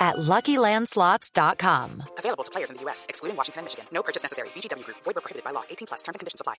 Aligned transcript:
at 0.00 0.16
LuckyLandSlots.com. 0.16 2.02
Available 2.18 2.44
to 2.44 2.50
players 2.50 2.70
in 2.70 2.76
the 2.76 2.82
U.S., 2.82 3.06
excluding 3.08 3.36
Washington 3.36 3.60
and 3.60 3.66
Michigan. 3.66 3.86
No 3.92 4.02
purchase 4.02 4.22
necessary. 4.22 4.48
VGW 4.50 4.84
Group. 4.84 4.96
Void 5.04 5.14
where 5.16 5.22
prohibited 5.22 5.44
by 5.44 5.50
law. 5.50 5.64
18 5.70 5.86
plus. 5.86 6.02
Terms 6.02 6.16
and 6.16 6.20
conditions 6.20 6.40
apply. 6.40 6.54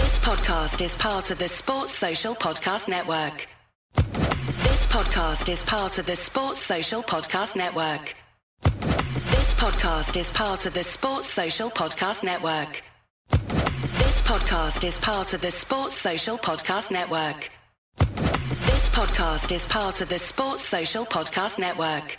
This 0.00 0.18
podcast 0.20 0.80
is 0.82 0.94
part 0.96 1.30
of 1.30 1.38
the 1.38 1.48
Sports 1.48 1.92
Social 1.92 2.34
Podcast 2.34 2.88
Network. 2.88 3.46
This 3.94 4.86
podcast 4.86 5.48
is 5.48 5.62
part 5.62 5.98
of 5.98 6.06
the 6.06 6.16
Sports 6.16 6.60
Social 6.60 7.02
Podcast 7.02 7.56
Network. 7.56 8.14
This 8.62 9.54
podcast 9.54 10.16
is 10.18 10.30
part 10.30 10.66
of 10.66 10.74
the 10.74 10.82
Sports 10.84 11.28
Social 11.28 11.70
Podcast 11.70 12.22
Network. 12.24 12.82
This 13.28 14.20
podcast 14.22 14.84
is 14.84 14.98
part 14.98 15.32
of 15.34 15.40
the 15.40 15.50
Sports 15.50 15.96
Social 15.96 16.38
Podcast 16.38 16.90
Network. 16.90 17.50
This 17.98 18.88
podcast 18.90 19.52
is 19.52 19.66
part 19.66 20.00
of 20.00 20.08
the 20.08 20.18
Sports 20.18 20.62
Social 20.64 21.04
Podcast 21.04 21.58
Network. 21.58 22.18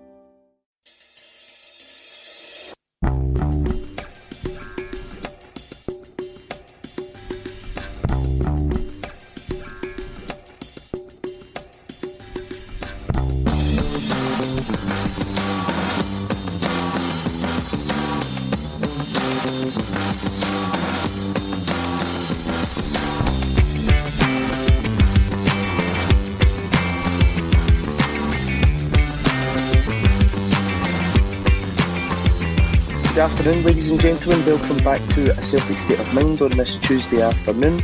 afternoon, 33.41 33.65
ladies 33.65 33.89
and 33.89 33.99
gentlemen. 33.99 34.45
Welcome 34.45 34.77
back 34.83 35.01
to 35.15 35.31
A 35.31 35.33
Celtic 35.33 35.75
State 35.77 35.99
of 35.99 36.13
Mind 36.13 36.39
on 36.43 36.51
this 36.51 36.77
Tuesday 36.77 37.23
afternoon. 37.23 37.81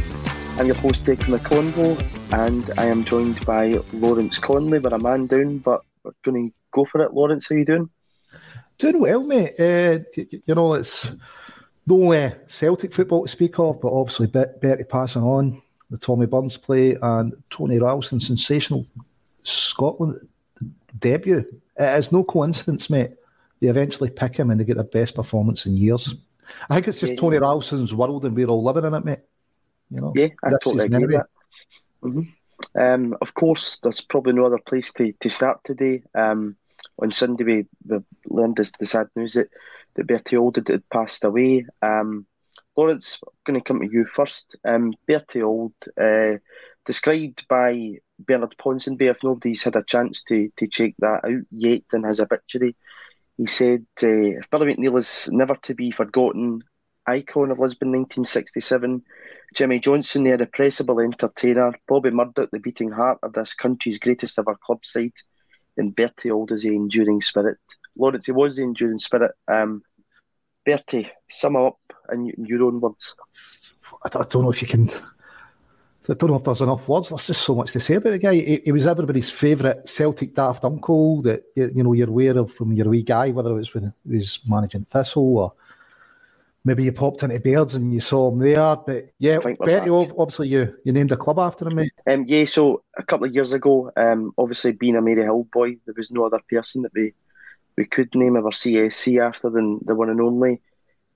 I'm 0.60 0.68
your 0.68 0.76
host, 0.76 1.04
Declan 1.04 1.36
McConville, 1.36 2.48
and 2.48 2.80
I 2.80 2.86
am 2.86 3.04
joined 3.04 3.44
by 3.44 3.74
Lawrence 3.92 4.38
Connolly. 4.38 4.78
We're 4.78 4.94
a 4.94 5.00
man 5.00 5.26
down, 5.26 5.58
but 5.58 5.82
we're 6.04 6.12
going 6.24 6.52
to 6.52 6.56
go 6.72 6.86
for 6.86 7.02
it. 7.02 7.12
Lawrence, 7.12 7.50
how 7.50 7.56
are 7.56 7.58
you 7.58 7.66
doing? 7.66 7.90
Doing 8.78 9.00
well, 9.00 9.24
mate. 9.24 9.60
Uh, 9.60 9.98
you 10.16 10.54
know, 10.54 10.76
it's 10.76 11.12
no 11.88 12.14
uh, 12.14 12.30
Celtic 12.48 12.94
football 12.94 13.24
to 13.24 13.28
speak 13.28 13.58
of, 13.58 13.82
but 13.82 13.92
obviously 13.92 14.28
Bertie 14.28 14.84
passing 14.84 15.24
on, 15.24 15.60
the 15.90 15.98
Tommy 15.98 16.28
Burns 16.28 16.58
play, 16.58 16.96
and 17.02 17.34
Tony 17.50 17.80
Ralston 17.80 18.20
sensational 18.20 18.86
Scotland 19.42 20.20
debut. 21.00 21.44
It 21.80 22.00
is 22.00 22.12
no 22.12 22.24
coincidence, 22.24 22.92
mate. 22.92 23.17
They 23.60 23.68
eventually 23.68 24.10
pick 24.10 24.36
him 24.36 24.50
and 24.52 24.60
they 24.60 24.66
get 24.66 24.76
their 24.76 24.84
best 24.86 25.16
performance 25.16 25.66
in 25.66 25.78
years. 25.78 26.16
I 26.70 26.76
think 26.76 26.88
it's 26.88 27.00
just 27.00 27.14
Yeah. 27.14 27.20
Tony 27.20 27.38
Ralston's 27.40 27.94
world 27.94 28.26
and 28.26 28.36
we're 28.36 28.48
all 28.48 28.64
living 28.64 28.86
in 28.86 28.94
it, 28.94 29.06
mate. 29.06 29.20
You 29.90 30.02
know, 30.02 30.14
Yeah, 30.16 30.28
I 30.44 30.50
totally 30.52 30.86
agree 30.86 31.00
with 31.00 31.10
anyway. 31.10 31.24
that. 32.04 32.10
hmm 32.10 32.22
Um, 32.76 33.18
of 33.22 33.34
course, 33.34 33.80
there's 33.84 34.02
probably 34.02 34.34
no 34.34 34.46
other 34.46 34.60
place 34.60 34.92
to, 34.94 35.12
to 35.20 35.30
start 35.30 35.64
today. 35.64 36.04
Um, 36.16 36.56
on 37.00 37.12
Sunday, 37.12 37.44
we, 37.44 37.66
we 37.88 38.00
learned 38.28 38.58
this, 38.58 38.72
the 38.80 38.86
sad 38.86 39.08
news 39.16 39.34
that, 39.34 39.50
that 39.96 40.08
Bertie 40.08 40.38
Auld 40.38 40.56
had, 40.58 40.68
had 40.68 40.90
passed 40.90 41.24
away. 41.24 41.66
Um, 41.82 42.26
Lawrence, 42.76 43.20
I'm 43.26 43.34
going 43.46 43.60
to 43.60 43.64
come 43.64 43.80
to 43.82 43.92
you 43.92 44.06
first. 44.06 44.56
Um, 44.66 44.94
Bertie 45.08 45.42
Auld, 45.42 45.74
uh, 46.00 46.38
described 46.86 47.48
by 47.48 48.00
Bernard 48.20 48.56
Ponsonby, 48.60 49.10
if 49.10 49.24
nobody's 49.24 49.64
had 49.64 49.76
a 49.76 49.84
chance 49.84 50.24
to, 50.24 50.52
to 50.58 50.68
check 50.68 50.94
that 51.00 51.26
out 51.26 51.44
yet 51.52 51.84
in 51.94 52.04
his 52.04 52.20
obituary, 52.20 52.76
he 53.38 53.46
said, 53.46 53.86
uh, 54.04 54.40
if 54.40 54.50
Billy 54.50 54.74
McNeil 54.74 54.98
is 54.98 55.30
never 55.32 55.56
to 55.64 55.76
be 55.76 55.92
forgotten, 55.92 56.64
icon 57.06 57.52
of 57.52 57.60
Lisbon 57.60 57.90
1967, 57.90 59.04
Jimmy 59.54 59.80
Johnstone, 59.80 60.24
the 60.24 60.32
irrepressible 60.32 61.00
entertainer, 61.00 61.72
Bobby 61.88 62.10
Murdoch, 62.10 62.50
the 62.52 62.60
beating 62.60 62.92
heart 62.92 63.20
of 63.24 63.34
this 63.34 63.54
country's 63.54 64.00
greatest 64.00 64.40
ever 64.40 64.56
club 64.56 64.84
side, 64.84 65.14
and 65.78 65.96
Bertie 65.96 66.32
Auld 66.32 66.52
is 66.52 66.64
the 66.64 66.76
enduring 66.76 67.22
spirit. 67.22 67.58
Lawrence, 67.96 68.26
he 68.26 68.32
was 68.32 68.58
the 68.58 68.64
enduring 68.64 68.98
spirit. 68.98 69.32
Um, 69.48 69.84
Bertie, 70.66 71.10
sum 71.30 71.56
up 71.56 71.78
in 72.12 72.26
your 72.38 72.64
own 72.64 72.82
words. 72.82 73.16
I 74.04 74.10
don't 74.10 74.34
know 74.44 74.52
if 74.52 74.62
you 74.62 74.68
can. 74.68 74.90
I 76.10 76.14
don't 76.14 76.30
know 76.30 76.38
if 76.38 76.44
there's 76.44 76.62
enough 76.62 76.88
words. 76.88 77.10
There's 77.10 77.28
just 77.28 77.44
so 77.44 77.56
much 77.56 77.74
to 77.74 77.80
say 77.80 77.96
about 77.96 78.12
the 78.12 78.20
guy. 78.20 78.36
He, 78.36 78.62
he 78.64 78.72
was 78.72 78.88
everybody's 78.88 79.30
favourite 79.30 79.90
Celtic 79.90 80.34
daft 80.34 80.64
uncle 80.64 81.22
that 81.24 81.44
you, 81.56 81.70
you 81.76 81.84
know 81.84 81.94
you're 81.94 82.08
aware 82.08 82.38
of 82.38 82.54
from 82.54 82.72
your 82.72 82.88
wee 82.88 83.04
guy, 83.04 83.32
whether 83.32 83.52
it 83.52 83.56
was 83.56 83.74
when 83.74 83.94
he 84.10 84.18
was 84.18 84.40
managing 84.48 84.86
Thistle 84.86 85.38
or 85.38 85.54
maybe 86.64 86.84
you 86.84 86.92
popped 86.92 87.24
into 87.24 87.40
Baird's 87.40 87.76
and 87.76 87.94
you 87.94 88.02
saw 88.02 88.32
him 88.32 88.40
there. 88.40 88.76
But 88.76 89.12
yeah, 89.20 89.40
Bertie, 89.40 89.90
obviously 89.90 90.50
you, 90.50 90.78
you 90.84 90.92
named 90.92 91.12
a 91.12 91.18
club 91.18 91.40
after 91.40 91.68
him, 91.68 91.76
mate. 91.76 91.94
Um, 92.06 92.26
yeah, 92.28 92.46
so 92.46 92.84
a 92.98 93.04
couple 93.04 93.26
of 93.26 93.34
years 93.34 93.54
ago, 93.54 93.92
um, 93.96 94.34
obviously 94.38 94.74
being 94.74 94.96
a 94.96 95.02
Maryhill 95.02 95.50
boy, 95.52 95.78
there 95.86 95.96
was 95.96 96.12
no 96.12 96.26
other 96.26 96.42
person 96.50 96.84
that 96.84 96.94
we 96.94 97.14
we 97.78 97.86
could 97.86 98.14
name 98.16 98.36
our 98.36 98.44
CSC 98.44 99.22
after 99.22 99.50
than 99.50 99.80
the 99.86 99.94
one 99.94 100.10
and 100.10 100.20
only 100.20 100.62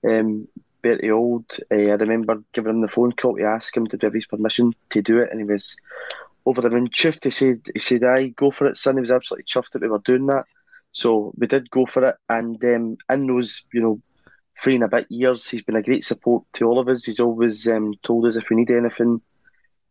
um, 0.08 0.48
Bertie 0.82 1.10
Auld. 1.10 1.44
Uh, 1.70 1.92
I 1.92 1.94
remember 1.94 2.42
giving 2.52 2.70
him 2.70 2.80
the 2.80 2.88
phone 2.88 3.12
call 3.12 3.36
to 3.36 3.44
ask 3.44 3.76
him 3.76 3.86
to 3.88 3.96
give 3.96 4.14
his 4.14 4.26
permission 4.26 4.72
to 4.90 5.02
do 5.02 5.18
it, 5.18 5.30
and 5.30 5.40
he 5.40 5.44
was 5.44 5.76
over 6.44 6.60
the 6.60 6.70
moon 6.70 6.88
chuffed. 6.88 7.24
He 7.24 7.30
said, 7.30 7.60
"He 7.72 7.78
said, 7.78 8.04
I 8.04 8.28
go 8.28 8.50
for 8.50 8.66
it, 8.66 8.76
son." 8.76 8.96
He 8.96 9.00
was 9.00 9.10
absolutely 9.10 9.44
chuffed 9.44 9.70
that 9.72 9.82
we 9.82 9.88
were 9.88 10.00
doing 10.04 10.26
that. 10.26 10.44
So 10.92 11.32
we 11.36 11.46
did 11.46 11.70
go 11.70 11.86
for 11.86 12.04
it, 12.06 12.16
and 12.28 12.62
um, 12.64 12.96
in 13.10 13.26
those 13.26 13.64
you 13.72 13.80
know 13.80 14.00
three 14.60 14.74
and 14.74 14.84
a 14.84 14.88
bit 14.88 15.06
years, 15.10 15.48
he's 15.48 15.62
been 15.62 15.76
a 15.76 15.82
great 15.82 16.04
support 16.04 16.44
to 16.54 16.66
all 16.66 16.78
of 16.78 16.88
us. 16.88 17.04
He's 17.04 17.20
always 17.20 17.66
um, 17.68 17.94
told 18.02 18.26
us 18.26 18.36
if 18.36 18.50
we 18.50 18.56
need 18.56 18.70
anything, 18.70 19.20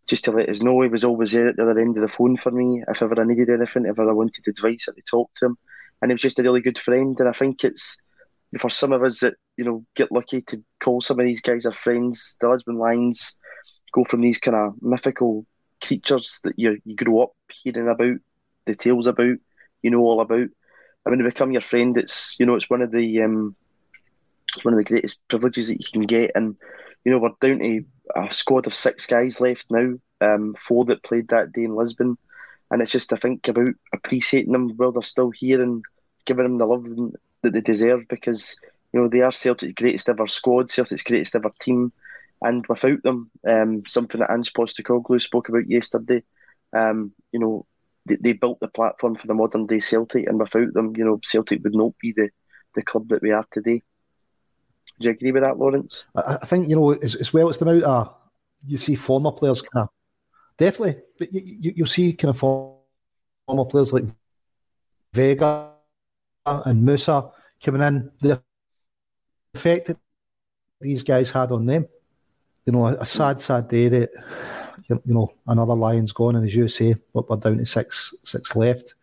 just 0.07 0.25
to 0.25 0.31
let 0.31 0.49
us 0.49 0.61
know. 0.61 0.81
He 0.81 0.89
was 0.89 1.03
always 1.03 1.31
there 1.31 1.49
at 1.49 1.55
the 1.55 1.63
other 1.63 1.79
end 1.79 1.97
of 1.97 2.01
the 2.01 2.07
phone 2.07 2.37
for 2.37 2.51
me 2.51 2.83
if 2.87 3.01
ever 3.01 3.19
I 3.19 3.25
needed 3.25 3.49
anything, 3.49 3.85
if 3.85 3.91
ever 3.91 4.09
I 4.09 4.13
wanted 4.13 4.47
advice, 4.47 4.87
I 4.87 4.94
could 4.94 5.05
talk 5.05 5.31
to 5.35 5.47
him, 5.47 5.57
and 6.01 6.11
he 6.11 6.13
was 6.13 6.21
just 6.21 6.39
a 6.39 6.44
really 6.44 6.61
good 6.61 6.79
friend. 6.79 7.19
And 7.19 7.27
I 7.27 7.33
think 7.33 7.63
it's 7.63 7.97
for 8.59 8.69
some 8.69 8.92
of 8.92 9.03
us 9.03 9.19
that 9.19 9.36
you 9.57 9.63
know 9.63 9.86
get 9.95 10.12
lucky 10.12 10.42
to 10.42 10.63
call 10.80 11.01
some 11.01 11.19
of 11.19 11.25
these 11.25 11.42
guys 11.42 11.65
our 11.65 11.74
friends. 11.74 12.36
The 12.42 12.50
Lisbon 12.50 12.77
Lions 12.77 13.36
go 13.94 14.03
from 14.03 14.21
these 14.21 14.39
kind 14.39 14.56
of 14.56 14.74
mythical 14.81 15.45
creatures 15.83 16.39
that 16.44 16.57
you 16.57 16.80
you 16.86 16.95
grow 16.95 17.24
up 17.24 17.31
hearing 17.51 17.88
about, 17.88 18.18
the 18.65 18.75
tales 18.75 19.07
about, 19.07 19.38
you 19.81 19.89
know 19.89 20.00
all 20.00 20.21
about. 20.21 20.48
I 21.06 21.09
mean, 21.09 21.19
to 21.19 21.25
become 21.25 21.51
your 21.51 21.62
friend, 21.62 21.98
it's 21.98 22.36
you 22.39 22.45
know 22.45 22.56
it's 22.56 22.69
one 22.69 22.81
of 22.81 22.92
the 22.92 23.21
um, 23.21 23.56
one 24.63 24.74
of 24.74 24.77
the 24.77 24.83
greatest 24.83 25.19
privileges 25.30 25.69
that 25.69 25.80
you 25.80 25.86
can 25.92 26.04
get, 26.04 26.31
and 26.36 26.56
you 27.06 27.12
know 27.12 27.19
we're 27.19 27.30
down 27.39 27.59
to 27.59 27.83
a 28.15 28.31
squad 28.31 28.68
of 28.68 28.74
six 28.74 29.06
guys 29.06 29.39
left 29.39 29.65
now, 29.71 29.94
um, 30.21 30.56
four 30.59 30.86
that 30.86 31.04
played 31.04 31.30
that 31.30 31.51
day 31.54 31.63
in 31.63 31.75
Lisbon, 31.75 32.18
and 32.69 32.81
it's 32.81 32.92
just 32.92 33.09
to 33.09 33.18
think 33.18 33.47
about 33.47 33.74
appreciating 33.94 34.51
them 34.51 34.71
while 34.75 34.92
they're 34.92 35.01
still 35.01 35.31
here 35.31 35.62
and 35.62 35.83
giving 36.25 36.44
them 36.44 36.57
the 36.57 36.65
love 36.65 36.86
that 37.43 37.53
they 37.53 37.61
deserve 37.61 38.07
because 38.09 38.59
you 38.93 38.99
know 38.99 39.07
they 39.07 39.21
are 39.21 39.31
Celtic's 39.31 39.73
greatest 39.73 40.09
ever 40.09 40.27
squad, 40.27 40.69
Celtic's 40.69 41.03
greatest 41.03 41.35
ever 41.35 41.51
team, 41.59 41.91
and 42.41 42.65
without 42.67 43.01
them, 43.03 43.31
um, 43.47 43.83
something 43.88 44.19
that 44.19 44.31
Ange 44.31 44.53
Postecoglou 44.53 45.21
spoke 45.21 45.49
about 45.49 45.69
yesterday, 45.69 46.23
um, 46.73 47.11
you 47.31 47.39
know 47.39 47.65
they, 48.05 48.17
they 48.19 48.33
built 48.33 48.59
the 48.59 48.67
platform 48.67 49.15
for 49.15 49.27
the 49.27 49.33
modern 49.33 49.67
day 49.67 49.79
Celtic, 49.79 50.27
and 50.27 50.39
without 50.39 50.73
them, 50.73 50.93
you 50.95 51.05
know, 51.05 51.19
Celtic 51.23 51.63
would 51.63 51.75
not 51.75 51.93
be 51.99 52.11
the, 52.11 52.29
the 52.75 52.81
club 52.81 53.09
that 53.09 53.21
we 53.21 53.31
are 53.31 53.45
today. 53.51 53.81
Do 54.99 55.07
you 55.07 55.11
agree 55.11 55.31
with 55.31 55.44
that, 55.44 55.57
Lawrence? 55.57 56.03
I, 56.15 56.37
I 56.41 56.45
think 56.45 56.69
you 56.69 56.75
know 56.75 56.91
as, 56.91 57.15
as 57.15 57.33
well. 57.33 57.49
It's 57.49 57.57
the 57.57 57.67
amount 57.67 57.83
of 57.83 58.15
you 58.65 58.77
see 58.77 58.95
former 58.95 59.31
players 59.31 59.61
kind 59.61 59.83
of 59.83 59.89
definitely, 60.57 61.01
but 61.17 61.31
you, 61.33 61.41
you 61.44 61.73
you'll 61.77 61.87
see 61.87 62.13
kind 62.13 62.29
of 62.29 62.39
former 62.39 63.65
players 63.65 63.94
like 63.94 64.05
Vega 65.13 65.71
and 66.45 66.83
Musa 66.83 67.29
coming 67.63 67.81
in. 67.81 68.11
The 68.21 68.41
effect 69.53 69.88
that 69.88 69.97
these 70.79 71.03
guys 71.03 71.31
had 71.31 71.51
on 71.51 71.65
them. 71.65 71.88
You 72.65 72.73
know, 72.73 72.88
a, 72.88 73.05
sad, 73.05 73.41
sad 73.41 73.67
day 73.67 73.88
that 73.89 74.11
you, 74.88 75.01
know, 75.05 75.33
another 75.47 75.75
Lions 75.75 76.11
gone, 76.11 76.35
and 76.35 76.45
as 76.45 76.55
you 76.55 76.67
say, 76.67 76.95
we're, 77.13 77.23
we're 77.27 77.38
down 77.38 77.57
to 77.57 77.65
six 77.65 78.13
six 78.23 78.55
left. 78.55 78.93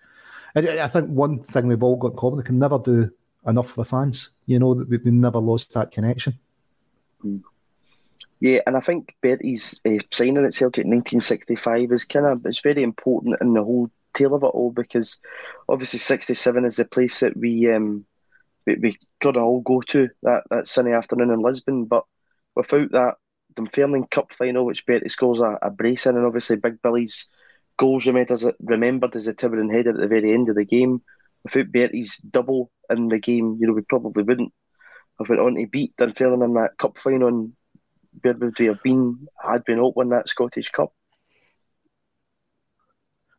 And 0.55 0.69
I 0.69 0.89
think 0.89 1.09
one 1.09 1.39
thing 1.39 1.69
they've 1.69 1.83
all 1.83 1.97
got 1.97 2.13
in 2.13 2.17
common: 2.17 2.39
they 2.39 2.45
can 2.45 2.59
never 2.59 2.79
do 2.79 3.11
enough 3.47 3.71
for 3.71 3.83
the 3.83 3.85
fans. 3.85 4.31
You 4.47 4.59
know, 4.59 4.75
they, 4.75 4.99
they 4.99 5.11
never 5.11 5.39
lost 5.39 5.75
that 5.75 5.91
connection. 5.91 6.39
Mm. 7.25 7.43
Yeah, 8.41 8.61
and 8.67 8.77
I 8.77 8.81
think 8.81 9.17
Bertie's 9.21 9.81
uh, 9.85 9.99
signing 10.13 10.45
at 10.45 10.55
Celtic 10.55 10.85
in 10.85 10.91
1965 10.91 11.91
is 11.91 12.05
kind 12.05 12.27
of 12.27 12.47
it's 12.47 12.61
very 12.61 12.85
important 12.85 13.37
in 13.41 13.53
the 13.53 13.65
whole 13.65 13.91
tale 14.19 14.35
of 14.35 14.43
it 14.43 14.47
all 14.47 14.71
because 14.71 15.21
obviously 15.69 15.99
67 15.99 16.65
is 16.65 16.77
the 16.77 16.85
place 16.85 17.21
that 17.21 17.37
we 17.37 17.71
um 17.73 18.05
we, 18.67 18.77
we 18.77 18.99
gotta 19.21 19.41
all 19.41 19.61
go 19.61 19.81
to 19.89 20.09
that, 20.23 20.43
that 20.51 20.67
sunny 20.67 20.93
afternoon 20.93 21.31
in 21.31 21.41
Lisbon, 21.41 21.87
but 21.87 22.05
without 22.55 22.91
that 22.93 23.15
Dunfermline 23.55 24.07
Cup 24.11 24.33
final, 24.33 24.65
which 24.65 24.87
Bertie 24.87 25.09
scores 25.09 25.41
a, 25.41 25.59
a 25.63 25.71
brace 25.71 26.07
in, 26.07 26.17
and 26.17 26.27
obviously 26.27 26.57
Big 26.57 26.81
Billy's 26.83 27.29
goals 27.77 28.07
remembered 28.07 29.17
as 29.17 29.27
a 29.27 29.35
Tiburon 29.35 29.71
header 29.71 29.91
at 29.91 29.97
the 29.97 30.07
very 30.07 30.33
end 30.33 30.49
of 30.49 30.57
the 30.57 30.65
game. 30.65 31.03
Without 31.45 31.73
Bertie's 31.73 32.19
double 32.19 32.71
in 32.91 33.09
the 33.09 33.19
game, 33.19 33.57
you 33.61 33.67
know, 33.67 33.73
we 33.73 33.83
probably 33.83 34.23
wouldn't 34.23 34.53
have 35.19 35.29
went 35.29 35.41
on 35.41 35.55
to 35.55 35.67
beat 35.67 35.97
Dunfermline 35.97 36.43
in 36.43 36.55
that 36.55 36.77
cup 36.79 36.99
final. 36.99 37.29
And 37.29 37.53
where 38.23 38.35
would 38.35 38.59
we 38.59 38.67
have 38.67 38.83
been 38.83 39.27
had 39.43 39.63
we 39.67 39.75
not 39.75 39.97
won 39.97 40.11
that 40.11 40.29
Scottish 40.29 40.71
Cup? 40.71 40.93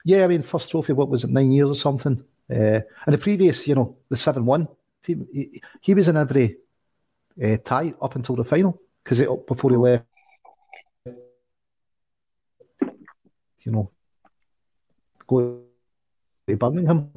Yeah, 0.05 0.23
I 0.23 0.27
mean, 0.27 0.43
first 0.43 0.71
trophy, 0.71 0.93
what 0.93 1.09
was 1.09 1.23
it, 1.23 1.29
nine 1.29 1.51
years 1.51 1.69
or 1.69 1.75
something? 1.75 2.23
Uh, 2.49 2.81
and 3.05 3.13
the 3.13 3.17
previous, 3.17 3.67
you 3.67 3.75
know, 3.75 3.97
the 4.09 4.17
7 4.17 4.45
1 4.45 4.67
team, 5.03 5.27
he, 5.31 5.61
he, 5.81 5.93
was 5.93 6.07
in 6.07 6.17
every 6.17 6.57
uh, 7.43 7.57
tie 7.63 7.93
up 8.01 8.15
until 8.15 8.35
the 8.35 8.43
final 8.43 8.81
because 9.03 9.19
before 9.47 9.71
he 9.71 9.77
left 9.77 10.05
you 13.65 13.71
know, 13.71 13.91
go 15.27 15.61
to 16.47 16.57
Birmingham. 16.57 17.11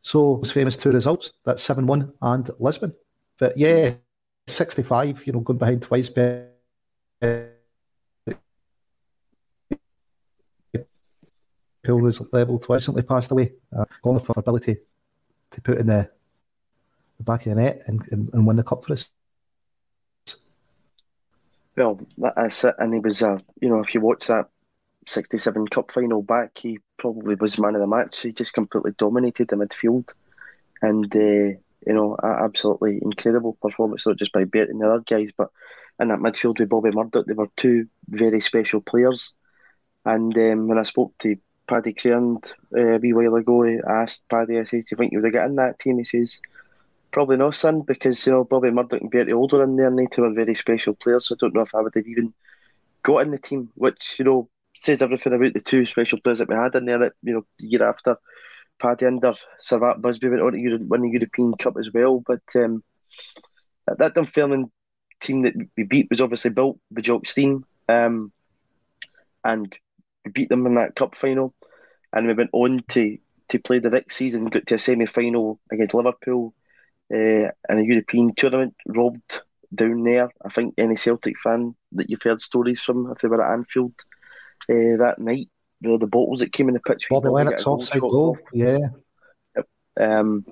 So 0.00 0.40
it's 0.40 0.50
famous 0.50 0.76
two 0.76 0.90
results. 0.90 1.32
That's 1.44 1.62
7 1.62 1.86
1 1.86 2.12
and 2.22 2.50
Lisbon. 2.58 2.94
But 3.38 3.56
yeah, 3.56 3.94
65, 4.46 5.26
you 5.26 5.32
know, 5.32 5.40
going 5.40 5.58
behind 5.58 5.82
twice. 5.82 6.10
Pool 11.84 12.00
was 12.00 12.22
level 12.32 12.58
twice, 12.58 12.82
recently 12.82 13.02
passed 13.02 13.30
away. 13.30 13.52
Uh, 13.76 13.84
calling 14.02 14.24
for 14.24 14.34
ability 14.36 14.76
to 15.50 15.60
put 15.60 15.78
in 15.78 15.86
the, 15.86 16.08
the 17.18 17.24
back 17.24 17.46
of 17.46 17.54
the 17.54 17.62
net 17.62 17.82
and, 17.86 18.06
and, 18.12 18.30
and 18.32 18.46
win 18.46 18.56
the 18.56 18.62
cup 18.62 18.84
for 18.84 18.92
us. 18.92 19.10
Well, 21.76 22.00
that's 22.18 22.64
it. 22.64 22.74
And 22.78 22.92
he 22.92 23.00
was, 23.00 23.22
uh, 23.22 23.38
you 23.60 23.68
know, 23.68 23.80
if 23.80 23.94
you 23.94 24.00
watch 24.00 24.26
that 24.26 24.48
67 25.06 25.68
Cup 25.68 25.90
final 25.90 26.22
back, 26.22 26.58
he 26.58 26.78
probably 26.98 27.34
was 27.34 27.58
man 27.58 27.74
of 27.74 27.80
the 27.80 27.86
match. 27.86 28.20
He 28.20 28.32
just 28.32 28.52
completely 28.52 28.92
dominated 28.98 29.48
the 29.48 29.56
midfield. 29.56 30.10
And, 30.82 31.14
uh, 31.14 31.58
you 31.86 31.94
know, 31.94 32.16
absolutely 32.22 32.98
incredible 33.02 33.56
performance, 33.60 34.06
not 34.06 34.18
just 34.18 34.32
by 34.32 34.44
Bert 34.44 34.68
and 34.68 34.80
the 34.80 34.86
other 34.86 35.00
guys, 35.00 35.30
but 35.36 35.50
in 35.98 36.08
that 36.08 36.18
midfield 36.18 36.58
with 36.58 36.68
Bobby 36.68 36.90
Murdoch, 36.90 37.26
they 37.26 37.32
were 37.32 37.48
two 37.56 37.88
very 38.08 38.40
special 38.40 38.80
players. 38.80 39.32
And 40.04 40.36
um, 40.36 40.68
when 40.68 40.78
I 40.78 40.82
spoke 40.82 41.14
to 41.20 41.36
Paddy 41.72 41.94
Crerand 41.94 42.52
uh, 42.76 42.96
a 42.96 42.98
wee 42.98 43.14
while 43.14 43.36
ago, 43.36 43.64
asked 43.88 44.28
Paddy, 44.28 44.58
I 44.58 44.64
said, 44.64 44.84
Do 44.84 44.88
you 44.90 44.96
think 44.98 45.12
you 45.12 45.18
would 45.18 45.24
have 45.24 45.32
got 45.32 45.48
in 45.48 45.56
that 45.56 45.78
team? 45.78 45.96
He 45.96 46.04
says, 46.04 46.38
Probably 47.12 47.38
not, 47.38 47.54
son, 47.54 47.80
because, 47.80 48.26
you 48.26 48.32
know, 48.32 48.44
Bobby 48.44 48.70
Murdoch 48.70 49.00
and 49.00 49.10
Bertie 49.10 49.32
Older 49.32 49.62
in 49.62 49.76
there, 49.76 49.86
and 49.86 49.98
they 49.98 50.04
two 50.04 50.24
are 50.24 50.34
very 50.34 50.54
special 50.54 50.92
players, 50.94 51.28
so 51.28 51.34
I 51.34 51.38
don't 51.40 51.54
know 51.54 51.62
if 51.62 51.74
I 51.74 51.80
would 51.80 51.94
have 51.94 52.06
even 52.06 52.34
got 53.02 53.20
in 53.20 53.30
the 53.30 53.38
team, 53.38 53.70
which, 53.74 54.16
you 54.18 54.26
know, 54.26 54.50
says 54.74 55.00
everything 55.00 55.32
about 55.32 55.54
the 55.54 55.60
two 55.60 55.86
special 55.86 56.20
players 56.20 56.40
that 56.40 56.48
we 56.50 56.54
had 56.54 56.74
in 56.74 56.84
there. 56.84 56.98
That 56.98 57.12
you 57.22 57.32
know, 57.32 57.46
year 57.58 57.88
after, 57.88 58.16
Paddy 58.78 59.06
under 59.06 59.32
Sir 59.58 59.78
Matt 59.78 60.02
Busby 60.02 60.28
went 60.28 60.42
on 60.42 60.52
to 60.52 60.76
win 60.76 61.00
the 61.00 61.08
European 61.08 61.54
Cup 61.54 61.78
as 61.78 61.90
well. 61.90 62.22
But 62.26 62.42
um, 62.54 62.82
that, 63.86 64.14
Dunfermline 64.14 64.70
team 65.20 65.42
that 65.42 65.54
we 65.76 65.84
beat 65.84 66.10
was 66.10 66.20
obviously 66.20 66.50
built 66.50 66.78
by 66.90 67.00
Jock 67.00 67.24
Stein, 67.24 67.64
um, 67.88 68.30
and 69.42 69.74
we 70.26 70.32
beat 70.32 70.50
them 70.50 70.66
in 70.66 70.74
that 70.74 70.96
cup 70.96 71.16
final, 71.16 71.54
and 72.12 72.26
we 72.26 72.34
went 72.34 72.50
on 72.52 72.82
to 72.90 73.18
to 73.48 73.58
play 73.58 73.78
the 73.78 73.90
next 73.90 74.16
season, 74.16 74.46
got 74.46 74.66
to 74.66 74.76
a 74.76 74.78
semi 74.78 75.06
final 75.06 75.60
against 75.70 75.94
Liverpool 75.94 76.54
uh, 77.12 77.16
in 77.16 77.52
a 77.68 77.82
European 77.82 78.34
tournament, 78.34 78.74
robbed 78.86 79.42
down 79.74 80.02
there. 80.04 80.30
I 80.44 80.48
think 80.48 80.74
any 80.78 80.96
Celtic 80.96 81.38
fan 81.38 81.74
that 81.92 82.08
you've 82.08 82.22
heard 82.22 82.40
stories 82.40 82.80
from, 82.80 83.10
if 83.10 83.18
they 83.18 83.28
were 83.28 83.44
at 83.44 83.52
Anfield, 83.52 83.94
uh, 84.70 84.96
that 84.98 85.16
night. 85.18 85.48
The, 85.80 85.98
the 85.98 86.06
bottles 86.06 86.38
that 86.38 86.52
came 86.52 86.68
in 86.68 86.74
the 86.74 86.80
pitch. 86.80 87.08
Bobby 87.10 87.28
Lennox 87.28 87.66
offside 87.66 88.00
goal, 88.00 88.38
yeah. 88.52 88.78
Um, 90.00 90.46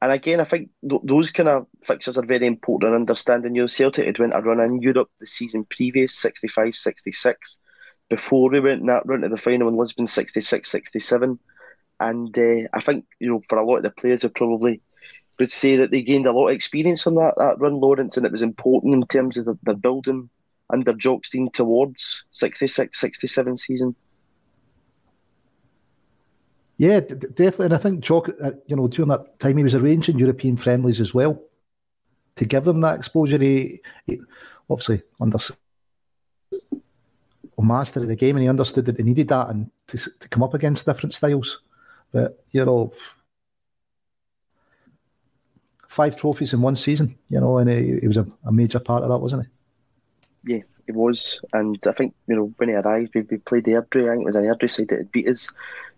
and 0.00 0.12
again, 0.12 0.40
I 0.40 0.44
think 0.44 0.70
th- 0.88 1.02
those 1.04 1.32
kind 1.32 1.48
of 1.48 1.66
fixtures 1.84 2.16
are 2.16 2.24
very 2.24 2.46
important 2.46 2.90
in 2.90 2.94
understanding. 2.94 3.54
You 3.54 3.62
know, 3.62 3.66
Celtic 3.66 4.06
had 4.06 4.18
went 4.18 4.34
a 4.34 4.40
run 4.40 4.60
in 4.60 4.80
Europe 4.80 5.10
the 5.18 5.26
season 5.26 5.66
previous, 5.68 6.16
65 6.16 6.76
66, 6.76 7.58
before 8.10 8.50
we 8.50 8.60
went 8.60 8.80
in 8.80 8.88
that 8.88 9.06
run 9.06 9.22
to 9.22 9.28
the 9.30 9.38
final 9.38 9.68
in 9.68 9.76
Lisbon, 9.76 10.06
66 10.06 10.68
67. 10.68 11.38
And 12.00 12.38
uh, 12.38 12.68
I 12.72 12.80
think, 12.80 13.06
you 13.18 13.30
know, 13.30 13.42
for 13.48 13.58
a 13.58 13.64
lot 13.64 13.76
of 13.76 13.82
the 13.84 13.90
players, 13.90 14.22
they 14.22 14.28
probably 14.28 14.82
would 15.38 15.50
say 15.50 15.76
that 15.76 15.90
they 15.90 16.02
gained 16.02 16.26
a 16.26 16.32
lot 16.32 16.48
of 16.48 16.54
experience 16.54 17.02
from 17.02 17.14
that, 17.14 17.34
that 17.38 17.58
run, 17.58 17.80
Lawrence, 17.80 18.16
and 18.16 18.26
it 18.26 18.32
was 18.32 18.42
important 18.42 18.94
in 18.94 19.06
terms 19.06 19.38
of 19.38 19.46
the, 19.46 19.58
the 19.62 19.74
building 19.74 20.28
under 20.68 20.92
Jock 20.92 21.24
Stein 21.24 21.50
towards 21.52 22.24
66, 22.32 23.00
67 23.00 23.56
season. 23.56 23.94
Yeah, 26.76 27.00
definitely. 27.00 27.66
And 27.66 27.74
I 27.74 27.78
think 27.78 28.00
Jock, 28.00 28.30
uh, 28.42 28.52
you 28.66 28.76
know, 28.76 28.88
during 28.88 29.10
that 29.10 29.38
time 29.38 29.56
he 29.58 29.62
was 29.62 29.74
arranging 29.74 30.18
European 30.18 30.56
friendlies 30.56 31.00
as 31.00 31.12
well 31.12 31.42
to 32.36 32.44
give 32.46 32.64
them 32.64 32.80
that 32.80 32.98
exposure. 32.98 33.38
He, 33.38 33.80
he 34.06 34.18
obviously 34.68 35.02
under 35.20 35.38
master 37.62 38.00
of 38.00 38.08
the 38.08 38.16
game 38.16 38.36
and 38.36 38.42
he 38.42 38.48
understood 38.48 38.84
that 38.86 38.96
they 38.96 39.02
needed 39.02 39.28
that 39.28 39.48
and 39.48 39.70
to, 39.88 39.98
to 39.98 40.28
come 40.28 40.42
up 40.42 40.54
against 40.54 40.86
different 40.86 41.14
styles. 41.14 41.60
But, 42.12 42.42
you 42.50 42.64
know, 42.64 42.92
five 45.88 46.16
trophies 46.16 46.52
in 46.52 46.60
one 46.60 46.76
season, 46.76 47.16
you 47.28 47.40
know, 47.40 47.58
and 47.58 47.70
he, 47.70 48.06
was 48.06 48.16
a, 48.16 48.26
a 48.44 48.52
major 48.52 48.80
part 48.80 49.02
of 49.02 49.08
that, 49.08 49.18
wasn't 49.18 49.44
he? 49.44 50.54
Yeah, 50.54 50.62
he 50.86 50.92
was, 50.92 51.40
and 51.52 51.78
I 51.86 51.92
think 51.92 52.14
you 52.26 52.34
know 52.34 52.52
when 52.56 52.70
he 52.70 52.74
arrived, 52.74 53.14
we, 53.14 53.20
we 53.22 53.36
played 53.36 53.64
the 53.64 53.72
Airdrie. 53.72 54.08
I 54.08 54.12
think 54.12 54.22
it 54.22 54.26
was 54.26 54.36
an 54.36 54.44
Airdrie 54.44 54.70
side 54.70 54.88
that 54.88 54.98
had 54.98 55.12
beat 55.12 55.28
us 55.28 55.50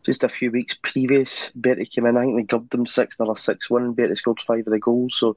just 0.04 0.24
a 0.24 0.28
few 0.28 0.50
weeks 0.50 0.76
previous, 0.82 1.50
Bertie 1.54 1.86
came 1.86 2.06
in. 2.06 2.16
I 2.16 2.22
think 2.22 2.34
we 2.34 2.42
gubbed 2.42 2.70
them 2.70 2.86
six, 2.86 3.20
another 3.20 3.38
six 3.38 3.70
one. 3.70 3.92
Bertie 3.92 4.16
scored 4.16 4.40
five 4.40 4.66
of 4.66 4.72
the 4.72 4.78
goals, 4.78 5.14
so 5.14 5.36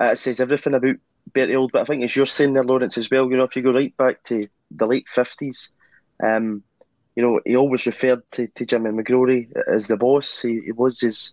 uh, 0.00 0.06
it 0.06 0.18
says 0.18 0.40
everything 0.40 0.74
about 0.74 0.96
Bertie. 1.32 1.56
But 1.72 1.82
I 1.82 1.84
think 1.84 2.04
as 2.04 2.14
you're 2.14 2.26
saying 2.26 2.52
there, 2.54 2.64
Lawrence, 2.64 2.98
as 2.98 3.10
well. 3.10 3.30
You 3.30 3.36
know, 3.36 3.44
if 3.44 3.56
you 3.56 3.62
go 3.62 3.72
right 3.72 3.96
back 3.96 4.22
to 4.24 4.48
the 4.70 4.86
late 4.86 5.08
fifties, 5.08 5.70
um, 6.22 6.62
you 7.14 7.22
know, 7.22 7.40
he 7.44 7.56
always 7.56 7.86
referred 7.86 8.22
to, 8.32 8.46
to 8.48 8.66
Jimmy 8.66 8.90
McGrory 8.90 9.48
as 9.72 9.86
the 9.86 9.96
boss. 9.96 10.42
He, 10.42 10.60
he 10.64 10.72
was 10.72 11.00
his 11.00 11.32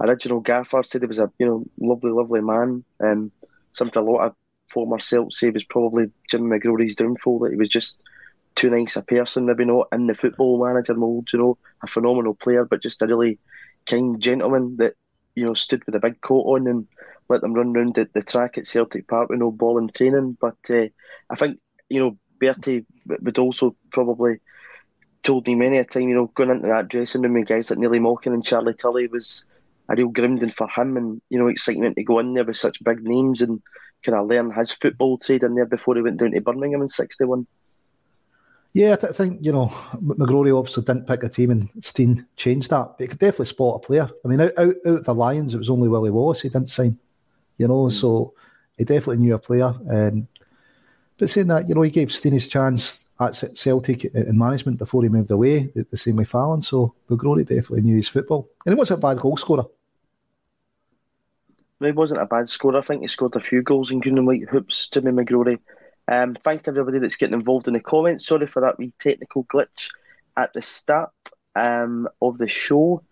original 0.00 0.40
gaffer. 0.40 0.82
Said 0.82 1.02
he 1.02 1.06
was 1.06 1.18
a 1.18 1.30
you 1.38 1.46
know 1.46 1.64
lovely, 1.80 2.10
lovely 2.10 2.40
man. 2.40 2.84
Um, 3.00 3.32
something 3.72 4.00
a 4.00 4.04
lot 4.04 4.26
of 4.26 4.34
former 4.68 4.98
Celts 4.98 5.40
say 5.40 5.50
was 5.50 5.64
probably 5.64 6.10
Jimmy 6.30 6.58
McGrory's 6.58 6.96
downfall. 6.96 7.40
That 7.40 7.50
he 7.50 7.56
was 7.56 7.68
just 7.68 8.02
too 8.54 8.70
nice 8.70 8.96
a 8.96 9.02
person, 9.02 9.46
maybe 9.46 9.64
not 9.64 9.88
in 9.92 10.06
the 10.06 10.14
football 10.14 10.64
manager 10.64 10.94
mould. 10.94 11.28
You 11.32 11.38
know, 11.38 11.58
a 11.82 11.86
phenomenal 11.86 12.34
player, 12.34 12.64
but 12.64 12.82
just 12.82 13.02
a 13.02 13.06
really 13.06 13.38
kind 13.86 14.20
gentleman 14.20 14.76
that 14.76 14.94
you 15.34 15.44
know 15.44 15.54
stood 15.54 15.84
with 15.84 15.94
a 15.94 16.00
big 16.00 16.20
coat 16.20 16.42
on 16.42 16.66
and 16.66 16.86
let 17.28 17.40
them 17.40 17.54
run 17.54 17.72
round 17.72 17.94
the, 17.94 18.08
the 18.12 18.22
track 18.22 18.58
at 18.58 18.66
Celtic 18.66 19.08
Park 19.08 19.30
with 19.30 19.38
no 19.38 19.50
ball 19.50 19.78
in 19.78 19.88
training. 19.88 20.36
But 20.40 20.56
uh, 20.70 20.86
I 21.30 21.36
think 21.36 21.58
you 21.88 22.00
know 22.00 22.18
Bertie 22.38 22.86
would 23.06 23.38
also 23.38 23.76
probably 23.92 24.40
told 25.24 25.46
me 25.46 25.54
many 25.54 25.78
a 25.78 25.84
time, 25.84 26.08
you 26.08 26.14
know, 26.14 26.26
going 26.34 26.50
into 26.50 26.68
that 26.68 26.88
dressing 26.88 27.22
room 27.22 27.34
with 27.34 27.48
guys 27.48 27.70
like 27.70 27.78
Neilly 27.78 27.98
Mochan 27.98 28.34
and 28.34 28.44
Charlie 28.44 28.74
Tully 28.74 29.08
was 29.08 29.44
a 29.88 29.96
real 29.96 30.08
grounding 30.08 30.50
for 30.50 30.68
him 30.68 30.96
and, 30.96 31.20
you 31.30 31.38
know, 31.38 31.48
excitement 31.48 31.96
to 31.96 32.04
go 32.04 32.18
in 32.18 32.34
there 32.34 32.44
with 32.44 32.56
such 32.56 32.84
big 32.84 33.02
names 33.02 33.42
and 33.42 33.60
kind 34.04 34.16
of 34.16 34.28
learn 34.28 34.52
his 34.52 34.70
football 34.70 35.18
trade 35.18 35.42
in 35.42 35.54
there 35.54 35.66
before 35.66 35.96
he 35.96 36.02
went 36.02 36.18
down 36.18 36.32
to 36.32 36.40
Birmingham 36.40 36.82
in 36.82 36.88
61. 36.88 37.46
Yeah, 38.74 38.94
I, 38.94 38.96
th- 38.96 39.12
think, 39.14 39.38
you 39.40 39.52
know, 39.52 39.66
McGrory 40.02 40.56
obviously 40.56 40.82
didn't 40.82 41.06
pick 41.06 41.22
a 41.22 41.28
team 41.28 41.50
and 41.50 41.68
Stein 41.80 42.26
changed 42.36 42.70
that, 42.70 42.94
but 42.98 43.00
he 43.00 43.06
could 43.06 43.18
definitely 43.18 43.46
spot 43.46 43.76
a 43.76 43.86
player. 43.86 44.10
I 44.24 44.28
mean, 44.28 44.40
out, 44.40 44.52
out, 44.58 44.74
out 44.86 44.98
of 44.98 45.04
the 45.04 45.14
Lions, 45.14 45.54
it 45.54 45.58
was 45.58 45.70
only 45.70 45.88
Willie 45.88 46.10
Wallace 46.10 46.42
he 46.42 46.48
didn't 46.48 46.70
sign, 46.70 46.98
you 47.58 47.68
know, 47.68 47.84
mm. 47.86 47.92
so 47.92 48.34
he 48.76 48.84
definitely 48.84 49.18
knew 49.18 49.34
a 49.34 49.38
player. 49.38 49.74
And 49.88 50.26
But 51.18 51.30
saying 51.30 51.48
that, 51.48 51.68
you 51.68 51.74
know, 51.74 51.82
he 51.82 51.90
gave 51.90 52.12
Stein 52.12 52.32
his 52.32 52.48
chance 52.48 53.04
at 53.20 53.36
Celtic 53.56 54.04
in 54.06 54.36
management 54.36 54.78
before 54.78 55.02
he 55.02 55.08
moved 55.08 55.30
away, 55.30 55.70
the, 55.74 55.96
same 55.96 56.16
way 56.16 56.24
Fallon. 56.24 56.62
So 56.62 56.94
McGrory 57.08 57.46
definitely 57.46 57.82
knew 57.82 57.96
his 57.96 58.08
football. 58.08 58.48
And 58.66 58.74
he 58.74 58.78
wasn't 58.78 58.98
a 58.98 59.06
bad 59.06 59.18
goal 59.18 59.36
scorer. 59.36 59.64
He 61.80 61.92
wasn't 61.92 62.22
a 62.22 62.26
bad 62.26 62.48
scorer. 62.48 62.78
I 62.78 62.82
think 62.82 63.02
he 63.02 63.08
scored 63.08 63.36
a 63.36 63.40
few 63.40 63.62
goals 63.62 63.90
in 63.90 64.00
green 64.00 64.18
and 64.18 64.26
white 64.26 64.48
hoops, 64.48 64.88
Jimmy 64.88 65.12
McGrory. 65.12 65.58
Um, 66.08 66.36
thanks 66.42 66.64
to 66.64 66.70
everybody 66.70 66.98
that's 66.98 67.16
getting 67.16 67.34
involved 67.34 67.68
in 67.68 67.74
the 67.74 67.80
comments. 67.80 68.26
Sorry 68.26 68.46
for 68.46 68.60
that 68.62 68.78
wee 68.78 68.92
technical 68.98 69.44
glitch 69.44 69.90
at 70.36 70.52
the 70.52 70.62
start 70.62 71.10
um, 71.54 72.08
of 72.20 72.38
the 72.38 72.48
show. 72.48 73.02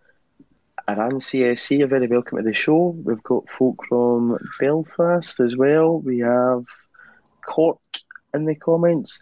Aran 0.88 1.18
CSC, 1.18 1.78
you're 1.78 1.88
very 1.88 2.06
welcome 2.06 2.38
to 2.38 2.44
the 2.44 2.52
show. 2.52 2.88
We've 3.04 3.22
got 3.22 3.48
folk 3.48 3.84
from 3.88 4.38
Belfast 4.58 5.40
as 5.40 5.56
well. 5.56 6.00
We 6.00 6.18
have 6.20 6.64
Cork 7.46 7.80
in 8.34 8.44
the 8.44 8.54
comments 8.54 9.20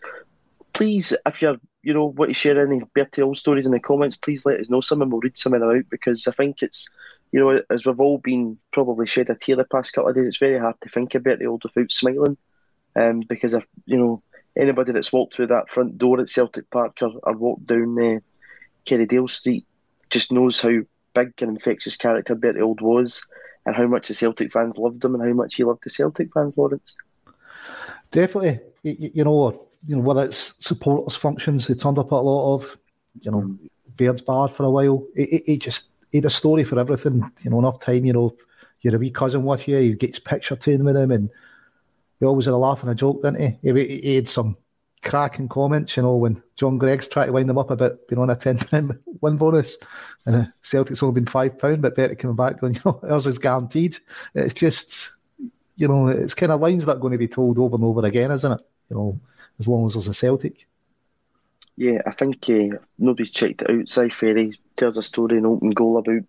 please, 0.72 1.14
if 1.26 1.42
you're 1.42 1.56
you 1.82 1.94
know 1.94 2.06
want 2.06 2.30
to 2.30 2.34
share 2.34 2.60
any 2.60 2.80
Bertie 2.94 3.22
Auld 3.22 3.36
stories 3.36 3.66
in 3.66 3.72
the 3.72 3.80
comments, 3.80 4.16
please 4.16 4.44
let 4.46 4.60
us 4.60 4.70
know 4.70 4.80
some 4.80 5.02
and 5.02 5.10
we'll 5.10 5.20
read 5.20 5.38
some 5.38 5.54
of 5.54 5.60
them 5.60 5.70
out 5.70 5.84
because 5.90 6.26
I 6.26 6.32
think 6.32 6.62
it's 6.62 6.88
you 7.32 7.40
know 7.40 7.60
as 7.70 7.84
we've 7.84 8.00
all 8.00 8.18
been 8.18 8.58
probably 8.72 9.06
shed 9.06 9.30
a 9.30 9.34
tear 9.34 9.56
the 9.56 9.64
past 9.64 9.92
couple 9.92 10.10
of 10.10 10.16
days, 10.16 10.26
it's 10.26 10.38
very 10.38 10.58
hard 10.58 10.76
to 10.82 10.88
think 10.88 11.14
of 11.14 11.22
Bertie 11.22 11.46
Auld 11.46 11.64
without 11.64 11.92
smiling, 11.92 12.36
um, 12.96 13.20
because 13.28 13.54
if 13.54 13.64
you 13.86 13.98
know 13.98 14.22
anybody 14.56 14.92
that's 14.92 15.12
walked 15.12 15.34
through 15.34 15.48
that 15.48 15.70
front 15.70 15.98
door 15.98 16.20
at 16.20 16.28
Celtic 16.28 16.70
Park 16.70 16.98
or, 17.02 17.12
or 17.22 17.32
walked 17.34 17.66
down 17.66 17.98
uh, 17.98 18.20
Kerrydale 18.86 19.30
Street 19.30 19.66
just 20.08 20.32
knows 20.32 20.60
how 20.60 20.70
big 21.14 21.32
and 21.40 21.50
infectious 21.50 21.96
character 21.96 22.34
Bertie 22.34 22.60
Auld 22.60 22.80
was 22.80 23.24
and 23.66 23.76
how 23.76 23.86
much 23.86 24.08
the 24.08 24.14
Celtic 24.14 24.52
fans 24.52 24.78
loved 24.78 25.04
him 25.04 25.14
and 25.14 25.24
how 25.24 25.34
much 25.34 25.56
he 25.56 25.64
loved 25.64 25.84
the 25.84 25.90
Celtic 25.90 26.32
fans, 26.32 26.56
Lawrence. 26.56 26.94
Definitely, 28.10 28.60
you, 28.82 29.10
you 29.14 29.24
know 29.24 29.68
you 29.86 29.96
know, 29.96 30.02
whether 30.02 30.24
it's 30.24 30.54
supporters 30.60 31.16
functions, 31.16 31.66
they 31.66 31.74
turned 31.74 31.98
up 31.98 32.12
at 32.12 32.16
a 32.16 32.20
lot 32.20 32.54
of, 32.54 32.78
you 33.20 33.30
know, 33.30 33.56
Baird's 33.96 34.22
Bar 34.22 34.48
for 34.48 34.64
a 34.64 34.70
while. 34.70 35.06
It, 35.14 35.58
just 35.58 35.88
he 36.12 36.18
had 36.18 36.26
a 36.26 36.30
story 36.30 36.64
for 36.64 36.78
everything. 36.78 37.30
You 37.42 37.50
know, 37.50 37.58
enough 37.60 37.80
time. 37.80 38.04
You 38.04 38.12
know, 38.12 38.36
you're 38.82 38.96
a 38.96 38.98
wee 38.98 39.10
cousin 39.10 39.44
with 39.44 39.66
you. 39.68 39.78
He 39.78 39.94
gets 39.94 40.18
picture 40.18 40.56
taken 40.56 40.84
with 40.84 40.96
him, 40.96 41.10
and 41.10 41.30
he 42.18 42.26
always 42.26 42.46
had 42.46 42.54
a 42.54 42.58
laugh 42.58 42.82
and 42.82 42.90
a 42.90 42.94
joke, 42.94 43.22
didn't 43.22 43.58
he? 43.62 43.72
He, 43.72 44.00
he 44.00 44.16
had 44.16 44.28
some 44.28 44.56
cracking 45.02 45.48
comments. 45.48 45.96
You 45.96 46.02
know, 46.02 46.16
when 46.16 46.42
John 46.56 46.78
Greig's 46.78 47.08
tried 47.08 47.26
to 47.26 47.32
wind 47.32 47.48
them 47.48 47.58
up 47.58 47.70
about 47.70 47.98
being 48.08 48.20
on 48.20 48.30
a 48.30 48.36
ten 48.36 48.58
pound 48.58 48.98
win 49.20 49.36
bonus, 49.36 49.76
and 50.26 50.36
uh, 50.36 50.44
Celtic's 50.62 51.02
only 51.02 51.20
been 51.20 51.26
five 51.26 51.58
pound, 51.58 51.82
but 51.82 51.96
better 51.96 52.14
coming 52.14 52.36
back 52.36 52.60
going, 52.60 52.74
you 52.76 52.80
know, 52.84 53.00
ours 53.08 53.26
is 53.26 53.38
guaranteed. 53.38 53.96
It's 54.34 54.54
just, 54.54 55.10
you 55.76 55.88
know, 55.88 56.08
it's 56.08 56.34
kind 56.34 56.52
of 56.52 56.60
lines 56.60 56.86
that 56.86 56.96
are 56.96 57.00
going 57.00 57.12
to 57.12 57.18
be 57.18 57.28
told 57.28 57.58
over 57.58 57.76
and 57.76 57.84
over 57.84 58.04
again, 58.04 58.30
isn't 58.30 58.52
it? 58.52 58.60
You 58.88 58.96
know 58.96 59.20
as 59.60 59.68
long 59.68 59.86
as 59.86 59.92
there's 59.92 60.08
a 60.08 60.14
Celtic. 60.14 60.66
Yeah, 61.76 62.00
I 62.06 62.12
think 62.12 62.48
uh, 62.48 62.78
nobody's 62.98 63.30
checked 63.30 63.62
it 63.62 63.70
out. 63.70 63.88
Si 63.88 64.08
Ferry 64.08 64.58
tells 64.76 64.96
a 64.96 65.02
story 65.02 65.38
in 65.38 65.46
open 65.46 65.70
goal 65.70 65.98
about 65.98 66.24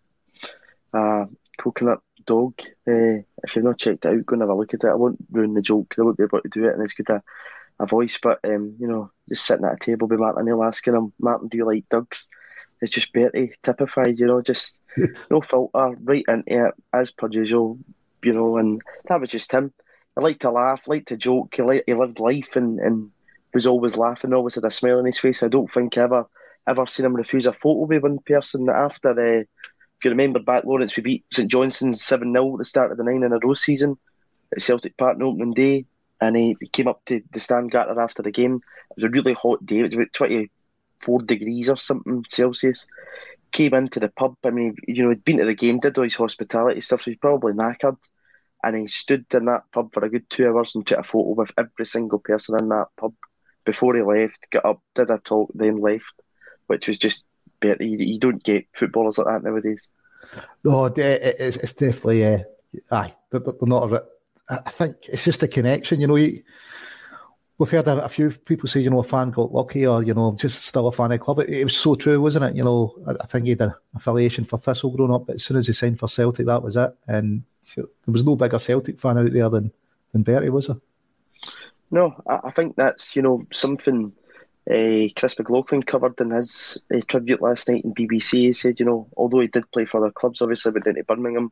a 0.93 1.27
coconut 1.57 2.01
dog. 2.25 2.53
Uh, 2.87 3.23
if 3.43 3.55
you've 3.55 3.65
not 3.65 3.79
checked 3.79 4.05
it 4.05 4.09
out, 4.09 4.25
go 4.25 4.33
and 4.33 4.41
have 4.43 4.49
a 4.49 4.53
look 4.53 4.73
at 4.73 4.83
it. 4.83 4.89
I 4.89 4.93
won't 4.93 5.17
ruin 5.31 5.53
the 5.53 5.61
joke 5.61 5.95
I 5.97 6.03
won't 6.03 6.17
be 6.17 6.23
able 6.23 6.41
to 6.41 6.49
do 6.49 6.65
it, 6.65 6.73
and 6.73 6.83
it's 6.83 6.93
got 6.93 7.15
a, 7.15 7.23
a 7.81 7.85
voice. 7.87 8.19
But 8.21 8.39
um, 8.43 8.75
you 8.79 8.87
know, 8.87 9.11
just 9.27 9.45
sitting 9.45 9.65
at 9.65 9.73
a 9.73 9.77
table 9.77 10.07
with 10.07 10.19
Martin 10.19 10.45
Neil 10.45 10.63
asking 10.63 10.95
him, 10.95 11.13
Martin, 11.19 11.47
do 11.47 11.57
you 11.57 11.65
like 11.65 11.89
dogs? 11.89 12.29
It's 12.81 12.91
just 12.91 13.13
Bertie 13.13 13.53
typified, 13.61 14.17
you 14.17 14.27
know, 14.27 14.41
just 14.41 14.79
no 15.29 15.41
filter, 15.41 15.95
right 16.01 16.25
into 16.27 16.67
it 16.67 16.73
as 16.93 17.11
per 17.11 17.27
usual, 17.29 17.77
you 18.23 18.33
know, 18.33 18.57
and 18.57 18.81
that 19.07 19.21
was 19.21 19.29
just 19.29 19.51
him. 19.51 19.71
I 20.17 20.21
liked 20.21 20.41
to 20.41 20.51
laugh, 20.51 20.87
liked 20.87 21.09
to 21.09 21.17
joke. 21.17 21.53
He, 21.55 21.61
liked, 21.61 21.83
he 21.87 21.93
lived 21.93 22.19
life 22.19 22.55
and, 22.55 22.79
and 22.79 23.11
was 23.53 23.67
always 23.67 23.97
laughing, 23.97 24.33
always 24.33 24.55
had 24.55 24.65
a 24.65 24.71
smile 24.71 24.97
on 24.97 25.05
his 25.05 25.19
face. 25.19 25.43
I 25.43 25.47
don't 25.47 25.71
think 25.71 25.97
I 25.97 26.03
ever 26.03 26.25
ever 26.67 26.85
seen 26.85 27.05
him 27.05 27.15
refuse 27.15 27.45
a 27.45 27.53
photo 27.53 27.85
with 27.85 28.03
one 28.03 28.19
person 28.19 28.69
after. 28.69 29.09
Uh, 29.09 29.41
if 29.41 30.05
you 30.05 30.11
remember 30.11 30.39
back, 30.39 30.63
Lawrence, 30.63 30.97
we 30.97 31.03
beat 31.03 31.25
St 31.31 31.49
Johnstone's 31.49 32.03
7 32.03 32.31
0 32.31 32.53
at 32.53 32.57
the 32.57 32.65
start 32.65 32.91
of 32.91 32.97
the 32.97 33.03
nine 33.03 33.23
in 33.23 33.33
a 33.33 33.39
row 33.39 33.53
season 33.53 33.97
at 34.51 34.61
Celtic 34.61 34.97
Park 34.97 35.17
on 35.17 35.23
opening 35.23 35.53
day. 35.53 35.85
And 36.21 36.37
he, 36.37 36.55
came 36.71 36.87
up 36.87 37.03
to 37.05 37.21
the 37.31 37.39
stand 37.39 37.71
garter 37.71 37.99
after 37.99 38.21
the 38.21 38.31
game. 38.31 38.61
It 38.91 38.95
was 38.97 39.03
a 39.05 39.09
really 39.09 39.33
hot 39.33 39.65
day, 39.65 39.79
it 39.79 39.83
was 39.83 39.93
about 39.93 40.13
24 40.13 41.21
degrees 41.23 41.69
or 41.69 41.77
something 41.77 42.23
Celsius. 42.29 42.87
Came 43.51 43.73
into 43.73 43.99
the 43.99 44.09
pub. 44.09 44.35
I 44.45 44.51
mean, 44.51 44.75
you 44.87 45.03
know, 45.03 45.09
he'd 45.09 45.25
been 45.25 45.37
to 45.37 45.45
the 45.45 45.55
game, 45.55 45.79
did 45.79 45.97
all 45.97 46.03
his 46.03 46.15
hospitality 46.15 46.79
stuff, 46.81 47.01
so 47.01 47.11
he's 47.11 47.19
probably 47.19 47.53
knackered. 47.53 47.97
And 48.63 48.77
he 48.77 48.87
stood 48.87 49.25
in 49.33 49.45
that 49.45 49.63
pub 49.73 49.91
for 49.91 50.05
a 50.05 50.09
good 50.09 50.29
two 50.29 50.47
hours 50.47 50.75
and 50.75 50.85
took 50.85 50.99
a 50.99 51.03
photo 51.03 51.31
with 51.31 51.51
every 51.57 51.85
single 51.85 52.19
person 52.19 52.57
in 52.59 52.69
that 52.69 52.89
pub 52.95 53.13
before 53.65 53.95
he 53.95 54.01
left, 54.01 54.49
got 54.51 54.65
up, 54.65 54.81
did 54.95 55.09
a 55.09 55.17
talk, 55.17 55.51
then 55.53 55.81
left, 55.81 56.13
which 56.67 56.87
was 56.87 56.97
just 56.97 57.25
better. 57.59 57.83
You, 57.83 58.19
don't 58.19 58.43
get 58.43 58.67
footballers 58.73 59.17
like 59.17 59.27
that 59.27 59.43
nowadays. 59.43 59.89
No, 60.63 60.85
it's 60.85 61.73
definitely, 61.73 62.25
uh, 62.25 62.39
aye, 62.91 63.13
they're, 63.31 63.41
not 63.61 63.91
a, 63.91 64.03
I 64.49 64.69
think 64.69 64.95
it's 65.07 65.23
just 65.23 65.43
a 65.43 65.47
connection, 65.47 66.01
you 66.01 66.07
know. 66.07 66.15
You, 66.15 66.41
we've 67.57 67.69
heard 67.69 67.87
a, 67.87 68.03
a, 68.03 68.09
few 68.09 68.31
people 68.31 68.67
say, 68.67 68.81
you 68.81 68.89
know, 68.89 68.99
a 68.99 69.03
fan 69.03 69.29
got 69.29 69.53
lucky 69.53 69.85
or, 69.85 70.01
you 70.01 70.15
know, 70.15 70.35
just 70.39 70.65
still 70.65 70.87
a 70.87 70.91
fan 70.91 71.05
of 71.05 71.11
the 71.11 71.19
club. 71.19 71.39
It, 71.39 71.49
it 71.49 71.63
was 71.63 71.77
so 71.77 71.93
true, 71.93 72.19
wasn't 72.19 72.45
it? 72.45 72.55
You 72.55 72.63
know, 72.63 72.95
I, 73.07 73.11
I, 73.21 73.25
think 73.27 73.45
he 73.45 73.51
had 73.51 73.61
an 73.61 73.73
affiliation 73.95 74.45
for 74.45 74.57
Thistle 74.57 74.89
growing 74.89 75.13
up, 75.13 75.27
but 75.27 75.35
as 75.35 75.43
soon 75.43 75.57
as 75.57 75.67
he 75.67 75.73
signed 75.73 75.99
for 75.99 76.09
Celtic, 76.09 76.47
that 76.47 76.63
was 76.63 76.75
it. 76.75 76.91
And 77.07 77.43
there 77.75 77.85
was 78.07 78.23
no 78.25 78.35
bigger 78.35 78.57
Celtic 78.57 78.99
fan 78.99 79.19
out 79.19 79.31
there 79.31 79.49
than, 79.49 79.71
than 80.11 80.23
Bertie, 80.23 80.49
was 80.49 80.67
there? 80.67 80.77
No, 81.91 82.15
I, 82.27 82.39
I 82.45 82.51
think 82.51 82.75
that's 82.75 83.15
you 83.15 83.21
know 83.21 83.43
something 83.51 84.11
uh, 84.69 85.07
Chris 85.15 85.37
McLaughlin 85.37 85.83
covered 85.83 86.19
in 86.19 86.31
his 86.31 86.77
uh, 86.93 87.01
tribute 87.07 87.41
last 87.41 87.69
night 87.69 87.83
in 87.83 87.93
BBC. 87.93 88.39
He 88.39 88.53
said, 88.53 88.79
you 88.79 88.85
know, 88.85 89.07
although 89.17 89.41
he 89.41 89.47
did 89.47 89.69
play 89.71 89.85
for 89.85 89.97
other 89.97 90.11
clubs, 90.11 90.41
obviously 90.41 90.71
went 90.71 90.85
down 90.85 90.95
to 90.95 91.03
Birmingham, 91.03 91.51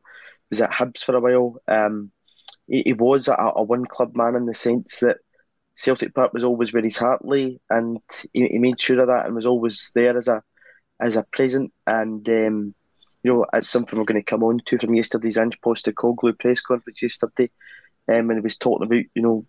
was 0.50 0.62
at 0.62 0.72
Hibs 0.72 1.04
for 1.04 1.16
a 1.16 1.20
while. 1.20 1.62
Um, 1.68 2.12
he, 2.70 2.84
he, 2.86 2.94
was 2.94 3.28
a, 3.28 3.34
a 3.34 3.64
one 3.64 3.86
club 3.86 4.16
man 4.16 4.36
in 4.36 4.46
the 4.46 4.54
sense 4.54 5.00
that 5.00 5.18
Celtic 5.76 6.14
Park 6.14 6.34
was 6.34 6.44
always 6.44 6.74
where 6.74 6.84
his 6.84 6.98
heart 6.98 7.26
lay, 7.26 7.60
and 7.70 8.00
he, 8.34 8.48
he, 8.48 8.58
made 8.58 8.80
sure 8.80 9.00
of 9.00 9.08
that 9.08 9.26
and 9.26 9.36
was 9.36 9.46
always 9.46 9.92
there 9.96 10.18
as 10.18 10.28
a 10.28 10.44
as 11.00 11.16
a 11.16 11.24
present. 11.24 11.72
And 11.88 12.28
um, 12.30 12.76
you 13.24 13.34
know, 13.34 13.46
it's 13.54 13.70
something 13.70 13.98
we're 13.98 14.06
going 14.06 14.22
to 14.22 14.26
come 14.26 14.44
on 14.44 14.60
to 14.66 14.78
from 14.78 14.94
yesterday's 14.94 15.38
Ange 15.38 15.60
Postecoglou 15.62 16.38
press 16.38 16.62
conference 16.62 17.02
yesterday, 17.02 17.50
um, 18.08 18.30
and 18.30 18.34
he 18.34 18.42
was 18.42 18.58
talking 18.58 18.86
about 18.86 19.06
you 19.16 19.22
know 19.22 19.46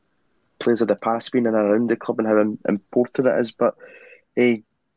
players 0.59 0.83
of 0.83 0.89
the 0.89 0.97
past 0.97 1.33
being 1.33 1.47
in 1.47 1.55
and 1.55 1.57
around 1.57 1.91
the 1.91 1.97
club 1.97 2.19
and 2.19 2.29
how 2.29 2.39
important 2.69 3.27
it 3.27 3.41
is. 3.41 3.51
But 3.51 3.75
uh, 4.39 4.57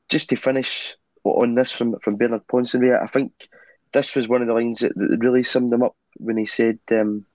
just 0.10 0.30
to 0.30 0.36
finish 0.36 0.96
on 1.24 1.56
this 1.56 1.72
from 1.72 1.98
from 2.00 2.18
Bernard 2.18 2.48
Ponsonby, 2.48 3.02
I 3.02 3.08
think 3.08 3.48
this 3.94 4.16
was 4.16 4.28
one 4.28 4.42
of 4.42 4.48
the 4.48 4.54
lines 4.54 4.80
that, 4.80 4.94
that 4.96 5.18
really 5.20 5.44
summed 5.44 5.72
him 5.72 5.84
up 5.84 5.96
when 6.18 6.38
he 6.38 6.46
said, 6.46 6.80
um, 6.92 7.26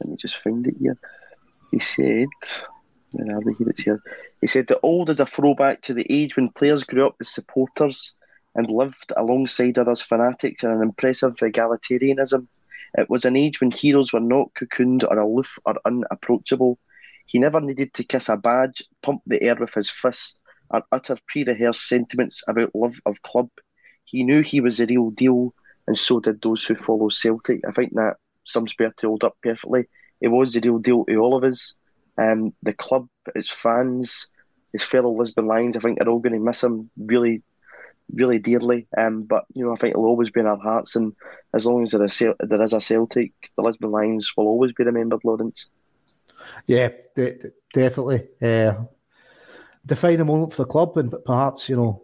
"Let 0.00 0.10
me 0.10 0.16
just 0.16 0.36
find 0.36 0.66
it 0.66 0.76
here." 0.78 0.98
He 1.70 1.78
said, 1.78 2.28
"Where 3.12 3.36
are 3.36 3.40
we? 3.40 3.54
Here 3.54 3.68
it's 3.68 3.82
here." 3.82 4.02
He 4.40 4.46
said 4.46 4.66
the 4.66 4.78
Auld 4.80 5.08
is 5.08 5.20
a 5.20 5.26
throwback 5.26 5.80
to 5.82 5.94
the 5.94 6.06
age 6.10 6.36
when 6.36 6.50
players 6.50 6.84
grew 6.84 7.06
up 7.06 7.16
as 7.20 7.28
supporters 7.28 8.14
and 8.54 8.70
lived 8.70 9.12
alongside 9.16 9.78
others 9.78 10.02
fanatics 10.02 10.62
and 10.62 10.72
an 10.72 10.82
impressive 10.82 11.36
egalitarianism. 11.36 12.46
It 12.96 13.10
was 13.10 13.24
an 13.24 13.36
age 13.36 13.60
when 13.60 13.70
heroes 13.70 14.12
were 14.12 14.20
not 14.20 14.54
cocooned 14.54 15.02
or 15.04 15.18
aloof 15.18 15.58
or 15.64 15.76
unapproachable. 15.84 16.78
He 17.26 17.38
never 17.38 17.60
needed 17.60 17.94
to 17.94 18.04
kiss 18.04 18.28
a 18.28 18.36
badge, 18.36 18.82
pump 19.02 19.22
the 19.26 19.42
air 19.42 19.56
with 19.56 19.74
his 19.74 19.90
fist, 19.90 20.38
or 20.70 20.82
utter 20.92 21.16
pre 21.26 21.44
rehearsed 21.44 21.88
sentiments 21.88 22.42
about 22.46 22.74
love 22.74 23.00
of 23.06 23.22
club. 23.22 23.50
He 24.04 24.22
knew 24.22 24.42
he 24.42 24.60
was 24.60 24.78
the 24.78 24.86
real 24.86 25.10
deal, 25.10 25.54
and 25.86 25.96
so 25.96 26.20
did 26.20 26.42
those 26.42 26.64
who 26.64 26.74
follow 26.74 27.08
Celtic. 27.08 27.60
I 27.66 27.72
think 27.72 27.94
that 27.94 28.16
sums 28.44 28.74
Bertie 28.74 29.06
Auld 29.06 29.24
up 29.24 29.36
perfectly. 29.42 29.86
He 30.20 30.28
was 30.28 30.52
the 30.52 30.60
real 30.60 30.78
deal 30.78 31.04
to 31.04 31.16
all 31.16 31.36
of 31.36 31.44
us. 31.44 31.74
Um, 32.16 32.54
the 32.62 32.72
club, 32.72 33.08
its 33.34 33.50
fans, 33.50 34.28
his 34.72 34.82
fellow 34.82 35.10
Lisbon 35.10 35.46
Lions, 35.46 35.76
I 35.76 35.80
think 35.80 36.00
are 36.00 36.08
all 36.08 36.20
going 36.20 36.34
to 36.34 36.38
miss 36.38 36.62
him 36.62 36.90
really 36.96 37.42
really 38.12 38.38
dearly. 38.38 38.86
Um, 38.96 39.22
but 39.22 39.44
you 39.54 39.64
know, 39.64 39.72
I 39.72 39.76
think 39.76 39.92
it'll 39.92 40.06
always 40.06 40.30
be 40.30 40.40
in 40.40 40.46
our 40.46 40.58
hearts, 40.58 40.96
and 40.96 41.14
as 41.54 41.66
long 41.66 41.82
as 41.82 41.92
there 41.92 42.04
is, 42.04 42.18
there 42.18 42.62
is 42.62 42.72
a 42.72 42.80
Celtic, 42.80 43.32
the 43.56 43.62
Lisbon 43.62 43.90
Lions 43.90 44.32
will 44.36 44.46
always 44.46 44.72
be 44.72 44.84
remembered, 44.84 45.20
Lawrence. 45.24 45.66
Yeah, 46.66 46.90
de- 47.16 47.50
definitely. 47.72 48.28
Uh, 48.40 48.74
defining 49.86 50.26
moment 50.26 50.52
for 50.52 50.62
the 50.62 50.68
club, 50.68 50.96
and 50.96 51.10
but 51.10 51.24
perhaps 51.24 51.68
you 51.68 51.76
know, 51.76 52.02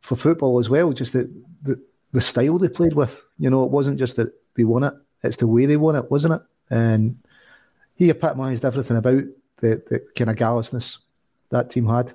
for 0.00 0.16
football 0.16 0.58
as 0.58 0.70
well. 0.70 0.92
Just 0.92 1.12
the, 1.12 1.32
the 1.62 1.82
the 2.12 2.20
style 2.20 2.58
they 2.58 2.68
played 2.68 2.94
with. 2.94 3.22
You 3.38 3.50
know, 3.50 3.64
it 3.64 3.70
wasn't 3.70 3.98
just 3.98 4.16
that 4.16 4.32
they 4.56 4.64
won 4.64 4.84
it; 4.84 4.94
it's 5.22 5.36
the 5.36 5.46
way 5.46 5.66
they 5.66 5.76
won 5.76 5.96
it, 5.96 6.10
wasn't 6.10 6.34
it? 6.34 6.42
And 6.70 7.18
he 7.94 8.10
epitomised 8.10 8.64
everything 8.64 8.96
about 8.96 9.24
the, 9.58 9.82
the 9.88 10.06
kind 10.16 10.30
of 10.30 10.36
gallousness 10.36 10.98
that 11.50 11.70
team 11.70 11.86
had. 11.86 12.14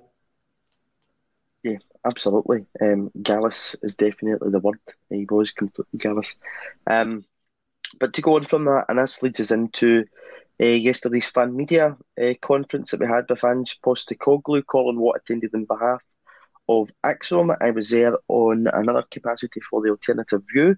Yeah, 1.63 1.77
absolutely. 2.05 2.65
Um, 2.81 3.11
Gallus 3.21 3.75
is 3.81 3.95
definitely 3.95 4.51
the 4.51 4.59
word. 4.59 4.79
He 5.09 5.25
was 5.29 5.51
completely 5.51 5.99
gallus. 5.99 6.35
Um, 6.87 7.25
but 7.99 8.13
to 8.13 8.21
go 8.21 8.35
on 8.35 8.45
from 8.45 8.65
that, 8.65 8.85
and 8.89 8.99
this 8.99 9.21
leads 9.21 9.39
us 9.39 9.51
into 9.51 10.05
uh, 10.61 10.65
yesterday's 10.65 11.27
fan 11.27 11.55
media 11.55 11.97
uh, 12.21 12.33
conference 12.41 12.91
that 12.91 12.99
we 12.99 13.07
had 13.07 13.25
with 13.29 13.43
Ange 13.43 13.79
Postecoglou. 13.81 14.65
Colin 14.65 14.99
Watt 14.99 15.17
attended 15.17 15.53
on 15.53 15.65
behalf 15.65 16.01
of 16.67 16.89
ACSOM. 17.05 17.55
I 17.61 17.71
was 17.71 17.89
there 17.89 18.17
on 18.27 18.67
another 18.67 19.03
capacity 19.11 19.61
for 19.69 19.81
the 19.81 19.89
alternative 19.89 20.43
view. 20.51 20.75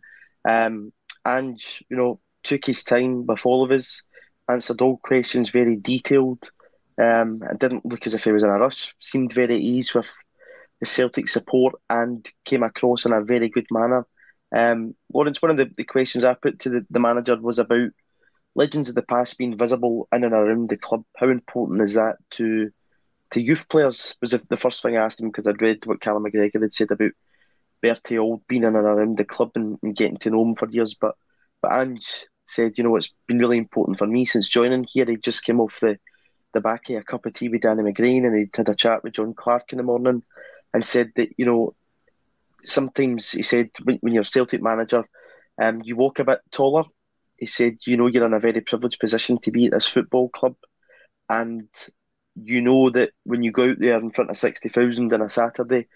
Um, 0.48 0.92
Ange, 1.28 1.84
you 1.90 1.98
know, 1.98 2.20
took 2.44 2.66
his 2.66 2.84
time 2.84 3.26
with 3.26 3.46
all 3.46 3.64
of 3.64 3.72
us, 3.72 4.04
answered 4.50 4.82
all 4.82 4.98
questions 4.98 5.50
very 5.50 5.76
detailed. 5.76 6.50
Um, 7.02 7.44
it 7.52 7.60
didn't 7.60 7.86
look 7.86 8.08
as 8.08 8.14
if 8.14 8.24
he 8.24 8.32
was 8.32 8.44
in 8.44 8.50
a 8.50 8.58
rush. 8.58 8.96
Seemed 9.00 9.34
very 9.34 9.56
at 9.56 9.62
ease 9.62 9.94
with 9.94 10.10
the 10.80 10.86
Celtic 10.86 11.30
support 11.30 11.76
and 11.90 12.28
came 12.46 12.64
across 12.64 13.06
in 13.06 13.14
a 13.14 13.24
very 13.24 13.50
good 13.50 13.68
manner. 13.72 14.08
Um, 14.56 14.96
Lawrence, 15.14 15.42
one 15.42 15.52
of 15.52 15.58
the, 15.58 15.70
the 15.76 15.84
questions 15.84 16.24
I 16.24 16.34
put 16.34 16.60
to 16.60 16.70
the, 16.70 16.86
the 16.90 17.00
manager 17.00 17.36
was 17.36 17.60
about 17.60 17.90
legends 18.56 18.90
of 18.90 18.96
the 18.96 19.02
past 19.02 19.38
being 19.38 19.58
visible 19.58 20.08
in 20.14 20.24
and 20.24 20.34
around 20.34 20.70
the 20.70 20.78
club. 20.78 21.04
How 21.18 21.30
important 21.30 21.82
is 21.82 21.96
that 21.96 22.18
to 22.32 22.72
to 23.32 23.42
youth 23.42 23.68
players? 23.70 24.16
Was 24.22 24.32
the, 24.32 24.42
the 24.50 24.58
first 24.58 24.82
thing 24.82 24.98
I 24.98 25.04
asked 25.04 25.20
him 25.20 25.30
because 25.30 25.48
I'd 25.48 25.62
read 25.62 25.86
what 25.86 26.02
Callum 26.02 26.24
McGregor 26.24 26.62
had 26.62 26.74
said 26.74 26.92
about 26.92 27.12
Bertie 27.82 28.18
Auld 28.18 28.46
been 28.48 28.64
in 28.64 28.76
and 28.76 28.86
around 28.86 29.18
the 29.18 29.26
club 29.26 29.52
and, 29.56 29.78
and, 29.84 29.96
getting 29.96 30.18
to 30.18 30.30
know 30.30 30.44
him 30.44 30.56
for 30.56 30.70
years. 30.70 30.96
But 30.96 31.16
but 31.62 31.74
Ange 31.74 32.26
said, 32.46 32.78
you 32.78 32.84
know, 32.84 32.96
it's 32.96 33.12
been 33.28 33.40
really 33.40 33.58
important 33.58 33.98
for 33.98 34.08
me 34.08 34.26
since 34.26 34.48
joining 34.48 34.86
here. 34.88 35.06
He 35.06 35.18
just 35.18 35.44
came 35.44 35.60
off 35.60 35.80
the 35.80 36.00
the 36.54 36.62
back 36.62 36.90
of 36.90 36.96
a 36.96 37.04
cup 37.04 37.26
of 37.26 37.34
tea 37.34 37.50
with 37.50 37.62
Danny 37.62 37.84
McGrain 37.84 38.26
and 38.26 38.36
he 38.36 38.50
had 38.56 38.70
a 38.70 38.76
chat 38.76 39.04
with 39.04 39.14
John 39.14 39.34
Clark 39.34 39.74
in 39.74 39.78
the 39.78 39.84
morning 39.84 40.24
and 40.74 40.84
said 40.84 41.12
that 41.16 41.30
you 41.38 41.46
know 41.46 41.76
sometimes 42.64 43.32
he 43.32 43.44
said 43.44 43.70
when, 43.84 43.98
when 43.98 44.14
you're 44.14 44.24
Celtic 44.24 44.62
manager, 44.62 45.04
um, 45.62 45.82
you 45.84 45.96
walk 45.96 46.20
a 46.20 46.24
bit 46.24 46.40
taller. 46.52 46.84
He 47.38 47.46
said 47.46 47.78
you 47.86 47.98
know 47.98 48.08
you're 48.08 48.26
in 48.26 48.34
a 48.34 48.40
very 48.40 48.62
privileged 48.62 49.00
position 49.00 49.38
to 49.40 49.52
be 49.52 49.66
at 49.66 49.72
this 49.72 49.88
football 49.88 50.30
club, 50.30 50.56
and 51.30 51.68
you 52.36 52.62
know 52.62 52.90
that 52.90 53.12
when 53.24 53.44
you 53.44 53.52
go 53.52 53.70
out 53.70 53.80
there 53.80 54.00
in 54.00 54.12
front 54.12 54.30
of 54.30 54.38
sixty 54.38 54.70
thousand 54.70 55.13
on 55.13 55.22
a 55.22 55.30
Saturday, 55.30 55.88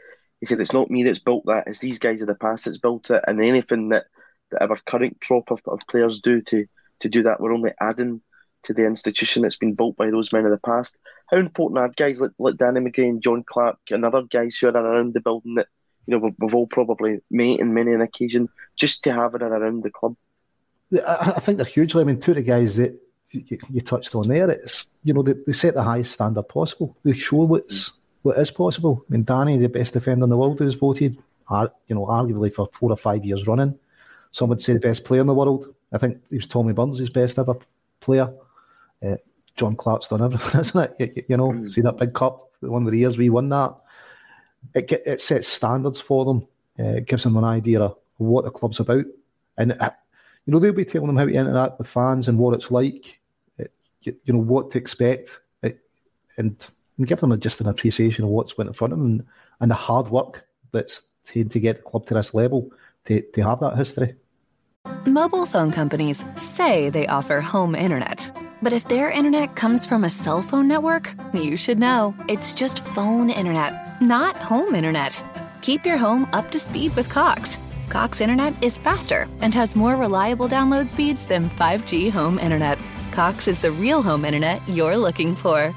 he 0.42 0.48
said 0.48 0.60
it's 0.60 0.74
not 0.74 0.92
me 0.92 1.04
that's 1.04 1.20
built 1.20 1.46
that; 1.46 1.66
it's 1.68 1.80
these 1.80 2.00
guys 2.00 2.22
of 2.22 2.28
the 2.28 2.36
past 2.36 2.66
that's 2.66 2.80
built 2.80 3.10
it, 3.12 3.24
and 3.28 3.42
anything 3.42 3.90
that, 3.90 4.08
that 4.50 4.62
our 4.62 4.78
current 4.86 5.22
crop 5.22 5.52
of, 5.52 5.62
of 5.68 5.80
players 5.88 6.20
do 6.20 6.42
to 6.42 6.66
to 7.00 7.10
do 7.10 7.24
that, 7.24 7.40
we're 7.40 7.54
only 7.54 7.72
adding 7.80 8.22
to 8.64 8.74
the 8.74 8.86
institution 8.86 9.42
that's 9.42 9.58
been 9.58 9.74
built 9.74 9.96
by 9.96 10.10
those 10.12 10.34
men 10.34 10.46
of 10.46 10.52
the 10.52 10.58
past. 10.58 10.98
How 11.30 11.38
important 11.38 11.80
are 11.80 11.90
guys 11.90 12.22
like, 12.22 12.32
like 12.38 12.58
Danny 12.58 12.80
McGrain, 12.80 13.20
John 13.20 13.44
Clark, 13.44 13.80
and 13.90 14.06
other 14.06 14.24
guys 14.24 14.58
who 14.58 14.68
are 14.68 14.76
around 14.78 15.14
the 15.14 15.22
building 15.22 15.56
that 15.56 15.68
you 16.06 16.18
know 16.18 16.34
we've, 16.40 16.54
all 16.54 16.68
probably 16.68 17.20
met 17.30 17.60
in 17.60 17.74
many 17.74 17.94
an 17.94 18.02
occasion 18.02 18.50
just 18.76 19.04
to 19.04 19.14
have 19.14 19.36
it 19.36 19.44
around 19.44 19.84
the 19.84 19.92
club? 19.92 20.16
I, 21.08 21.40
think 21.40 21.58
they're 21.58 21.66
hugely. 21.66 22.02
I 22.02 22.04
mean, 22.04 22.20
two 22.20 22.32
of 22.32 22.38
the 22.38 22.44
guys 22.44 22.76
that 22.76 23.00
you, 23.32 23.58
you 23.70 23.82
touched 23.82 24.14
on 24.16 24.28
there, 24.28 24.50
it's 24.50 24.88
you 25.04 25.14
know 25.14 25.24
they, 25.24 25.36
they, 25.48 25.54
set 25.54 25.74
the 25.74 25.84
highest 25.84 26.14
standard 26.14 26.44
possible. 26.50 26.98
They 27.04 27.14
show 27.14 27.38
what's 27.38 27.94
what 28.22 28.38
is 28.38 28.52
possible. 28.52 29.04
I 29.10 29.14
mean, 29.14 29.24
Danny, 29.24 29.58
the 29.58 29.70
best 29.70 29.94
defender 29.94 30.24
in 30.24 30.30
the 30.30 30.38
world, 30.38 30.60
was 30.60 30.76
voted, 30.76 31.16
you 31.16 31.96
know, 31.96 32.06
arguably 32.06 32.54
for 32.54 32.70
four 32.74 32.92
or 32.92 32.98
five 32.98 33.26
years 33.26 33.48
running. 33.48 33.78
Some 34.32 34.50
would 34.50 34.62
say 34.62 34.74
the 34.74 34.80
best 34.80 35.04
player 35.04 35.22
in 35.22 35.28
the 35.28 35.34
world. 35.34 35.74
I 35.92 35.98
think 35.98 36.22
it 36.32 36.38
was 36.38 36.48
Tommy 36.48 36.74
Burns, 36.74 37.00
his 37.00 37.10
best 37.10 37.38
ever 37.38 37.56
player. 38.00 38.34
Uh, 39.04 39.18
John 39.56 39.76
Clark's 39.76 40.08
done 40.08 40.24
everything, 40.24 40.60
isn't 40.62 40.96
it? 41.00 41.16
You, 41.16 41.24
you 41.30 41.38
know, 41.38 41.52
mm. 41.52 41.70
see 41.70 41.82
that 41.82 41.98
big 41.98 42.14
cup, 42.14 42.52
the 42.62 42.72
one 42.72 42.86
of 42.86 42.92
the 42.92 43.00
years 43.00 43.18
we 43.18 43.30
won 43.30 43.50
that. 43.50 43.76
It 44.74 44.92
it 45.06 45.22
sets 45.22 45.48
standards 45.48 46.00
for 46.00 46.24
them. 46.24 46.48
Uh, 46.80 46.98
it 46.98 47.08
gives 47.08 47.24
them 47.24 47.38
an 47.38 47.44
idea 47.44 47.82
of 47.82 47.98
what 48.18 48.46
the 48.46 48.52
club's 48.52 48.80
about, 48.80 49.06
and 49.58 49.74
uh, 49.74 49.92
you 50.46 50.54
know 50.54 50.60
they'll 50.60 50.72
be 50.72 50.86
telling 50.86 51.08
them 51.08 51.18
how 51.18 51.26
to 51.26 51.34
interact 51.34 51.80
with 51.80 51.88
fans 51.88 52.28
and 52.28 52.38
what 52.38 52.54
it's 52.54 52.72
like. 52.72 53.20
It, 53.58 53.74
you, 54.04 54.16
you, 54.24 54.34
know 54.34 54.40
what 54.40 54.72
to 54.72 54.78
expect, 54.78 55.42
it, 55.64 55.80
and 56.38 56.66
and 56.98 57.08
give 57.08 57.20
them 57.20 57.38
just 57.40 57.62
an 57.62 57.68
appreciation 57.68 58.24
of 58.24 58.30
what's 58.30 58.58
went 58.58 58.68
in 58.68 58.74
front 58.74 58.94
of 58.94 59.00
them 59.00 59.06
and, 59.08 59.26
and 59.60 59.72
the 59.72 59.76
hard 59.76 60.10
work 60.10 60.48
that's 60.72 61.02
taken 61.26 61.50
to 61.50 61.60
get 61.60 61.78
the 61.78 61.84
club 61.84 62.06
to 62.08 62.14
this 62.14 62.34
level 62.34 62.72
to, 63.06 63.22
to 63.22 63.42
have 63.44 63.60
that 63.60 63.78
history. 63.78 64.16
Mobile 65.06 65.46
phone 65.46 65.72
companies 65.72 66.24
say 66.36 66.90
they 66.90 67.08
offer 67.08 67.42
home 67.42 67.76
internet. 67.76 68.32
But 68.64 68.74
if 68.74 68.88
their 68.88 69.10
internet 69.10 69.56
comes 69.56 69.86
from 69.86 70.04
a 70.04 70.10
cell 70.10 70.42
phone 70.42 70.68
network, 70.68 71.14
you 71.34 71.58
should 71.58 71.80
know. 71.80 72.16
It's 72.28 72.54
just 72.54 72.86
phone 72.86 73.30
internet, 73.30 74.02
not 74.02 74.38
home 74.38 74.76
internet. 74.76 75.24
Keep 75.62 75.86
your 75.86 75.98
home 75.98 76.28
up 76.34 76.52
to 76.52 76.60
speed 76.60 76.96
with 76.96 77.10
Cox. 77.10 77.58
Cox 77.90 78.22
internet 78.22 78.54
is 78.64 78.78
faster 78.78 79.28
and 79.42 79.54
has 79.54 79.76
more 79.76 79.96
reliable 79.96 80.48
download 80.48 80.88
speeds 80.88 81.26
than 81.26 81.50
5G 81.50 82.12
home 82.12 82.40
internet. 82.40 82.78
Cox 83.12 83.48
is 83.48 83.60
the 83.60 83.72
real 83.72 84.02
home 84.02 84.26
internet 84.26 84.62
you're 84.68 84.98
looking 84.98 85.36
for. 85.36 85.74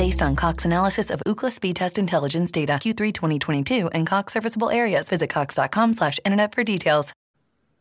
Based 0.00 0.22
on 0.22 0.34
Cox 0.34 0.64
analysis 0.64 1.10
of 1.10 1.22
Ookla 1.26 1.52
speed 1.52 1.76
test 1.76 1.98
intelligence 1.98 2.50
data 2.50 2.72
Q3 2.80 3.12
2022 3.12 3.88
and 3.88 4.06
Cox 4.06 4.32
serviceable 4.32 4.70
areas, 4.70 5.10
visit 5.10 5.28
cox.com 5.28 5.92
slash 5.92 6.18
internet 6.24 6.54
for 6.54 6.64
details. 6.64 7.12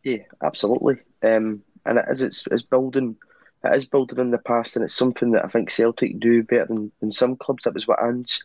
Yeah, 0.03 0.23
absolutely. 0.43 0.97
Um, 1.23 1.63
and 1.85 1.97
it's, 2.09 2.45
it's 2.51 2.61
building 2.61 3.15
it 3.63 3.73
is 3.73 3.85
building 3.85 4.19
in 4.19 4.31
the 4.31 4.37
past 4.37 4.75
and 4.75 4.83
it's 4.83 4.93
something 4.93 5.31
that 5.31 5.45
I 5.45 5.47
think 5.47 5.69
Celtic 5.69 6.19
do 6.19 6.43
better 6.43 6.65
than, 6.65 6.91
than 6.99 7.13
some 7.13 7.37
clubs. 7.37 7.63
That 7.63 7.73
was 7.73 7.87
what 7.87 8.03
Ange 8.03 8.41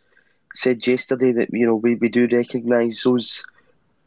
said 0.53 0.87
yesterday 0.87 1.33
that 1.33 1.49
you 1.51 1.65
know 1.65 1.75
we, 1.75 1.95
we 1.95 2.07
do 2.07 2.29
recognise 2.31 3.01
those 3.03 3.43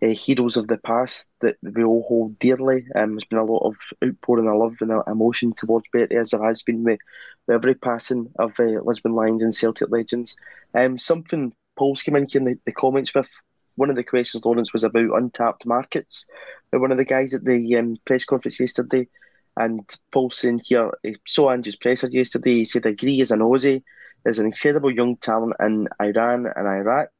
uh, 0.02 0.06
heroes 0.08 0.56
of 0.56 0.68
the 0.68 0.78
past 0.78 1.28
that 1.40 1.56
we 1.62 1.84
all 1.84 2.06
hold 2.08 2.38
dearly. 2.38 2.86
Um, 2.94 3.16
there's 3.16 3.24
been 3.24 3.38
a 3.38 3.44
lot 3.44 3.66
of 3.66 3.76
outpouring 4.02 4.48
of 4.48 4.56
love 4.56 4.76
and 4.80 5.02
emotion 5.06 5.52
towards 5.52 5.86
Bertie 5.92 6.16
as 6.16 6.30
there 6.30 6.42
has 6.42 6.62
been 6.62 6.84
with, 6.84 7.00
with 7.48 7.54
every 7.54 7.74
passing 7.74 8.30
of 8.38 8.52
uh, 8.60 8.80
Lisbon 8.84 9.14
Lions 9.14 9.42
and 9.42 9.54
Celtic 9.54 9.90
legends. 9.90 10.36
Um, 10.74 10.98
something 10.98 11.52
Paul's 11.76 12.02
came 12.02 12.16
in 12.16 12.26
here 12.26 12.40
in 12.40 12.44
the, 12.44 12.58
the 12.66 12.72
comments 12.72 13.14
with 13.14 13.28
one 13.76 13.90
of 13.90 13.96
the 13.96 14.04
questions, 14.04 14.44
Lawrence, 14.44 14.72
was 14.72 14.84
about 14.84 15.16
untapped 15.16 15.64
markets. 15.64 16.26
one 16.72 16.92
of 16.92 16.98
the 16.98 17.04
guys 17.04 17.34
at 17.34 17.44
the 17.44 17.76
um, 17.76 17.96
press 18.04 18.24
conference 18.24 18.60
yesterday, 18.60 19.08
and 19.56 19.88
Paul 20.12 20.30
saying 20.30 20.62
here, 20.64 20.90
he 21.02 21.16
saw 21.26 21.50
Ange's 21.50 21.76
presser 21.76 22.08
yesterday. 22.08 22.56
He 22.56 22.64
said, 22.64 22.86
agree 22.86 23.20
as 23.20 23.30
an 23.30 23.40
Aussie, 23.40 23.82
there's 24.24 24.38
an 24.38 24.46
incredible 24.46 24.90
young 24.90 25.16
talent 25.16 25.54
in 25.60 25.88
Iran 26.02 26.46
and 26.54 26.66
Iraq. 26.66 27.10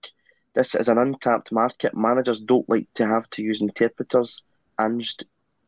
This 0.55 0.75
is 0.75 0.89
an 0.89 0.99
untapped 0.99 1.53
market. 1.53 1.97
Managers 1.97 2.41
don't 2.41 2.69
like 2.69 2.89
to 2.95 3.07
have 3.07 3.31
to 3.31 3.43
use 3.43 3.61
interpreters. 3.61 4.43
Ange 4.81 5.17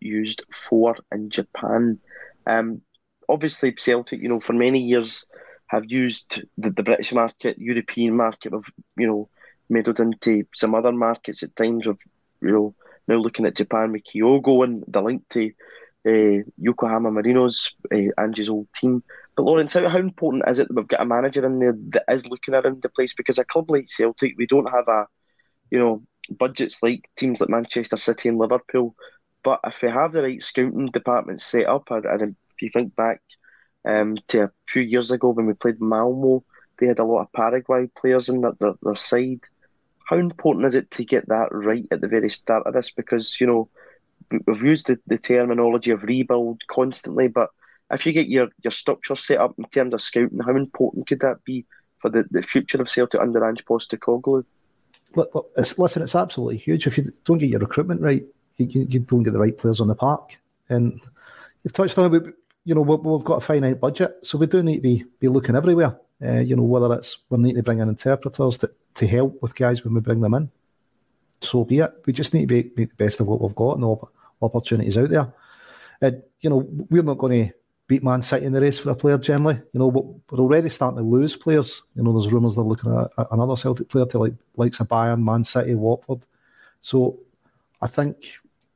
used 0.00 0.42
four 0.52 0.96
in 1.12 1.30
Japan. 1.30 1.98
Um, 2.46 2.82
obviously, 3.30 3.74
Celtic, 3.78 4.20
you 4.20 4.28
know, 4.28 4.40
for 4.40 4.52
many 4.52 4.80
years 4.80 5.24
have 5.66 5.84
used 5.90 6.42
the, 6.58 6.70
the 6.70 6.82
British 6.82 7.12
market, 7.12 7.58
European 7.58 8.16
market, 8.16 8.52
of 8.52 8.64
you 8.96 9.06
know, 9.06 9.28
meddled 9.68 10.00
into 10.00 10.44
some 10.54 10.74
other 10.74 10.92
markets 10.92 11.42
at 11.42 11.54
times 11.56 11.86
of, 11.86 11.98
you 12.42 12.50
know, 12.50 12.74
now 13.08 13.16
looking 13.16 13.46
at 13.46 13.56
Japan 13.56 13.92
with 13.92 14.02
Kyogo 14.04 14.64
and 14.64 14.84
the 14.88 15.02
link 15.02 15.22
to 15.30 15.50
uh, 16.06 16.42
Yokohama 16.58 17.10
Marinos, 17.10 17.70
uh, 17.92 18.20
Ange's 18.20 18.48
old 18.48 18.68
team. 18.74 19.02
But 19.36 19.44
Lawrence, 19.44 19.74
how, 19.74 19.88
how 19.88 19.98
important 19.98 20.44
is 20.48 20.58
it 20.58 20.68
that 20.68 20.74
we've 20.74 20.88
got 20.88 21.02
a 21.02 21.06
manager 21.06 21.44
in 21.46 21.58
there 21.58 21.74
that 21.90 22.04
is 22.08 22.26
looking 22.26 22.54
around 22.54 22.82
the 22.82 22.88
place? 22.88 23.14
Because 23.14 23.38
a 23.38 23.44
club 23.44 23.70
like 23.70 23.88
Celtic, 23.88 24.34
we 24.36 24.46
don't 24.46 24.70
have 24.70 24.88
a 24.88 25.06
you 25.70 25.78
know, 25.78 26.02
budgets 26.30 26.82
like 26.82 27.08
teams 27.16 27.40
like 27.40 27.50
Manchester 27.50 27.96
City 27.96 28.28
and 28.28 28.38
Liverpool. 28.38 28.94
But 29.42 29.60
if 29.64 29.80
we 29.80 29.88
have 29.88 30.12
the 30.12 30.22
right 30.22 30.42
scouting 30.42 30.86
department 30.86 31.40
set 31.40 31.66
up, 31.66 31.90
and 31.90 32.04
if 32.22 32.49
you 32.62 32.70
think 32.70 32.96
back 32.96 33.20
um, 33.84 34.16
to 34.28 34.44
a 34.44 34.50
few 34.66 34.82
years 34.82 35.10
ago 35.10 35.30
when 35.30 35.46
we 35.46 35.54
played 35.54 35.80
Malmo, 35.80 36.44
they 36.78 36.86
had 36.86 36.98
a 36.98 37.04
lot 37.04 37.22
of 37.22 37.32
Paraguay 37.32 37.88
players 37.96 38.28
in 38.28 38.40
their, 38.40 38.52
their, 38.60 38.74
their 38.82 38.96
side. 38.96 39.40
How 40.06 40.16
important 40.16 40.66
is 40.66 40.74
it 40.74 40.90
to 40.92 41.04
get 41.04 41.28
that 41.28 41.48
right 41.52 41.86
at 41.90 42.00
the 42.00 42.08
very 42.08 42.30
start 42.30 42.66
of 42.66 42.74
this? 42.74 42.90
Because, 42.90 43.40
you 43.40 43.46
know, 43.46 43.68
we've 44.46 44.62
used 44.62 44.86
the, 44.86 44.98
the 45.06 45.18
terminology 45.18 45.90
of 45.90 46.04
rebuild 46.04 46.62
constantly, 46.68 47.28
but 47.28 47.50
if 47.92 48.06
you 48.06 48.12
get 48.12 48.28
your, 48.28 48.48
your 48.62 48.70
structure 48.70 49.16
set 49.16 49.38
up 49.38 49.54
in 49.58 49.64
terms 49.64 49.94
of 49.94 50.00
scouting, 50.00 50.40
how 50.40 50.56
important 50.56 51.08
could 51.08 51.20
that 51.20 51.44
be 51.44 51.66
for 51.98 52.08
the, 52.08 52.24
the 52.30 52.42
future 52.42 52.80
of 52.80 52.88
Celtic 52.88 53.20
under 53.20 53.46
Ange 53.46 53.64
Postecoglou? 53.64 54.44
Look, 55.16 55.50
it's, 55.56 55.78
listen, 55.78 56.02
it's 56.02 56.14
absolutely 56.14 56.58
huge. 56.58 56.86
If 56.86 56.96
you 56.96 57.10
don't 57.24 57.38
get 57.38 57.50
your 57.50 57.60
recruitment 57.60 58.00
right, 58.00 58.24
you, 58.58 58.86
you 58.88 59.00
don't 59.00 59.22
get 59.22 59.32
the 59.32 59.40
right 59.40 59.56
players 59.56 59.80
on 59.80 59.88
the 59.88 59.94
park. 59.94 60.36
And 60.68 61.00
you've 61.64 61.72
touched 61.72 61.98
on 61.98 62.14
it, 62.14 62.34
you 62.64 62.74
know, 62.74 62.82
we've 62.82 63.24
got 63.24 63.36
a 63.36 63.40
finite 63.40 63.80
budget, 63.80 64.18
so 64.22 64.38
we 64.38 64.46
do 64.46 64.62
need 64.62 64.76
to 64.76 64.82
be, 64.82 65.04
be 65.18 65.28
looking 65.28 65.56
everywhere. 65.56 65.98
Uh, 66.22 66.40
you 66.40 66.54
know, 66.54 66.62
whether 66.62 66.94
it's 66.94 67.18
we 67.30 67.38
need 67.38 67.56
to 67.56 67.62
bring 67.62 67.78
in 67.78 67.88
interpreters 67.88 68.58
to, 68.58 68.70
to 68.94 69.06
help 69.06 69.40
with 69.40 69.54
guys 69.54 69.82
when 69.84 69.94
we 69.94 70.00
bring 70.00 70.20
them 70.20 70.34
in. 70.34 70.50
So 71.40 71.64
be 71.64 71.78
it. 71.78 71.90
We 72.04 72.12
just 72.12 72.34
need 72.34 72.48
to 72.48 72.54
make, 72.54 72.76
make 72.76 72.90
the 72.90 73.04
best 73.04 73.20
of 73.20 73.26
what 73.26 73.40
we've 73.40 73.54
got 73.54 73.76
and 73.76 73.84
all 73.84 74.10
opportunities 74.42 74.98
out 74.98 75.08
there. 75.08 75.32
And, 76.02 76.22
you 76.40 76.50
know, 76.50 76.66
we're 76.90 77.02
not 77.02 77.18
going 77.18 77.46
to 77.48 77.54
beat 77.86 78.04
Man 78.04 78.22
City 78.22 78.44
in 78.44 78.52
the 78.52 78.60
race 78.60 78.78
for 78.78 78.90
a 78.90 78.94
player 78.94 79.16
generally. 79.16 79.56
You 79.72 79.80
know, 79.80 79.88
we're 79.88 80.38
already 80.38 80.68
starting 80.68 80.98
to 80.98 81.02
lose 81.02 81.36
players. 81.36 81.82
You 81.94 82.02
know, 82.02 82.12
there's 82.12 82.32
rumours 82.32 82.54
they're 82.54 82.64
looking 82.64 82.94
at 82.94 83.26
another 83.30 83.56
Celtic 83.56 83.88
player 83.88 84.06
to 84.06 84.18
like 84.18 84.34
likes 84.56 84.80
of 84.80 84.88
Bayern, 84.88 85.22
Man 85.22 85.44
City, 85.44 85.74
Watford. 85.74 86.26
So 86.82 87.18
I 87.80 87.86
think, 87.86 88.16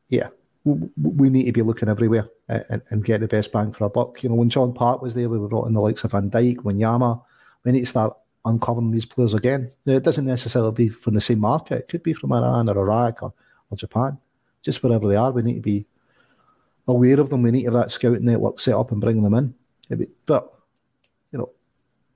yeah, 0.08 0.28
we, 0.64 1.28
need 1.28 1.44
to 1.44 1.52
be 1.52 1.62
looking 1.62 1.88
everywhere 1.88 2.28
and, 2.48 2.82
and, 2.88 3.04
get 3.04 3.20
the 3.20 3.28
best 3.28 3.52
bang 3.52 3.70
for 3.72 3.84
our 3.84 3.90
buck. 3.90 4.22
You 4.22 4.30
know, 4.30 4.34
when 4.34 4.48
John 4.48 4.72
Park 4.72 5.02
was 5.02 5.14
there, 5.14 5.28
we 5.28 5.38
were 5.38 5.48
brought 5.48 5.66
in 5.66 5.74
the 5.74 5.80
likes 5.80 6.04
of 6.04 6.12
Van 6.12 6.30
Dijk, 6.30 6.56
Wanyama. 6.58 7.22
We 7.64 7.72
need 7.72 7.80
to 7.80 7.86
start 7.86 8.16
uncovering 8.46 8.90
these 8.90 9.04
players 9.04 9.34
again. 9.34 9.70
It 9.84 10.02
doesn't 10.02 10.24
necessarily 10.24 10.72
be 10.72 10.88
from 10.88 11.14
the 11.14 11.20
same 11.20 11.40
market. 11.40 11.80
It 11.80 11.88
could 11.88 12.02
be 12.02 12.14
from 12.14 12.32
Iran 12.32 12.70
or 12.70 12.78
Iraq 12.78 13.22
or, 13.22 13.34
or 13.70 13.76
Japan. 13.76 14.18
Just 14.62 14.82
wherever 14.82 15.06
they 15.06 15.16
are, 15.16 15.32
we 15.32 15.42
need 15.42 15.56
to 15.56 15.60
be 15.60 15.86
aware 16.88 17.20
of 17.20 17.28
them. 17.28 17.42
We 17.42 17.50
need 17.50 17.64
to 17.64 17.72
have 17.72 17.74
that 17.74 17.90
scouting 17.90 18.24
network 18.24 18.58
set 18.58 18.74
up 18.74 18.90
and 18.90 19.00
bring 19.00 19.22
them 19.22 19.34
in. 19.34 19.54
But, 20.24 20.50
you 21.30 21.40
know, 21.40 21.50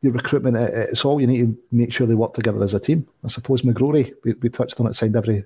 your 0.00 0.12
recruitment, 0.12 0.56
it's 0.56 1.04
all 1.04 1.20
you 1.20 1.26
need 1.26 1.40
to 1.40 1.58
make 1.70 1.92
sure 1.92 2.06
they 2.06 2.14
work 2.14 2.32
together 2.32 2.62
as 2.62 2.72
a 2.72 2.80
team. 2.80 3.06
I 3.24 3.28
suppose 3.28 3.60
McGrory, 3.60 4.14
we, 4.24 4.32
we 4.34 4.48
touched 4.48 4.80
on 4.80 4.86
it, 4.86 4.94
signed 4.94 5.16
every 5.16 5.44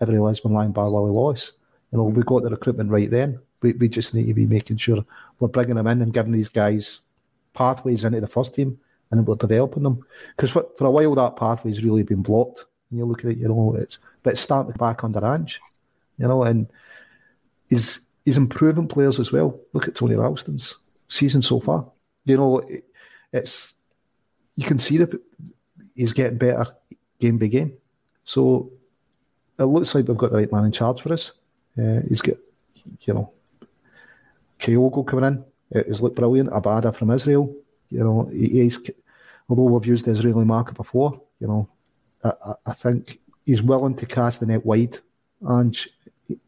every 0.00 0.18
Lisbon 0.18 0.52
Lion 0.52 0.72
bar 0.72 0.90
Wally 0.90 1.10
Wallace. 1.10 1.52
You 1.92 1.98
know, 1.98 2.04
we 2.04 2.22
got 2.22 2.42
the 2.42 2.50
recruitment 2.50 2.90
right 2.90 3.10
then. 3.10 3.38
We, 3.60 3.74
we 3.74 3.88
just 3.88 4.14
need 4.14 4.26
to 4.26 4.34
be 4.34 4.46
making 4.46 4.78
sure 4.78 5.04
we're 5.38 5.48
bringing 5.48 5.76
them 5.76 5.86
in 5.86 6.02
and 6.02 6.12
giving 6.12 6.32
these 6.32 6.48
guys 6.48 7.00
pathways 7.52 8.04
into 8.04 8.20
the 8.20 8.26
first 8.26 8.54
team 8.54 8.78
and 9.10 9.26
we're 9.26 9.36
developing 9.36 9.82
them. 9.82 10.04
Because 10.34 10.50
for, 10.50 10.66
for 10.76 10.86
a 10.86 10.90
while, 10.90 11.14
that 11.14 11.36
pathway's 11.36 11.84
really 11.84 12.02
been 12.02 12.22
blocked. 12.22 12.64
And 12.90 12.98
you 12.98 13.04
look 13.04 13.24
at 13.24 13.36
you 13.36 13.48
know, 13.48 13.76
it's, 13.78 13.98
but 14.22 14.32
it's 14.32 14.40
starting 14.40 14.72
back 14.72 15.04
under 15.04 15.24
Ange, 15.24 15.60
you 16.18 16.26
know, 16.26 16.42
and 16.42 16.66
he's 17.68 18.00
he's 18.24 18.36
improving 18.36 18.88
players 18.88 19.20
as 19.20 19.32
well. 19.32 19.58
Look 19.72 19.88
at 19.88 19.94
Tony 19.94 20.14
Ralston's 20.14 20.76
season 21.08 21.42
so 21.42 21.60
far. 21.60 21.86
You 22.24 22.36
know, 22.36 22.58
it, 22.60 22.84
it's 23.32 23.74
you 24.56 24.66
can 24.66 24.78
see 24.78 24.98
that 24.98 25.18
he's 25.94 26.12
getting 26.12 26.38
better 26.38 26.66
game 27.18 27.38
by 27.38 27.46
game. 27.46 27.74
So 28.24 28.70
it 29.58 29.64
looks 29.64 29.94
like 29.94 30.08
we've 30.08 30.16
got 30.16 30.30
the 30.30 30.38
right 30.38 30.52
man 30.52 30.66
in 30.66 30.72
charge 30.72 31.00
for 31.00 31.12
us. 31.12 31.32
Uh, 31.78 32.00
he's 32.08 32.20
got, 32.20 32.36
you 33.00 33.14
know, 33.14 33.32
Kyogo 34.58 35.06
coming 35.06 35.24
in. 35.24 35.44
It 35.70 35.88
has 35.88 36.02
looked 36.02 36.16
brilliant. 36.16 36.50
Abada 36.50 36.94
from 36.94 37.10
Israel. 37.10 37.54
You 37.88 38.00
know, 38.00 38.30
he's 38.32 38.78
although 39.48 39.62
we've 39.64 39.86
used 39.86 40.04
the 40.04 40.12
Israeli 40.12 40.44
market 40.44 40.74
before. 40.74 41.20
You 41.40 41.46
know, 41.48 41.68
I, 42.24 42.54
I 42.66 42.72
think 42.72 43.20
he's 43.44 43.62
willing 43.62 43.96
to 43.96 44.06
cast 44.06 44.40
the 44.40 44.46
net 44.46 44.64
wide 44.64 44.98
and 45.42 45.76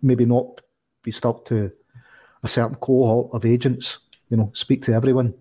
maybe 0.02 0.24
not 0.24 0.60
be 1.02 1.10
stuck 1.10 1.44
to 1.46 1.70
a 2.42 2.48
certain 2.48 2.76
cohort 2.76 3.32
of 3.32 3.44
agents. 3.44 3.98
You 4.30 4.36
know, 4.36 4.50
speak 4.54 4.82
to 4.84 4.92
everyone. 4.92 5.34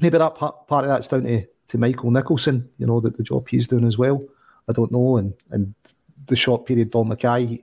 Maybe 0.00 0.18
that 0.18 0.34
part, 0.34 0.66
part 0.66 0.84
of 0.84 0.90
that's 0.90 1.08
down 1.08 1.24
to, 1.24 1.44
to 1.68 1.78
Michael 1.78 2.10
Nicholson. 2.10 2.68
You 2.78 2.86
know, 2.86 3.00
that 3.00 3.16
the 3.16 3.22
job 3.22 3.48
he's 3.48 3.66
doing 3.66 3.84
as 3.84 3.98
well. 3.98 4.22
I 4.68 4.72
don't 4.72 4.92
know, 4.92 5.16
and 5.16 5.34
and 5.50 5.74
the 6.26 6.36
short 6.36 6.66
period 6.66 6.90
Dom 6.90 7.08
McKay 7.10 7.62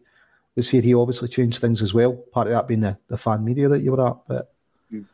was 0.56 0.70
here, 0.70 0.82
he 0.82 0.94
obviously 0.94 1.28
changed 1.28 1.60
things 1.60 1.82
as 1.82 1.94
well. 1.94 2.14
Part 2.14 2.48
of 2.48 2.54
that 2.54 2.68
being 2.68 2.82
the, 2.82 2.98
the 3.08 3.18
fan 3.18 3.44
media 3.44 3.68
that 3.70 3.82
you 3.82 3.92
were 3.92 4.08
at, 4.08 4.18
but 4.28 4.54
mm. 4.92 5.06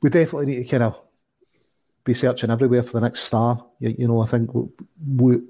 we 0.00 0.10
definitely 0.10 0.46
need 0.46 0.62
to 0.62 0.70
kind 0.70 0.84
of 0.84 0.96
be 2.04 2.14
searching 2.14 2.50
everywhere 2.50 2.82
for 2.82 2.92
the 2.92 3.00
next 3.00 3.20
star. 3.20 3.64
You, 3.78 3.94
you 3.98 4.08
know, 4.08 4.20
I 4.20 4.26
think 4.26 4.54
we, 4.54 4.68
we, 5.16 5.42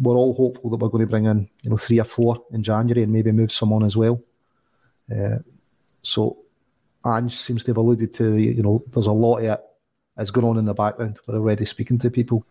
we're 0.00 0.14
all 0.14 0.34
hopeful 0.34 0.70
that 0.70 0.76
we're 0.76 0.88
going 0.88 1.06
to 1.06 1.10
bring 1.10 1.24
in, 1.24 1.48
you 1.62 1.70
know, 1.70 1.76
three 1.76 2.00
or 2.00 2.04
four 2.04 2.44
in 2.52 2.62
January 2.62 3.02
and 3.02 3.12
maybe 3.12 3.32
move 3.32 3.52
some 3.52 3.72
on 3.72 3.82
as 3.82 3.96
well. 3.96 4.22
Uh, 5.10 5.38
so 6.02 6.38
Ange 7.04 7.34
seems 7.34 7.64
to 7.64 7.70
have 7.70 7.78
alluded 7.78 8.14
to, 8.14 8.36
you 8.36 8.62
know, 8.62 8.84
there's 8.92 9.06
a 9.06 9.12
lot 9.12 9.38
of 9.38 9.44
it 9.44 9.60
that's 10.16 10.30
going 10.30 10.46
on 10.46 10.58
in 10.58 10.64
the 10.64 10.74
background. 10.74 11.18
We're 11.26 11.36
already 11.36 11.64
speaking 11.64 11.98
to 12.00 12.10
people. 12.10 12.44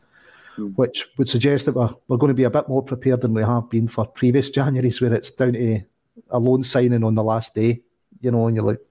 Which 0.58 1.08
would 1.18 1.30
suggest 1.30 1.66
that 1.66 1.76
we're, 1.76 1.94
we're 2.08 2.18
going 2.18 2.30
to 2.30 2.34
be 2.34 2.44
a 2.44 2.50
bit 2.50 2.68
more 2.68 2.84
prepared 2.84 3.22
than 3.22 3.34
we 3.34 3.44
have 3.44 3.70
been 3.70 3.88
for 3.88 4.06
previous 4.06 4.50
Januaries, 4.50 5.02
where 5.02 5.14
it's 5.14 5.32
down 5.32 5.54
to 5.54 5.82
a 6.30 6.40
loan 6.40 6.64
signing 6.64 7.04
on 7.04 7.16
the 7.16 7.24
last 7.24 7.54
day, 7.54 7.82
you 8.22 8.32
know, 8.32 8.48
and 8.48 8.56
you're 8.56 8.66
like, 8.66 8.82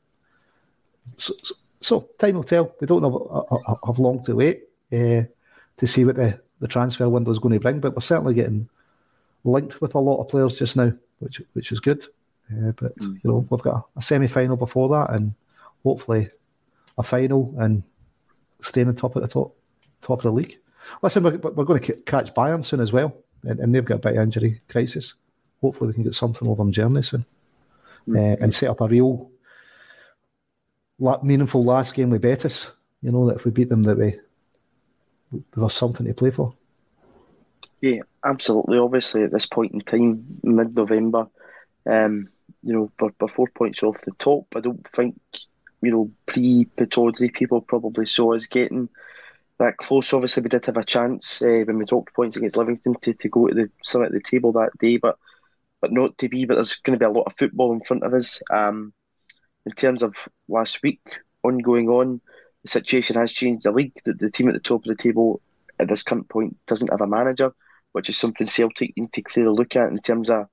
so, 1.16 1.34
so, 1.42 1.54
so 1.80 2.08
time 2.18 2.34
will 2.34 2.44
tell. 2.44 2.74
We 2.80 2.86
don't 2.86 3.02
have, 3.02 3.78
have 3.84 3.98
long 3.98 4.22
to 4.24 4.36
wait 4.36 4.64
uh, 4.92 5.22
to 5.76 5.86
see 5.86 6.04
what 6.04 6.16
the, 6.16 6.40
the 6.60 6.68
transfer 6.68 7.08
window 7.08 7.30
is 7.30 7.38
going 7.38 7.54
to 7.54 7.60
bring, 7.60 7.80
but 7.80 7.94
we're 7.94 8.00
certainly 8.00 8.34
getting 8.34 8.68
linked 9.44 9.80
with 9.80 9.94
a 9.94 9.98
lot 9.98 10.20
of 10.20 10.28
players 10.28 10.56
just 10.56 10.76
now, 10.76 10.92
which 11.18 11.40
which 11.52 11.72
is 11.72 11.80
good. 11.80 12.04
Uh, 12.50 12.72
but 12.72 12.96
mm. 12.98 13.14
you 13.22 13.30
know, 13.30 13.46
we've 13.50 13.62
got 13.62 13.76
a, 13.96 13.98
a 13.98 14.02
semi 14.02 14.28
final 14.28 14.56
before 14.56 14.88
that, 14.88 15.12
and 15.14 15.34
hopefully 15.82 16.28
a 16.98 17.02
final, 17.02 17.54
and 17.58 17.82
staying 18.62 18.88
on 18.88 18.94
top 18.94 19.16
of 19.16 19.22
the 19.22 19.28
top 19.28 19.54
top 20.00 20.18
of 20.20 20.24
the 20.24 20.32
league. 20.32 20.58
Listen, 21.02 21.22
we're, 21.22 21.36
we're 21.38 21.64
going 21.64 21.82
to 21.82 21.92
catch 22.02 22.34
Bayern 22.34 22.64
soon 22.64 22.80
as 22.80 22.92
well, 22.92 23.16
and, 23.42 23.60
and, 23.60 23.74
they've 23.74 23.84
got 23.84 23.96
a 23.96 23.98
bit 23.98 24.16
of 24.16 24.22
injury 24.22 24.60
crisis. 24.68 25.14
Hopefully, 25.60 25.88
we 25.88 25.94
can 25.94 26.04
get 26.04 26.14
something 26.14 26.46
over 26.48 26.62
them 26.62 26.72
Germany 26.72 27.02
soon, 27.02 27.24
mm. 28.08 28.16
uh, 28.16 28.36
and 28.40 28.54
set 28.54 28.70
up 28.70 28.80
a 28.80 28.88
real 28.88 29.30
meaningful 31.22 31.64
last 31.64 31.94
game 31.94 32.10
with 32.10 32.22
Betis. 32.22 32.68
You 33.02 33.12
know 33.12 33.26
that 33.26 33.36
if 33.36 33.44
we 33.44 33.50
beat 33.50 33.68
them, 33.68 33.82
that 33.84 33.98
we 33.98 34.18
there's 35.54 35.72
something 35.72 36.06
to 36.06 36.14
play 36.14 36.30
for. 36.30 36.54
Yeah, 37.80 38.00
absolutely. 38.24 38.78
Obviously, 38.78 39.22
at 39.22 39.32
this 39.32 39.46
point 39.46 39.72
in 39.72 39.80
time, 39.80 40.24
mid-November, 40.42 41.28
um, 41.88 42.28
you 42.62 42.72
know, 42.72 42.92
we're, 43.00 43.10
we're 43.20 43.28
four 43.28 43.48
points 43.54 43.82
off 43.82 44.00
the 44.02 44.12
top. 44.18 44.46
I 44.54 44.60
don't 44.60 44.86
think, 44.88 45.20
you 45.82 45.90
know, 45.90 46.10
pre-Pittodrie 46.26 47.32
people 47.32 47.60
probably 47.60 48.06
saw 48.06 48.34
us 48.34 48.46
getting 48.46 48.88
that 49.58 49.76
close. 49.78 50.12
Obviously, 50.12 50.42
we 50.42 50.48
did 50.48 50.66
have 50.66 50.76
a 50.76 50.84
chance 50.84 51.40
uh, 51.42 51.62
when 51.66 51.78
we 51.78 51.84
dropped 51.84 52.14
points 52.14 52.36
against 52.36 52.56
Livingston 52.56 52.94
to, 53.02 53.14
to 53.14 53.28
go 53.28 53.48
to 53.48 53.54
the 53.54 53.70
summit 53.84 54.08
of 54.08 54.12
the 54.12 54.20
table 54.20 54.52
that 54.52 54.76
day, 54.78 54.96
but 54.96 55.18
but 55.80 55.92
not 55.92 56.16
to 56.18 56.28
be. 56.28 56.44
But 56.44 56.54
there's 56.54 56.76
going 56.76 56.98
to 56.98 57.02
be 57.02 57.08
a 57.08 57.10
lot 57.10 57.26
of 57.26 57.36
football 57.36 57.72
in 57.72 57.80
front 57.80 58.02
of 58.02 58.14
us. 58.14 58.42
Um, 58.50 58.92
in 59.64 59.72
terms 59.72 60.02
of 60.02 60.14
last 60.48 60.82
week, 60.82 61.00
ongoing 61.42 61.88
on, 61.88 62.20
the 62.62 62.68
situation 62.68 63.16
has 63.16 63.32
changed. 63.32 63.64
The 63.64 63.72
league, 63.72 63.94
the, 64.04 64.12
the 64.14 64.30
team 64.30 64.48
at 64.48 64.54
the 64.54 64.60
top 64.60 64.84
of 64.84 64.96
the 64.96 65.02
table 65.02 65.40
at 65.78 65.88
this 65.88 66.02
current 66.02 66.28
point 66.28 66.56
doesn't 66.66 66.90
have 66.90 67.00
a 67.00 67.06
manager, 67.06 67.52
which 67.92 68.08
is 68.08 68.16
something 68.16 68.46
Celtic 68.46 68.92
need 68.96 69.12
to 69.12 69.22
clearly 69.22 69.54
look 69.54 69.76
at 69.76 69.90
in 69.90 69.98
terms 69.98 70.30
of, 70.30 70.46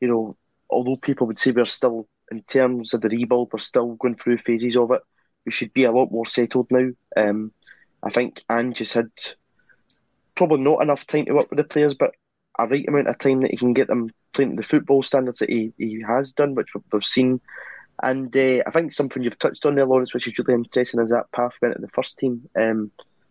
you 0.00 0.08
know, 0.08 0.36
although 0.70 0.96
people 0.96 1.26
would 1.26 1.38
say 1.38 1.50
we're 1.50 1.64
still, 1.64 2.08
in 2.30 2.42
terms 2.42 2.94
of 2.94 3.00
the 3.00 3.08
rebuild, 3.08 3.50
we're 3.52 3.58
still 3.58 3.94
going 3.94 4.16
through 4.16 4.38
phases 4.38 4.76
of 4.76 4.90
it. 4.90 5.02
We 5.44 5.52
should 5.52 5.72
be 5.72 5.84
a 5.84 5.92
lot 5.92 6.10
more 6.10 6.26
settled 6.26 6.68
now. 6.70 6.90
Um, 7.16 7.52
I 8.04 8.10
think 8.10 8.42
Ange 8.50 8.92
had 8.92 9.10
probably 10.34 10.60
not 10.60 10.82
enough 10.82 11.06
time 11.06 11.24
to 11.26 11.32
work 11.32 11.50
with 11.50 11.56
the 11.56 11.64
players, 11.64 11.94
but 11.94 12.14
a 12.58 12.66
right 12.66 12.86
amount 12.86 13.08
of 13.08 13.18
time 13.18 13.40
that 13.40 13.50
he 13.50 13.56
can 13.56 13.72
get 13.72 13.88
them 13.88 14.10
playing 14.32 14.50
to 14.50 14.56
the 14.56 14.62
football 14.62 15.02
standards 15.02 15.40
that 15.40 15.48
he, 15.48 15.72
he 15.78 16.04
has 16.06 16.32
done, 16.32 16.54
which 16.54 16.68
we've 16.92 17.04
seen 17.04 17.40
and 18.02 18.36
uh, 18.36 18.62
I 18.66 18.70
think 18.70 18.92
something 18.92 19.22
you've 19.22 19.38
touched 19.38 19.64
on 19.66 19.76
there, 19.76 19.86
Lawrence, 19.86 20.14
which 20.14 20.26
is 20.26 20.38
really 20.38 20.54
interesting, 20.54 21.00
is 21.00 21.10
that 21.10 21.30
path 21.32 21.52
went 21.62 21.74
at 21.74 21.80
the 21.80 21.88
first 21.88 22.18
team. 22.18 22.48
Um, 22.56 22.90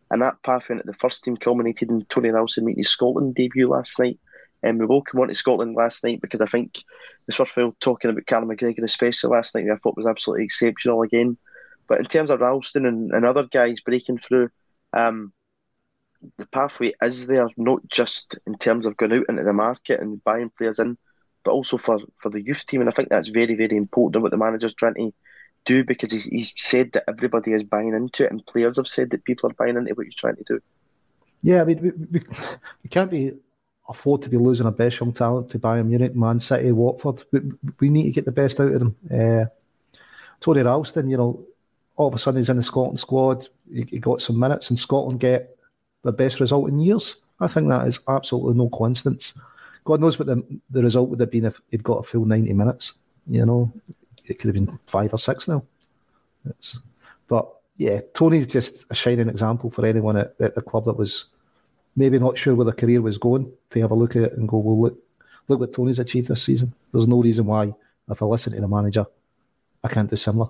and 0.09 0.21
that 0.21 0.41
path 0.43 0.69
went 0.69 0.79
at 0.79 0.86
the 0.86 0.93
first 0.93 1.23
team 1.23 1.36
culminated 1.36 1.89
in 1.89 2.05
Tony 2.05 2.29
Ralston 2.29 2.65
making 2.65 2.79
his 2.79 2.89
Scotland 2.89 3.36
debut 3.36 3.67
last 3.67 3.99
night. 3.99 4.19
And 4.62 4.71
um, 4.71 4.77
we 4.77 4.86
will 4.86 5.01
come 5.01 5.19
on 5.19 5.27
to 5.27 5.36
Scotland 5.36 5.75
last 5.75 6.03
night 6.03 6.21
because 6.21 6.39
I 6.39 6.45
think 6.45 6.79
it's 7.27 7.38
worthwhile 7.38 7.75
talking 7.81 8.09
about 8.09 8.25
Callum 8.25 8.49
McGregor, 8.49 8.83
especially 8.83 9.31
last 9.31 9.53
night, 9.53 9.65
I 9.69 9.75
thought 9.75 9.97
was 9.97 10.07
absolutely 10.07 10.45
exceptional 10.45 11.01
again. 11.01 11.38
But 11.88 11.99
in 11.99 12.05
terms 12.05 12.29
of 12.29 12.39
Ralston 12.39 12.86
and, 12.86 13.12
and 13.12 13.25
other 13.25 13.43
guys 13.43 13.81
breaking 13.81 14.19
through, 14.19 14.49
um, 14.93 15.34
the 16.38 16.47
pathway 16.47 16.93
is 17.01 17.27
there, 17.27 17.47
not 17.58 17.88
just 17.89 18.38
in 18.47 18.58
terms 18.58 18.86
of 18.86 18.97
going 18.97 19.13
out 19.13 19.25
into 19.29 19.43
the 19.43 19.53
market 19.53 19.99
and 19.99 20.23
buying 20.23 20.51
players 20.58 20.79
in, 20.79 20.97
but 21.43 21.51
also 21.51 21.77
for, 21.77 21.99
for 22.17 22.29
the 22.29 22.41
youth 22.41 22.65
team. 22.65 22.82
And 22.82 22.89
I 22.89 22.93
think 22.93 23.10
that's 23.10 23.27
very, 23.27 23.56
very 23.56 23.75
important 23.75 24.23
what 24.23 24.32
the 24.32 24.38
manager's 24.38 24.73
trying 24.73 24.95
to 24.95 25.13
do 25.65 25.84
because 25.84 26.12
he's, 26.12 26.25
he's 26.25 26.53
said 26.56 26.91
that 26.93 27.03
everybody 27.08 27.51
is 27.53 27.63
buying 27.63 27.93
into 27.93 28.25
it, 28.25 28.32
and 28.32 28.45
players 28.45 28.77
have 28.77 28.88
said 28.88 29.10
that 29.12 29.25
people 29.25 29.49
are 29.49 29.53
buying 29.53 29.77
into 29.77 29.93
what 29.93 30.06
he's 30.06 30.15
trying 30.15 30.36
to 30.38 30.43
do. 30.47 30.60
Yeah, 31.41 31.62
I 31.62 31.65
mean, 31.65 31.82
we, 31.82 31.91
we, 31.91 32.25
we 32.84 32.89
can't 32.89 33.12
be 33.12 33.34
afford 33.89 34.21
to 34.21 34.29
be 34.29 34.38
losing 34.38 34.65
our 34.65 34.71
best 34.71 34.99
young 34.99 35.12
talent 35.12 35.49
to 35.49 35.60
Bayern 35.60 35.88
Munich, 35.88 36.15
Man 36.15 36.39
City, 36.39 36.71
Watford. 36.71 37.23
We, 37.32 37.41
we 37.79 37.89
need 37.89 38.03
to 38.03 38.12
get 38.12 38.25
the 38.25 38.32
best 38.32 38.60
out 38.60 38.71
of 38.71 38.79
them. 38.79 38.95
Uh, 39.12 39.45
Tony 40.39 40.62
Ralston, 40.62 41.10
you 41.10 41.17
know, 41.17 41.45
all 41.95 42.08
of 42.08 42.15
a 42.15 42.19
sudden 42.19 42.39
he's 42.39 42.49
in 42.49 42.58
the 42.58 42.63
Scotland 42.63 42.99
squad. 42.99 43.47
He, 43.71 43.84
he 43.84 43.99
got 43.99 44.21
some 44.21 44.39
minutes, 44.39 44.69
and 44.69 44.79
Scotland 44.79 45.19
get 45.19 45.58
the 46.03 46.12
best 46.12 46.39
result 46.39 46.69
in 46.69 46.79
years. 46.79 47.17
I 47.39 47.47
think 47.47 47.69
that 47.69 47.88
is 47.88 47.99
absolutely 48.08 48.56
no 48.56 48.69
coincidence. 48.69 49.34
God 49.84 50.01
knows 50.01 50.17
what 50.17 50.27
the 50.27 50.43
the 50.69 50.82
result 50.82 51.10
would 51.10 51.19
have 51.19 51.32
been 51.32 51.45
if 51.45 51.60
he'd 51.71 51.84
got 51.84 51.99
a 51.99 52.03
full 52.03 52.25
ninety 52.25 52.53
minutes. 52.53 52.93
You 53.27 53.45
know, 53.45 53.73
it 54.25 54.39
could 54.39 54.56
have 54.56 54.65
been 54.65 54.79
five 54.86 55.13
or 55.13 55.17
six 55.17 55.47
now. 55.47 55.63
It's, 56.49 56.77
but 57.27 57.49
yeah, 57.77 58.01
Tony's 58.13 58.47
just 58.47 58.86
a 58.89 58.95
shining 58.95 59.29
example 59.29 59.71
for 59.71 59.86
anyone 59.86 60.17
at, 60.17 60.36
at 60.39 60.56
the 60.56 60.62
club 60.62 60.86
that 60.86 60.97
was 60.97 61.25
maybe 61.95 62.19
not 62.19 62.38
sure 62.38 62.56
where 62.56 62.65
their 62.65 62.73
career 62.73 63.01
was 63.01 63.17
going 63.17 63.51
to 63.69 63.82
have 63.82 63.91
a 63.91 63.95
look 63.95 64.15
at 64.15 64.23
it 64.23 64.34
and 64.34 64.47
go, 64.47 64.58
well, 64.58 64.82
look, 64.82 64.97
look 65.47 65.60
what 65.60 65.73
Tony's 65.73 65.99
achieved 65.99 66.27
this 66.27 66.43
season. 66.43 66.73
There's 66.91 67.08
no 67.08 67.21
reason 67.21 67.45
why, 67.45 67.73
if 68.10 68.21
I 68.21 68.25
listen 68.25 68.53
to 68.53 68.62
the 68.62 68.67
manager, 68.67 69.06
I 69.84 69.88
can't 69.88 70.10
do 70.10 70.15
similar. 70.15 70.49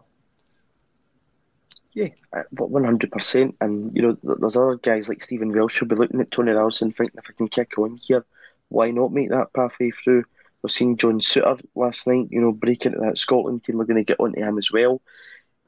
Yeah, 1.93 2.07
uh, 2.35 2.43
one 2.51 2.83
hundred 2.83 3.11
percent. 3.11 3.55
And 3.61 3.95
you 3.95 4.01
know, 4.01 4.17
there's 4.23 4.57
other 4.57 4.77
guys 4.77 5.09
like 5.09 5.23
Stephen 5.23 5.51
Welsh 5.51 5.77
who'll 5.77 5.89
be 5.89 5.95
looking 5.95 6.21
at 6.21 6.31
Tony 6.31 6.51
Ralston 6.51 6.91
thinking, 6.91 7.19
if 7.19 7.29
I 7.29 7.33
can 7.33 7.47
kick 7.47 7.77
on 7.77 7.97
here, 7.97 8.25
why 8.69 8.91
not 8.91 9.13
make 9.13 9.29
that 9.29 9.53
pathway 9.53 9.91
through? 9.91 10.23
We've 10.61 10.71
seen 10.71 10.97
John 10.97 11.19
Souttar 11.19 11.61
last 11.75 12.07
night, 12.07 12.29
you 12.31 12.41
know, 12.41 12.51
break 12.51 12.85
into 12.85 12.99
that 12.99 13.17
Scotland 13.17 13.63
team. 13.63 13.77
We're 13.77 13.85
going 13.85 13.97
to 13.97 14.03
get 14.03 14.19
onto 14.19 14.39
him 14.39 14.57
as 14.57 14.71
well. 14.71 15.01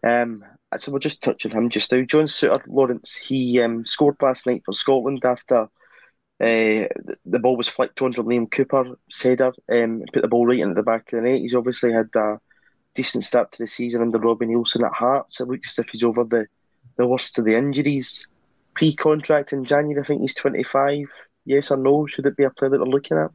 Um, 0.04 0.44
so 0.78 0.92
we'll 0.92 1.00
just 1.00 1.22
touch 1.22 1.46
on 1.46 1.52
him 1.52 1.70
just 1.70 1.92
now. 1.92 2.02
John 2.04 2.26
Souttar, 2.26 2.62
Lawrence, 2.68 3.14
he 3.14 3.62
um, 3.62 3.86
scored 3.86 4.16
last 4.22 4.48
night 4.48 4.64
for 4.66 4.72
Scotland 4.72 5.24
after 5.26 5.64
uh, 5.64 5.68
the 6.40 7.40
ball 7.40 7.58
was 7.58 7.68
flicked 7.68 8.02
on 8.02 8.14
from 8.14 8.28
Liam 8.28 8.50
Cooper, 8.50 8.98
header, 9.22 9.52
um, 9.72 10.04
put 10.12 10.22
the 10.22 10.28
ball 10.28 10.48
right 10.48 10.60
into 10.60 10.76
the 10.76 10.84
back 10.84 11.12
of 11.12 11.24
the 11.24 11.30
net. 11.30 11.42
He's 11.42 11.56
obviously 11.56 11.92
had 11.92 12.10
decent 12.96 13.24
start 13.24 13.52
to 13.52 13.60
the 13.60 13.68
season 13.68 14.02
under 14.02 14.18
Robbie 14.18 14.48
Neilson 14.48 14.86
at 14.86 14.94
Hearts. 14.94 15.40
It 15.40 15.48
looks 15.48 15.78
as 15.78 15.86
if 15.86 15.92
he's 15.92 16.04
over 16.04 16.24
the, 16.24 16.48
the 16.98 17.06
worst 17.06 17.38
of 17.38 17.46
the 17.46 17.56
injuries. 17.56 18.28
Pre-contract 18.74 19.54
in 19.54 19.64
January, 19.64 20.02
I 20.02 20.06
think 20.06 20.22
he's 20.22 20.34
25. 20.34 21.08
Yes 21.46 21.72
or 21.72 21.78
no? 21.78 22.08
Should 22.08 22.26
it 22.26 22.38
be 22.38 22.44
a 22.44 22.50
player 22.50 22.72
that 22.72 22.80
we're 22.80 22.86
looking 22.86 23.18
at? 23.18 23.32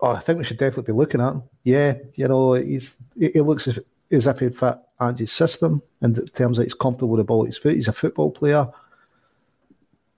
Oh, 0.00 0.10
I 0.10 0.20
think 0.20 0.38
we 0.38 0.44
should 0.44 0.58
definitely 0.58 0.92
be 0.92 0.96
looking 0.96 1.20
at 1.20 1.32
him. 1.32 1.42
Yeah, 1.64 1.94
you 2.14 2.28
know, 2.28 2.52
he's 2.52 2.96
he 3.18 3.40
looks 3.40 3.66
as, 3.66 3.80
as 4.12 4.26
if 4.26 4.38
he'd 4.38 4.56
fit 4.56 4.76
Ange's 5.00 5.32
system 5.32 5.82
and 6.00 6.16
in 6.16 6.26
terms 6.28 6.58
of 6.58 6.64
he's 6.64 6.74
comfortable 6.74 7.10
with 7.10 7.18
the 7.18 7.24
ball 7.24 7.42
at 7.42 7.48
his 7.48 7.58
foot. 7.58 7.74
He's 7.74 7.88
a 7.88 7.92
football 7.92 8.30
player. 8.30 8.68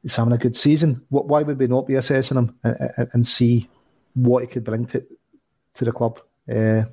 He's 0.03 0.17
having 0.17 0.35
a 0.35 0.39
good 0.39 0.57
season. 0.57 1.05
Why 1.09 1.43
would 1.43 1.59
we 1.59 1.67
not 1.67 1.87
be 1.87 1.95
assessing 1.95 2.37
him 2.37 2.59
and, 2.63 2.91
and, 2.97 3.09
and 3.13 3.27
see 3.27 3.69
what 4.15 4.43
he 4.43 4.47
could 4.49 4.65
bring 4.65 4.85
to 4.87 5.05
to 5.75 5.85
the 5.85 5.93
club? 5.93 6.21
Uh, 6.51 6.85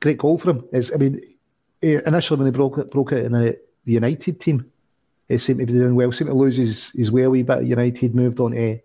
great 0.00 0.18
goal 0.18 0.38
for 0.38 0.50
him. 0.50 0.68
Is 0.72 0.92
I 0.92 0.96
mean, 0.96 1.20
initially 1.82 2.38
when 2.38 2.46
he 2.46 2.52
broke 2.52 2.78
it, 2.78 2.90
broke 2.90 3.12
it 3.12 3.24
in 3.24 3.32
the, 3.32 3.58
United 3.84 4.38
team, 4.38 4.70
he 5.28 5.38
seemed 5.38 5.60
to 5.60 5.66
be 5.66 5.72
doing 5.72 5.94
well. 5.94 6.12
Seemed 6.12 6.28
to 6.28 6.36
lose 6.36 6.58
his, 6.58 6.88
his 6.90 7.10
way 7.10 7.22
a 7.22 7.30
wee 7.30 7.42
bit. 7.42 7.64
United 7.64 8.14
moved 8.14 8.38
on 8.38 8.50
to 8.52 8.78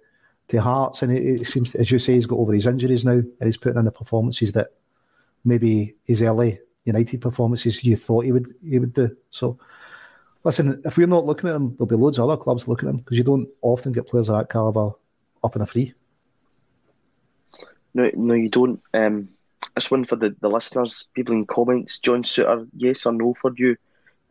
to 0.48 0.62
Hearts, 0.62 1.02
and 1.02 1.12
it, 1.12 1.42
it 1.42 1.46
seems, 1.46 1.76
as 1.76 1.92
you 1.92 2.00
say, 2.00 2.14
he's 2.14 2.26
got 2.26 2.38
over 2.38 2.54
his 2.54 2.68
injuries 2.68 3.04
now, 3.04 3.12
and 3.12 3.44
he's 3.44 3.58
putting 3.58 3.80
in 3.80 3.86
the 3.86 3.92
performances 3.92 4.54
that 4.54 4.70
maybe 5.44 5.96
his 6.06 6.22
early 6.22 6.60
United 6.86 7.22
performances 7.22 7.84
you 7.84 7.96
thought 7.96 8.26
he 8.26 8.32
would 8.32 8.54
he 8.64 8.80
would 8.80 8.94
do. 8.94 9.16
So, 9.30 9.58
listen, 10.44 10.82
if 10.86 10.98
we're 10.98 11.08
not 11.08 11.26
looking 11.26 11.50
at 11.50 11.56
him, 11.56 11.72
there'll 11.72 11.86
be 11.86 11.96
loads 11.96 12.18
of 12.18 12.30
other 12.30 12.42
clubs 12.42 12.68
looking 12.68 12.90
at 12.90 12.96
him 12.96 12.98
because 13.00 13.18
you 13.18 13.24
don't 13.24 13.48
often 13.62 13.92
get 13.92 14.08
players 14.08 14.30
of 14.30 14.38
that 14.38 14.50
caliber 14.50 14.92
up 15.44 15.56
in 15.56 15.62
a 15.62 15.66
free. 15.66 15.94
No, 17.94 18.10
no, 18.16 18.34
you 18.34 18.50
don't. 18.50 18.82
Um, 18.94 19.30
this 19.76 19.92
one 19.92 20.06
for 20.06 20.16
the, 20.16 20.36
the 20.40 20.50
listeners, 20.50 21.08
people 21.14 21.34
in 21.34 21.46
comments. 21.46 22.00
John 22.00 22.24
Souttar, 22.24 22.68
yes 22.76 23.06
or 23.06 23.14
no 23.14 23.34
for 23.34 23.52
you? 23.56 23.76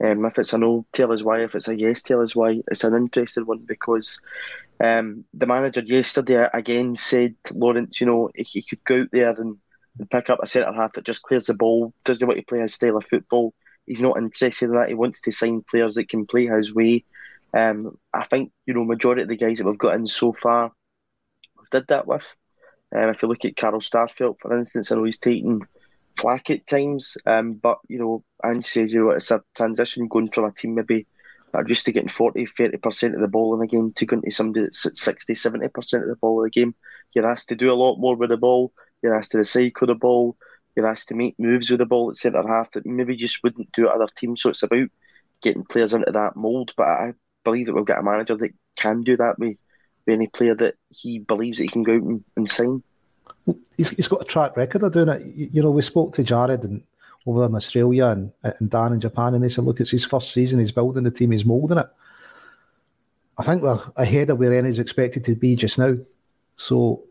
Um, 0.02 0.24
if 0.24 0.38
it's 0.38 0.52
a 0.52 0.59
no, 0.59 0.85
tell 0.92 1.12
us 1.12 1.22
why. 1.22 1.44
If 1.44 1.55
it's 1.55 1.68
a 1.68 1.78
yes, 1.78 2.02
tell 2.02 2.22
us 2.22 2.35
why. 2.35 2.61
It's 2.70 2.85
an 2.85 2.94
interesting 2.94 3.46
one 3.46 3.64
because 3.66 4.20
um, 4.81 5.24
the 5.33 5.46
manager 5.46 5.81
yesterday 5.81 6.48
again 6.52 6.96
said, 6.96 7.37
Lawrence, 7.52 8.00
you 8.00 8.07
know, 8.07 8.31
he 8.35 8.62
could 8.62 8.83
go 8.85 9.02
out 9.02 9.09
there 9.12 9.31
and, 9.31 9.59
and 9.98 10.11
pick 10.11 10.28
up 10.31 10.40
a 10.42 10.46
centre 10.46 10.72
half 10.72 10.94
that 10.94 11.05
just 11.05 11.22
clears 11.22 11.46
the 11.46 11.55
ball, 11.55 11.94
doesn't 12.05 12.26
want 12.26 12.38
to 12.38 12.44
play 12.46 12.61
his 12.61 12.74
style 12.74 12.96
of 12.96 13.05
football. 13.05 13.55
He's 13.87 14.02
not 14.02 14.16
interested 14.16 14.66
in 14.66 14.74
that. 14.74 14.88
He 14.88 14.94
wants 14.94 15.20
to 15.22 15.33
sign 15.33 15.62
players 15.68 15.94
that 15.94 16.09
can 16.09 16.26
play 16.26 16.46
his 16.46 16.74
way. 16.74 17.05
Um, 17.55 17.98
I 18.12 18.24
think, 18.24 18.52
you 18.66 18.74
know, 18.74 18.85
majority 18.85 19.22
of 19.22 19.28
the 19.28 19.37
guys 19.37 19.59
that 19.59 19.66
we've 19.66 19.78
got 19.78 19.94
in 19.94 20.07
so 20.07 20.33
far, 20.33 20.72
we've 21.59 21.70
did 21.70 21.87
that 21.88 22.07
with. 22.07 22.35
Um, 22.94 23.09
if 23.09 23.22
you 23.22 23.28
look 23.28 23.44
at 23.44 23.57
Carl 23.57 23.81
Starfelt, 23.81 24.37
for 24.40 24.57
instance, 24.57 24.90
I 24.92 24.96
know 24.96 25.05
he's 25.05 25.18
taking 25.18 25.62
flack 26.16 26.50
at 26.50 26.66
times, 26.66 27.16
um, 27.26 27.55
but, 27.55 27.78
you 27.88 27.98
know, 27.98 28.24
Ange 28.44 28.66
says, 28.66 28.92
you 28.92 29.05
know, 29.05 29.11
it's 29.11 29.31
a 29.31 29.42
transition 29.55 30.09
going 30.09 30.31
from 30.31 30.44
a 30.44 30.52
team 30.52 30.74
maybe 30.74 31.07
that 31.52 31.59
are 31.59 31.68
used 31.68 31.85
to 31.87 31.92
getting 31.92 32.09
40, 32.09 32.46
30% 32.46 33.14
of 33.14 33.20
the 33.20 33.28
ball 33.28 33.55
in 33.55 33.62
a 33.62 33.66
game 33.66 33.92
to 33.94 34.07
going 34.07 34.22
to 34.22 34.31
somebody 34.31 34.64
that's 34.64 34.85
at 34.87 34.96
60, 34.96 35.33
70% 35.33 36.02
of 36.02 36.09
the 36.09 36.16
ball 36.16 36.42
in 36.42 36.48
a 36.48 36.50
game. 36.50 36.74
You're 37.14 37.31
asked 37.31 37.48
to 37.50 37.57
do 37.57 37.70
a 37.70 37.74
lot 37.74 37.96
more 37.96 38.16
with 38.16 38.31
the 38.31 38.37
ball. 38.37 38.72
You're 39.02 39.16
asked 39.16 39.33
to 39.33 39.38
recycle 39.38 39.87
the 39.87 39.94
ball. 39.94 40.37
You're 40.74 40.87
asked 40.87 41.09
to 41.09 41.14
make 41.14 41.38
moves 41.38 41.70
with 41.70 41.78
the 41.78 41.87
ball 41.87 42.11
at 42.11 42.16
centre 42.16 42.46
half 42.46 42.70
that 42.72 42.87
maybe 42.87 43.16
just 43.16 43.42
wouldn't 43.42 43.72
do 43.72 43.88
at 43.88 43.94
other 43.94 44.09
teams. 44.16 44.42
So 44.42 44.50
it's 44.50 44.62
about 44.62 44.88
getting 45.42 45.64
players 45.64 45.92
into 45.92 46.11
that 46.11 46.37
mould. 46.37 46.72
But 46.76 46.87
I 46.87 47.12
believe 47.44 47.66
that 47.66 47.74
we've 47.74 47.85
got 47.85 48.00
a 48.00 48.02
manager 48.02 48.37
that 48.37 48.52
can 48.76 49.02
do 49.02 49.16
that 49.18 49.38
with 49.38 49.57
any 50.08 50.26
player 50.28 50.54
that 50.54 50.74
he 50.90 51.18
believes 51.18 51.58
that 51.58 51.64
he 51.64 51.68
can 51.68 51.82
go 51.82 51.94
out 51.94 52.02
and, 52.02 52.24
and 52.36 52.48
sign. 52.48 52.82
He's, 53.76 53.90
he's 53.90 54.08
got 54.08 54.22
a 54.22 54.24
track 54.24 54.56
record 54.56 54.82
of 54.82 54.92
doing 54.92 55.08
it. 55.08 55.22
You 55.34 55.62
know, 55.62 55.70
we 55.70 55.82
spoke 55.82 56.14
to 56.14 56.22
Jared 56.22 56.64
and 56.64 56.82
over 57.26 57.46
in 57.46 57.54
Australia 57.54 58.06
and, 58.06 58.32
and 58.42 58.70
Dan 58.70 58.92
in 58.92 59.00
Japan, 59.00 59.34
and 59.34 59.44
they 59.44 59.48
said, 59.48 59.64
look, 59.64 59.80
it's 59.80 59.90
his 59.90 60.04
first 60.04 60.32
season, 60.32 60.58
he's 60.58 60.72
building 60.72 61.04
the 61.04 61.10
team, 61.10 61.30
he's 61.30 61.44
moulding 61.44 61.78
it. 61.78 61.86
I 63.38 63.44
think 63.44 63.62
we're 63.62 63.80
ahead 63.96 64.30
of 64.30 64.38
where 64.38 64.50
where 64.50 64.66
is 64.66 64.78
expected 64.78 65.24
to 65.24 65.34
be 65.34 65.56
just 65.56 65.78
now. 65.78 65.96
So, 66.56 67.02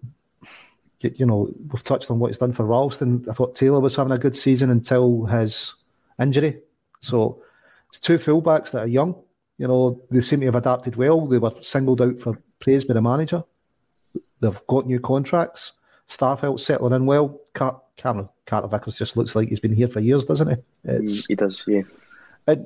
you 1.01 1.25
know, 1.25 1.49
we've 1.71 1.83
touched 1.83 2.11
on 2.11 2.19
what 2.19 2.27
he's 2.27 2.37
done 2.37 2.53
for 2.53 2.65
Ralston. 2.65 3.25
I 3.29 3.33
thought 3.33 3.55
Taylor 3.55 3.79
was 3.79 3.95
having 3.95 4.13
a 4.13 4.19
good 4.19 4.35
season 4.35 4.69
until 4.69 5.25
his 5.25 5.73
injury. 6.19 6.59
So, 7.01 7.41
it's 7.89 7.99
two 7.99 8.17
fullbacks 8.17 8.71
that 8.71 8.83
are 8.83 8.87
young. 8.87 9.15
You 9.57 9.67
know, 9.67 10.01
they 10.09 10.21
seem 10.21 10.39
to 10.41 10.45
have 10.45 10.55
adapted 10.55 10.95
well. 10.95 11.25
They 11.25 11.37
were 11.37 11.51
singled 11.61 12.01
out 12.01 12.19
for 12.19 12.41
praise 12.61 12.85
by 12.85 12.93
the 12.93 13.01
manager. 13.01 13.43
They've 14.39 14.61
got 14.67 14.87
new 14.87 14.99
contracts. 14.99 15.73
Starfelt 16.07 16.59
settling 16.59 16.93
in 16.93 17.05
well. 17.05 17.39
Cameron 17.53 18.29
Carter 18.45 18.67
Vickers 18.67 18.97
just 18.97 19.15
looks 19.17 19.35
like 19.35 19.49
he's 19.49 19.59
been 19.59 19.73
here 19.73 19.87
for 19.87 19.99
years, 19.99 20.25
doesn't 20.25 20.49
he? 20.49 20.55
It's, 20.83 21.25
he 21.25 21.35
does, 21.35 21.63
yeah. 21.67 21.83
And, 22.47 22.65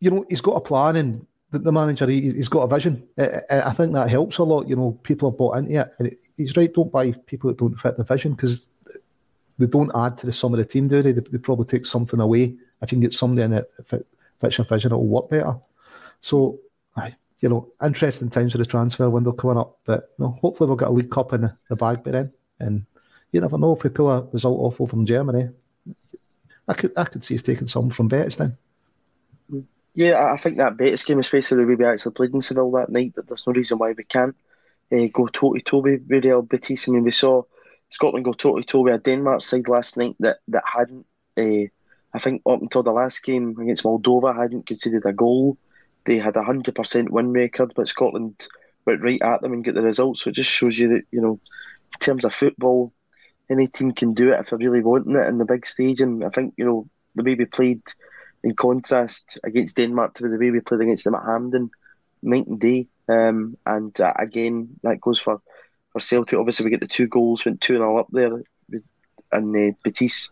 you 0.00 0.10
know, 0.10 0.24
he's 0.28 0.40
got 0.40 0.56
a 0.56 0.60
plan 0.60 0.96
and 0.96 1.26
the, 1.50 1.58
the 1.58 1.72
manager, 1.72 2.06
he, 2.06 2.36
has 2.36 2.48
got 2.48 2.60
a 2.60 2.74
vision. 2.74 3.06
I, 3.18 3.40
I, 3.50 3.72
think 3.72 3.94
that 3.94 4.10
helps 4.10 4.38
a 4.38 4.44
lot. 4.44 4.68
You 4.68 4.76
know, 4.76 4.98
people 5.02 5.28
are 5.28 5.32
bought 5.32 5.56
into 5.56 5.80
it. 5.80 5.94
And 5.98 6.16
he's 6.36 6.56
right, 6.56 6.72
don't 6.72 6.92
buy 6.92 7.12
people 7.12 7.48
that 7.48 7.58
don't 7.58 7.78
fit 7.80 7.96
the 7.96 8.04
vision 8.04 8.34
because 8.34 8.66
they 9.58 9.66
don't 9.66 9.90
add 9.94 10.18
to 10.18 10.26
the 10.26 10.32
sum 10.32 10.54
of 10.54 10.58
the 10.58 10.64
team, 10.64 10.88
do 10.88 11.02
they? 11.02 11.12
They, 11.12 11.22
they 11.22 11.38
probably 11.38 11.66
take 11.66 11.86
something 11.86 12.20
away. 12.20 12.54
If 12.82 12.92
you 12.92 12.96
can 12.96 13.00
get 13.00 13.14
somebody 13.14 13.42
in 13.42 13.54
it 13.54 13.70
fit, 13.86 14.06
fits 14.40 14.58
your 14.58 14.66
vision, 14.66 14.92
it'll 14.92 15.06
work 15.06 15.30
better. 15.30 15.56
So, 16.20 16.58
you 17.40 17.48
know, 17.48 17.68
interesting 17.82 18.30
times 18.30 18.52
for 18.52 18.58
the 18.58 18.66
transfer 18.66 19.08
window 19.08 19.32
coming 19.32 19.58
up. 19.58 19.78
But 19.84 20.10
you 20.18 20.24
know, 20.24 20.38
hopefully 20.40 20.68
we'll 20.68 20.76
get 20.76 20.88
a 20.88 20.92
League 20.92 21.10
Cup 21.10 21.32
in 21.32 21.50
the, 21.68 21.76
bag 21.76 22.02
by 22.02 22.10
then. 22.10 22.32
And 22.60 22.86
you 23.32 23.40
never 23.40 23.58
know 23.58 23.76
if 23.76 23.84
we 23.84 23.90
pull 23.90 24.10
a 24.10 24.24
result 24.32 24.58
off 24.58 24.80
over 24.80 24.90
from 24.90 25.06
Germany. 25.06 25.50
I 26.66 26.74
could 26.74 26.92
I 26.96 27.04
could 27.04 27.24
see 27.24 27.34
us 27.34 27.42
taking 27.42 27.66
some 27.66 27.90
from 27.90 28.08
Betis 28.08 28.36
then. 28.36 28.56
Yeah, 29.94 30.32
I 30.32 30.36
think 30.36 30.58
that 30.58 30.76
Betis 30.76 31.04
game, 31.04 31.18
especially 31.18 31.62
the 31.62 31.66
way 31.66 31.74
we 31.74 31.84
actually 31.84 32.12
played 32.12 32.32
in 32.32 32.40
Seville 32.40 32.70
that 32.72 32.90
night, 32.90 33.14
that 33.16 33.26
there's 33.26 33.46
no 33.46 33.52
reason 33.52 33.78
why 33.78 33.92
we 33.92 34.04
can't 34.04 34.36
uh, 34.92 35.06
go 35.12 35.26
toe 35.26 35.54
to 35.54 35.60
toe 35.60 35.78
with 35.78 36.02
Real 36.08 36.42
Betis. 36.42 36.88
I 36.88 36.92
mean, 36.92 37.04
we 37.04 37.12
saw 37.12 37.42
Scotland 37.88 38.24
go 38.24 38.32
toe 38.32 38.58
to 38.58 38.64
toe 38.64 38.82
with 38.82 38.94
a 38.94 38.98
Denmark 38.98 39.42
side 39.42 39.68
last 39.68 39.96
night 39.96 40.16
that 40.20 40.38
that 40.48 40.64
hadn't. 40.66 41.06
Uh, 41.36 41.68
I 42.14 42.18
think 42.20 42.42
up 42.46 42.62
until 42.62 42.82
the 42.82 42.92
last 42.92 43.22
game 43.22 43.56
against 43.60 43.84
Moldova, 43.84 44.36
hadn't 44.36 44.66
conceded 44.66 45.04
a 45.04 45.12
goal. 45.12 45.58
They 46.08 46.18
had 46.18 46.38
a 46.38 46.42
hundred 46.42 46.74
percent 46.74 47.10
win 47.10 47.32
record, 47.32 47.74
but 47.76 47.86
Scotland 47.86 48.48
went 48.86 49.02
right 49.02 49.20
at 49.20 49.42
them 49.42 49.52
and 49.52 49.62
get 49.62 49.74
the 49.74 49.82
results. 49.82 50.22
So 50.22 50.30
it 50.30 50.36
just 50.36 50.50
shows 50.50 50.78
you 50.78 50.88
that 50.88 51.02
you 51.10 51.20
know, 51.20 51.32
in 51.32 51.98
terms 52.00 52.24
of 52.24 52.34
football, 52.34 52.94
any 53.50 53.66
team 53.66 53.92
can 53.92 54.14
do 54.14 54.32
it 54.32 54.40
if 54.40 54.48
they're 54.48 54.58
really 54.58 54.80
wanting 54.80 55.16
it 55.16 55.28
in 55.28 55.36
the 55.36 55.44
big 55.44 55.66
stage. 55.66 56.00
And 56.00 56.24
I 56.24 56.30
think 56.30 56.54
you 56.56 56.64
know 56.64 56.88
the 57.14 57.22
way 57.22 57.34
we 57.34 57.44
played 57.44 57.82
in 58.42 58.54
contrast 58.54 59.38
against 59.44 59.76
Denmark 59.76 60.14
to 60.14 60.28
the 60.28 60.38
way 60.38 60.50
we 60.50 60.60
played 60.60 60.80
against 60.80 61.04
them 61.04 61.14
at 61.14 61.26
Hampden, 61.26 61.70
night 62.22 62.46
and 62.46 62.58
day. 62.58 62.86
Um, 63.06 63.58
and 63.66 64.00
uh, 64.00 64.14
again, 64.18 64.80
that 64.84 65.02
goes 65.02 65.20
for, 65.20 65.42
for 65.92 66.00
Celtic. 66.00 66.38
Obviously, 66.38 66.64
we 66.64 66.70
get 66.70 66.80
the 66.80 66.86
two 66.86 67.06
goals, 67.06 67.44
went 67.44 67.60
2 67.60 67.74
0 67.74 67.98
up 67.98 68.08
there, 68.12 68.42
and 69.30 69.54
uh, 69.54 69.76
Betis 69.84 70.30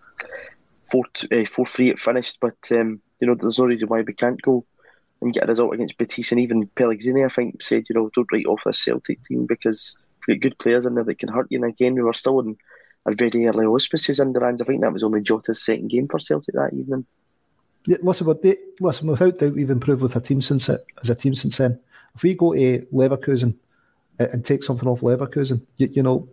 4 0.90 1.04
uh, 1.32 1.44
4 1.44 1.66
3 1.66 1.90
it 1.90 2.00
finished. 2.00 2.38
But, 2.40 2.56
um, 2.70 3.02
you 3.20 3.26
know, 3.26 3.34
there's 3.34 3.58
no 3.58 3.66
reason 3.66 3.88
why 3.88 4.00
we 4.00 4.14
can't 4.14 4.40
go 4.40 4.64
and 5.20 5.32
get 5.32 5.44
a 5.44 5.46
result 5.46 5.74
against 5.74 5.96
Betis. 5.98 6.32
And 6.32 6.40
even 6.40 6.66
Pellegrini, 6.76 7.24
I 7.24 7.28
think, 7.28 7.62
said, 7.62 7.84
you 7.88 7.94
know, 7.94 8.10
don't 8.14 8.30
write 8.32 8.46
off 8.46 8.62
this 8.64 8.84
Celtic 8.84 9.24
team 9.24 9.46
because 9.46 9.96
we've 10.26 10.40
got 10.40 10.42
good 10.42 10.58
players 10.58 10.86
in 10.86 10.94
there 10.94 11.04
that 11.04 11.18
can 11.18 11.28
hurt 11.28 11.46
you. 11.50 11.62
And 11.62 11.70
again, 11.70 11.94
we 11.94 12.02
were 12.02 12.12
still 12.12 12.40
in 12.40 12.56
our 13.06 13.14
very 13.14 13.46
early 13.46 13.64
auspices 13.64 14.20
in 14.20 14.32
the 14.32 14.40
hands. 14.40 14.60
I 14.60 14.64
think 14.64 14.82
that 14.82 14.92
was 14.92 15.02
only 15.02 15.20
Jota's 15.20 15.62
second 15.62 15.88
game 15.88 16.08
for 16.08 16.18
Celtic 16.18 16.54
that 16.54 16.74
evening. 16.74 17.06
Yeah, 17.86 17.98
listen, 18.02 18.38
they, 18.42 18.56
listen, 18.80 19.06
without 19.06 19.38
doubt, 19.38 19.54
we've 19.54 19.70
improved 19.70 20.02
with 20.02 20.16
a 20.16 20.20
team 20.20 20.42
since 20.42 20.68
it, 20.68 20.84
as 21.00 21.08
a 21.08 21.14
team 21.14 21.34
since 21.34 21.56
then. 21.56 21.78
If 22.14 22.22
we 22.22 22.34
go 22.34 22.52
to 22.52 22.86
Leverkusen 22.92 23.54
and 24.18 24.44
take 24.44 24.64
something 24.64 24.88
off 24.88 25.00
Leverkusen, 25.00 25.62
you, 25.76 25.88
you 25.92 26.02
know, 26.02 26.28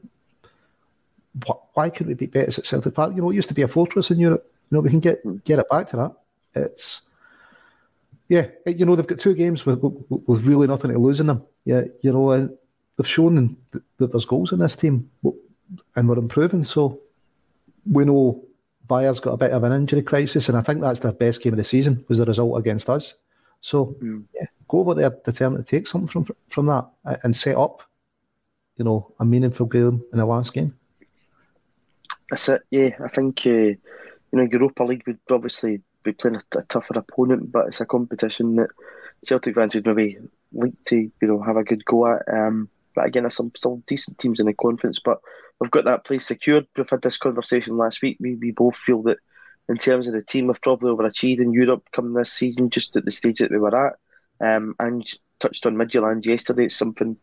why 1.73 1.89
couldn't 1.89 2.07
we 2.07 2.13
beat 2.13 2.31
Betis 2.31 2.59
at 2.59 2.65
Celtic 2.65 2.93
Park? 2.93 3.15
You 3.15 3.21
know, 3.21 3.29
it 3.29 3.35
used 3.35 3.49
to 3.49 3.53
be 3.53 3.61
a 3.61 3.67
fortress 3.67 4.11
in 4.11 4.19
Europe. 4.19 4.51
You 4.69 4.77
know, 4.77 4.81
we 4.81 4.89
can 4.89 4.99
get 4.99 5.21
hmm. 5.21 5.37
get 5.43 5.59
it 5.59 5.69
back 5.69 5.87
to 5.89 5.97
that. 5.97 6.13
It's 6.55 7.01
yeah, 8.29 8.47
you 8.65 8.85
know, 8.85 8.95
they've 8.95 9.07
got 9.07 9.19
two 9.19 9.33
games 9.33 9.65
with 9.65 9.79
with 9.81 10.45
really 10.45 10.67
nothing 10.67 10.91
to 10.91 10.99
lose 10.99 11.19
in 11.19 11.27
them. 11.27 11.43
Yeah, 11.65 11.83
you 12.01 12.11
know, 12.11 12.31
uh, 12.31 12.47
they've 12.97 13.07
shown 13.07 13.57
that 13.71 14.11
there's 14.11 14.25
goals 14.25 14.51
in 14.51 14.59
this 14.59 14.75
team, 14.75 15.09
and 15.95 16.07
we're 16.07 16.17
improving. 16.17 16.63
So 16.63 16.99
we 17.89 18.05
know 18.05 18.43
Bayer's 18.87 19.19
got 19.19 19.33
a 19.33 19.37
bit 19.37 19.51
of 19.51 19.63
an 19.63 19.73
injury 19.73 20.01
crisis, 20.01 20.49
and 20.49 20.57
I 20.57 20.61
think 20.61 20.81
that's 20.81 20.99
their 20.99 21.13
best 21.13 21.41
game 21.41 21.53
of 21.53 21.57
the 21.57 21.63
season 21.63 22.05
was 22.07 22.17
the 22.17 22.25
result 22.25 22.57
against 22.59 22.89
us. 22.89 23.13
So 23.61 23.95
mm. 24.01 24.23
yeah, 24.35 24.45
go 24.67 24.79
over 24.79 24.93
there 24.93 25.09
determined 25.25 25.65
to 25.65 25.69
take 25.69 25.87
something 25.87 26.07
from 26.07 26.27
from 26.49 26.65
that 26.67 26.89
and 27.23 27.35
set 27.35 27.57
up, 27.57 27.83
you 28.77 28.85
know, 28.85 29.13
a 29.19 29.25
meaningful 29.25 29.65
game 29.65 30.03
in 30.11 30.17
the 30.19 30.25
last 30.25 30.53
game. 30.53 30.77
That's 32.29 32.49
it. 32.49 32.61
Yeah, 32.71 32.89
I 33.03 33.09
think 33.09 33.41
uh, 33.45 33.49
you 33.49 33.77
know 34.33 34.47
Europa 34.51 34.83
League 34.83 35.03
would 35.07 35.19
obviously 35.29 35.81
be 36.03 36.13
playing 36.13 36.37
a, 36.37 36.59
a, 36.59 36.63
tougher 36.63 36.97
opponent, 36.97 37.51
but 37.51 37.67
it's 37.67 37.81
a 37.81 37.85
competition 37.85 38.55
that 38.57 38.69
Celtic 39.23 39.55
fans 39.55 39.75
would 39.75 39.85
maybe 39.85 40.17
like 40.51 40.73
to 40.85 40.97
you 40.97 41.27
know 41.27 41.41
have 41.41 41.57
a 41.57 41.63
good 41.63 41.85
go 41.85 42.07
at. 42.07 42.21
Um, 42.31 42.69
but 42.95 43.05
again, 43.05 43.23
there's 43.23 43.35
some 43.35 43.51
still 43.55 43.81
decent 43.87 44.19
teams 44.19 44.39
in 44.39 44.45
the 44.45 44.53
conference, 44.53 44.99
but 44.99 45.19
we've 45.59 45.71
got 45.71 45.85
that 45.85 46.05
place 46.05 46.25
secured. 46.25 46.67
We've 46.77 46.89
had 46.89 47.01
this 47.01 47.17
conversation 47.17 47.77
last 47.77 48.01
week. 48.01 48.17
We, 48.19 48.35
we 48.35 48.51
both 48.51 48.77
feel 48.77 49.01
that 49.03 49.17
in 49.69 49.77
terms 49.77 50.07
of 50.07 50.13
the 50.13 50.21
team, 50.21 50.47
we've 50.47 50.61
probably 50.61 50.91
overachieved 50.91 51.41
in 51.41 51.53
Europe 51.53 51.87
coming 51.91 52.13
this 52.13 52.31
season, 52.31 52.69
just 52.69 52.95
at 52.95 53.05
the 53.05 53.11
stage 53.11 53.39
that 53.39 53.51
we 53.51 53.57
were 53.57 53.87
at. 53.87 53.95
Um, 54.39 54.75
and 54.79 55.07
touched 55.39 55.65
on 55.65 55.75
Midtjylland 55.75 56.25
yesterday. 56.25 56.65
It's 56.65 56.75
something 56.75 57.17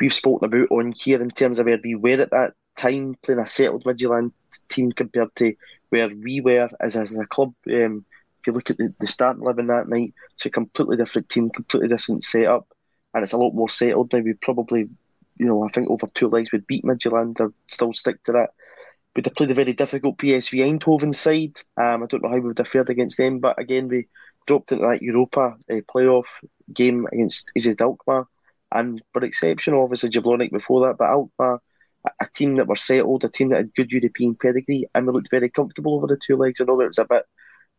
we've 0.00 0.12
spoken 0.12 0.46
about 0.46 0.70
on 0.70 0.92
here 0.92 1.22
in 1.22 1.30
terms 1.30 1.58
of 1.58 1.66
where 1.66 1.80
we 1.82 1.94
were 1.94 2.20
at 2.20 2.30
that 2.30 2.54
time, 2.76 3.16
playing 3.22 3.40
a 3.40 3.46
settled 3.46 3.84
Midtjylland 3.84 4.32
team 4.68 4.92
compared 4.92 5.34
to 5.36 5.54
where 5.94 6.08
we 6.08 6.40
were 6.40 6.68
as, 6.80 6.96
as 6.96 7.12
a 7.12 7.26
club. 7.26 7.54
Um, 7.68 8.04
if 8.40 8.48
you 8.48 8.52
look 8.52 8.70
at 8.70 8.78
the, 8.78 8.92
the 9.00 9.06
starting 9.06 9.42
eleven 9.42 9.68
that 9.68 9.88
night, 9.88 10.12
it's 10.34 10.46
a 10.46 10.50
completely 10.50 10.96
different 10.96 11.28
team, 11.28 11.50
completely 11.50 11.88
different 11.88 12.24
setup, 12.24 12.66
and 13.14 13.22
it's 13.22 13.32
a 13.32 13.38
lot 13.38 13.54
more 13.54 13.68
settled 13.68 14.12
now. 14.12 14.20
We 14.20 14.34
probably 14.34 14.88
you 15.36 15.46
know, 15.46 15.64
I 15.64 15.68
think 15.68 15.90
over 15.90 16.08
two 16.14 16.28
legs 16.28 16.52
would 16.52 16.66
beat 16.66 16.84
Midtjylland 16.84 17.40
or 17.40 17.52
still 17.68 17.92
stick 17.92 18.22
to 18.24 18.32
that. 18.32 18.50
We'd 19.14 19.26
have 19.26 19.34
played 19.34 19.50
a 19.50 19.54
very 19.54 19.72
difficult 19.72 20.18
PSV 20.18 20.80
Eindhoven 20.80 21.14
side. 21.14 21.60
Um, 21.76 22.02
I 22.02 22.06
don't 22.06 22.22
know 22.22 22.28
how 22.28 22.34
we 22.34 22.48
would 22.48 22.58
have 22.58 22.68
fared 22.68 22.90
against 22.90 23.16
them, 23.16 23.38
but 23.38 23.58
again, 23.58 23.88
we 23.88 24.08
dropped 24.46 24.72
into 24.72 24.84
that 24.86 25.02
Europa 25.02 25.56
uh, 25.70 25.74
playoff 25.92 26.24
game 26.72 27.06
against 27.12 27.50
Alkmaar 27.80 28.26
and 28.72 29.02
were 29.14 29.24
exceptional. 29.24 29.84
Obviously, 29.84 30.10
Jablonec 30.10 30.50
before 30.50 30.86
that, 30.86 30.98
but 30.98 31.08
Alkmaar, 31.08 31.60
a, 32.04 32.26
team 32.34 32.56
that 32.56 32.66
were 32.66 32.76
settled, 32.76 33.24
a 33.24 33.28
team 33.28 33.50
that 33.50 33.56
had 33.56 33.74
good 33.74 33.92
European 33.92 34.34
pedigree, 34.34 34.88
and 34.94 35.06
we 35.06 35.12
looked 35.12 35.30
very 35.30 35.48
comfortable 35.48 35.94
over 35.94 36.06
the 36.06 36.16
two 36.16 36.36
legs. 36.36 36.60
I 36.60 36.64
know 36.64 36.80
it 36.80 36.88
was 36.88 36.98
a 36.98 37.04
bit 37.04 37.24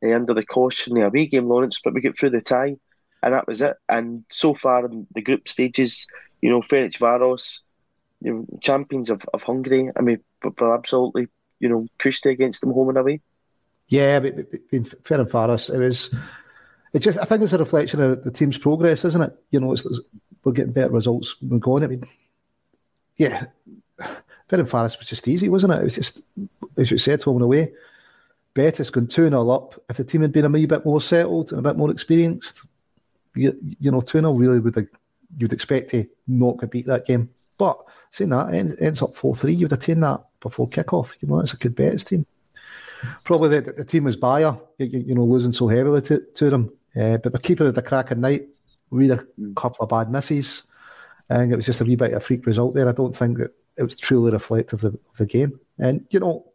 uh, 0.04 0.16
under 0.16 0.34
the 0.34 0.46
cosh 0.46 0.88
in 0.88 0.96
the 0.96 1.06
away 1.06 1.28
game, 1.28 1.48
Lawrence, 1.48 1.80
but 1.84 1.94
we 1.94 2.02
got 2.02 2.18
through 2.18 2.32
the 2.32 2.42
tie, 2.42 2.78
and 3.24 3.34
that 3.34 3.48
was 3.48 3.62
it. 3.62 3.78
And 3.90 4.26
so 4.30 4.54
far 4.54 4.86
in 4.86 5.08
the 5.14 5.22
group 5.22 5.48
stages, 5.48 6.08
you 6.42 6.50
know, 6.50 6.62
Ferencvaros, 6.62 7.60
you 8.22 8.34
know, 8.34 8.60
champions 8.62 9.10
of, 9.10 9.24
of 9.34 9.44
Hungary. 9.44 9.90
I 9.96 10.02
mean, 10.02 10.20
but, 10.42 10.56
but 10.56 10.74
absolutely, 10.74 11.28
you 11.60 11.70
know, 11.70 11.88
cushy 12.00 12.30
against 12.30 12.62
them 12.62 12.72
home 12.72 12.90
and 12.90 12.98
away. 12.98 13.22
Yeah, 13.88 14.20
but, 14.20 14.36
but, 14.36 14.62
but 14.72 15.04
Ferencvaros, 15.04 15.74
it 15.74 15.80
was. 15.80 16.14
It 16.94 17.00
just, 17.00 17.20
I 17.20 17.26
think 17.26 17.44
it's 17.44 17.52
a 17.52 17.58
reflection 17.58 18.00
of 18.00 18.24
the 18.24 18.32
team's 18.32 18.58
progress, 18.58 19.04
isn't 19.04 19.22
it? 19.22 19.36
You 19.52 19.60
know, 19.60 19.74
it's, 19.74 19.86
we're 20.46 20.54
getting 20.54 20.72
better 20.72 20.94
results 20.94 21.36
when 21.42 21.60
going. 21.60 21.84
I 21.84 21.88
mean, 21.88 22.08
yeah, 23.18 23.48
Ferencvaros 24.50 24.98
was 24.98 25.08
just 25.08 25.28
easy, 25.28 25.50
wasn't 25.50 25.74
it? 25.74 25.82
It 25.82 25.84
was 25.86 25.96
just, 25.96 26.22
as 26.78 26.92
you 26.92 26.98
said, 26.98 27.24
home 27.24 27.38
and 27.38 27.46
away. 27.46 27.72
Betis 28.54 28.90
going 28.90 29.08
2 29.08 29.30
0 29.30 29.50
up. 29.50 29.82
If 29.90 29.98
the 29.98 30.04
team 30.04 30.22
had 30.22 30.32
been 30.32 30.46
a 30.46 30.50
wee 30.50 30.66
bit 30.66 30.86
more 30.86 31.02
settled 31.02 31.52
and 31.52 31.60
a 31.60 31.70
bit 31.70 31.78
more 31.78 31.92
experienced, 31.92 32.64
you, 33.36 33.58
you 33.80 33.92
know, 33.92 34.02
2 34.02 34.20
0 34.20 34.32
really 34.34 34.60
would 34.60 34.76
have 34.76 34.88
you'd 35.38 35.54
expect 35.54 35.92
to 35.92 36.08
not 36.28 36.60
get 36.60 36.72
beat 36.72 36.86
that 36.86 37.06
game. 37.06 37.30
But 37.58 37.80
saying 38.12 38.30
that, 38.30 38.54
it 38.54 38.82
ends 38.82 39.02
up 39.02 39.16
4 39.16 39.36
3. 39.36 39.54
You'd 39.54 39.74
attain 39.74 40.00
that 40.02 40.24
before 40.40 40.68
kick-off. 40.68 41.16
You 41.20 41.28
know, 41.28 41.40
it's 41.40 41.54
a 41.54 41.58
good 41.58 41.76
Betis 41.76 42.04
team. 42.04 42.26
Probably 43.24 43.60
the, 43.60 43.74
the 43.74 43.86
team 43.86 44.06
was 44.06 44.16
Bayer, 44.16 44.58
you, 44.78 44.86
you, 44.86 45.16
know, 45.16 45.26
losing 45.26 45.54
so 45.54 45.68
heavily 45.68 46.02
to, 46.04 46.20
to 46.36 46.50
them. 46.50 46.72
Uh, 46.96 47.18
but 47.18 47.34
the 47.34 47.40
keeper 47.40 47.66
of 47.66 47.76
the 47.76 47.82
cracking 47.82 48.22
night, 48.22 48.48
had 48.92 49.12
a 49.12 49.26
couple 49.56 49.84
of 49.84 49.90
bad 49.90 50.10
misses. 50.10 50.64
And 51.30 51.52
it 51.52 51.56
was 51.56 51.66
just 51.66 51.82
a 51.82 51.86
wee 51.86 51.96
bit 51.96 52.12
of 52.12 52.18
a 52.18 52.20
freak 52.20 52.46
result 52.46 52.76
there. 52.76 52.88
I 52.88 52.94
don't 52.94 53.16
think 53.16 53.40
that 53.40 53.52
it 53.78 53.84
was 53.84 53.96
truly 53.96 54.32
reflective 54.32 54.84
of 54.84 54.94
the, 54.94 55.00
of 55.12 55.18
the 55.18 55.26
game. 55.26 55.60
And, 55.78 56.06
you 56.10 56.20
know, 56.20 56.46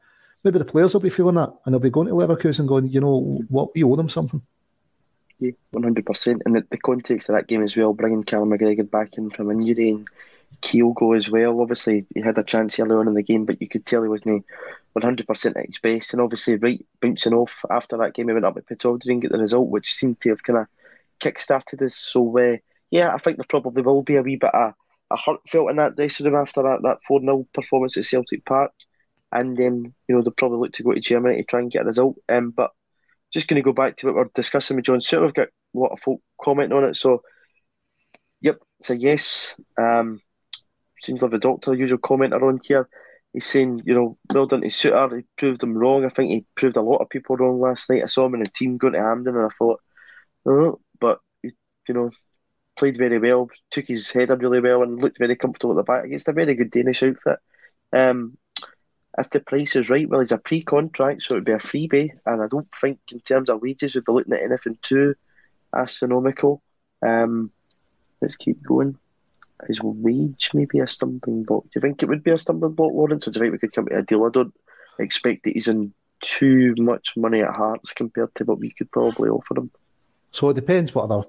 maybe 0.43 0.59
the 0.59 0.65
players 0.65 0.95
will 0.95 1.01
be 1.01 1.11
feeling 1.11 1.35
that 1.35 1.53
and 1.65 1.73
they'll 1.73 1.81
be 1.81 1.91
going 1.91 2.09
to 2.09 2.15
Leverkusen 2.15 2.67
going, 2.67 2.89
you 2.89 3.01
know, 3.01 3.43
what, 3.49 3.75
we 3.75 3.85
owe 3.85 3.97
them 3.97 4.09
something. 4.09 4.43
Yeah, 5.39 5.53
one 5.71 5.83
hundred 5.83 6.05
percent. 6.05 6.43
And 6.45 6.55
the, 6.55 6.67
the 6.71 6.77
context 6.79 7.29
of 7.29 7.35
that 7.35 7.47
game 7.47 7.63
as 7.63 7.77
well, 7.77 7.95
bringing 7.95 8.25
Callum 8.25 8.51
McGregor 8.51 8.91
back 8.91 9.17
in 9.17 9.31
from 9.31 9.51
injury 9.51 9.91
and 9.91 10.09
Kyogo 10.63 11.17
as 11.17 11.31
well. 11.31 11.61
Obviously, 11.61 12.05
he 12.15 12.21
had 12.21 12.37
a 12.37 12.43
chance 12.43 12.79
earlier 12.79 13.01
on 13.01 13.09
in 13.09 13.15
the 13.15 13.23
game, 13.23 13.47
but 13.47 13.61
you 13.63 13.69
could 13.69 13.87
tell 13.87 14.03
he 14.03 14.09
wasn't 14.09 14.45
one 14.93 15.03
hundred 15.03 15.27
percent 15.27 15.57
at 15.57 15.65
his 15.65 15.79
best. 15.79 16.13
And 16.13 16.21
obviously, 16.21 16.57
right 16.57 16.85
bouncing 17.01 17.33
off 17.33 17.65
after 17.71 17.97
that 17.97 18.13
game, 18.13 18.29
he 18.29 18.35
went 18.35 18.45
up 18.45 18.59
at 18.59 18.67
Pittodrie 18.67 19.13
and 19.13 19.23
get 19.23 19.33
the 19.33 19.39
result, 19.39 19.69
which 19.69 19.95
seemed 19.95 20.21
to 20.21 20.29
have 20.29 20.43
kind 20.43 20.59
of 20.59 20.67
kick-started 21.21 21.81
us. 21.83 21.97
So 21.97 22.39
uh, 22.39 22.59
yeah, 22.91 23.15
I 23.15 23.19
think 23.19 23.39
there 23.39 23.47
probably 23.49 23.81
will 23.81 24.03
be 24.03 24.17
a 24.17 24.23
wee 24.23 24.37
bit 24.37 24.55
of 24.55 24.75
a 25.11 25.17
hurt 25.17 25.41
felt 25.49 25.71
in 25.71 25.77
that 25.77 25.97
dressing 25.97 26.27
room 26.27 26.37
after 26.37 26.63
that 26.63 26.81
that 26.83 26.99
four 27.07 27.21
0 27.21 27.47
performance 27.53 27.97
at 27.97 28.05
Celtic 28.05 28.45
Park. 28.45 28.73
And 29.33 29.59
um, 29.61 29.95
you 30.09 30.15
know 30.15 30.23
they'll 30.23 30.33
probably 30.33 30.59
look 30.59 30.73
to 30.75 30.83
go 30.83 30.93
to 30.93 31.01
Germany 31.01 31.37
to 31.37 31.45
try 31.45 31.61
and 31.61 31.71
get 31.71 31.83
a 31.83 31.87
result. 31.87 32.17
Um, 32.29 32.51
but 32.51 32.71
just 33.33 33.49
going 33.49 33.57
to 33.57 33.65
go 33.65 33.73
back 33.73 33.97
to 33.97 34.07
what 34.07 34.17
we're 34.17 34.31
discussing 34.35 34.77
with 34.77 34.87
John 34.87 34.99
Souttar. 34.99 35.23
We've 35.23 35.35
got 35.35 35.49
a 35.49 35.79
lot 35.79 35.93
of 35.93 36.01
folk 36.01 36.21
commenting 36.41 36.77
on 36.77 36.85
it. 36.85 36.97
So, 36.97 37.23
yep, 38.41 38.59
it's 38.81 38.91
a 38.91 38.97
yes. 38.97 39.57
Um, 39.79 40.21
seems 41.01 41.23
like 41.23 41.31
the 41.31 41.39
doctor, 41.39 41.75
usual 41.75 41.99
commenter 41.99 42.43
on 42.43 42.61
here. 42.65 42.89
He's 43.33 43.47
saying, 43.47 43.83
you 43.87 43.95
know, 43.95 44.19
well 44.35 44.47
done 44.47 44.63
to 44.63 44.67
Souttar. 44.67 45.17
He 45.17 45.25
proved 45.39 45.61
them 45.61 45.79
wrong. 45.79 46.05
I 46.05 46.09
think 46.09 46.31
he 46.31 46.45
proved 46.57 46.77
a 46.77 46.83
lot 46.83 46.99
of 46.99 47.09
people 47.09 47.37
wrong 47.37 47.61
last 47.61 47.89
night. 47.89 48.03
I 48.03 48.07
saw 48.07 48.27
him 48.27 48.35
in 48.35 48.43
a 48.43 48.47
team 48.47 48.77
going 48.77 48.95
to 48.95 49.01
Hampden, 49.01 49.37
and 49.37 49.47
I 49.47 49.55
thought, 49.57 49.81
oh, 50.47 50.81
but, 50.99 51.21
you 51.45 51.53
know, 51.89 52.11
played 52.81 52.97
very 52.97 53.19
well, 53.19 53.49
took 53.71 53.87
his 53.87 54.11
head 54.11 54.31
up 54.31 54.41
really 54.41 54.59
well 54.59 54.83
and 54.83 55.01
looked 55.01 55.19
very 55.19 55.37
comfortable 55.37 55.75
at 55.75 55.77
the 55.77 55.83
back 55.83 56.05
against 56.05 56.29
a 56.29 56.33
very 56.33 56.55
good 56.55 56.71
Danish 56.71 57.03
outfit. 57.03 57.39
Um, 57.93 58.39
if 59.19 59.29
the 59.29 59.41
price 59.41 59.77
is 59.77 59.91
right, 59.91 60.09
well, 60.09 60.21
he's 60.21 60.33
a 60.33 60.39
pre-contract, 60.39 61.23
so 61.23 61.35
it'd 61.35 61.45
be 61.45 61.53
a 61.53 61.59
freebie, 61.59 62.11
and 62.25 62.43
I 62.43 62.47
don't 62.49 62.69
think 62.81 62.99
in 63.13 63.21
terms 63.21 63.51
of 63.51 63.61
wages 63.61 63.95
we'd 63.95 64.07
be 64.07 64.13
looking 64.13 64.33
at 64.33 64.43
anything 64.43 64.79
too 64.81 65.15
astronomical. 65.77 66.63
Um, 67.07 67.51
let's 68.23 68.37
keep 68.37 68.63
going. 68.63 68.97
His 69.69 69.83
wage 69.83 70.53
may 70.55 70.65
be 70.65 70.79
a 70.79 70.89
stumbling 70.89 71.45
block. 71.45 71.65
Do 71.65 71.71
you 71.75 71.81
think 71.83 72.03
it 72.03 72.09
would 72.09 72.25
be 72.25 72.31
a 72.31 72.39
stumbling 72.39 72.73
block, 72.73 72.93
Lawrence, 72.95 73.29
or 73.29 73.31
do 73.31 73.41
you 73.41 73.45
think 73.45 73.53
we 73.53 73.59
could 73.59 73.75
come 73.75 73.89
to 73.89 73.99
a 73.99 74.03
deal? 74.03 74.25
I 74.25 74.31
don't 74.33 74.55
expect 74.99 75.45
that 75.45 75.53
he's 75.53 75.69
in 75.69 75.93
too 76.23 76.75
much 76.79 77.15
money 77.15 77.43
at 77.43 77.55
Hearts 77.55 77.93
compared 77.93 78.35
to 78.37 78.45
what 78.45 78.59
we 78.59 78.71
could 78.71 78.91
probably 78.91 79.29
offer 79.29 79.59
him. 79.59 79.71
So 80.31 80.49
it 80.49 80.55
depends 80.55 80.95
what 80.95 81.11
other 81.11 81.25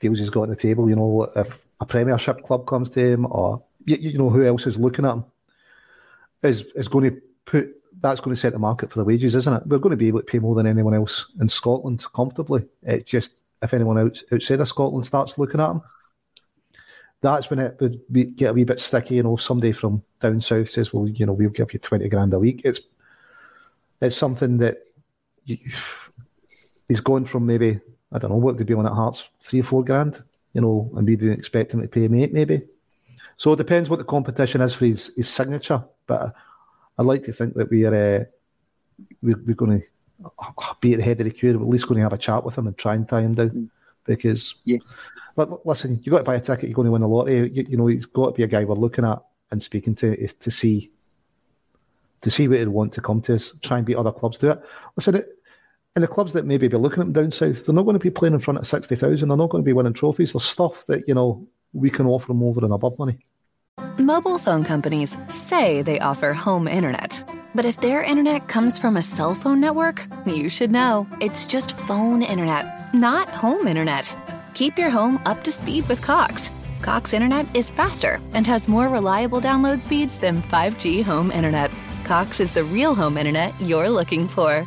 deals 0.00 0.18
he's 0.18 0.30
got 0.30 0.42
on 0.42 0.48
the 0.50 0.56
table. 0.56 0.88
You 0.88 0.96
know, 0.96 1.30
if 1.36 1.58
a 1.80 1.86
Premiership 1.86 2.42
club 2.42 2.66
comes 2.66 2.90
to 2.90 3.00
him, 3.00 3.26
or 3.26 3.62
you, 3.84 3.96
you 3.96 4.18
know 4.18 4.30
who 4.30 4.44
else 4.44 4.66
is 4.66 4.78
looking 4.78 5.04
at 5.04 5.14
him, 5.14 5.24
is 6.42 6.62
is 6.74 6.88
going 6.88 7.10
to 7.10 7.20
put 7.44 7.72
that's 8.00 8.20
going 8.20 8.34
to 8.34 8.40
set 8.40 8.52
the 8.52 8.58
market 8.58 8.90
for 8.90 8.98
the 8.98 9.04
wages, 9.04 9.34
isn't 9.34 9.52
it? 9.52 9.66
We're 9.66 9.78
going 9.78 9.90
to 9.92 9.96
be 9.96 10.08
able 10.08 10.20
to 10.20 10.26
pay 10.26 10.38
more 10.38 10.54
than 10.54 10.66
anyone 10.66 10.94
else 10.94 11.26
in 11.40 11.48
Scotland 11.48 12.04
comfortably. 12.14 12.66
It's 12.82 13.10
just 13.10 13.32
if 13.62 13.72
anyone 13.72 13.98
else 13.98 14.22
outside 14.32 14.60
of 14.60 14.68
Scotland 14.68 15.06
starts 15.06 15.38
looking 15.38 15.60
at 15.60 15.68
them, 15.68 15.82
that's 17.22 17.48
when 17.48 17.58
it 17.58 17.76
would 17.80 18.00
be, 18.12 18.24
get 18.24 18.50
a 18.50 18.52
wee 18.52 18.64
bit 18.64 18.80
sticky. 18.80 19.16
You 19.16 19.22
know, 19.22 19.36
somebody 19.36 19.72
from 19.72 20.02
down 20.20 20.40
south 20.40 20.68
says, 20.68 20.92
"Well, 20.92 21.08
you 21.08 21.26
know, 21.26 21.32
we'll 21.32 21.48
give 21.50 21.72
you 21.72 21.78
twenty 21.78 22.08
grand 22.08 22.34
a 22.34 22.38
week," 22.38 22.62
it's 22.64 22.80
it's 24.00 24.16
something 24.16 24.58
that 24.58 24.78
you, 25.44 25.56
he's 26.88 27.00
going 27.00 27.24
from 27.24 27.46
maybe 27.46 27.80
I 28.12 28.18
don't 28.18 28.30
know 28.30 28.36
what 28.36 28.58
to 28.58 28.64
be 28.64 28.74
on 28.74 28.86
at 28.86 28.92
Hearts 28.92 29.28
three 29.42 29.60
or 29.60 29.64
four 29.64 29.84
grand. 29.84 30.22
you 30.56 30.62
know, 30.62 30.90
and 30.96 31.06
we 31.06 31.16
didn't 31.16 31.38
expect 31.38 31.74
him 31.74 31.82
to 31.82 31.88
pay 31.88 32.08
mate 32.08 32.32
maybe. 32.32 32.62
So 33.36 33.52
it 33.52 33.56
depends 33.56 33.90
what 33.90 33.98
the 33.98 34.06
competition 34.06 34.62
is 34.62 34.72
for 34.72 34.86
his, 34.86 35.12
his 35.14 35.28
signature. 35.28 35.84
But 36.06 36.34
I'd 36.98 37.04
like 37.04 37.24
to 37.24 37.32
think 37.32 37.54
that 37.54 37.68
we 37.68 37.84
are 37.84 37.94
uh, 37.94 38.24
we're, 39.20 39.42
we're 39.46 39.54
going 39.54 39.82
to 39.82 39.86
be 40.80 40.94
at 40.94 40.98
the 40.98 41.04
head 41.04 41.20
of 41.20 41.26
the 41.26 41.30
queue. 41.30 41.58
We're 41.58 41.64
at 41.64 41.68
least 41.68 41.86
going 41.86 41.96
to 41.96 42.04
have 42.04 42.14
a 42.14 42.18
chat 42.18 42.42
with 42.42 42.56
him 42.56 42.68
and 42.68 42.78
try 42.78 42.94
and 42.94 43.06
tie 43.06 43.20
him 43.20 43.34
down. 43.34 43.50
Mm. 43.50 43.70
Because 44.04 44.54
yeah, 44.64 44.78
but 45.34 45.66
listen, 45.66 46.00
you've 46.02 46.12
got 46.12 46.18
to 46.18 46.24
buy 46.24 46.36
a 46.36 46.40
ticket. 46.40 46.70
You're 46.70 46.76
going 46.76 46.86
to 46.86 46.92
win 46.92 47.02
the 47.02 47.08
lottery. 47.08 47.50
You, 47.50 47.64
you 47.68 47.76
know, 47.76 47.88
he's 47.88 48.06
got 48.06 48.26
to 48.26 48.32
be 48.32 48.44
a 48.44 48.46
guy 48.46 48.64
we're 48.64 48.76
looking 48.76 49.04
at 49.04 49.22
and 49.50 49.62
speaking 49.62 49.94
to 49.96 50.26
to 50.26 50.50
see 50.50 50.90
to 52.22 52.30
see 52.30 52.48
what 52.48 52.60
he'd 52.60 52.68
want 52.68 52.94
to 52.94 53.02
come 53.02 53.20
to 53.22 53.34
us. 53.34 53.52
Try 53.60 53.76
and 53.76 53.86
beat 53.86 53.96
other 53.96 54.12
clubs 54.12 54.38
to 54.38 54.52
it. 54.52 54.62
Listen, 54.96 55.16
it, 55.16 55.35
and 55.96 56.02
the 56.02 56.08
clubs 56.08 56.34
that 56.34 56.44
maybe 56.44 56.68
be 56.68 56.76
looking 56.76 57.00
at 57.00 57.06
them 57.06 57.12
down 57.14 57.32
south, 57.32 57.64
they're 57.64 57.74
not 57.74 57.84
going 57.84 57.98
to 57.98 58.04
be 58.04 58.10
playing 58.10 58.34
in 58.34 58.40
front 58.40 58.58
of 58.58 58.66
60,000. 58.66 59.26
They're 59.26 59.36
not 59.36 59.48
going 59.48 59.64
to 59.64 59.66
be 59.66 59.72
winning 59.72 59.94
trophies. 59.94 60.34
There's 60.34 60.44
stuff 60.44 60.84
that, 60.86 61.08
you 61.08 61.14
know, 61.14 61.48
we 61.72 61.88
can 61.88 62.06
offer 62.06 62.28
them 62.28 62.42
over 62.42 62.62
and 62.62 62.74
above 62.74 62.98
money. 62.98 63.18
Mobile 63.98 64.36
phone 64.36 64.62
companies 64.62 65.16
say 65.30 65.80
they 65.80 65.98
offer 65.98 66.34
home 66.34 66.68
internet. 66.68 67.24
But 67.54 67.64
if 67.64 67.80
their 67.80 68.02
internet 68.02 68.46
comes 68.46 68.78
from 68.78 68.98
a 68.98 69.02
cell 69.02 69.34
phone 69.34 69.58
network, 69.58 70.06
you 70.26 70.50
should 70.50 70.70
know. 70.70 71.08
It's 71.22 71.46
just 71.46 71.78
phone 71.78 72.22
internet, 72.22 72.92
not 72.92 73.30
home 73.30 73.66
internet. 73.66 74.14
Keep 74.52 74.78
your 74.78 74.90
home 74.90 75.18
up 75.24 75.42
to 75.44 75.52
speed 75.52 75.88
with 75.88 76.02
Cox. 76.02 76.50
Cox 76.82 77.14
internet 77.14 77.46
is 77.56 77.70
faster 77.70 78.20
and 78.34 78.46
has 78.46 78.68
more 78.68 78.90
reliable 78.90 79.40
download 79.40 79.80
speeds 79.80 80.18
than 80.18 80.42
5G 80.42 81.02
home 81.02 81.30
internet. 81.32 81.70
Cox 82.04 82.38
is 82.38 82.52
the 82.52 82.64
real 82.64 82.94
home 82.94 83.16
internet 83.16 83.58
you're 83.62 83.88
looking 83.88 84.28
for 84.28 84.66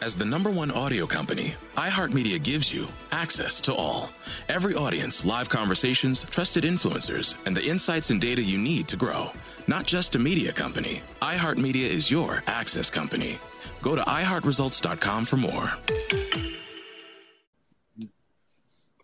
As 0.00 0.14
the 0.14 0.24
number 0.24 0.50
one 0.50 0.70
audio 0.70 1.06
company, 1.06 1.54
iHeartMedia 1.76 2.42
gives 2.42 2.74
you 2.74 2.88
access 3.12 3.60
to 3.62 3.74
all. 3.74 4.10
Every 4.48 4.74
audience, 4.74 5.24
live 5.24 5.48
conversations, 5.48 6.24
trusted 6.24 6.64
influencers, 6.64 7.36
and 7.46 7.56
the 7.56 7.64
insights 7.64 8.10
and 8.10 8.20
data 8.20 8.42
you 8.42 8.58
need 8.58 8.88
to 8.88 8.96
grow. 8.96 9.30
Not 9.66 9.86
just 9.86 10.14
a 10.14 10.18
media 10.18 10.52
company, 10.52 11.00
iHeartMedia 11.22 11.88
is 11.88 12.10
your 12.10 12.42
access 12.46 12.90
company. 12.90 13.38
Go 13.82 13.94
to 13.94 14.02
iHeartResults.com 14.02 15.24
for 15.24 15.36
more. 15.36 15.72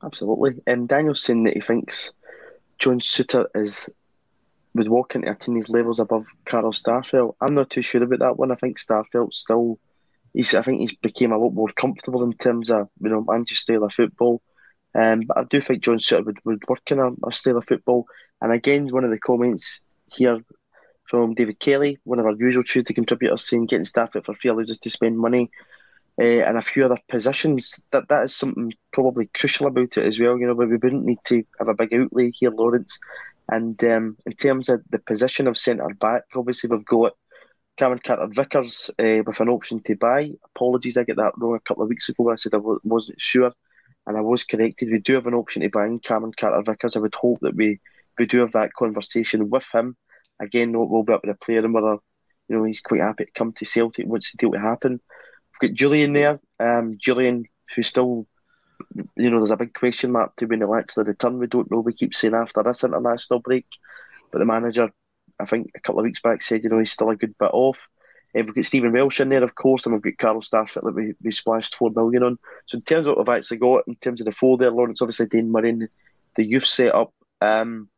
Absolutely. 0.02 0.62
And 0.66 0.88
Daniel's 0.88 1.22
saying 1.22 1.44
that 1.44 1.54
he 1.54 1.60
thinks 1.60 2.12
John 2.78 3.00
Souttar 3.00 3.46
is 3.54 3.88
would 4.74 4.88
walk 4.88 5.14
into 5.14 5.30
a 5.30 5.34
team 5.34 5.54
these 5.54 5.68
levels 5.68 5.98
above 5.98 6.26
Carl 6.44 6.72
Starfelt. 6.72 7.34
I'm 7.40 7.54
not 7.54 7.70
too 7.70 7.82
sure 7.82 8.02
about 8.02 8.20
that 8.20 8.38
one. 8.38 8.52
I 8.52 8.54
think 8.54 8.78
Starfelt's 8.78 9.38
still 9.38 9.78
he's 10.34 10.54
I 10.54 10.62
think 10.62 10.80
he's 10.80 10.94
became 10.94 11.32
a 11.32 11.38
lot 11.38 11.52
more 11.52 11.70
comfortable 11.76 12.22
in 12.22 12.32
terms 12.34 12.70
of 12.70 12.88
you 13.00 13.10
know 13.10 13.24
Manchester 13.26 13.74
style 13.74 13.84
of 13.84 13.92
football. 13.92 14.42
Um, 14.94 15.22
but 15.26 15.38
I 15.38 15.44
do 15.44 15.60
think 15.60 15.84
John 15.84 15.98
Souttar 15.98 16.26
would, 16.26 16.38
would 16.44 16.68
work 16.68 16.90
in 16.90 16.98
a, 16.98 17.10
a 17.28 17.32
style 17.32 17.58
of 17.58 17.66
football. 17.66 18.06
And 18.40 18.52
again, 18.52 18.88
one 18.88 19.04
of 19.04 19.10
the 19.10 19.18
comments 19.18 19.82
here 20.06 20.40
from 21.04 21.34
David 21.34 21.60
Kelly, 21.60 21.98
one 22.04 22.18
of 22.18 22.26
our 22.26 22.34
usual 22.34 22.64
Tuesday 22.64 22.94
contributors, 22.94 23.48
saying 23.48 23.66
getting 23.66 23.84
staff 23.84 24.10
for 24.12 24.34
free 24.34 24.50
allows 24.50 24.78
to 24.78 24.90
spend 24.90 25.18
money. 25.18 25.50
Uh, 26.20 26.44
and 26.44 26.58
a 26.58 26.62
few 26.62 26.84
other 26.84 26.98
positions 27.08 27.80
that 27.92 28.08
that 28.08 28.24
is 28.24 28.34
something 28.34 28.72
probably 28.92 29.30
crucial 29.32 29.66
about 29.66 29.96
it 29.96 30.04
as 30.04 30.18
well. 30.18 30.38
You 30.38 30.46
know, 30.46 30.54
we 30.54 30.66
wouldn't 30.66 31.04
need 31.04 31.20
to 31.24 31.42
have 31.58 31.68
a 31.68 31.74
big 31.74 31.94
outlay 31.94 32.30
here, 32.32 32.50
Lawrence. 32.50 32.98
And 33.48 33.82
um, 33.84 34.16
in 34.26 34.32
terms 34.34 34.68
of 34.68 34.82
the 34.90 34.98
position 34.98 35.46
of 35.46 35.56
centre 35.56 35.88
back, 35.98 36.24
obviously 36.34 36.68
we've 36.68 36.84
got 36.84 37.14
Cameron 37.80 38.00
Carter 38.04 38.26
Vickers 38.26 38.90
uh, 38.98 39.22
with 39.26 39.40
an 39.40 39.48
option 39.48 39.80
to 39.84 39.96
buy. 39.96 40.32
Apologies, 40.54 40.98
I 40.98 41.04
get 41.04 41.16
that 41.16 41.32
wrong 41.38 41.54
a 41.54 41.60
couple 41.60 41.82
of 41.82 41.88
weeks 41.88 42.10
ago. 42.10 42.30
I 42.30 42.34
said 42.34 42.52
I 42.52 42.58
w- 42.58 42.78
wasn't 42.84 43.18
sure, 43.18 43.52
and 44.06 44.18
I 44.18 44.20
was 44.20 44.44
corrected. 44.44 44.90
We 44.90 44.98
do 44.98 45.14
have 45.14 45.26
an 45.26 45.32
option 45.32 45.62
to 45.62 45.70
buy 45.70 45.88
Cameron 46.04 46.34
Carter 46.38 46.60
Vickers. 46.60 46.94
I 46.94 47.00
would 47.00 47.14
hope 47.14 47.38
that 47.40 47.56
we, 47.56 47.80
we 48.18 48.26
do 48.26 48.40
have 48.40 48.52
that 48.52 48.74
conversation 48.74 49.48
with 49.48 49.66
him. 49.72 49.96
Again, 50.38 50.72
we'll 50.72 51.04
be 51.04 51.14
up 51.14 51.22
with 51.24 51.34
a 51.34 51.38
player 51.42 51.60
and 51.60 51.72
whether 51.72 51.96
you 52.48 52.56
know 52.58 52.64
he's 52.64 52.82
quite 52.82 53.00
happy 53.00 53.24
to 53.24 53.30
come 53.34 53.52
to 53.52 53.64
Celtic 53.64 54.06
once 54.06 54.30
the 54.30 54.36
deal 54.36 54.52
to 54.52 54.60
happen. 54.60 55.00
We've 55.62 55.70
got 55.70 55.78
Jullien 55.78 56.12
there. 56.12 56.38
Um, 56.58 56.98
Jullien, 56.98 57.44
who's 57.74 57.86
still, 57.86 58.26
you 59.16 59.30
know, 59.30 59.38
there's 59.38 59.52
a 59.52 59.56
big 59.56 59.72
question 59.72 60.12
mark 60.12 60.36
to 60.36 60.44
when 60.44 60.60
he'll 60.60 60.74
actually 60.74 61.04
return. 61.04 61.38
We 61.38 61.46
don't 61.46 61.70
know. 61.70 61.80
We 61.80 61.94
keep 61.94 62.14
saying 62.14 62.34
after 62.34 62.62
this 62.62 62.84
international 62.84 63.40
break, 63.40 63.64
but 64.30 64.40
the 64.40 64.44
manager 64.44 64.90
I 65.40 65.44
think 65.44 65.70
a 65.74 65.80
couple 65.80 66.00
of 66.00 66.04
weeks 66.04 66.20
back 66.20 66.42
said, 66.42 66.62
you 66.62 66.70
know, 66.70 66.78
he's 66.78 66.92
still 66.92 67.10
a 67.10 67.16
good 67.16 67.36
bit 67.38 67.50
off. 67.52 67.88
Um, 68.34 68.44
we've 68.46 68.54
got 68.54 68.64
Stephen 68.64 68.92
Welsh 68.92 69.20
in 69.20 69.28
there, 69.28 69.42
of 69.42 69.54
course, 69.54 69.84
and 69.84 69.94
we've 69.94 70.02
got 70.02 70.18
Carl 70.18 70.40
Starfelt 70.40 70.84
that 70.84 70.94
we, 70.94 71.14
we 71.22 71.32
splashed 71.32 71.74
four 71.74 71.90
million 71.90 72.22
on. 72.22 72.38
So 72.66 72.76
in 72.76 72.82
terms 72.82 73.06
of 73.06 73.16
what 73.16 73.26
we've 73.26 73.36
actually 73.36 73.58
got, 73.58 73.88
in 73.88 73.96
terms 73.96 74.20
of 74.20 74.26
the 74.26 74.32
four 74.32 74.56
there, 74.56 74.70
Lawrence, 74.70 75.02
obviously 75.02 75.26
Dane 75.26 75.50
Murray, 75.50 75.88
the 76.36 76.44
youth 76.44 76.66
setup, 76.66 77.12
um, 77.40 77.88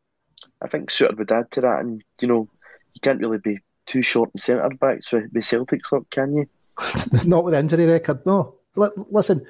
I 0.61 0.67
think 0.67 0.89
Souttar 0.89 1.17
would 1.17 1.31
add 1.31 1.51
to 1.51 1.61
that. 1.61 1.79
And, 1.81 2.03
you 2.19 2.27
know, 2.27 2.49
you 2.93 3.01
can't 3.01 3.19
really 3.19 3.37
be 3.37 3.59
too 3.85 4.01
short 4.01 4.31
in 4.33 4.39
centre 4.39 4.69
backs 4.69 5.11
with, 5.11 5.31
with 5.31 5.45
Celtic's 5.45 5.91
look, 5.91 6.09
can 6.09 6.35
you? 6.35 6.49
Not 7.25 7.43
with 7.43 7.53
injury 7.53 7.85
record, 7.85 8.25
no. 8.25 8.55
L- 8.75 9.07
listen, 9.11 9.45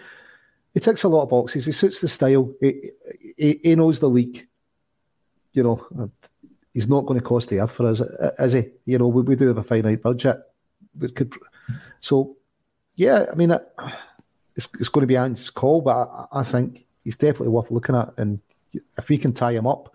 he 0.73 0.79
ticks 0.79 1.03
a 1.03 1.07
lot 1.07 1.23
of 1.23 1.29
boxes. 1.29 1.65
He 1.65 1.71
suits 1.71 2.01
the 2.01 2.09
style. 2.09 2.51
He, 2.59 2.89
he, 3.37 3.59
he 3.63 3.75
knows 3.75 3.99
the 3.99 4.09
league. 4.09 4.47
You 5.53 5.63
know, 5.63 6.11
he's 6.73 6.87
not 6.87 7.05
going 7.05 7.19
to 7.19 7.25
cost 7.25 7.49
the 7.49 7.59
earth 7.59 7.71
for 7.71 7.87
us, 7.87 8.01
is 8.39 8.53
he? 8.53 8.65
You 8.85 8.97
know, 8.97 9.07
we, 9.07 9.21
we 9.21 9.35
do 9.35 9.47
have 9.47 9.57
a 9.57 9.63
finite 9.63 10.01
budget. 10.01 10.37
We 10.97 11.09
could, 11.09 11.33
so 11.99 12.37
yeah, 12.95 13.25
I 13.31 13.35
mean, 13.35 13.51
it's, 14.55 14.67
it's 14.79 14.89
going 14.89 15.03
to 15.03 15.07
be 15.07 15.17
Ange's 15.17 15.49
call, 15.49 15.81
but 15.81 15.97
I, 15.97 16.39
I, 16.39 16.43
think 16.43 16.85
he's 17.03 17.17
definitely 17.17 17.49
worth 17.49 17.71
looking 17.71 17.95
at. 17.95 18.13
And 18.17 18.39
if 18.97 19.09
we 19.09 19.17
can 19.17 19.33
tie 19.33 19.53
him 19.53 19.67
up, 19.67 19.93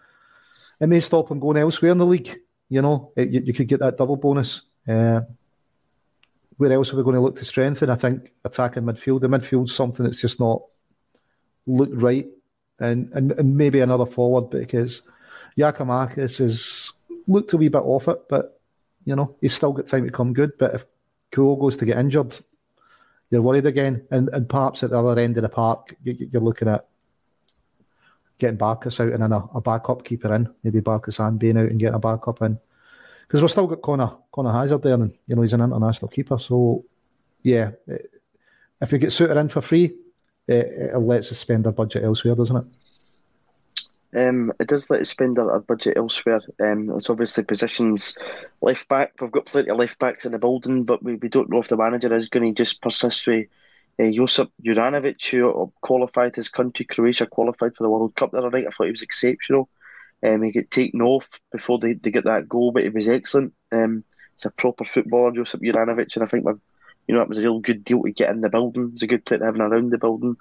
it 0.80 0.88
may 0.88 1.00
stop 1.00 1.30
him 1.30 1.40
going 1.40 1.56
elsewhere 1.56 1.92
in 1.92 1.98
the 1.98 2.06
league. 2.06 2.38
You 2.68 2.82
know, 2.82 3.12
it, 3.16 3.30
you, 3.30 3.40
you, 3.40 3.52
could 3.52 3.68
get 3.68 3.80
that 3.80 3.96
double 3.96 4.16
bonus. 4.16 4.62
Uh, 4.86 5.22
where 6.56 6.72
else 6.72 6.92
are 6.92 6.96
we 6.96 7.04
going 7.04 7.14
to 7.14 7.20
look 7.20 7.36
to 7.36 7.44
strengthen? 7.44 7.90
I 7.90 7.94
think 7.94 8.32
attacking 8.44 8.82
midfield. 8.82 9.20
The 9.20 9.28
midfield's 9.28 9.74
something 9.74 10.04
that's 10.04 10.20
just 10.20 10.40
not 10.40 10.62
looked 11.66 11.94
right, 11.94 12.26
and 12.80 13.12
and, 13.12 13.32
and 13.32 13.56
maybe 13.56 13.80
another 13.80 14.06
forward 14.06 14.50
because 14.50 15.02
Giakoumakis 15.58 16.38
has 16.38 16.92
looked 17.26 17.52
a 17.52 17.56
wee 17.56 17.68
bit 17.68 17.82
off 17.82 18.08
it, 18.08 18.28
but 18.28 18.60
you 19.04 19.16
know 19.16 19.36
he's 19.40 19.54
still 19.54 19.72
got 19.72 19.88
time 19.88 20.04
to 20.04 20.12
come 20.12 20.32
good. 20.32 20.52
But 20.58 20.74
if 20.74 20.84
Kyogo's 21.32 21.76
to 21.78 21.84
get 21.84 21.98
injured, 21.98 22.38
you're 23.30 23.42
worried 23.42 23.66
again. 23.66 24.06
And 24.10 24.28
and 24.28 24.48
perhaps 24.48 24.82
at 24.82 24.90
the 24.90 24.98
other 25.02 25.20
end 25.20 25.36
of 25.36 25.42
the 25.42 25.48
park, 25.48 25.96
you're 26.04 26.40
looking 26.40 26.68
at 26.68 26.86
getting 28.38 28.58
Barkas 28.58 29.00
out 29.00 29.12
and 29.12 29.22
then 29.22 29.32
a, 29.32 29.44
a 29.54 29.60
backup 29.60 30.04
keeper 30.04 30.32
in, 30.32 30.48
maybe 30.62 30.80
Barkas 30.80 31.18
and 31.26 31.38
being 31.40 31.58
out 31.58 31.68
and 31.68 31.80
getting 31.80 31.96
a 31.96 31.98
backup 31.98 32.40
in. 32.42 32.58
Because 33.26 33.42
we've 33.42 33.50
still 33.50 33.66
got 33.66 33.82
Conor 33.82 34.16
Conor 34.32 34.52
Hazard 34.52 34.82
there, 34.82 34.94
and 34.94 35.12
you 35.26 35.34
know 35.34 35.42
he's 35.42 35.52
an 35.52 35.60
international 35.60 36.08
keeper. 36.08 36.38
So 36.38 36.84
yeah, 37.42 37.72
eh, 37.90 37.98
if 38.80 38.92
we 38.92 38.98
get 38.98 39.10
Souttar 39.10 39.40
in 39.40 39.48
for 39.48 39.60
free, 39.60 39.92
eh, 40.48 40.54
it, 40.54 40.94
it 40.94 40.98
lets 40.98 41.32
us 41.32 41.38
spend 41.38 41.66
our 41.66 41.72
budget 41.72 42.04
elsewhere, 42.04 42.36
doesn't 42.36 42.56
it? 42.56 42.64
Um, 44.16 44.52
it 44.58 44.68
does 44.68 44.88
let 44.88 45.00
us 45.00 45.10
spend 45.10 45.38
our, 45.38 45.52
our 45.52 45.60
budget 45.60 45.96
elsewhere. 45.96 46.40
Um, 46.60 46.90
it's 46.96 47.10
obviously 47.10 47.44
positions 47.44 48.16
left 48.62 48.88
back. 48.88 49.12
We've 49.20 49.30
got 49.30 49.46
plenty 49.46 49.70
of 49.70 49.76
left 49.76 49.98
backs 49.98 50.24
in 50.24 50.32
the 50.32 50.38
building, 50.38 50.84
but 50.84 51.02
we, 51.02 51.16
we 51.16 51.28
don't 51.28 51.50
know 51.50 51.60
if 51.60 51.68
the 51.68 51.76
manager 51.76 52.14
is 52.14 52.28
going 52.28 52.54
to 52.54 52.62
just 52.62 52.80
persist 52.80 53.26
with 53.26 53.48
uh, 54.00 54.10
Josip 54.10 54.50
Juranovic, 54.64 55.30
who 55.30 55.72
qualified 55.82 56.36
his 56.36 56.48
country, 56.48 56.86
Croatia 56.86 57.26
qualified 57.26 57.76
for 57.76 57.82
the 57.82 57.90
World 57.90 58.14
Cup 58.14 58.30
the 58.30 58.38
other 58.38 58.50
night. 58.50 58.66
I 58.66 58.70
thought 58.70 58.84
he 58.84 58.92
was 58.92 59.02
exceptional. 59.02 59.68
Um, 60.22 60.42
he 60.42 60.52
got 60.52 60.70
taken 60.70 61.02
off 61.02 61.28
before 61.52 61.78
they, 61.78 61.92
they 61.92 62.10
get 62.10 62.24
that 62.24 62.48
goal, 62.48 62.72
but 62.72 62.82
he 62.84 62.88
was 62.88 63.08
excellent. 63.08 63.52
Um, 63.70 64.04
he's 64.34 64.46
a 64.46 64.50
proper 64.50 64.84
footballer, 64.84 65.32
Josip 65.32 65.60
Juranovic, 65.60 66.14
and 66.16 66.24
I 66.24 66.26
think 66.26 66.46
you 67.06 67.14
know, 67.14 67.22
it 67.22 67.28
was 67.28 67.38
a 67.38 67.42
real 67.42 67.60
good 67.60 67.84
deal 67.84 68.02
to 68.02 68.10
get 68.10 68.30
in 68.30 68.42
the 68.42 68.48
building. 68.50 68.92
It's 68.94 69.02
a 69.02 69.06
good 69.06 69.24
player 69.24 69.40
to 69.40 69.46
have 69.46 69.56
around 69.56 69.90
the 69.90 69.98
building. 69.98 70.36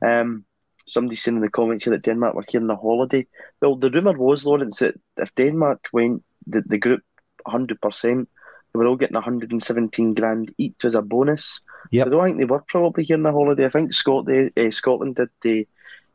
Um, 0.00 0.44
somebody 0.86 1.16
saying 1.16 1.36
in 1.36 1.42
the 1.42 1.50
comments 1.50 1.84
here 1.84 1.92
that 1.92 2.02
Denmark 2.02 2.34
were 2.34 2.44
here 2.48 2.60
on 2.60 2.70
a 2.70 2.76
holiday. 2.76 3.26
Well, 3.60 3.76
the 3.76 3.90
rumour 3.90 4.16
was, 4.16 4.44
Lawrence, 4.44 4.78
that 4.78 4.94
if 5.16 5.34
Denmark 5.34 5.88
went 5.92 6.22
the, 6.46 6.62
the 6.66 6.78
group 6.78 7.02
100%, 7.46 8.26
they 8.72 8.78
were 8.78 8.86
all 8.86 8.96
getting 8.96 9.14
117 9.14 10.14
grand 10.14 10.54
each 10.58 10.84
as 10.84 10.94
a 10.94 11.02
bonus. 11.02 11.60
Yep. 11.90 12.06
I 12.06 12.10
don't 12.10 12.24
think 12.24 12.38
they 12.38 12.44
were 12.44 12.64
probably 12.68 13.04
here 13.04 13.16
on 13.16 13.26
a 13.26 13.32
holiday. 13.32 13.66
I 13.66 13.68
think 13.68 13.92
Scot- 13.92 14.28
uh, 14.28 14.70
Scotland 14.70 15.16
did 15.16 15.28
the 15.42 15.68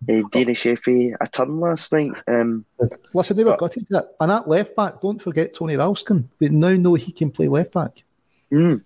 uh, 0.09 0.21
Danish 0.31 0.63
FA 0.63 1.09
a 1.21 1.27
turn 1.31 1.59
last 1.59 1.91
night. 1.91 2.11
Um, 2.27 2.65
Listen, 3.13 3.37
they 3.37 3.43
were 3.43 3.57
gutted 3.57 3.87
that. 3.89 4.15
And 4.19 4.31
that 4.31 4.47
left 4.47 4.75
back, 4.75 5.01
don't 5.01 5.21
forget 5.21 5.53
Tony 5.53 5.75
Ralston. 5.75 6.29
We 6.39 6.49
now 6.49 6.71
know 6.71 6.95
he 6.95 7.11
can 7.11 7.31
play 7.31 7.47
left 7.47 7.73
back. 7.73 8.03
Mm. 8.51 8.83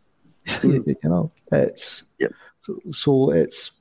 you, 0.64 0.84
you 1.04 1.10
know, 1.10 1.32
it's 1.52 2.04
yep. 2.20 2.34
so, 2.62 2.80
so 2.92 3.32
it's 3.32 3.72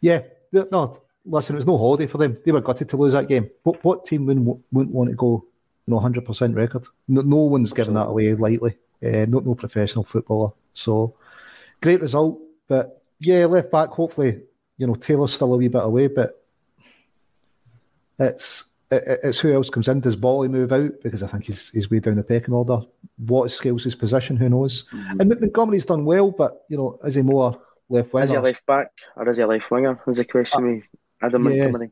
yeah. 0.00 0.20
No, 0.52 1.02
listen, 1.26 1.54
it 1.54 1.58
was 1.58 1.66
no 1.66 1.78
holiday 1.78 2.06
for 2.06 2.18
them. 2.18 2.38
They 2.44 2.52
were 2.52 2.60
gutted 2.60 2.88
to 2.90 2.96
lose 2.96 3.12
that 3.12 3.28
game. 3.28 3.50
What 3.62 3.82
what 3.84 4.04
team 4.04 4.26
wouldn't, 4.26 4.46
wouldn't 4.72 4.94
want 4.94 5.10
to 5.10 5.16
go, 5.16 5.44
you 5.86 5.94
know, 5.94 5.98
hundred 5.98 6.24
percent 6.24 6.54
record? 6.54 6.86
No, 7.08 7.22
no 7.22 7.36
one's 7.36 7.72
giving 7.72 7.94
that 7.94 8.08
away 8.08 8.34
lightly. 8.34 8.76
Uh, 9.04 9.26
not 9.28 9.44
no 9.44 9.54
professional 9.54 10.04
footballer. 10.04 10.52
So 10.72 11.14
great 11.82 12.00
result, 12.00 12.40
but 12.68 13.02
yeah, 13.20 13.46
left 13.46 13.70
back. 13.70 13.90
Hopefully, 13.90 14.40
you 14.78 14.86
know, 14.86 14.94
Taylor's 14.94 15.34
still 15.34 15.54
a 15.54 15.56
wee 15.56 15.68
bit 15.68 15.82
away, 15.82 16.08
but 16.08 16.42
it's 18.18 18.64
it's 18.90 19.40
who 19.40 19.52
else 19.52 19.68
comes 19.68 19.88
in. 19.88 20.00
Does 20.00 20.16
Bolly 20.16 20.48
move 20.48 20.72
out 20.72 20.92
because 21.02 21.22
I 21.22 21.26
think 21.26 21.44
he's 21.44 21.70
he's 21.70 21.90
way 21.90 21.98
down 21.98 22.16
the 22.16 22.22
pecking 22.22 22.54
order. 22.54 22.80
What 23.18 23.50
scales 23.50 23.84
his 23.84 23.94
position? 23.94 24.36
Who 24.36 24.48
knows? 24.48 24.84
Mm-hmm. 24.92 25.20
And 25.20 25.40
Montgomery's 25.40 25.86
done 25.86 26.04
well, 26.04 26.30
but 26.30 26.64
you 26.68 26.76
know, 26.76 26.98
is 27.04 27.16
he 27.16 27.22
more 27.22 27.60
left 27.88 28.12
winger? 28.12 28.24
Is 28.24 28.30
he 28.30 28.36
a 28.36 28.40
left 28.40 28.66
back 28.66 28.92
or 29.16 29.28
is 29.28 29.38
he 29.38 29.42
a 29.42 29.46
left 29.46 29.70
winger? 29.70 30.00
Is 30.06 30.18
the 30.18 30.24
question 30.24 30.82
uh, 30.84 30.96
Adam 31.22 31.44
yeah. 31.50 31.62
Montgomery. 31.64 31.90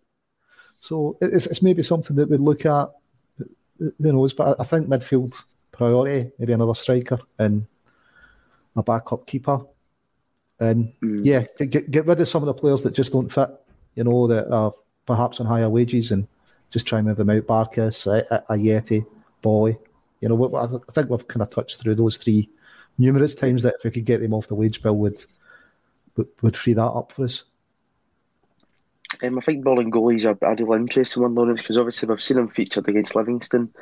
So 0.78 1.16
it's 1.20 1.46
it's 1.46 1.62
maybe 1.62 1.82
something 1.82 2.16
that 2.16 2.28
we'd 2.28 2.40
look 2.40 2.66
at. 2.66 2.90
Who 3.78 3.92
knows? 3.98 4.34
But 4.34 4.60
I 4.60 4.64
think 4.64 4.86
midfield 4.86 5.34
priority, 5.72 6.30
maybe 6.38 6.52
another 6.52 6.74
striker 6.74 7.18
and 7.38 7.66
a 8.76 8.82
backup 8.82 9.26
keeper. 9.26 9.60
And 10.60 10.92
mm. 11.02 11.20
yeah, 11.24 11.44
get 11.64 11.90
get 11.90 12.06
rid 12.06 12.20
of 12.20 12.28
some 12.28 12.42
of 12.42 12.46
the 12.46 12.54
players 12.54 12.82
that 12.82 12.94
just 12.94 13.12
don't 13.12 13.32
fit. 13.32 13.50
You 13.94 14.04
know 14.04 14.26
that 14.26 14.50
are 14.52 14.72
perhaps 15.06 15.40
on 15.40 15.46
higher 15.46 15.68
wages 15.68 16.10
and 16.10 16.26
just 16.70 16.86
try 16.86 16.98
and 16.98 17.08
move 17.08 17.16
them 17.16 17.30
out. 17.30 17.46
Barkas, 17.46 18.06
Ajeti, 18.48 19.06
Boy. 19.42 19.76
You 20.20 20.28
know, 20.28 20.54
I 20.56 20.92
think 20.92 21.10
we've 21.10 21.28
kind 21.28 21.42
of 21.42 21.50
touched 21.50 21.80
through 21.80 21.96
those 21.96 22.16
three 22.16 22.48
numerous 22.98 23.34
times 23.34 23.62
that 23.62 23.74
if 23.78 23.84
we 23.84 23.90
could 23.90 24.04
get 24.04 24.20
them 24.20 24.32
off 24.32 24.48
the 24.48 24.54
wage 24.54 24.82
bill 24.82 24.96
would 24.96 25.24
would, 26.16 26.28
would 26.42 26.56
free 26.56 26.72
that 26.74 26.82
up 26.82 27.12
for 27.12 27.24
us. 27.24 27.44
Um, 29.22 29.38
I 29.38 29.40
think 29.42 29.64
Bolingoli's 29.64 30.24
a, 30.24 30.36
a 30.42 30.54
real 30.54 30.72
interesting 30.72 31.22
one, 31.22 31.34
Lawrence, 31.34 31.60
because 31.60 31.78
obviously 31.78 32.08
we've 32.08 32.22
seen 32.22 32.38
him 32.38 32.48
featured 32.48 32.88
against 32.88 33.14
Livingston 33.14 33.72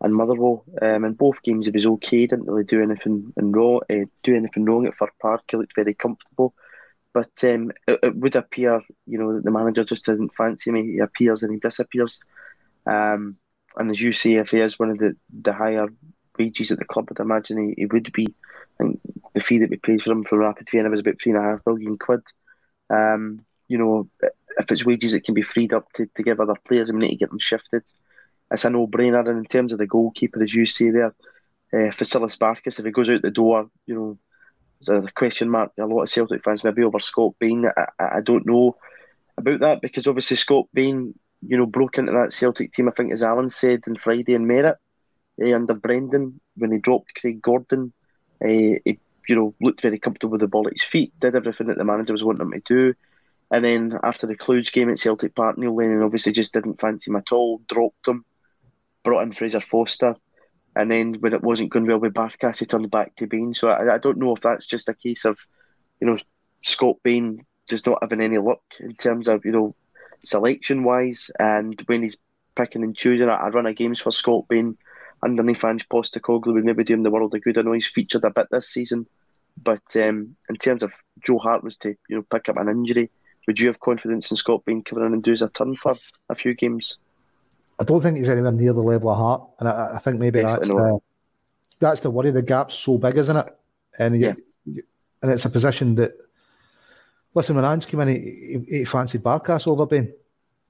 and 0.00 0.14
Motherwell. 0.14 0.64
Um, 0.80 1.04
in 1.04 1.14
both 1.14 1.42
games, 1.42 1.66
he 1.66 1.72
was 1.72 1.86
okay. 1.86 2.26
Didn't 2.26 2.46
really 2.46 2.64
do 2.64 2.82
anything 2.82 3.32
wrong. 3.36 3.80
Uh, 3.90 4.06
do 4.22 4.36
anything 4.36 4.64
wrong 4.64 4.86
at 4.86 4.94
Fir 4.94 5.10
Park. 5.20 5.42
He 5.50 5.56
looked 5.56 5.74
very 5.74 5.94
comfortable. 5.94 6.54
But 7.12 7.32
um, 7.42 7.72
it, 7.86 7.98
it, 8.02 8.16
would 8.16 8.36
appear, 8.36 8.82
you 9.06 9.18
know, 9.18 9.34
that 9.34 9.44
the 9.44 9.50
manager 9.50 9.82
just 9.82 10.04
doesn't 10.04 10.34
fancy 10.34 10.70
me. 10.70 10.92
He 10.92 10.98
appears 10.98 11.42
and 11.42 11.52
he 11.52 11.58
disappears. 11.58 12.20
Um, 12.86 13.36
and 13.76 13.90
as 13.90 14.00
you 14.00 14.12
say, 14.12 14.34
if 14.34 14.50
he 14.50 14.60
is 14.60 14.78
one 14.78 14.90
of 14.90 14.98
the, 14.98 15.16
the 15.42 15.52
higher 15.52 15.88
wages 16.38 16.70
at 16.70 16.78
the 16.78 16.84
club, 16.84 17.08
I'd 17.10 17.20
imagine 17.20 17.68
he, 17.68 17.74
he 17.82 17.86
would 17.86 18.12
be. 18.12 18.26
I 18.80 18.84
think 18.84 19.00
the 19.34 19.40
fee 19.40 19.58
that 19.58 19.70
we 19.70 19.76
paid 19.76 20.02
for 20.02 20.12
him 20.12 20.24
for 20.24 20.38
Rapid 20.38 20.68
Vienna 20.70 20.90
was 20.90 21.00
about 21.00 21.20
three 21.20 21.32
and 21.32 21.40
a 21.40 21.44
half 21.44 21.66
million 21.66 21.98
quid. 21.98 22.20
Um, 22.90 23.44
you 23.66 23.76
know, 23.76 24.08
if 24.58 24.70
it's 24.70 24.84
wages 24.84 25.12
that 25.12 25.24
can 25.24 25.34
be 25.34 25.42
freed 25.42 25.72
up 25.72 25.90
to, 25.94 26.06
to 26.14 26.22
give 26.22 26.40
other 26.40 26.56
players, 26.66 26.90
we 26.90 26.98
need 26.98 27.10
to 27.10 27.16
get 27.16 27.30
them 27.30 27.38
shifted. 27.38 27.82
It's 28.50 28.64
a 28.64 28.70
no-brainer. 28.70 29.28
And 29.28 29.38
in 29.38 29.44
terms 29.44 29.72
of 29.72 29.78
the 29.78 29.86
goalkeeper, 29.86 30.42
as 30.42 30.54
you 30.54 30.66
say 30.66 30.90
there, 30.90 31.14
uh, 31.72 31.92
Vasilis 31.92 32.38
Barkas, 32.38 32.78
if 32.78 32.84
he 32.84 32.90
goes 32.90 33.08
out 33.08 33.22
the 33.22 33.30
door, 33.30 33.70
you 33.86 33.94
know, 33.94 34.18
there's 34.80 35.04
a 35.04 35.12
question 35.12 35.50
mark. 35.50 35.72
A 35.78 35.86
lot 35.86 36.02
of 36.02 36.08
Celtic 36.08 36.42
fans 36.44 36.64
maybe 36.64 36.82
over 36.82 37.00
Scott 37.00 37.34
Bain. 37.38 37.66
I, 37.66 37.86
I, 37.98 38.20
don't 38.20 38.46
know 38.46 38.76
about 39.36 39.60
that 39.60 39.80
because 39.82 40.06
obviously 40.06 40.36
Scott 40.36 40.66
Bain, 40.72 41.14
you 41.46 41.56
know, 41.56 41.66
broke 41.66 41.98
into 41.98 42.12
that 42.12 42.32
Celtic 42.32 42.72
team. 42.72 42.88
I 42.88 42.92
think 42.92 43.12
as 43.12 43.22
Alan 43.22 43.50
said 43.50 43.82
on 43.86 43.96
Friday 43.96 44.34
in 44.34 44.46
Merit 44.46 44.76
uh, 45.42 45.54
under 45.54 45.74
Brendan 45.74 46.40
when 46.56 46.72
he 46.72 46.78
dropped 46.78 47.14
Craig 47.20 47.42
Gordon, 47.42 47.92
uh, 48.42 48.46
he 48.46 48.98
you 49.28 49.34
know 49.34 49.54
looked 49.60 49.82
very 49.82 49.98
comfortable 49.98 50.32
with 50.32 50.40
the 50.40 50.46
ball 50.46 50.66
at 50.66 50.74
his 50.74 50.82
feet, 50.82 51.12
did 51.20 51.34
everything 51.34 51.66
that 51.66 51.76
the 51.76 51.84
manager 51.84 52.12
was 52.12 52.24
wanting 52.24 52.52
him 52.52 52.52
to 52.52 52.60
do. 52.66 52.94
And 53.50 53.64
then 53.64 53.98
after 54.02 54.26
the 54.26 54.36
Cluj 54.36 54.72
game 54.72 54.90
at 54.90 54.98
Celtic 54.98 55.34
Park, 55.34 55.56
Neil 55.56 55.74
Lennon 55.74 56.02
obviously 56.02 56.32
just 56.32 56.52
didn't 56.52 56.80
fancy 56.80 57.10
him 57.10 57.16
at 57.16 57.32
all, 57.32 57.62
dropped 57.68 58.06
him, 58.06 58.24
brought 59.02 59.22
in 59.22 59.32
Fraser 59.32 59.60
Forster. 59.60 60.16
And 60.76 60.90
then 60.90 61.14
when 61.14 61.32
it 61.32 61.42
wasn't 61.42 61.70
going 61.70 61.86
well 61.86 61.98
with 61.98 62.14
Barkas, 62.14 62.58
he 62.58 62.66
turned 62.66 62.90
back 62.90 63.16
to 63.16 63.26
Bain. 63.26 63.54
So 63.54 63.68
I, 63.70 63.94
I, 63.94 63.98
don't 63.98 64.18
know 64.18 64.34
if 64.34 64.42
that's 64.42 64.66
just 64.66 64.88
a 64.88 64.94
case 64.94 65.24
of, 65.24 65.38
you 66.00 66.06
know, 66.06 66.18
Scott 66.62 66.96
Bain 67.02 67.44
just 67.68 67.86
not 67.86 67.98
having 68.02 68.20
any 68.20 68.38
luck 68.38 68.62
in 68.78 68.94
terms 68.94 69.28
of, 69.28 69.44
you 69.44 69.52
know, 69.52 69.74
selection 70.24 70.84
wise. 70.84 71.30
And 71.38 71.82
when 71.86 72.02
he's 72.02 72.16
picking 72.54 72.84
and 72.84 72.96
choosing, 72.96 73.28
I, 73.28 73.34
I 73.34 73.48
run 73.48 73.66
a 73.66 73.72
games 73.72 74.00
for 74.00 74.12
Scott 74.12 74.46
Bain 74.48 74.76
underneath 75.22 75.64
Ange 75.64 75.88
Postecoglou 75.88 76.54
would 76.54 76.64
maybe 76.64 76.84
do 76.84 76.94
him 76.94 77.02
the 77.02 77.10
world 77.10 77.34
of 77.34 77.42
good. 77.42 77.58
I 77.58 77.62
know 77.62 77.72
he's 77.72 77.88
featured 77.88 78.24
a 78.24 78.30
bit 78.30 78.48
this 78.50 78.68
season. 78.68 79.06
But 79.60 79.96
um, 79.96 80.36
in 80.48 80.56
terms 80.56 80.82
of 80.82 80.92
Joe 81.20 81.38
Hart 81.38 81.64
was 81.64 81.76
to, 81.78 81.96
you 82.08 82.16
know, 82.16 82.22
pick 82.22 82.48
up 82.48 82.56
an 82.56 82.68
injury, 82.68 83.10
would 83.46 83.58
you 83.58 83.68
have 83.68 83.80
confidence 83.80 84.30
in 84.30 84.36
Scott 84.36 84.64
Bain 84.64 84.82
coming 84.82 85.06
in 85.06 85.14
and 85.14 85.22
do 85.22 85.32
a 85.32 85.48
turn 85.48 85.74
for 85.74 85.96
a 86.28 86.34
few 86.34 86.54
games? 86.54 86.98
I 87.80 87.84
don't 87.84 88.00
think 88.00 88.18
he's 88.18 88.28
anywhere 88.28 88.52
near 88.52 88.72
the 88.72 88.80
level 88.80 89.10
of 89.10 89.18
Hart, 89.18 89.42
and 89.60 89.68
I, 89.68 89.96
I 89.96 89.98
think 89.98 90.18
maybe 90.18 90.40
Definitely 90.40 90.68
that's 90.68 90.78
the, 90.78 91.00
that's 91.78 92.00
the 92.00 92.10
worry. 92.10 92.30
The 92.30 92.42
gap's 92.42 92.74
so 92.74 92.98
big, 92.98 93.16
isn't 93.16 93.36
it? 93.36 93.46
And 93.98 94.20
yeah. 94.20 94.34
and 95.22 95.30
it's 95.30 95.44
a 95.44 95.50
position 95.50 95.94
that. 95.96 96.12
Listen, 97.34 97.56
when 97.56 97.64
Ange 97.64 97.86
came 97.86 98.00
in, 98.00 98.08
he, 98.08 98.64
he, 98.68 98.78
he 98.78 98.84
fancied 98.84 99.22
Barkas 99.22 99.66
over 99.68 99.86
Bain, 99.86 100.12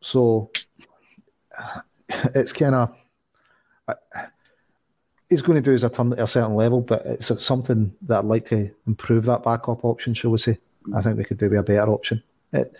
so 0.00 0.50
it's 2.34 2.52
kind 2.52 2.74
of 2.74 2.94
he's 5.28 5.42
going 5.42 5.56
to 5.56 5.62
do 5.62 5.72
his 5.72 5.84
a 5.84 5.90
turn 5.90 6.12
at 6.12 6.18
a 6.18 6.26
certain 6.26 6.54
level, 6.54 6.80
but 6.80 7.04
it's 7.04 7.44
something 7.44 7.94
that 8.02 8.18
I'd 8.18 8.24
like 8.24 8.46
to 8.46 8.70
improve 8.86 9.24
that 9.26 9.42
backup 9.42 9.84
option, 9.84 10.14
shall 10.14 10.30
we 10.30 10.38
say? 10.38 10.58
I 10.94 11.02
think 11.02 11.18
we 11.18 11.24
could 11.24 11.38
do 11.38 11.50
with 11.50 11.58
a 11.58 11.62
better 11.62 11.90
option. 11.90 12.22
It, 12.52 12.74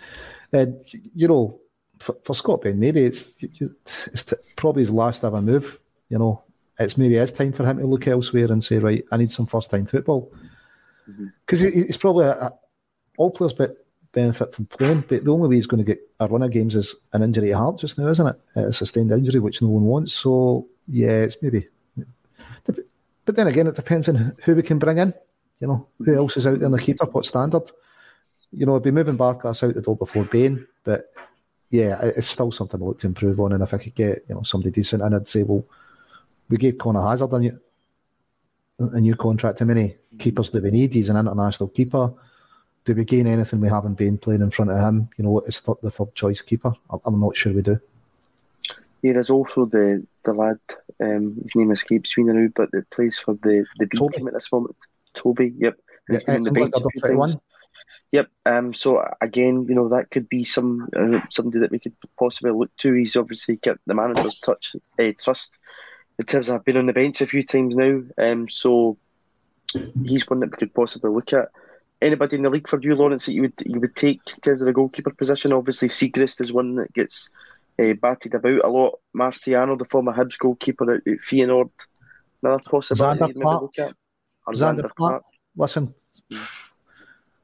you 1.14 1.28
know, 1.28 1.60
for, 1.98 2.16
for 2.24 2.34
Scott 2.34 2.62
Bain, 2.62 2.78
maybe 2.78 3.02
it's 3.02 3.30
it's 3.40 4.24
t- 4.24 4.36
probably 4.56 4.82
his 4.82 4.90
last 4.90 5.24
ever 5.24 5.42
move. 5.42 5.78
You 6.08 6.18
know, 6.18 6.42
it's 6.78 6.96
maybe 6.96 7.16
it's 7.16 7.32
time 7.32 7.52
for 7.52 7.66
him 7.66 7.78
to 7.78 7.86
look 7.86 8.06
elsewhere 8.06 8.50
and 8.50 8.62
say, 8.62 8.78
right, 8.78 9.04
I 9.12 9.16
need 9.16 9.32
some 9.32 9.46
first 9.46 9.70
time 9.70 9.86
football. 9.86 10.32
Because 11.46 11.62
mm-hmm. 11.62 11.82
it's 11.82 11.96
probably 11.96 12.26
a, 12.26 12.32
a, 12.32 12.54
all 13.16 13.30
players 13.30 13.52
but 13.52 13.76
benefit 14.12 14.54
from 14.54 14.66
playing, 14.66 15.04
but 15.08 15.24
the 15.24 15.32
only 15.32 15.48
way 15.48 15.56
he's 15.56 15.66
going 15.66 15.84
to 15.84 15.84
get 15.84 16.00
a 16.20 16.26
run 16.26 16.42
of 16.42 16.50
games 16.50 16.74
is 16.74 16.94
an 17.12 17.22
injury 17.22 17.52
at 17.52 17.58
heart 17.58 17.78
just 17.78 17.98
now, 17.98 18.08
isn't 18.08 18.26
it? 18.26 18.40
A 18.56 18.72
sustained 18.72 19.12
injury, 19.12 19.40
which 19.40 19.60
no 19.60 19.68
one 19.68 19.84
wants. 19.84 20.12
So 20.14 20.66
yeah, 20.86 21.22
it's 21.22 21.36
maybe. 21.42 21.68
But 22.64 23.36
then 23.36 23.46
again, 23.46 23.66
it 23.66 23.76
depends 23.76 24.08
on 24.08 24.34
who 24.44 24.54
we 24.54 24.62
can 24.62 24.78
bring 24.78 24.96
in. 24.96 25.12
You 25.60 25.68
know, 25.68 25.88
who 25.98 26.16
else 26.16 26.38
is 26.38 26.46
out 26.46 26.58
there 26.58 26.66
in 26.66 26.72
the 26.72 26.78
keeper? 26.78 27.04
What 27.04 27.26
standard? 27.26 27.70
You 28.52 28.66
know, 28.66 28.76
I'd 28.76 28.82
be 28.82 28.90
moving 28.90 29.18
Barkas 29.18 29.62
out 29.62 29.74
the 29.74 29.82
door 29.82 29.96
before 29.96 30.24
Bain, 30.24 30.66
but 30.84 31.12
yeah, 31.70 32.00
it's 32.02 32.28
still 32.28 32.50
something 32.50 32.80
I 32.80 32.84
look 32.84 32.98
to 33.00 33.06
improve 33.06 33.40
on. 33.40 33.52
And 33.52 33.62
if 33.62 33.74
I 33.74 33.78
could 33.78 33.94
get 33.94 34.24
you 34.28 34.34
know 34.34 34.42
somebody 34.42 34.70
decent, 34.70 35.02
and 35.02 35.14
I'd 35.14 35.28
say, 35.28 35.42
well, 35.42 35.64
we 36.48 36.56
gave 36.56 36.78
Conor 36.78 37.06
Hazard 37.06 37.32
a 37.32 37.38
new, 37.38 37.60
a 38.78 39.00
new 39.00 39.14
contract. 39.14 39.58
How 39.58 39.66
many 39.66 39.96
keepers 40.18 40.50
do 40.50 40.60
we 40.62 40.70
need? 40.70 40.94
He's 40.94 41.10
an 41.10 41.16
international 41.16 41.68
keeper. 41.68 42.12
Do 42.84 42.94
we 42.94 43.04
gain 43.04 43.26
anything 43.26 43.60
we 43.60 43.68
haven't 43.68 43.94
been 43.94 44.16
playing 44.16 44.40
in 44.40 44.50
front 44.50 44.70
of 44.70 44.78
him? 44.78 45.10
You 45.18 45.24
know, 45.24 45.38
it's 45.40 45.60
the 45.60 45.90
third 45.90 46.14
choice 46.14 46.40
keeper. 46.40 46.72
I'm 47.04 47.20
not 47.20 47.36
sure 47.36 47.52
we 47.52 47.60
do. 47.60 47.78
Yeah, 49.02 49.12
there's 49.12 49.30
also 49.30 49.66
the 49.66 50.06
the 50.24 50.32
lad. 50.32 50.58
Um, 51.00 51.38
his 51.42 51.54
name 51.54 51.70
escapes 51.70 52.16
me 52.16 52.24
now, 52.24 52.48
but 52.56 52.70
that 52.72 52.90
plays 52.90 53.18
for 53.18 53.34
the 53.34 53.64
the 53.78 53.86
B 53.86 53.98
team 54.12 54.26
at 54.26 54.34
this 54.34 54.50
moment. 54.50 54.76
Toby. 55.14 55.54
Yep. 55.58 55.78
Yeah, 56.10 56.38
the 56.38 56.50
bench 56.50 57.36
Yep. 58.12 58.28
Um. 58.46 58.72
So 58.74 59.06
again, 59.20 59.66
you 59.68 59.74
know, 59.74 59.88
that 59.90 60.10
could 60.10 60.28
be 60.28 60.44
some 60.44 60.88
uh, 60.96 61.20
somebody 61.30 61.60
that 61.60 61.70
we 61.70 61.78
could 61.78 61.94
possibly 62.18 62.52
look 62.52 62.74
to. 62.78 62.92
He's 62.94 63.16
obviously 63.16 63.56
got 63.56 63.78
the 63.86 63.94
manager's 63.94 64.38
touch 64.38 64.76
uh, 64.98 65.12
trust 65.18 65.58
in 66.18 66.24
terms 66.24 66.48
of 66.48 66.64
been 66.64 66.78
on 66.78 66.86
the 66.86 66.92
bench 66.92 67.20
a 67.20 67.26
few 67.26 67.42
times 67.42 67.76
now. 67.76 68.02
Um. 68.16 68.48
So 68.48 68.96
he's 70.02 70.28
one 70.28 70.40
that 70.40 70.50
we 70.50 70.56
could 70.56 70.72
possibly 70.72 71.10
look 71.10 71.32
at. 71.32 71.50
Anybody 72.00 72.36
in 72.36 72.42
the 72.42 72.50
league 72.50 72.68
for 72.68 72.80
you, 72.80 72.94
Lawrence, 72.94 73.26
that 73.26 73.34
you 73.34 73.42
would 73.42 73.54
you 73.66 73.80
would 73.80 73.96
take 73.96 74.20
in 74.32 74.40
terms 74.40 74.62
of 74.62 74.66
the 74.66 74.72
goalkeeper 74.72 75.10
position? 75.10 75.52
Obviously, 75.52 75.88
Siegrist 75.88 76.40
is 76.40 76.52
one 76.52 76.76
that 76.76 76.92
gets 76.94 77.28
uh, 77.78 77.92
batted 77.94 78.34
about 78.34 78.64
a 78.64 78.68
lot. 78.68 79.00
Marciano, 79.14 79.76
the 79.76 79.84
former 79.84 80.14
Hibs 80.14 80.38
goalkeeper 80.38 80.94
at, 80.94 81.02
at 81.06 81.18
Feyenoord, 81.18 81.70
another 82.42 82.62
possibility. 82.64 83.34
Zander 83.34 83.40
Clark. 83.40 83.72
Zander, 84.54 84.90
Clark. 84.94 84.94
Clark. 84.96 85.22
Listen. 85.56 85.94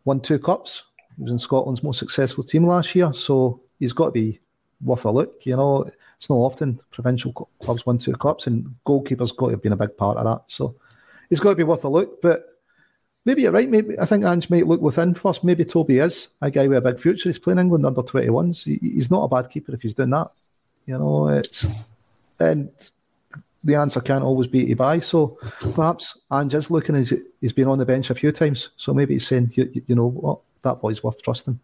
Won 0.04 0.20
two 0.20 0.38
cups. 0.38 0.84
He 1.16 1.22
was 1.22 1.32
in 1.32 1.38
Scotland's 1.38 1.82
most 1.82 1.98
successful 1.98 2.44
team 2.44 2.66
last 2.66 2.94
year, 2.94 3.12
so 3.12 3.60
he's 3.78 3.92
got 3.92 4.06
to 4.06 4.10
be 4.12 4.40
worth 4.82 5.04
a 5.04 5.10
look. 5.10 5.46
You 5.46 5.56
know, 5.56 5.90
it's 6.18 6.28
not 6.28 6.36
often 6.36 6.80
provincial 6.90 7.32
clubs 7.32 7.86
win 7.86 7.98
two 7.98 8.14
cups, 8.14 8.46
and 8.46 8.74
goalkeeper's 8.84 9.32
got 9.32 9.46
to 9.46 9.52
have 9.52 9.62
been 9.62 9.72
a 9.72 9.76
big 9.76 9.96
part 9.96 10.18
of 10.18 10.24
that. 10.24 10.42
So 10.48 10.74
he's 11.28 11.40
got 11.40 11.50
to 11.50 11.56
be 11.56 11.64
worth 11.64 11.84
a 11.84 11.88
look. 11.88 12.20
But 12.20 12.58
maybe 13.24 13.42
you're 13.42 13.52
right. 13.52 13.68
Maybe 13.68 13.98
I 13.98 14.06
think 14.06 14.24
Ange 14.24 14.50
might 14.50 14.66
look 14.66 14.80
within 14.80 15.14
first. 15.14 15.44
Maybe 15.44 15.64
Toby 15.64 15.98
is 15.98 16.28
a 16.40 16.50
guy 16.50 16.66
with 16.66 16.78
a 16.78 16.92
big 16.92 17.00
future. 17.00 17.28
He's 17.28 17.38
playing 17.38 17.58
England 17.58 17.86
under 17.86 18.02
21s. 18.02 18.64
He, 18.64 18.78
he's 18.80 19.10
not 19.10 19.24
a 19.24 19.28
bad 19.28 19.50
keeper 19.50 19.74
if 19.74 19.82
he's 19.82 19.94
doing 19.94 20.10
that. 20.10 20.30
You 20.86 20.98
know, 20.98 21.28
it's 21.28 21.66
and 22.40 22.70
the 23.64 23.74
answer 23.74 24.00
can't 24.00 24.22
always 24.22 24.46
be 24.46 24.66
to 24.66 24.76
buy. 24.76 25.00
So 25.00 25.38
perhaps 25.74 26.16
Ange 26.32 26.54
is 26.54 26.70
looking 26.70 26.94
as 26.94 27.12
he's 27.40 27.52
been 27.52 27.68
on 27.68 27.78
the 27.78 27.86
bench 27.86 28.10
a 28.10 28.14
few 28.14 28.30
times. 28.30 28.68
So 28.76 28.92
maybe 28.92 29.14
he's 29.14 29.26
saying, 29.26 29.52
you, 29.54 29.82
you 29.86 29.94
know 29.94 30.08
what, 30.08 30.40
that 30.62 30.80
boy's 30.80 31.02
worth 31.02 31.22
trusting. 31.22 31.58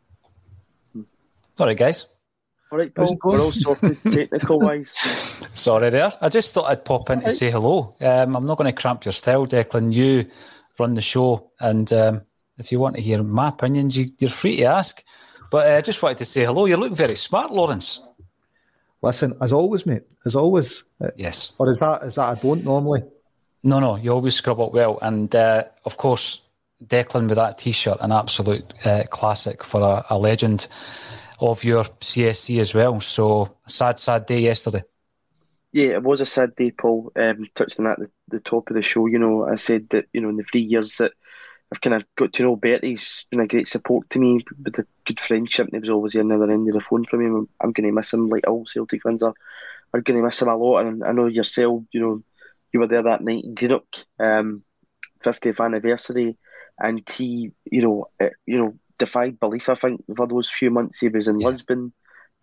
All 0.97 1.67
right, 1.67 1.77
guys. 1.77 2.07
All 2.73 2.79
right, 2.79 2.95
Paul. 2.95 3.19
We're 3.23 3.41
all 3.41 3.53
sorted 3.53 3.99
technical 4.11 4.61
wise. 4.61 4.91
Sorry 5.53 5.91
there. 5.91 6.13
I 6.21 6.29
just 6.29 6.55
thought 6.55 6.71
I'd 6.71 6.85
pop 6.85 7.11
in 7.11 7.21
to 7.21 7.31
say 7.31 7.51
hello. 7.51 7.95
Um, 8.01 8.37
I'm 8.37 8.47
not 8.47 8.57
going 8.57 8.73
to 8.73 8.81
cramp 8.81 9.05
your 9.05 9.13
style, 9.13 9.47
Declan. 9.47 9.93
You 9.93 10.27
run 10.79 10.93
the 10.93 11.03
show, 11.03 11.51
and 11.61 11.93
um, 11.93 12.23
if 12.59 12.73
you 12.73 12.79
want 12.79 12.97
to 12.97 13.03
hear 13.03 13.23
my 13.23 13.49
opinions, 13.49 13.99
you, 13.99 14.07
are 14.23 14.31
free 14.31 14.57
to 14.59 14.65
ask. 14.65 15.03
But 15.51 15.67
I 15.67 15.79
uh, 15.79 15.83
just 15.83 16.01
wanted 16.01 16.19
to 16.19 16.25
say 16.25 16.45
hello. 16.45 16.67
You 16.67 16.77
look 16.77 16.93
very 16.93 17.17
smart, 17.17 17.53
Lawrence. 17.53 18.01
Listen, 19.03 19.37
as 19.41 19.53
always, 19.53 19.87
mate. 19.87 20.03
As 20.27 20.35
always. 20.35 20.85
Uh, 21.01 21.11
yes. 21.17 21.53
Or 21.59 21.73
is 21.73 21.79
that 21.79 22.03
is 22.03 22.15
that 22.17 22.37
I 22.37 22.41
don't 22.41 22.65
normally? 22.65 23.03
No, 23.63 23.81
no. 23.81 23.97
You 23.97 24.13
always 24.13 24.35
scrub 24.35 24.61
up 24.61 24.73
well, 24.73 24.99
and 25.01 25.35
uh, 25.35 25.65
of 25.85 25.97
course, 25.97 26.43
Declan 26.85 27.29
with 27.29 27.37
that 27.37 27.59
T-shirt, 27.59 27.99
an 28.01 28.13
absolute 28.13 28.75
uh, 28.87 29.05
classic 29.11 29.63
for 29.65 29.81
a, 29.83 30.05
a 30.11 30.19
legend 30.19 30.67
of 31.41 31.65
your 31.65 31.85
CSC 31.85 32.61
as 32.61 32.75
well. 32.75 33.01
So 33.01 33.57
sad, 33.67 33.99
sad 33.99 34.27
day 34.27 34.41
yesterday. 34.41 34.83
Yeah, 35.73 35.89
it 35.89 36.03
was 36.03 36.21
a 36.21 36.27
sad 36.27 36.57
day, 36.57 36.73
Paul. 36.73 37.13
Um, 37.17 37.47
touched 37.55 37.79
on 37.79 37.85
that 37.85 38.01
at 38.01 38.09
the, 38.29 38.37
the 38.37 38.41
top 38.41 38.69
of 38.71 38.77
the 38.77 38.83
show. 38.83 39.07
You 39.07 39.19
know, 39.19 39.47
I 39.47 39.55
said 39.55 39.89
that 39.91 40.07
you 40.13 40.21
know 40.21 40.29
in 40.29 40.37
the 40.37 40.45
three 40.45 40.63
years 40.63 40.97
that 40.97 41.13
I've 41.73 41.81
kind 41.81 41.95
of 41.95 42.05
got 42.17 42.33
to 42.33 42.43
know 42.43 42.57
Bertie, 42.57 42.91
he's 42.91 43.27
been 43.31 43.41
a 43.41 43.47
great 43.47 43.69
support 43.69 44.11
to 44.11 44.19
me 44.19 44.45
with 44.65 44.79
a 44.79 44.87
good 45.07 45.21
friendship. 45.21 45.67
And 45.67 45.75
he 45.75 45.81
was 45.81 45.91
always 45.91 46.13
the 46.13 46.21
other 46.21 46.51
end 46.51 46.69
of 46.69 46.75
the 46.75 46.81
phone 46.81 47.05
for 47.05 47.17
me. 47.17 47.27
I'm, 47.27 47.49
I'm 47.61 47.73
going 47.73 47.87
to 47.87 47.93
miss 47.93 48.13
him, 48.13 48.29
like 48.29 48.47
all 48.49 48.67
Celtic 48.67 49.03
fans 49.03 49.23
are. 49.23 49.35
are 49.95 50.01
going 50.01 50.19
to 50.19 50.25
miss 50.25 50.43
him 50.43 50.49
a 50.49 50.57
lot. 50.57 50.81
And 50.81 51.05
I 51.05 51.13
know 51.13 51.27
yourself, 51.27 51.85
you 51.93 52.01
know, 52.01 52.23
you 52.73 52.81
were 52.81 52.89
there 52.89 53.03
that 53.03 53.23
night 53.23 53.45
in 53.45 53.55
Greenock, 53.55 53.85
um, 54.19 54.63
50th 55.23 55.65
anniversary, 55.65 56.37
and 56.79 57.03
he, 57.09 57.53
you 57.65 57.83
know, 57.83 58.07
uh, 58.21 58.31
you 58.47 58.59
know, 58.59 58.75
defied 58.99 59.41
belief. 59.41 59.69
I 59.69 59.75
think 59.75 60.05
for 60.17 60.27
those 60.27 60.51
few 60.51 60.71
months 60.71 61.01
he 61.01 61.09
was 61.09 61.29
in 61.29 61.41
yeah. 61.41 61.49
Lisbon, 61.49 61.93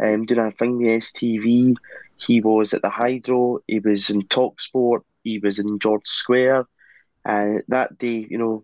um, 0.03 0.25
doing 0.25 0.39
a 0.39 0.51
thing 0.51 0.77
the 0.77 0.97
STV. 0.97 1.75
He 2.17 2.41
was 2.41 2.73
at 2.73 2.81
the 2.81 2.89
Hydro. 2.89 3.59
He 3.67 3.79
was 3.79 4.09
in 4.09 4.23
Talksport. 4.23 5.01
He 5.23 5.39
was 5.39 5.59
in 5.59 5.79
George 5.79 6.07
Square. 6.07 6.67
And 7.25 7.59
uh, 7.59 7.61
that 7.69 7.97
day, 7.97 8.25
you 8.29 8.37
know, 8.37 8.63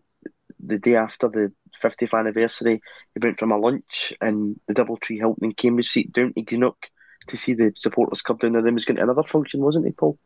the 0.66 0.78
day 0.78 0.96
after 0.96 1.28
the 1.28 1.52
50th 1.82 2.18
anniversary, 2.18 2.82
he 3.14 3.20
went 3.26 3.40
from 3.40 3.52
a 3.52 3.58
lunch 3.58 4.14
in 4.22 4.60
the 4.68 4.74
Doubletree 4.74 5.18
Hilton 5.18 5.46
in 5.46 5.54
Cambridge 5.54 5.90
Street 5.90 6.14
down 6.14 6.34
to 6.34 6.42
Greenock 6.42 6.90
to 7.28 7.38
see 7.38 7.54
the 7.54 7.74
supporters 7.78 8.22
come 8.22 8.38
down 8.38 8.56
and 8.56 8.66
then 8.66 8.74
was 8.74 8.86
going 8.86 8.98
to 8.98 9.04
another 9.04 9.24
function, 9.24 9.62
wasn't 9.62 9.86
he, 9.86 9.92
Paul? 9.92 10.18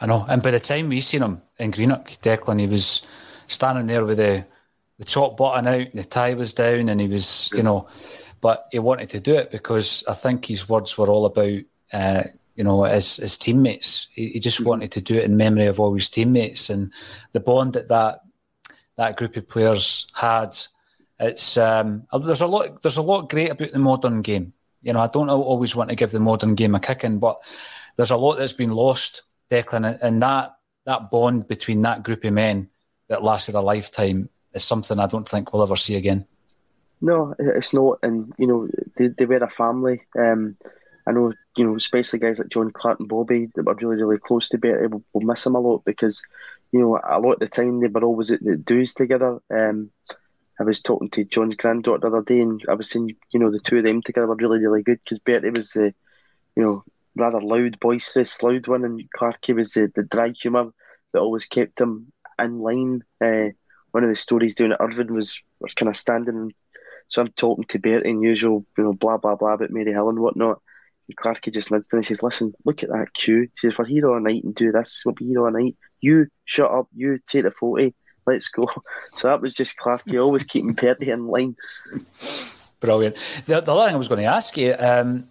I 0.00 0.06
know. 0.06 0.24
And 0.28 0.42
by 0.42 0.50
the 0.50 0.60
time 0.60 0.88
we 0.88 1.00
seen 1.00 1.22
him 1.22 1.42
in 1.58 1.70
Greenock, 1.70 2.08
Declan, 2.22 2.60
he 2.60 2.66
was 2.66 3.02
standing 3.46 3.86
there 3.86 4.04
with 4.04 4.18
the 4.18 4.46
the 4.98 5.06
top 5.06 5.38
button 5.38 5.66
out, 5.66 5.80
and 5.80 5.92
the 5.94 6.04
tie 6.04 6.34
was 6.34 6.52
down, 6.52 6.90
and 6.90 7.00
he 7.00 7.08
was, 7.08 7.50
you 7.54 7.62
know, 7.62 7.88
but 8.42 8.68
he 8.70 8.78
wanted 8.78 9.08
to 9.10 9.20
do 9.20 9.34
it 9.34 9.50
because 9.50 10.04
I 10.06 10.12
think 10.12 10.44
his 10.44 10.68
words 10.68 10.98
were 10.98 11.08
all 11.08 11.24
about, 11.24 11.60
uh, 11.92 12.22
you 12.54 12.64
know, 12.64 12.84
his, 12.84 13.16
his 13.16 13.38
teammates. 13.38 14.08
He, 14.12 14.28
he, 14.28 14.40
just 14.40 14.60
wanted 14.60 14.92
to 14.92 15.00
do 15.00 15.16
it 15.16 15.24
in 15.24 15.38
memory 15.38 15.66
of 15.66 15.80
all 15.80 15.94
his 15.94 16.10
teammates 16.10 16.68
and 16.68 16.92
the 17.32 17.40
bond 17.40 17.72
that 17.72 17.88
that, 17.88 18.20
that 19.00 19.16
group 19.16 19.34
of 19.36 19.48
players 19.48 20.06
had. 20.12 20.54
It's 21.18 21.56
um, 21.56 22.06
there's 22.12 22.42
a 22.42 22.46
lot 22.46 22.82
there's 22.82 22.98
a 22.98 23.02
lot 23.02 23.30
great 23.30 23.50
about 23.50 23.72
the 23.72 23.78
modern 23.78 24.20
game. 24.20 24.52
You 24.82 24.92
know, 24.92 25.00
I 25.00 25.06
don't 25.06 25.30
always 25.30 25.74
want 25.74 25.88
to 25.90 25.96
give 25.96 26.10
the 26.10 26.20
modern 26.20 26.54
game 26.54 26.74
a 26.74 26.80
kicking, 26.80 27.18
but 27.18 27.36
there's 27.96 28.10
a 28.10 28.16
lot 28.16 28.34
that's 28.34 28.52
been 28.52 28.70
lost, 28.70 29.22
Declan, 29.50 29.98
and 30.02 30.22
that 30.22 30.54
that 30.84 31.10
bond 31.10 31.48
between 31.48 31.82
that 31.82 32.02
group 32.02 32.24
of 32.24 32.34
men 32.34 32.68
that 33.08 33.22
lasted 33.22 33.54
a 33.54 33.60
lifetime 33.60 34.28
is 34.52 34.64
something 34.64 34.98
I 34.98 35.06
don't 35.06 35.28
think 35.28 35.52
we'll 35.52 35.62
ever 35.62 35.76
see 35.76 35.96
again. 35.96 36.26
No, 37.00 37.34
it's 37.38 37.72
not, 37.72 37.98
and 38.02 38.32
you 38.36 38.46
know 38.46 38.68
they, 38.96 39.08
they 39.08 39.24
were 39.24 39.36
a 39.36 39.48
family. 39.48 40.02
Um, 40.18 40.56
I 41.06 41.12
know 41.12 41.32
you 41.56 41.64
know, 41.64 41.74
especially 41.74 42.18
guys 42.18 42.38
like 42.38 42.48
John 42.48 42.70
Clark 42.70 43.00
and 43.00 43.08
Bobby 43.08 43.48
that 43.54 43.64
were 43.64 43.74
really 43.74 44.02
really 44.02 44.18
close 44.18 44.50
to 44.50 44.58
Bertie. 44.58 44.88
We'll, 44.88 45.02
we'll 45.14 45.26
miss 45.26 45.46
him 45.46 45.54
a 45.54 45.60
lot 45.60 45.86
because 45.86 46.22
you 46.72 46.80
know 46.80 47.00
a 47.02 47.18
lot 47.20 47.34
of 47.34 47.40
the 47.40 47.48
time 47.48 47.80
they 47.80 47.88
were 47.88 48.04
always 48.04 48.30
at 48.30 48.42
the 48.42 48.56
dues 48.56 48.94
together. 48.94 49.40
Um, 49.50 49.90
I 50.58 50.64
was 50.64 50.82
talking 50.82 51.08
to 51.10 51.24
John's 51.24 51.56
granddaughter 51.56 52.00
the 52.00 52.06
other 52.08 52.22
day, 52.22 52.40
and 52.40 52.62
I 52.68 52.74
was 52.74 52.90
saying 52.90 53.16
you 53.30 53.40
know 53.40 53.50
the 53.50 53.60
two 53.60 53.78
of 53.78 53.84
them 53.84 54.02
together 54.02 54.26
were 54.26 54.36
really 54.36 54.58
really 54.58 54.82
good 54.82 55.00
because 55.04 55.18
Bertie 55.20 55.50
was 55.50 55.70
the 55.70 55.94
you 56.56 56.62
know 56.62 56.84
rather 57.16 57.40
loud, 57.40 57.78
boisterous, 57.80 58.42
loud 58.42 58.66
one, 58.66 58.84
and 58.84 59.02
Clarky 59.18 59.54
was 59.54 59.72
the, 59.72 59.90
the 59.94 60.02
dry 60.02 60.30
humour 60.30 60.72
that 61.12 61.20
always 61.20 61.46
kept 61.46 61.80
him 61.80 62.12
in 62.38 62.60
line. 62.60 63.02
Uh, 63.20 63.48
one 63.90 64.04
of 64.04 64.10
the 64.10 64.16
stories 64.16 64.54
doing 64.54 64.72
at 64.72 64.80
Irvine 64.80 65.14
was 65.14 65.40
was 65.60 65.74
kind 65.74 65.88
of 65.88 65.96
standing. 65.96 66.52
So 67.08 67.22
I'm 67.22 67.32
talking 67.32 67.64
to 67.64 67.78
Bertie 67.78 68.08
and 68.08 68.22
usual, 68.22 68.64
you 68.78 68.84
know, 68.84 68.92
blah 68.92 69.16
blah 69.16 69.34
blah 69.34 69.54
about 69.54 69.70
Maryhill 69.70 70.10
and 70.10 70.20
whatnot. 70.20 70.60
Clarky 71.16 71.52
just 71.52 71.70
nudged 71.70 71.86
and 71.92 72.04
he 72.04 72.08
says, 72.08 72.22
"Listen, 72.22 72.52
look 72.64 72.82
at 72.82 72.90
that 72.90 73.14
queue." 73.14 73.42
He 73.42 73.50
says, 73.56 73.78
"We're 73.78 73.84
here 73.86 74.08
all 74.08 74.20
night 74.20 74.44
and 74.44 74.54
do 74.54 74.72
this. 74.72 75.02
We'll 75.04 75.14
be 75.14 75.26
here 75.26 75.44
all 75.44 75.50
night. 75.50 75.76
You 76.00 76.26
shut 76.44 76.70
up. 76.70 76.88
You 76.94 77.18
take 77.26 77.44
the 77.44 77.50
forty. 77.50 77.94
Let's 78.26 78.48
go." 78.48 78.68
So 79.16 79.28
that 79.28 79.40
was 79.40 79.54
just 79.54 79.76
Clarky 79.76 80.22
always 80.22 80.44
keeping 80.44 80.72
Bertie 80.72 81.10
in 81.10 81.26
line. 81.26 81.56
Brilliant. 82.80 83.16
The, 83.46 83.60
the 83.60 83.72
other 83.72 83.86
thing 83.86 83.94
I 83.94 83.98
was 83.98 84.08
going 84.08 84.20
to 84.20 84.26
ask 84.26 84.56
you, 84.56 84.74
um, 84.78 85.28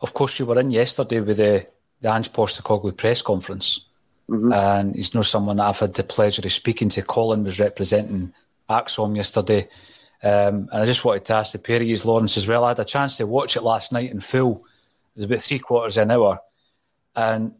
of 0.00 0.14
course, 0.14 0.38
you 0.38 0.46
were 0.46 0.58
in 0.58 0.70
yesterday 0.70 1.20
with 1.20 1.36
the, 1.36 1.66
the 2.00 2.12
Ange 2.12 2.32
Postecoglou 2.32 2.96
press 2.96 3.20
conference. 3.20 3.86
Mm-hmm. 4.30 4.52
And 4.52 4.94
he's 4.94 5.14
not 5.14 5.26
someone 5.26 5.60
I've 5.60 5.78
had 5.78 5.94
the 5.94 6.02
pleasure 6.02 6.42
of 6.44 6.52
speaking 6.52 6.88
to. 6.90 7.02
Colin 7.02 7.44
was 7.44 7.60
representing 7.60 8.32
ACSOM 8.68 9.16
yesterday. 9.16 9.68
Um, 10.22 10.68
and 10.72 10.82
I 10.82 10.86
just 10.86 11.04
wanted 11.04 11.24
to 11.26 11.34
ask 11.34 11.52
the 11.52 11.58
pair 11.58 11.76
of 11.76 11.82
you, 11.82 11.96
Lawrence, 12.04 12.36
as 12.36 12.48
well. 12.48 12.64
I 12.64 12.68
had 12.68 12.78
a 12.78 12.84
chance 12.84 13.18
to 13.18 13.26
watch 13.26 13.56
it 13.56 13.62
last 13.62 13.92
night 13.92 14.10
in 14.10 14.20
full. 14.20 14.64
Was 15.16 15.24
about 15.24 15.40
three 15.40 15.58
quarters 15.58 15.96
of 15.96 16.02
an 16.02 16.10
hour. 16.10 16.38
And 17.14 17.54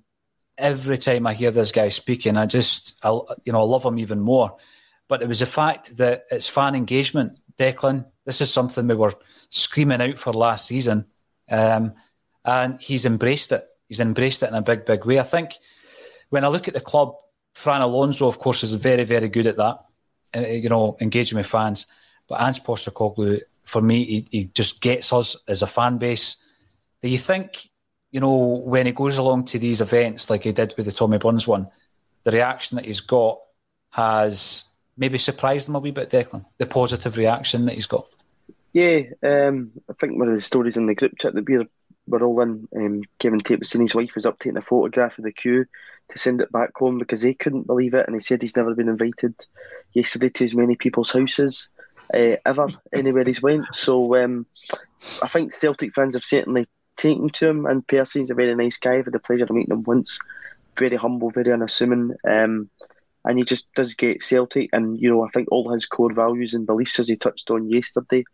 every 0.58 0.98
time 0.98 1.26
I 1.26 1.32
hear 1.34 1.50
this 1.50 1.72
guy 1.72 1.88
speaking, 1.88 2.36
I 2.36 2.46
just, 2.46 2.98
I, 3.02 3.10
you 3.44 3.52
know, 3.52 3.60
I 3.60 3.64
love 3.64 3.84
him 3.84 3.98
even 3.98 4.20
more. 4.20 4.56
But 5.08 5.22
it 5.22 5.28
was 5.28 5.40
the 5.40 5.46
fact 5.46 5.96
that 5.96 6.24
it's 6.30 6.48
fan 6.48 6.74
engagement. 6.74 7.38
Declan, 7.58 8.06
this 8.24 8.40
is 8.40 8.52
something 8.52 8.86
we 8.86 8.94
were 8.94 9.14
screaming 9.48 10.02
out 10.02 10.18
for 10.18 10.32
last 10.32 10.66
season. 10.66 11.06
Um, 11.50 11.94
and 12.44 12.80
he's 12.80 13.06
embraced 13.06 13.52
it. 13.52 13.62
He's 13.88 14.00
embraced 14.00 14.42
it 14.42 14.48
in 14.48 14.54
a 14.54 14.62
big, 14.62 14.84
big 14.84 15.04
way. 15.06 15.18
I 15.18 15.22
think 15.22 15.56
when 16.30 16.44
I 16.44 16.48
look 16.48 16.68
at 16.68 16.74
the 16.74 16.80
club, 16.80 17.14
Fran 17.54 17.80
Alonso, 17.80 18.26
of 18.26 18.38
course, 18.38 18.62
is 18.62 18.74
very, 18.74 19.04
very 19.04 19.28
good 19.28 19.46
at 19.46 19.56
that, 19.56 19.78
uh, 20.36 20.40
you 20.40 20.68
know, 20.68 20.96
engaging 21.00 21.38
with 21.38 21.46
fans. 21.46 21.86
But 22.28 22.40
Ange 22.42 22.62
Postecoglou, 22.62 23.40
for 23.64 23.80
me, 23.80 24.04
he, 24.04 24.28
he 24.30 24.44
just 24.46 24.82
gets 24.82 25.12
us 25.12 25.36
as 25.48 25.62
a 25.62 25.66
fan 25.66 25.98
base. 25.98 26.36
Do 27.06 27.12
you 27.12 27.18
think, 27.18 27.70
you 28.10 28.18
know, 28.18 28.34
when 28.64 28.86
he 28.86 28.90
goes 28.90 29.16
along 29.16 29.44
to 29.44 29.60
these 29.60 29.80
events 29.80 30.28
like 30.28 30.42
he 30.42 30.50
did 30.50 30.74
with 30.76 30.86
the 30.86 30.90
Tommy 30.90 31.18
Burns 31.18 31.46
one, 31.46 31.68
the 32.24 32.32
reaction 32.32 32.74
that 32.74 32.84
he's 32.84 32.98
got 32.98 33.38
has 33.90 34.64
maybe 34.96 35.16
surprised 35.16 35.68
him 35.68 35.76
a 35.76 35.78
wee 35.78 35.92
bit, 35.92 36.10
Declan? 36.10 36.44
The 36.58 36.66
positive 36.66 37.16
reaction 37.16 37.66
that 37.66 37.76
he's 37.76 37.86
got? 37.86 38.08
Yeah, 38.72 39.02
um, 39.22 39.70
I 39.88 39.92
think 40.00 40.18
one 40.18 40.26
of 40.26 40.34
the 40.34 40.40
stories 40.40 40.76
in 40.76 40.86
the 40.86 40.96
group 40.96 41.12
chat 41.16 41.34
that 41.34 41.48
we're, 41.48 41.68
we're 42.08 42.24
all 42.24 42.40
in, 42.40 42.66
um, 42.74 43.02
Kevin 43.20 43.40
was 43.56 43.70
saying 43.70 43.84
his 43.84 43.94
wife 43.94 44.16
was 44.16 44.26
up 44.26 44.40
taking 44.40 44.56
a 44.56 44.62
photograph 44.62 45.16
of 45.16 45.22
the 45.22 45.30
queue 45.30 45.64
to 46.10 46.18
send 46.18 46.40
it 46.40 46.50
back 46.50 46.70
home 46.74 46.98
because 46.98 47.22
they 47.22 47.34
couldn't 47.34 47.68
believe 47.68 47.94
it, 47.94 48.06
and 48.08 48.16
he 48.16 48.20
said 48.20 48.42
he's 48.42 48.56
never 48.56 48.74
been 48.74 48.88
invited 48.88 49.36
yesterday 49.92 50.30
to 50.30 50.44
as 50.44 50.56
many 50.56 50.74
people's 50.74 51.12
houses 51.12 51.68
uh, 52.12 52.34
ever 52.44 52.66
anywhere 52.92 53.22
he's 53.22 53.40
went. 53.40 53.72
So 53.72 54.16
um, 54.16 54.44
I 55.22 55.28
think 55.28 55.52
Celtic 55.52 55.92
fans 55.92 56.16
have 56.16 56.24
certainly 56.24 56.66
taken 56.96 57.28
to 57.30 57.48
him, 57.48 57.66
and 57.66 57.86
Percy 57.86 58.20
is 58.20 58.30
a 58.30 58.34
very 58.34 58.54
nice 58.54 58.78
guy. 58.78 58.96
I've 58.96 59.04
had 59.04 59.14
the 59.14 59.18
pleasure 59.18 59.44
of 59.44 59.50
meeting 59.50 59.72
him 59.72 59.82
once. 59.82 60.18
Very 60.78 60.96
humble, 60.96 61.30
very 61.30 61.52
unassuming, 61.52 62.12
um, 62.28 62.68
and 63.24 63.38
he 63.38 63.44
just 63.44 63.72
does 63.74 63.94
get 63.94 64.22
Celtic. 64.22 64.70
And 64.72 65.00
you 65.00 65.10
know, 65.10 65.24
I 65.24 65.30
think 65.30 65.48
all 65.50 65.72
his 65.72 65.86
core 65.86 66.12
values 66.12 66.54
and 66.54 66.66
beliefs, 66.66 66.98
as 66.98 67.08
he 67.08 67.16
touched 67.16 67.50
on 67.50 67.70
yesterday, 67.70 68.24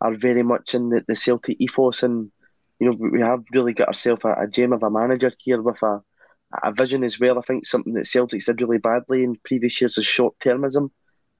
are 0.00 0.14
very 0.14 0.42
much 0.42 0.74
in 0.74 0.90
the, 0.90 1.02
the 1.08 1.16
Celtic 1.16 1.56
ethos. 1.60 2.02
And 2.02 2.30
you 2.78 2.90
know, 2.90 2.96
we 2.98 3.20
have 3.20 3.44
really 3.52 3.72
got 3.72 3.88
ourselves 3.88 4.22
a, 4.24 4.42
a 4.42 4.46
gem 4.46 4.72
of 4.72 4.82
a 4.82 4.90
manager 4.90 5.32
here 5.38 5.62
with 5.62 5.82
a 5.82 6.02
a 6.62 6.72
vision 6.72 7.04
as 7.04 7.18
well. 7.18 7.38
I 7.38 7.42
think 7.42 7.66
something 7.66 7.94
that 7.94 8.04
Celtics 8.04 8.46
did 8.46 8.60
really 8.60 8.78
badly 8.78 9.24
in 9.24 9.36
previous 9.44 9.80
years 9.80 9.98
is 9.98 10.06
short 10.06 10.38
termism. 10.38 10.90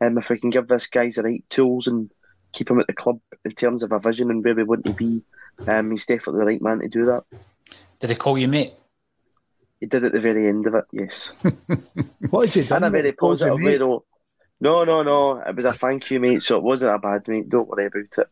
Um, 0.01 0.19
if 0.19 0.29
we 0.29 0.39
can 0.39 0.51
give 0.51 0.69
this 0.69 0.89
guy 0.89 1.11
the 1.11 1.23
right 1.23 1.45
tools 1.49 1.87
and 1.87 2.11
keep 2.53 2.71
him 2.71 2.81
at 2.81 2.87
the 2.87 2.93
club 2.93 3.21
in 3.45 3.53
terms 3.53 3.83
of 3.83 3.93
a 3.93 3.99
vision 3.99 4.31
and 4.31 4.45
where 4.45 4.55
we 4.55 4.65
want 4.65 4.85
to 4.85 4.93
be. 4.93 5.23
Um, 5.67 5.91
he's 5.91 6.07
definitely 6.07 6.41
the 6.41 6.47
right 6.47 6.63
man 6.63 6.81
to 6.81 6.89
do 6.89 7.07
that. 7.07 7.25
Did 8.01 8.11
he 8.11 8.17
call 8.17 8.37
you 8.39 8.49
mate? 8.49 8.73
He 9.81 9.87
did 9.87 10.05
at 10.05 10.13
the 10.13 10.21
very 10.21 10.49
end 10.49 10.67
of 10.67 10.75
it, 10.75 10.85
yes. 10.93 11.33
what 12.31 12.51
did 12.51 12.67
he 12.67 12.75
In 12.75 12.83
a 12.83 12.91
very 12.91 13.13
positive 13.13 13.61
way, 13.61 13.77
though. 13.77 14.05
No, 14.61 14.85
no, 14.85 15.03
no. 15.03 15.39
It 15.41 15.55
was 15.55 15.67
a 15.67 15.73
thank 15.73 16.11
you, 16.11 16.19
mate. 16.19 16.43
So 16.43 16.57
it 16.57 16.63
wasn't 16.63 16.95
a 16.95 16.99
bad 16.99 17.29
mate. 17.29 17.49
Don't 17.49 17.69
worry 17.69 17.87
about 17.87 18.19
it. 18.19 18.29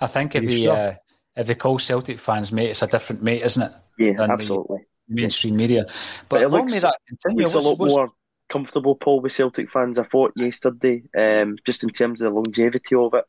I 0.00 0.06
think 0.06 0.34
if 0.36 0.44
he 0.44 0.64
sure? 0.64 0.76
uh, 0.76 0.94
if 1.36 1.48
he 1.48 1.54
calls 1.54 1.84
Celtic 1.84 2.18
fans 2.18 2.52
mate, 2.52 2.70
it's 2.70 2.82
a 2.82 2.86
different 2.86 3.22
mate, 3.22 3.42
isn't 3.42 3.62
it? 3.62 3.72
Yeah, 3.98 4.22
absolutely. 4.22 4.86
Mainstream 5.08 5.56
media, 5.56 5.84
but, 6.28 6.40
but 6.40 6.42
it 6.42 6.48
looks, 6.48 6.80
that 6.80 6.96
continue, 7.06 7.42
looks 7.42 7.54
a 7.54 7.60
lot 7.60 7.78
more 7.78 8.10
comfortable, 8.48 8.94
Paul, 8.96 9.20
with 9.20 9.32
Celtic 9.32 9.70
fans. 9.70 9.98
I 9.98 10.04
thought 10.04 10.32
yesterday, 10.34 11.02
um, 11.16 11.56
just 11.64 11.82
in 11.82 11.90
terms 11.90 12.22
of 12.22 12.32
the 12.32 12.36
longevity 12.36 12.94
of 12.94 13.12
it, 13.14 13.24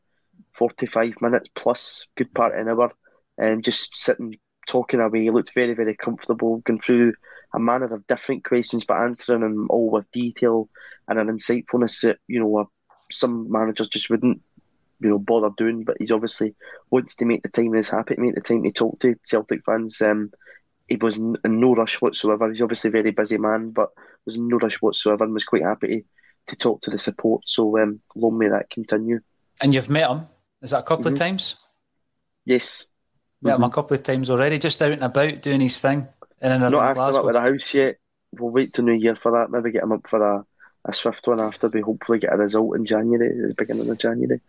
forty-five 0.56 1.14
minutes 1.20 1.48
plus, 1.54 2.06
good 2.16 2.32
part 2.34 2.54
of 2.54 2.60
an 2.60 2.68
hour, 2.68 2.92
and 3.38 3.64
just 3.64 3.96
sitting 3.96 4.38
talking 4.66 5.00
away. 5.00 5.22
He 5.22 5.30
looked 5.30 5.54
very, 5.54 5.74
very 5.74 5.94
comfortable, 5.94 6.58
going 6.58 6.80
through 6.80 7.14
a 7.54 7.58
manner 7.58 7.92
of 7.94 8.06
different 8.06 8.44
questions, 8.44 8.84
but 8.84 8.98
answering 8.98 9.40
them 9.40 9.68
all 9.70 9.90
with 9.90 10.10
detail 10.12 10.68
and 11.08 11.18
an 11.18 11.28
insightfulness 11.28 12.02
that 12.02 12.18
you 12.26 12.40
know 12.40 12.68
some 13.10 13.50
managers 13.50 13.88
just 13.88 14.10
wouldn't 14.10 14.42
you 15.00 15.10
know 15.10 15.18
bother 15.18 15.50
doing. 15.56 15.84
But 15.84 15.96
he's 15.98 16.10
obviously 16.10 16.54
wants 16.90 17.14
to 17.16 17.24
make 17.24 17.42
the 17.42 17.48
time 17.48 17.66
and 17.66 17.78
is 17.78 17.90
happy 17.90 18.16
to 18.16 18.20
make 18.20 18.34
the 18.34 18.40
time 18.40 18.62
to 18.64 18.72
talk 18.72 18.98
to 19.00 19.14
Celtic 19.24 19.64
fans. 19.64 20.02
Um, 20.02 20.32
he 20.88 20.96
was 20.96 21.16
in 21.16 21.36
no 21.44 21.74
rush 21.74 22.00
whatsoever. 22.00 22.48
He's 22.48 22.62
obviously 22.62 22.88
a 22.88 22.92
very 22.92 23.10
busy 23.10 23.38
man, 23.38 23.70
but 23.70 23.90
was 24.24 24.36
in 24.36 24.48
no 24.48 24.58
rush 24.58 24.76
whatsoever 24.76 25.24
and 25.24 25.32
was 25.32 25.44
quite 25.44 25.64
happy 25.64 25.88
to, 25.88 26.02
to 26.48 26.56
talk 26.56 26.82
to 26.82 26.90
the 26.90 26.98
support. 26.98 27.42
So 27.46 27.78
um, 27.80 28.00
long 28.14 28.38
may 28.38 28.48
that 28.48 28.70
continue. 28.70 29.20
And 29.60 29.74
you've 29.74 29.88
met 29.88 30.10
him? 30.10 30.26
Is 30.62 30.70
that 30.70 30.80
a 30.80 30.82
couple 30.82 31.04
mm-hmm. 31.04 31.14
of 31.14 31.18
times? 31.18 31.56
Yes. 32.44 32.86
Met 33.42 33.54
mm-hmm. 33.54 33.64
a 33.64 33.70
couple 33.70 33.96
of 33.96 34.02
times 34.02 34.30
already, 34.30 34.58
just 34.58 34.80
out 34.80 34.92
and 34.92 35.04
about 35.04 35.42
doing 35.42 35.60
his 35.60 35.80
thing. 35.80 36.08
In 36.40 36.52
and 36.52 36.60
Not 36.60 36.96
asked 36.96 36.98
him 36.98 37.20
up 37.20 37.24
with 37.24 37.34
the 37.34 37.40
house 37.40 37.74
yet. 37.74 37.98
We'll 38.32 38.50
wait 38.50 38.74
till 38.74 38.84
New 38.84 38.92
Year 38.92 39.16
for 39.16 39.32
that. 39.32 39.50
Maybe 39.50 39.72
get 39.72 39.82
him 39.82 39.92
up 39.92 40.06
for 40.08 40.22
a, 40.22 40.44
a 40.84 40.92
swift 40.92 41.26
one 41.26 41.40
after 41.40 41.68
we 41.68 41.80
hopefully 41.80 42.18
get 42.18 42.32
a 42.32 42.36
result 42.36 42.76
in 42.76 42.84
January, 42.84 43.48
the 43.48 43.54
beginning 43.56 43.88
of 43.88 43.98
January. 43.98 44.40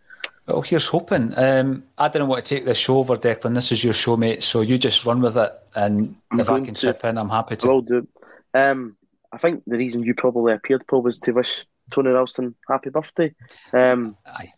Well, 0.46 0.62
here's 0.62 0.86
hoping. 0.86 1.34
Um, 1.36 1.84
I 1.98 2.08
didn't 2.08 2.28
want 2.28 2.44
to 2.44 2.54
take 2.54 2.64
this 2.64 2.78
show 2.78 2.98
over, 2.98 3.16
Declan. 3.16 3.54
This 3.54 3.70
is 3.70 3.84
your 3.84 3.92
show, 3.92 4.16
mate. 4.16 4.42
So 4.42 4.62
you 4.62 4.78
just 4.78 5.04
run 5.04 5.20
with 5.20 5.36
it, 5.36 5.52
and 5.74 6.16
I'm 6.30 6.40
if 6.40 6.48
I 6.48 6.60
can 6.60 6.74
to, 6.74 6.80
chip 6.80 7.04
in, 7.04 7.18
I'm 7.18 7.28
happy 7.28 7.56
to. 7.56 7.66
Will 7.66 7.82
do. 7.82 8.08
Um, 8.54 8.96
I 9.30 9.36
think 9.36 9.62
the 9.66 9.76
reason 9.76 10.02
you 10.02 10.14
probably 10.14 10.54
appeared, 10.54 10.86
Paul, 10.86 11.02
was 11.02 11.18
to 11.20 11.32
wish 11.32 11.66
Tony 11.90 12.10
Ralston 12.10 12.54
happy 12.66 12.88
birthday. 12.88 13.34
Um, 13.74 14.16
Aye. 14.26 14.52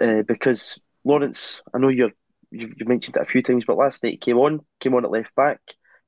Uh, 0.00 0.22
because 0.26 0.80
Lawrence, 1.04 1.62
I 1.74 1.78
know 1.78 1.88
you're 1.88 2.12
you, 2.50 2.72
you 2.76 2.86
mentioned 2.86 3.16
it 3.16 3.22
a 3.22 3.26
few 3.26 3.42
times, 3.42 3.64
but 3.66 3.76
last 3.76 4.02
night 4.02 4.12
he 4.12 4.16
came 4.18 4.38
on, 4.38 4.60
came 4.80 4.94
on 4.94 5.04
at 5.04 5.10
left 5.10 5.34
back, 5.36 5.60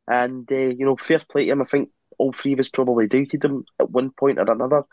and 0.09 0.51
uh, 0.51 0.57
you 0.57 0.85
know, 0.85 0.97
fair 0.97 1.21
play 1.31 1.47
to 1.47 1.53
him. 1.53 1.63
I 1.63 1.67
think 1.67 1.91
all 2.19 2.33
three 2.33 2.53
of 2.55 2.61
us 2.61 2.69
probably 2.69 3.07
doubted 3.07 3.45
him 3.45 3.65
at 3.81 3.91
one 3.91 4.11
point 4.11 4.39
or 4.39 4.51
another. 4.51 4.85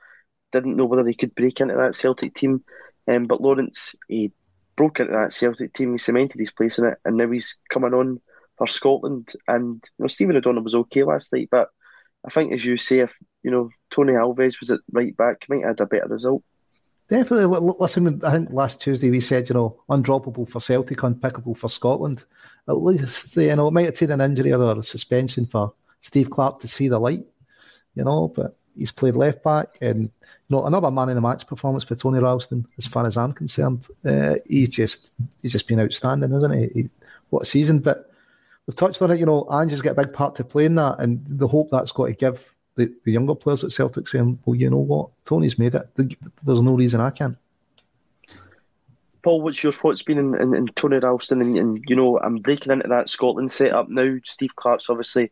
Didn't 0.52 0.76
know 0.78 0.86
whether 0.86 1.08
he 1.08 1.14
could 1.16 1.36
break 1.36 1.62
into 1.62 1.76
that 1.76 1.95
Celtic 1.95 2.36
team. 2.36 2.64
Um, 3.08 3.26
but 3.26 3.41
Lawrence, 3.41 3.95
he 4.08 4.32
broke 4.76 5.00
into 5.00 5.14
that 5.14 5.34
Celtic 5.34 5.74
team, 5.74 5.93
he 5.93 5.97
cemented 5.97 6.39
his 6.39 6.52
place 6.52 6.78
in 6.80 6.86
it, 6.86 6.97
and 7.06 7.18
now 7.18 7.30
he's 7.30 7.58
coming 7.70 7.93
on 7.93 8.20
for 8.58 8.68
Scotland. 8.68 9.34
And 9.47 9.84
you 9.97 10.04
know, 10.04 10.08
Stephen 10.08 10.36
O'Donnell 10.38 10.64
was 10.64 10.76
okay 10.76 11.04
last 11.04 11.34
night, 11.34 11.50
but 11.52 11.70
I 12.26 12.30
think, 12.30 12.54
as 12.54 12.66
you 12.66 12.78
say, 12.78 13.00
if 13.00 13.14
you 13.43 13.52
know 13.52 13.70
Tony 13.91 14.14
Ralston 14.14 14.52
was 14.62 14.72
at 14.72 14.82
right 14.91 15.16
back, 15.16 15.45
might 15.50 15.62
have 15.62 15.80
had 15.80 15.82
a 15.82 15.86
better 15.88 16.08
result. 16.08 16.43
Definitely. 17.10 17.74
Listen, 17.80 18.22
I 18.24 18.32
think 18.32 18.51
last 18.51 18.80
Tuesday 18.80 19.10
we 19.10 19.20
said, 19.20 19.49
you 19.49 19.55
know, 19.55 19.82
undroppable 19.89 20.47
for 20.47 20.62
Celtic, 20.62 20.99
unpickable 20.99 21.57
for 21.57 21.68
Scotland. 21.68 22.24
At 22.68 22.78
least, 22.78 23.36
you 23.36 23.55
know, 23.55 23.68
it 23.68 23.72
might 23.72 23.86
have 23.86 23.95
taken 23.95 24.22
an 24.22 24.30
injury 24.32 24.53
or 24.53 24.78
a 24.78 24.84
suspension 24.84 25.47
for 25.47 25.74
Steve 26.01 26.30
Clarke 26.30 26.60
to 26.60 26.68
see 26.68 26.88
the 26.88 26.99
light, 26.99 27.26
you 27.95 28.03
know, 28.03 28.28
but 28.28 28.55
he's 28.78 28.91
played 28.91 29.16
left 29.16 29.43
back, 29.43 29.78
and 29.82 30.03
you 30.03 30.10
know 30.49 30.66
another 30.66 30.91
man 30.91 31.10
in 31.10 31.16
the 31.16 31.22
match 31.22 31.47
performance 31.47 31.84
for 31.84 31.95
Tony 31.95 32.20
Ralston, 32.20 32.66
as 32.78 32.86
far 32.86 33.05
as 33.05 33.18
I'm 33.18 33.34
concerned. 33.34 33.88
Uh, 34.05 34.36
he's 34.45 34.70
just 34.70 35.14
he's 35.41 35.51
just 35.51 35.68
been 35.68 35.80
outstanding, 35.80 36.32
isn't 36.32 36.53
he? 36.53 36.82
he? 36.82 36.89
What 37.32 37.43
a 37.43 37.45
season! 37.45 37.80
But 37.80 38.12
we've 38.68 38.76
touched 38.76 39.01
on 39.01 39.12
it. 39.12 39.20
You 39.20 39.26
know, 39.26 39.47
Ange's 39.51 39.82
got 39.82 39.97
a 39.97 40.03
big 40.03 40.14
part 40.14 40.36
to 40.36 40.43
play 40.43 40.66
in 40.66 40.76
that, 40.76 40.99
and 40.99 41.26
the 41.28 41.47
hope 41.47 41.70
that's 41.72 41.91
got 41.91 42.05
to 42.05 42.14
give 42.14 42.55
the, 42.80 42.94
the 43.04 43.12
younger 43.12 43.36
players 43.36 43.64
at 43.64 43.72
Celtic 43.72 44.08
saying, 44.08 44.40
"Well, 44.46 44.56
you 44.56 44.70
know 44.70 44.78
what, 44.78 45.10
Tony's 45.26 45.60
made 45.60 45.76
it. 45.76 45.90
There's 46.44 46.62
no 46.62 46.74
reason 46.74 47.02
I 47.02 47.10
can't." 47.10 47.38
Paul, 49.22 49.42
what's 49.42 49.62
your 49.62 49.74
thoughts 49.74 50.02
been 50.02 50.18
in, 50.18 50.34
in, 50.42 50.56
in 50.56 50.68
Tony 50.68 50.98
Ralston? 50.98 51.42
And, 51.42 51.58
and, 51.58 51.84
you 51.90 51.96
know, 51.96 52.20
I'm 52.20 52.38
breaking 52.38 52.72
into 52.72 52.88
that 52.88 53.10
Scotland 53.10 53.52
setup 53.52 53.90
now. 53.90 54.18
Steve 54.24 54.56
Clarke's 54.56 54.90
obviously 54.90 55.32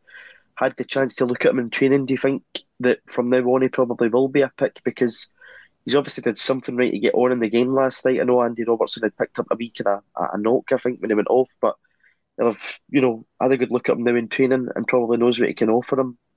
had 0.56 0.76
the 0.76 0.84
chance 0.84 1.16
to 1.16 1.26
look 1.26 1.46
at 1.46 1.52
him 1.52 1.60
in 1.60 1.70
training. 1.70 2.06
Do 2.06 2.14
you 2.14 2.18
think 2.18 2.44
that 2.82 3.00
from 3.08 3.30
now 3.30 3.40
on 3.40 3.62
he 3.62 3.70
probably 3.70 4.10
will 4.10 4.28
be 4.28 4.42
a 4.42 4.52
pick 4.58 4.82
because 4.84 5.30
he's 5.86 5.96
obviously 5.96 6.22
did 6.22 6.38
something 6.38 6.76
right 6.76 6.92
to 6.92 7.00
get 7.00 7.14
on 7.14 7.32
in 7.32 7.40
the 7.40 7.50
game 7.50 7.74
last 7.74 8.04
night. 8.04 8.20
I 8.20 8.24
know 8.26 8.42
Andy 8.42 8.66
Robertson 8.66 9.04
had 9.04 9.16
picked 9.16 9.40
up 9.40 9.48
a 9.52 9.56
week 9.56 9.80
of 9.80 9.86
a, 9.86 10.02
a 10.34 10.38
knock, 10.38 10.74
I 10.74 10.78
think, 10.78 11.00
when 11.00 11.10
he 11.10 11.16
went 11.16 11.30
off, 11.30 11.56
but 11.62 11.76
have, 12.40 12.80
you 12.90 13.00
know, 13.00 13.26
had 13.40 13.54
a 13.54 13.58
good 13.58 13.72
look 13.72 13.88
at 13.88 13.96
him 13.96 14.04
now 14.04 14.16
in 14.16 14.28
training 14.28 14.68
and 14.76 14.88
probably 14.88 15.18
knows 15.18 15.40
what 15.40 15.48
he 15.48 15.56
can 15.56 15.70
offer 15.70 15.98
him. 15.98 16.18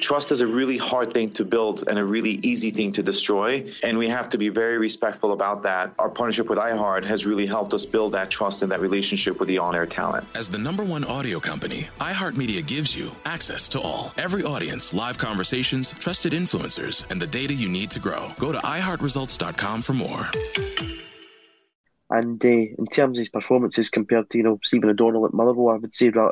Trust 0.00 0.30
is 0.32 0.40
a 0.40 0.46
really 0.46 0.76
hard 0.76 1.12
thing 1.12 1.30
to 1.32 1.44
build 1.44 1.84
and 1.88 1.98
a 1.98 2.04
really 2.04 2.38
easy 2.42 2.70
thing 2.70 2.92
to 2.92 3.02
destroy. 3.02 3.70
And 3.82 3.98
we 3.98 4.08
have 4.08 4.28
to 4.30 4.38
be 4.38 4.48
very 4.48 4.78
respectful 4.78 5.32
about 5.32 5.62
that. 5.64 5.92
Our 5.98 6.08
partnership 6.08 6.48
with 6.48 6.58
iHeart 6.58 7.04
has 7.06 7.26
really 7.26 7.46
helped 7.46 7.74
us 7.74 7.84
build 7.84 8.12
that 8.12 8.30
trust 8.30 8.62
and 8.62 8.70
that 8.72 8.80
relationship 8.80 9.38
with 9.38 9.48
the 9.48 9.58
on 9.58 9.74
air 9.74 9.86
talent. 9.86 10.26
As 10.34 10.48
the 10.48 10.58
number 10.58 10.84
one 10.84 11.04
audio 11.04 11.40
company, 11.40 11.88
iHeartMedia 12.00 12.66
gives 12.66 12.96
you 12.96 13.10
access 13.24 13.68
to 13.68 13.80
all, 13.80 14.12
every 14.16 14.44
audience, 14.44 14.92
live 14.94 15.18
conversations, 15.18 15.92
trusted 15.92 16.32
influencers, 16.32 17.04
and 17.10 17.20
the 17.20 17.26
data 17.26 17.54
you 17.54 17.68
need 17.68 17.90
to 17.90 17.98
grow. 17.98 18.30
Go 18.38 18.52
to 18.52 18.58
iHeartResults.com 18.58 19.82
for 19.82 19.94
more. 19.94 20.28
And 22.10 22.42
uh, 22.42 22.48
in 22.48 22.86
terms 22.90 23.18
of 23.18 23.22
his 23.22 23.28
performances 23.28 23.90
compared 23.90 24.30
to 24.30 24.38
you 24.38 24.44
know 24.44 24.58
Stephen 24.64 24.88
O'Donnell 24.88 25.26
at 25.26 25.34
Motherwell, 25.34 25.74
I 25.74 25.78
would 25.78 25.94
say 25.94 26.10
uh, 26.10 26.30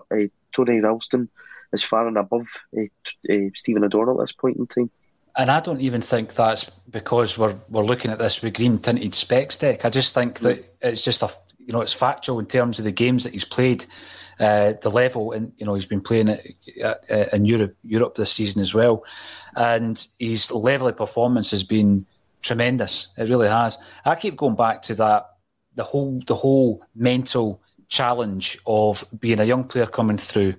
Tony 0.54 0.80
Ralston 0.80 1.28
is 1.72 1.82
far 1.82 2.06
and 2.06 2.16
above 2.16 2.46
uh, 2.76 2.82
uh, 3.30 3.48
Stephen 3.54 3.84
O'Donnell 3.84 4.20
at 4.20 4.26
this 4.26 4.32
point 4.32 4.56
in 4.56 4.66
time. 4.66 4.90
And 5.36 5.50
I 5.50 5.60
don't 5.60 5.80
even 5.80 6.00
think 6.00 6.34
that's 6.34 6.70
because 6.88 7.36
we're 7.36 7.56
we're 7.68 7.84
looking 7.84 8.10
at 8.10 8.18
this 8.18 8.40
with 8.40 8.54
green 8.54 8.78
tinted 8.78 9.14
specs 9.14 9.58
Dec. 9.58 9.84
I 9.84 9.90
just 9.90 10.14
think 10.14 10.38
that 10.40 10.64
it's 10.80 11.04
just 11.04 11.22
a 11.22 11.28
you 11.58 11.72
know 11.72 11.82
it's 11.82 11.92
factual 11.92 12.38
in 12.38 12.46
terms 12.46 12.78
of 12.78 12.86
the 12.86 12.92
games 12.92 13.24
that 13.24 13.34
he's 13.34 13.44
played, 13.44 13.84
uh, 14.40 14.72
the 14.80 14.90
level, 14.90 15.32
and 15.32 15.52
you 15.58 15.66
know 15.66 15.74
he's 15.74 15.84
been 15.84 16.00
playing 16.00 16.28
it 16.28 16.56
in 17.34 17.44
Europe 17.44 17.76
Europe 17.82 18.14
this 18.14 18.32
season 18.32 18.62
as 18.62 18.72
well, 18.72 19.04
and 19.56 20.06
his 20.18 20.50
level 20.50 20.88
of 20.88 20.96
performance 20.96 21.50
has 21.50 21.62
been 21.62 22.06
tremendous. 22.40 23.08
It 23.18 23.28
really 23.28 23.48
has. 23.48 23.76
I 24.06 24.14
keep 24.14 24.36
going 24.36 24.56
back 24.56 24.80
to 24.82 24.94
that 24.94 25.26
the 25.74 25.84
whole 25.84 26.22
the 26.26 26.34
whole 26.34 26.82
mental 26.94 27.60
challenge 27.88 28.58
of 28.66 29.04
being 29.20 29.40
a 29.40 29.44
young 29.44 29.64
player 29.64 29.86
coming 29.86 30.18
through 30.18 30.54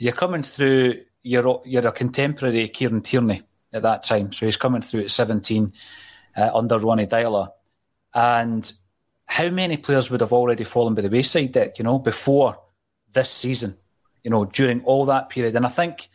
you're 0.00 0.14
coming 0.14 0.42
through. 0.42 1.02
You're 1.22 1.60
you're 1.64 1.86
a 1.86 1.92
contemporary 1.92 2.68
Kieran 2.68 3.02
Tierney 3.02 3.42
at 3.72 3.82
that 3.82 4.02
time, 4.02 4.32
so 4.32 4.46
he's 4.46 4.56
coming 4.56 4.80
through 4.80 5.02
at 5.02 5.10
17 5.10 5.72
uh, 6.36 6.50
under 6.54 6.78
Ronny 6.78 7.06
Deila, 7.06 7.50
and 8.14 8.72
how 9.26 9.50
many 9.50 9.76
players 9.76 10.10
would 10.10 10.22
have 10.22 10.32
already 10.32 10.64
fallen 10.64 10.94
by 10.94 11.02
the 11.02 11.10
wayside, 11.10 11.52
Dick? 11.52 11.78
You 11.78 11.84
know, 11.84 11.98
before 11.98 12.58
this 13.12 13.30
season, 13.30 13.76
you 14.24 14.30
know, 14.30 14.46
during 14.46 14.82
all 14.84 15.04
that 15.04 15.28
period, 15.28 15.54
and 15.54 15.66
I 15.66 15.68
think 15.68 16.08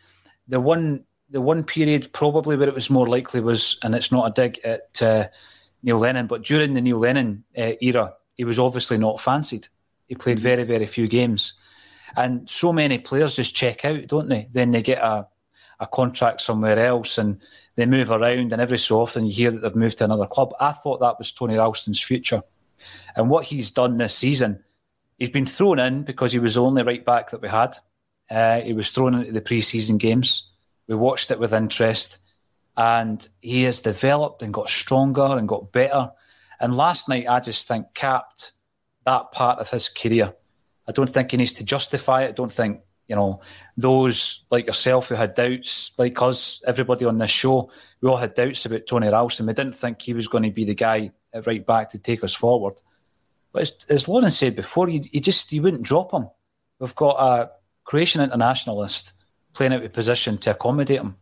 the 0.47 0.59
one 0.59 1.05
the 1.29 1.41
one 1.41 1.63
period 1.63 2.11
probably 2.11 2.57
where 2.57 2.67
it 2.67 2.73
was 2.73 2.89
more 2.89 3.07
likely 3.07 3.39
was, 3.39 3.77
and 3.83 3.93
it's 3.93 4.11
not 4.11 4.25
a 4.27 4.33
dig 4.33 4.59
at 4.65 5.01
uh, 5.01 5.27
Neil 5.83 5.99
Lennon, 5.99 6.25
but 6.25 6.41
during 6.43 6.73
the 6.73 6.81
Neil 6.81 6.97
Lennon 6.97 7.43
uh, 7.55 7.73
era, 7.81 8.15
he 8.33 8.43
was 8.43 8.57
obviously 8.57 8.97
not 8.97 9.21
fancied. 9.21 9.67
He 10.07 10.15
played 10.15 10.37
mm-hmm. 10.37 10.43
very, 10.43 10.63
very 10.63 10.85
few 10.87 11.07
games. 11.07 11.53
And 12.15 12.49
so 12.49 12.71
many 12.71 12.97
players 12.97 13.35
just 13.35 13.55
check 13.55 13.85
out, 13.85 14.07
don't 14.07 14.29
they? 14.29 14.47
Then 14.51 14.71
they 14.71 14.81
get 14.81 14.99
a, 14.99 15.27
a 15.79 15.87
contract 15.87 16.41
somewhere 16.41 16.79
else 16.79 17.17
and 17.17 17.39
they 17.75 17.85
move 17.85 18.09
around, 18.09 18.53
and 18.53 18.61
every 18.61 18.77
so 18.77 19.01
often 19.01 19.25
you 19.25 19.33
hear 19.33 19.51
that 19.51 19.59
they've 19.59 19.75
moved 19.75 19.97
to 19.97 20.05
another 20.05 20.27
club. 20.27 20.53
I 20.59 20.71
thought 20.71 21.01
that 21.01 21.17
was 21.17 21.31
Tony 21.31 21.57
Ralston's 21.57 22.01
future. 22.01 22.41
And 23.15 23.29
what 23.29 23.45
he's 23.45 23.71
done 23.71 23.97
this 23.97 24.15
season, 24.15 24.63
he's 25.17 25.29
been 25.29 25.45
thrown 25.45 25.79
in 25.79 26.03
because 26.03 26.31
he 26.31 26.39
was 26.39 26.55
the 26.55 26.63
only 26.63 26.83
right 26.83 27.03
back 27.03 27.31
that 27.31 27.41
we 27.41 27.49
had. 27.49 27.75
Uh, 28.29 28.61
he 28.61 28.73
was 28.73 28.91
thrown 28.91 29.13
into 29.15 29.31
the 29.31 29.41
pre 29.41 29.61
season 29.61 29.97
games. 29.97 30.49
We 30.87 30.95
watched 30.95 31.31
it 31.31 31.39
with 31.39 31.53
interest, 31.53 32.19
and 32.77 33.27
he 33.41 33.63
has 33.63 33.81
developed 33.81 34.41
and 34.41 34.53
got 34.53 34.69
stronger 34.69 35.37
and 35.37 35.47
got 35.47 35.71
better. 35.71 36.11
And 36.59 36.77
last 36.77 37.09
night, 37.09 37.27
I 37.27 37.41
just 37.41 37.67
think 37.67 37.93
capped 37.93 38.53
that 39.05 39.31
part 39.31 39.59
of 39.59 39.69
his 39.69 39.89
career. 39.89 40.33
I 40.87 40.91
don't 40.91 41.09
think 41.09 41.31
he 41.31 41.37
needs 41.37 41.53
to 41.53 41.63
justify 41.63 42.23
it. 42.23 42.29
I 42.29 42.31
don't 42.31 42.51
think 42.51 42.81
you 43.07 43.15
know 43.15 43.41
those 43.77 44.45
like 44.49 44.67
yourself 44.67 45.09
who 45.09 45.15
had 45.15 45.33
doubts, 45.33 45.91
like 45.97 46.21
us, 46.21 46.61
everybody 46.65 47.05
on 47.05 47.17
this 47.17 47.31
show, 47.31 47.69
we 48.01 48.09
all 48.09 48.17
had 48.17 48.33
doubts 48.33 48.65
about 48.65 48.87
Tony 48.87 49.07
Ralston. 49.07 49.45
We 49.45 49.53
didn't 49.53 49.75
think 49.75 50.01
he 50.01 50.13
was 50.13 50.27
going 50.27 50.43
to 50.43 50.51
be 50.51 50.65
the 50.65 50.75
guy 50.75 51.11
at 51.33 51.47
right 51.47 51.65
back 51.65 51.89
to 51.89 51.99
take 51.99 52.23
us 52.23 52.33
forward. 52.33 52.81
But 53.51 53.63
as, 53.63 53.77
as 53.89 54.07
Lawrence 54.07 54.37
said 54.37 54.55
before, 54.55 54.87
he, 54.87 55.07
he 55.11 55.19
just 55.19 55.51
he 55.51 55.59
wouldn't 55.59 55.83
drop 55.83 56.11
him. 56.11 56.29
We've 56.79 56.95
got 56.95 57.15
a 57.19 57.51
Croatian 57.83 58.21
internationalist 58.21 59.13
playing 59.53 59.73
out 59.73 59.83
of 59.83 59.93
position 59.93 60.37
to 60.39 60.51
accommodate 60.51 60.99
him. 60.99 61.15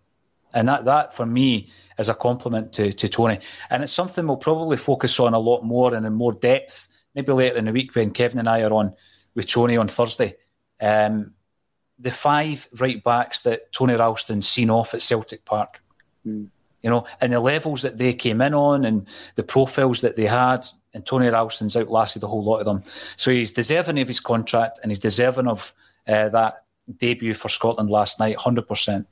And 0.54 0.68
that, 0.68 0.86
that 0.86 1.16
for 1.16 1.26
me 1.26 1.70
is 1.98 2.10
a 2.10 2.14
compliment 2.14 2.74
to, 2.74 2.94
to 2.94 3.10
Tony. 3.10 3.40
And 3.70 3.84
it's 3.84 3.92
something 3.92 4.26
we'll 4.26 4.38
probably 4.38 4.78
focus 4.78 5.20
on 5.20 5.34
a 5.34 5.40
lot 5.40 5.64
more 5.64 5.94
and 5.94 6.06
in 6.06 6.14
more 6.14 6.34
depth, 6.34 6.88
maybe 7.16 7.32
later 7.32 7.58
in 7.58 7.66
the 7.66 7.72
week 7.72 7.96
when 7.96 8.12
Kevin 8.12 8.40
and 8.40 8.50
I 8.50 8.62
are 8.62 8.74
on 8.74 8.94
with 9.36 9.48
Tony 9.48 9.78
on 9.78 9.88
Thursday. 9.88 10.36
Um, 10.82 11.34
the 12.00 12.12
five 12.12 12.68
right 12.80 13.04
backs 13.04 13.42
that 13.42 13.72
Tony 13.72 13.96
Ralston's 13.96 14.48
seen 14.48 14.70
off 14.70 14.94
at 14.94 15.02
Celtic 15.02 15.46
Park. 15.46 15.82
Mm. 16.26 16.50
You 16.82 16.90
know, 16.90 17.06
and 17.22 17.32
the 17.32 17.40
levels 17.40 17.82
that 17.84 17.98
they 17.98 18.14
came 18.14 18.42
in 18.42 18.54
on 18.54 18.84
and 18.84 19.08
the 19.36 19.44
profiles 19.44 20.02
that 20.02 20.18
they 20.18 20.26
had, 20.26 20.66
and 20.94 21.06
Tony 21.06 21.30
Ralston's 21.30 21.78
outlasted 21.78 22.24
a 22.24 22.28
whole 22.28 22.44
lot 22.44 22.58
of 22.58 22.66
them. 22.66 22.84
So 23.16 23.32
he's 23.32 23.54
deserving 23.54 24.00
of 24.00 24.08
his 24.08 24.20
contract 24.20 24.80
and 24.84 24.92
he's 24.92 25.00
deserving 25.00 25.48
of 25.48 25.74
uh, 26.08 26.28
that 26.30 26.66
debut 26.98 27.34
for 27.36 27.48
Scotland 27.48 27.90
last 27.90 28.20
night, 28.20 28.36
100%. 28.38 29.06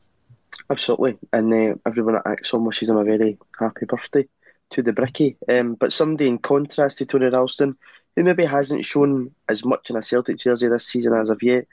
Absolutely. 0.69 1.17
And 1.31 1.53
uh, 1.53 1.75
everyone 1.85 2.15
at 2.15 2.25
ACSOM 2.25 2.65
wishes 2.65 2.89
him 2.89 2.97
a 2.97 3.05
very 3.05 3.37
happy 3.57 3.85
birthday 3.85 4.27
to 4.71 4.81
the 4.81 4.93
Bricky. 4.93 5.37
Um, 5.47 5.75
but 5.75 5.93
somebody 5.93 6.27
in 6.27 6.39
contrast 6.39 6.97
to 6.97 7.05
Tony 7.05 7.27
Ralston, 7.27 7.77
who 8.15 8.23
maybe 8.23 8.45
hasn't 8.45 8.85
shown 8.85 9.31
as 9.47 9.63
much 9.63 9.89
in 9.89 9.95
a 9.95 10.01
Celtic 10.01 10.37
jersey 10.37 10.67
this 10.67 10.87
season 10.87 11.13
as 11.13 11.29
of 11.29 11.41
yet, 11.41 11.65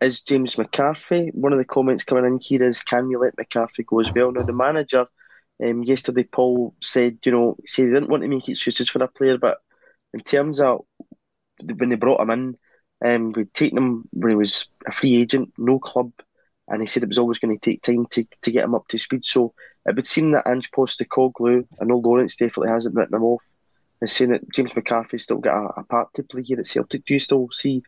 is 0.00 0.20
James 0.20 0.58
McCarthy. 0.58 1.30
One 1.34 1.52
of 1.52 1.58
the 1.58 1.64
comments 1.64 2.04
coming 2.04 2.24
in 2.24 2.38
here 2.38 2.68
is, 2.68 2.82
can 2.82 3.08
we 3.08 3.16
let 3.16 3.36
McCarthy 3.36 3.82
go 3.82 4.00
as 4.00 4.10
well? 4.14 4.32
Now, 4.32 4.42
the 4.42 4.52
manager 4.52 5.06
um, 5.64 5.82
yesterday, 5.84 6.24
Paul 6.24 6.74
said, 6.82 7.18
you 7.24 7.32
know, 7.32 7.56
he 7.64 7.82
didn't 7.84 8.08
want 8.08 8.22
to 8.22 8.28
make 8.28 8.48
excuses 8.48 8.90
for 8.90 9.02
a 9.02 9.08
player, 9.08 9.38
but 9.38 9.58
in 10.12 10.20
terms 10.20 10.60
of 10.60 10.84
when 11.62 11.88
they 11.88 11.96
brought 11.96 12.20
him 12.20 12.30
in, 12.30 12.56
um, 13.04 13.32
we'd 13.32 13.52
taken 13.54 13.78
him 13.78 14.08
when 14.12 14.30
he 14.30 14.36
was 14.36 14.68
a 14.86 14.92
free 14.92 15.16
agent, 15.16 15.52
no 15.58 15.78
club, 15.78 16.12
and 16.68 16.80
he 16.80 16.86
said 16.86 17.02
it 17.02 17.08
was 17.08 17.18
always 17.18 17.38
going 17.38 17.58
to 17.58 17.64
take 17.64 17.82
time 17.82 18.06
to, 18.10 18.26
to 18.42 18.50
get 18.50 18.64
him 18.64 18.74
up 18.74 18.86
to 18.88 18.98
speed. 18.98 19.24
So 19.24 19.54
it 19.86 19.94
would 19.94 20.06
seem 20.06 20.32
that 20.32 20.46
Ange 20.46 20.70
Postecoglou, 20.70 21.66
I 21.80 21.84
know 21.84 21.98
Lawrence 21.98 22.36
definitely 22.36 22.70
hasn't 22.70 22.94
written 22.94 23.14
him 23.14 23.24
off, 23.24 23.42
is 24.02 24.12
saying 24.12 24.30
that 24.30 24.52
James 24.52 24.74
McCarthy's 24.74 25.22
still 25.22 25.38
got 25.38 25.56
a, 25.56 25.80
a 25.80 25.84
part 25.84 26.08
to 26.14 26.22
play 26.22 26.42
here 26.42 26.58
at 26.58 26.66
Celtic. 26.66 27.04
Do 27.04 27.14
you 27.14 27.20
still 27.20 27.48
see 27.50 27.82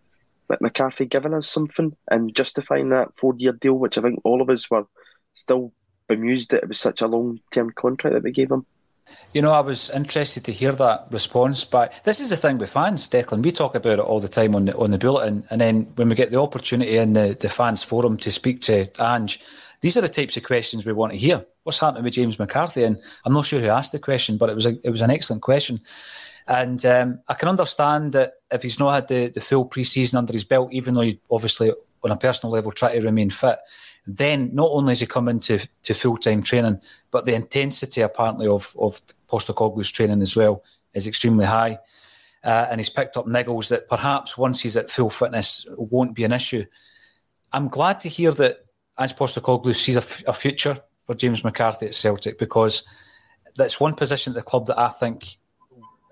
McCarthy 0.60 1.04
giving 1.04 1.34
us 1.34 1.48
something 1.48 1.94
and 2.10 2.34
justifying 2.34 2.88
that 2.90 3.16
four 3.16 3.34
year 3.36 3.52
deal, 3.52 3.74
which 3.74 3.98
I 3.98 4.02
think 4.02 4.20
all 4.24 4.40
of 4.40 4.50
us 4.50 4.70
were 4.70 4.84
still 5.34 5.72
bemused 6.08 6.50
that 6.50 6.62
it 6.62 6.68
was 6.68 6.80
such 6.80 7.02
a 7.02 7.06
long 7.06 7.40
term 7.52 7.70
contract 7.70 8.14
that 8.14 8.22
we 8.22 8.32
gave 8.32 8.50
him? 8.50 8.66
You 9.32 9.42
know, 9.42 9.52
I 9.52 9.60
was 9.60 9.90
interested 9.90 10.44
to 10.44 10.52
hear 10.52 10.72
that 10.72 11.06
response. 11.10 11.64
But 11.64 11.94
this 12.04 12.20
is 12.20 12.30
the 12.30 12.36
thing 12.36 12.58
with 12.58 12.70
fans, 12.70 13.08
Declan. 13.08 13.42
We 13.42 13.52
talk 13.52 13.74
about 13.74 13.98
it 13.98 14.04
all 14.04 14.20
the 14.20 14.28
time 14.28 14.54
on 14.54 14.66
the 14.66 14.76
on 14.76 14.90
the 14.90 14.98
bulletin, 14.98 15.44
and 15.50 15.60
then 15.60 15.84
when 15.96 16.08
we 16.08 16.14
get 16.14 16.30
the 16.30 16.40
opportunity 16.40 16.96
in 16.96 17.14
the, 17.14 17.36
the 17.38 17.48
fans 17.48 17.82
forum 17.82 18.16
to 18.18 18.30
speak 18.30 18.60
to 18.62 18.86
Ange, 19.02 19.40
these 19.80 19.96
are 19.96 20.02
the 20.02 20.08
types 20.08 20.36
of 20.36 20.42
questions 20.42 20.84
we 20.84 20.92
want 20.92 21.12
to 21.12 21.18
hear. 21.18 21.44
What's 21.68 21.80
happening 21.80 22.04
with 22.04 22.14
James 22.14 22.38
McCarthy? 22.38 22.84
And 22.84 22.98
I'm 23.26 23.34
not 23.34 23.44
sure 23.44 23.60
who 23.60 23.68
asked 23.68 23.92
the 23.92 23.98
question, 23.98 24.38
but 24.38 24.48
it 24.48 24.54
was 24.54 24.64
a, 24.64 24.78
it 24.82 24.88
was 24.88 25.02
an 25.02 25.10
excellent 25.10 25.42
question. 25.42 25.82
And 26.46 26.82
um, 26.86 27.20
I 27.28 27.34
can 27.34 27.50
understand 27.50 28.12
that 28.12 28.36
if 28.50 28.62
he's 28.62 28.78
not 28.78 28.94
had 28.94 29.08
the, 29.08 29.26
the 29.26 29.42
full 29.42 29.66
pre 29.66 29.84
season 29.84 30.16
under 30.16 30.32
his 30.32 30.44
belt, 30.44 30.72
even 30.72 30.94
though 30.94 31.02
he 31.02 31.20
obviously 31.30 31.70
on 32.02 32.10
a 32.10 32.16
personal 32.16 32.54
level 32.54 32.72
try 32.72 32.94
to 32.94 33.04
remain 33.04 33.28
fit, 33.28 33.58
then 34.06 34.54
not 34.54 34.70
only 34.70 34.92
has 34.92 35.00
he 35.00 35.06
come 35.06 35.28
into 35.28 35.58
to 35.82 35.92
full 35.92 36.16
time 36.16 36.42
training, 36.42 36.80
but 37.10 37.26
the 37.26 37.34
intensity 37.34 38.00
apparently 38.00 38.46
of 38.46 38.74
of 38.78 39.02
Postecoglou's 39.28 39.92
training 39.92 40.22
as 40.22 40.34
well 40.34 40.64
is 40.94 41.06
extremely 41.06 41.44
high, 41.44 41.78
uh, 42.44 42.68
and 42.70 42.80
he's 42.80 42.88
picked 42.88 43.18
up 43.18 43.26
niggles 43.26 43.68
that 43.68 43.90
perhaps 43.90 44.38
once 44.38 44.62
he's 44.62 44.78
at 44.78 44.90
full 44.90 45.10
fitness 45.10 45.66
won't 45.76 46.14
be 46.14 46.24
an 46.24 46.32
issue. 46.32 46.64
I'm 47.52 47.68
glad 47.68 48.00
to 48.00 48.08
hear 48.08 48.32
that 48.32 48.64
Ange 48.98 49.16
Postecoglou 49.16 49.76
sees 49.76 49.98
a, 49.98 50.00
f- 50.00 50.24
a 50.26 50.32
future 50.32 50.80
for 51.08 51.14
James 51.14 51.42
McCarthy 51.42 51.86
at 51.86 51.94
Celtic 51.94 52.38
because 52.38 52.82
that's 53.56 53.80
one 53.80 53.94
position 53.94 54.32
at 54.32 54.34
the 54.36 54.42
club 54.42 54.66
that 54.66 54.78
I 54.78 54.90
think 54.90 55.38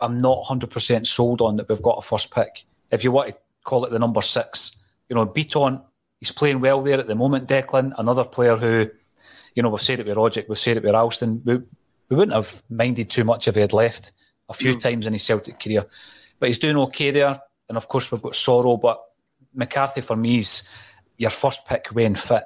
I'm 0.00 0.16
not 0.16 0.42
100% 0.44 1.06
sold 1.06 1.42
on 1.42 1.56
that 1.56 1.68
we've 1.68 1.82
got 1.82 1.98
a 1.98 2.02
first 2.02 2.34
pick. 2.34 2.64
If 2.90 3.04
you 3.04 3.12
want 3.12 3.30
to 3.30 3.36
call 3.62 3.84
it 3.84 3.90
the 3.90 3.98
number 3.98 4.22
six, 4.22 4.74
you 5.10 5.14
know, 5.14 5.26
Bitton, 5.26 5.82
he's 6.18 6.32
playing 6.32 6.60
well 6.60 6.80
there 6.80 6.98
at 6.98 7.06
the 7.06 7.14
moment. 7.14 7.46
Declan, 7.46 7.92
another 7.98 8.24
player 8.24 8.56
who, 8.56 8.90
you 9.54 9.62
know, 9.62 9.68
we've 9.68 9.82
said 9.82 10.00
it 10.00 10.06
with 10.06 10.16
Rogic, 10.16 10.48
we've 10.48 10.58
said 10.58 10.78
it 10.78 10.82
with 10.82 10.94
Ralston. 10.94 11.42
We, 11.44 11.56
we 12.08 12.16
wouldn't 12.16 12.34
have 12.34 12.62
minded 12.70 13.10
too 13.10 13.24
much 13.24 13.48
if 13.48 13.54
he 13.54 13.60
had 13.60 13.74
left 13.74 14.12
a 14.48 14.54
few 14.54 14.76
mm. 14.76 14.80
times 14.80 15.06
in 15.06 15.12
his 15.12 15.24
Celtic 15.24 15.60
career, 15.60 15.84
but 16.38 16.48
he's 16.48 16.58
doing 16.58 16.78
okay 16.78 17.10
there. 17.10 17.38
And 17.68 17.76
of 17.76 17.86
course, 17.88 18.10
we've 18.10 18.22
got 18.22 18.32
Soro, 18.32 18.80
but 18.80 19.02
McCarthy 19.52 20.00
for 20.00 20.16
me 20.16 20.38
is 20.38 20.62
your 21.18 21.30
first 21.30 21.66
pick 21.66 21.88
when 21.88 22.14
fit. 22.14 22.44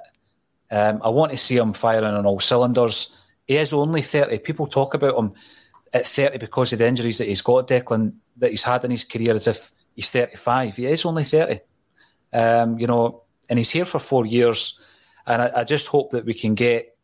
Um, 0.71 1.01
I 1.03 1.09
want 1.09 1.31
to 1.31 1.37
see 1.37 1.57
him 1.57 1.73
firing 1.73 2.05
on 2.05 2.25
all 2.25 2.39
cylinders. 2.39 3.15
He 3.45 3.57
is 3.57 3.73
only 3.73 4.01
30. 4.01 4.39
People 4.39 4.65
talk 4.65 4.93
about 4.93 5.17
him 5.17 5.33
at 5.93 6.07
30 6.07 6.37
because 6.37 6.71
of 6.71 6.79
the 6.79 6.87
injuries 6.87 7.17
that 7.17 7.27
he's 7.27 7.41
got, 7.41 7.67
Declan, 7.67 8.13
that 8.37 8.51
he's 8.51 8.63
had 8.63 8.85
in 8.85 8.91
his 8.91 9.03
career 9.03 9.33
as 9.33 9.47
if 9.47 9.71
he's 9.95 10.11
35. 10.11 10.77
He 10.77 10.85
is 10.85 11.05
only 11.05 11.25
30. 11.25 11.59
Um, 12.33 12.79
you 12.79 12.87
know, 12.87 13.23
and 13.49 13.59
he's 13.59 13.69
here 13.69 13.83
for 13.83 13.99
four 13.99 14.25
years. 14.25 14.79
And 15.27 15.41
I, 15.41 15.51
I, 15.57 15.63
just 15.65 15.87
hope 15.87 16.11
that 16.11 16.23
we 16.25 16.33
can 16.33 16.55
get 16.55 16.97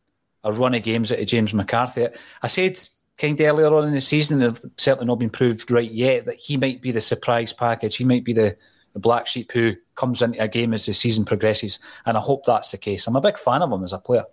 a 0.46 0.54
run 0.54 0.74
of 0.74 0.84
games 0.84 1.12
out 1.12 1.20
of 1.20 1.28
James 1.28 1.54
McCarthy. 1.54 2.08
I 2.42 2.48
said 2.48 2.80
kind 3.18 3.40
of 3.40 3.46
earlier 3.46 3.76
on 3.76 3.88
in 3.88 3.94
the 3.94 4.02
season, 4.02 4.42
it's 4.42 4.66
certainly 4.78 5.08
not 5.08 5.20
been 5.20 5.30
proved 5.30 5.70
right 5.70 5.92
yet, 5.92 6.26
that 6.26 6.36
he 6.36 6.56
might 6.56 6.82
be 6.82 6.92
the 6.92 7.02
surprise 7.02 7.52
package. 7.52 7.98
He 7.98 8.06
might 8.06 8.24
be 8.24 8.34
the, 8.34 8.56
the 8.98 9.02
black 9.02 9.28
sheep 9.28 9.52
who 9.52 9.76
comes 9.94 10.24
into 10.24 10.42
a 10.42 10.48
game 10.48 10.74
as 10.74 10.88
the 10.88 10.94
season 10.94 11.24
progresses. 11.24 11.78
And 12.08 12.18
I 12.18 12.20
hope 12.20 12.46
that's 12.46 12.72
the 12.72 12.80
case. 12.80 13.06
I'm 13.06 13.16
a 13.16 13.22
big 13.22 13.38
fan 13.38 13.62
of 13.62 13.72
him 13.72 13.84
as 13.84 13.94
a 13.94 14.00
player. 14.00 14.26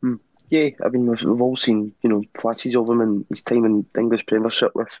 Hmm. 0.00 0.16
Yeah, 0.48 0.70
I 0.84 0.88
mean, 0.88 1.06
we've, 1.06 1.22
we've 1.22 1.40
all 1.40 1.56
seen, 1.56 1.94
you 2.02 2.10
know, 2.10 2.24
flashes 2.40 2.74
of 2.74 2.90
him 2.90 3.00
in 3.00 3.24
his 3.28 3.44
time 3.44 3.64
in 3.64 3.86
the 3.94 4.00
English 4.00 4.26
Premiership 4.26 4.74
with 4.74 5.00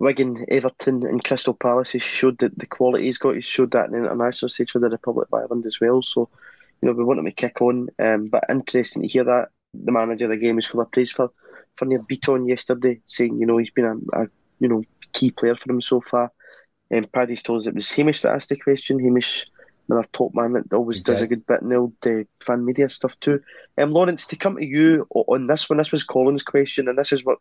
Wigan, 0.00 0.44
Everton, 0.48 1.06
and 1.06 1.22
Crystal 1.22 1.54
Palace. 1.54 1.90
He 1.90 2.00
showed 2.00 2.38
that 2.38 2.58
the 2.58 2.66
quality 2.66 3.04
he's 3.04 3.18
got. 3.18 3.36
He 3.36 3.40
showed 3.40 3.70
that 3.70 3.86
in 3.86 3.92
the 3.92 3.98
international 3.98 4.48
stage 4.48 4.72
for 4.72 4.80
the 4.80 4.88
Republic 4.88 5.28
of 5.30 5.38
Ireland 5.38 5.64
as 5.64 5.78
well. 5.80 6.02
So, 6.02 6.28
you 6.82 6.88
know, 6.88 6.94
we 6.94 7.04
want 7.04 7.20
him 7.20 7.26
to 7.26 7.30
kick 7.30 7.62
on. 7.62 7.88
Um, 8.00 8.30
but 8.30 8.46
interesting 8.50 9.02
to 9.02 9.08
hear 9.08 9.22
that 9.22 9.50
the 9.74 9.92
manager 9.92 10.24
of 10.24 10.30
the 10.30 10.38
game 10.38 10.58
is 10.58 10.66
full 10.66 10.80
of 10.80 10.90
praise 10.90 11.12
for 11.12 11.30
for 11.76 11.84
Nir 11.84 12.00
Bitton 12.00 12.48
yesterday, 12.48 13.00
saying 13.04 13.38
you 13.38 13.46
know 13.46 13.58
he's 13.58 13.70
been 13.70 13.84
a, 13.84 14.22
a 14.22 14.26
you 14.58 14.66
know 14.66 14.82
key 15.12 15.30
player 15.30 15.54
for 15.54 15.70
him 15.70 15.80
so 15.80 16.00
far. 16.00 16.32
And 16.90 17.04
um, 17.04 17.10
Paddy's 17.12 17.42
told 17.42 17.60
us 17.60 17.66
it 17.66 17.74
was 17.74 17.90
Hamish 17.90 18.22
that 18.22 18.34
asked 18.34 18.48
the 18.48 18.56
question. 18.56 18.98
Hamish, 18.98 19.46
another 19.88 20.08
top 20.12 20.34
man 20.34 20.52
that 20.54 20.72
always 20.72 21.00
does 21.00 21.22
a 21.22 21.26
good 21.26 21.46
bit 21.46 21.62
in 21.62 21.68
the 21.68 21.76
old 21.76 21.94
uh, 22.06 22.24
fan 22.40 22.64
media 22.64 22.88
stuff 22.88 23.12
too. 23.20 23.40
Um, 23.78 23.92
Lawrence, 23.92 24.26
to 24.26 24.36
come 24.36 24.56
to 24.56 24.64
you 24.64 25.06
on 25.10 25.46
this 25.46 25.68
one, 25.68 25.78
this 25.78 25.92
was 25.92 26.04
Colin's 26.04 26.42
question, 26.42 26.88
and 26.88 26.98
this 26.98 27.12
is 27.12 27.24
what 27.24 27.38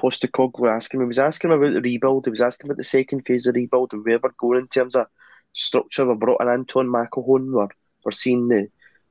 Postecoglou 0.00 0.68
asking 0.68 1.00
him. 1.00 1.06
He 1.06 1.08
was 1.08 1.18
asking 1.18 1.50
him 1.50 1.62
about 1.62 1.74
the 1.74 1.80
rebuild. 1.80 2.26
He 2.26 2.30
was 2.30 2.40
asking 2.40 2.68
about 2.68 2.78
the 2.78 2.84
second 2.84 3.22
phase 3.22 3.46
of 3.46 3.54
the 3.54 3.60
rebuild 3.60 3.92
and 3.92 4.04
where 4.04 4.18
we're 4.22 4.30
going 4.38 4.60
in 4.60 4.68
terms 4.68 4.96
of 4.96 5.06
structure. 5.52 6.06
We 6.06 6.14
brought 6.14 6.42
in 6.42 6.48
Anton 6.48 6.88
McElhone. 6.88 7.52
We're, 7.52 7.68
we're 8.04 8.12
seeing 8.12 8.48
the, 8.48 8.68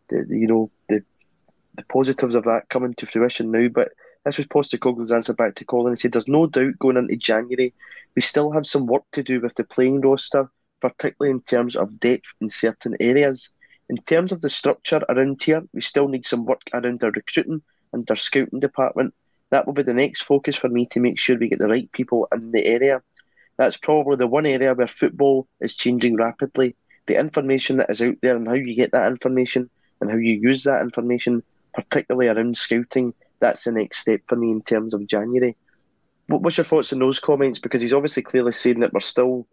the, 0.09 0.25
the, 0.27 0.37
you 0.37 0.47
know 0.47 0.71
the 0.89 1.03
the 1.75 1.83
positives 1.85 2.35
of 2.35 2.43
that 2.43 2.69
coming 2.69 2.93
to 2.95 3.05
fruition 3.05 3.51
now. 3.51 3.67
But 3.69 3.93
this 4.25 4.37
was 4.37 4.47
Postecoglou's 4.47 5.11
answer 5.11 5.33
back 5.33 5.55
to 5.55 5.65
Colin. 5.65 5.93
He 5.93 5.97
said, 5.97 6.13
"There's 6.13 6.27
no 6.27 6.47
doubt 6.47 6.79
going 6.79 6.97
into 6.97 7.15
January, 7.15 7.73
we 8.15 8.21
still 8.21 8.51
have 8.51 8.65
some 8.65 8.85
work 8.87 9.03
to 9.13 9.23
do 9.23 9.41
with 9.41 9.55
the 9.55 9.63
playing 9.63 10.01
roster, 10.01 10.49
particularly 10.81 11.31
in 11.31 11.41
terms 11.41 11.75
of 11.75 11.99
depth 11.99 12.33
in 12.41 12.49
certain 12.49 12.95
areas. 12.99 13.51
In 13.89 13.97
terms 13.97 14.31
of 14.31 14.41
the 14.41 14.49
structure 14.49 15.01
around 15.09 15.41
here, 15.41 15.63
we 15.73 15.81
still 15.81 16.07
need 16.07 16.25
some 16.25 16.45
work 16.45 16.61
around 16.73 17.03
our 17.03 17.11
recruiting 17.11 17.61
and 17.91 18.09
our 18.09 18.15
scouting 18.15 18.59
department." 18.59 19.13
that 19.53 19.67
will 19.67 19.73
be 19.73 19.83
the 19.83 19.93
next 19.93 20.23
focus 20.23 20.55
for 20.55 20.67
me 20.67 20.87
to 20.87 20.99
make 20.99 21.19
sure 21.19 21.37
we 21.37 21.47
get 21.47 21.59
the 21.59 21.67
right 21.67 21.91
people 21.91 22.27
in 22.33 22.51
the 22.51 22.65
area. 22.65 23.03
That's 23.57 23.77
probably 23.77 24.15
the 24.15 24.25
one 24.25 24.47
area 24.47 24.73
where 24.73 24.87
football 24.87 25.47
is 25.59 25.75
changing 25.75 26.15
rapidly. 26.15 26.75
the 27.05 27.19
information 27.19 27.77
that 27.77 27.89
is 27.89 28.01
out 28.01 28.15
there 28.21 28.35
and 28.35 28.47
how 28.47 28.53
you 28.53 28.73
get 28.75 28.93
that 28.93 29.07
information 29.07 29.69
and 29.99 30.09
how 30.09 30.17
you 30.17 30.33
use 30.33 30.63
that 30.63 30.81
information, 30.81 31.43
particularly 31.73 32.29
around 32.29 32.57
scouting, 32.57 33.13
that's 33.43 33.65
the 33.65 33.73
next 33.73 33.99
step 33.99 34.21
for 34.27 34.37
me 34.37 34.51
in 34.51 34.61
terms 34.61 34.93
of 34.93 35.05
January. 35.05 35.57
What, 36.27 36.41
what's 36.41 36.57
your 36.57 36.63
thoughts 36.63 36.93
on 36.93 36.99
those 36.99 37.19
comments? 37.19 37.59
Because 37.59 37.81
he's 37.81 37.93
obviously 37.93 38.23
clearly 38.23 38.53
saying 38.53 38.79
that 38.79 38.93
we're 38.93 39.01
still, 39.01 39.45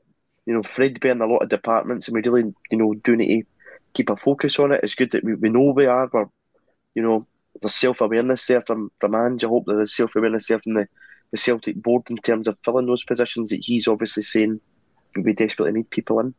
you 0.46 0.54
know, 0.54 0.62
threadbare 0.62 1.10
in 1.10 1.20
a 1.20 1.26
lot 1.26 1.42
of 1.42 1.48
departments, 1.48 2.06
and 2.06 2.14
we 2.14 2.22
really, 2.22 2.54
you 2.70 2.78
know, 2.78 2.94
do 2.94 3.16
need 3.16 3.42
to 3.42 3.46
keep 3.94 4.08
a 4.08 4.16
focus 4.16 4.60
on 4.60 4.70
it. 4.70 4.80
It's 4.84 4.94
good 4.94 5.10
that 5.10 5.24
we, 5.24 5.34
we 5.34 5.48
know 5.48 5.72
we 5.74 5.86
are. 5.86 6.08
We're, 6.12 6.26
you 6.94 7.02
know, 7.02 7.26
there's 7.60 7.74
self 7.74 8.00
awareness 8.00 8.46
there 8.46 8.62
from 8.62 8.92
from 9.00 9.16
Ange. 9.16 9.42
I 9.44 9.48
hope 9.48 9.64
there's 9.66 9.96
self 9.96 10.14
awareness 10.14 10.46
there 10.46 10.60
from 10.60 10.74
the, 10.74 10.86
the 11.32 11.36
Celtic 11.36 11.82
board 11.82 12.04
in 12.10 12.18
terms 12.18 12.46
of 12.46 12.58
filling 12.64 12.86
those 12.86 13.04
positions 13.04 13.50
that 13.50 13.64
he's 13.64 13.88
obviously 13.88 14.22
saying 14.22 14.60
we 15.16 15.32
desperately 15.32 15.72
need 15.72 15.90
people 15.90 16.20
in. 16.20 16.34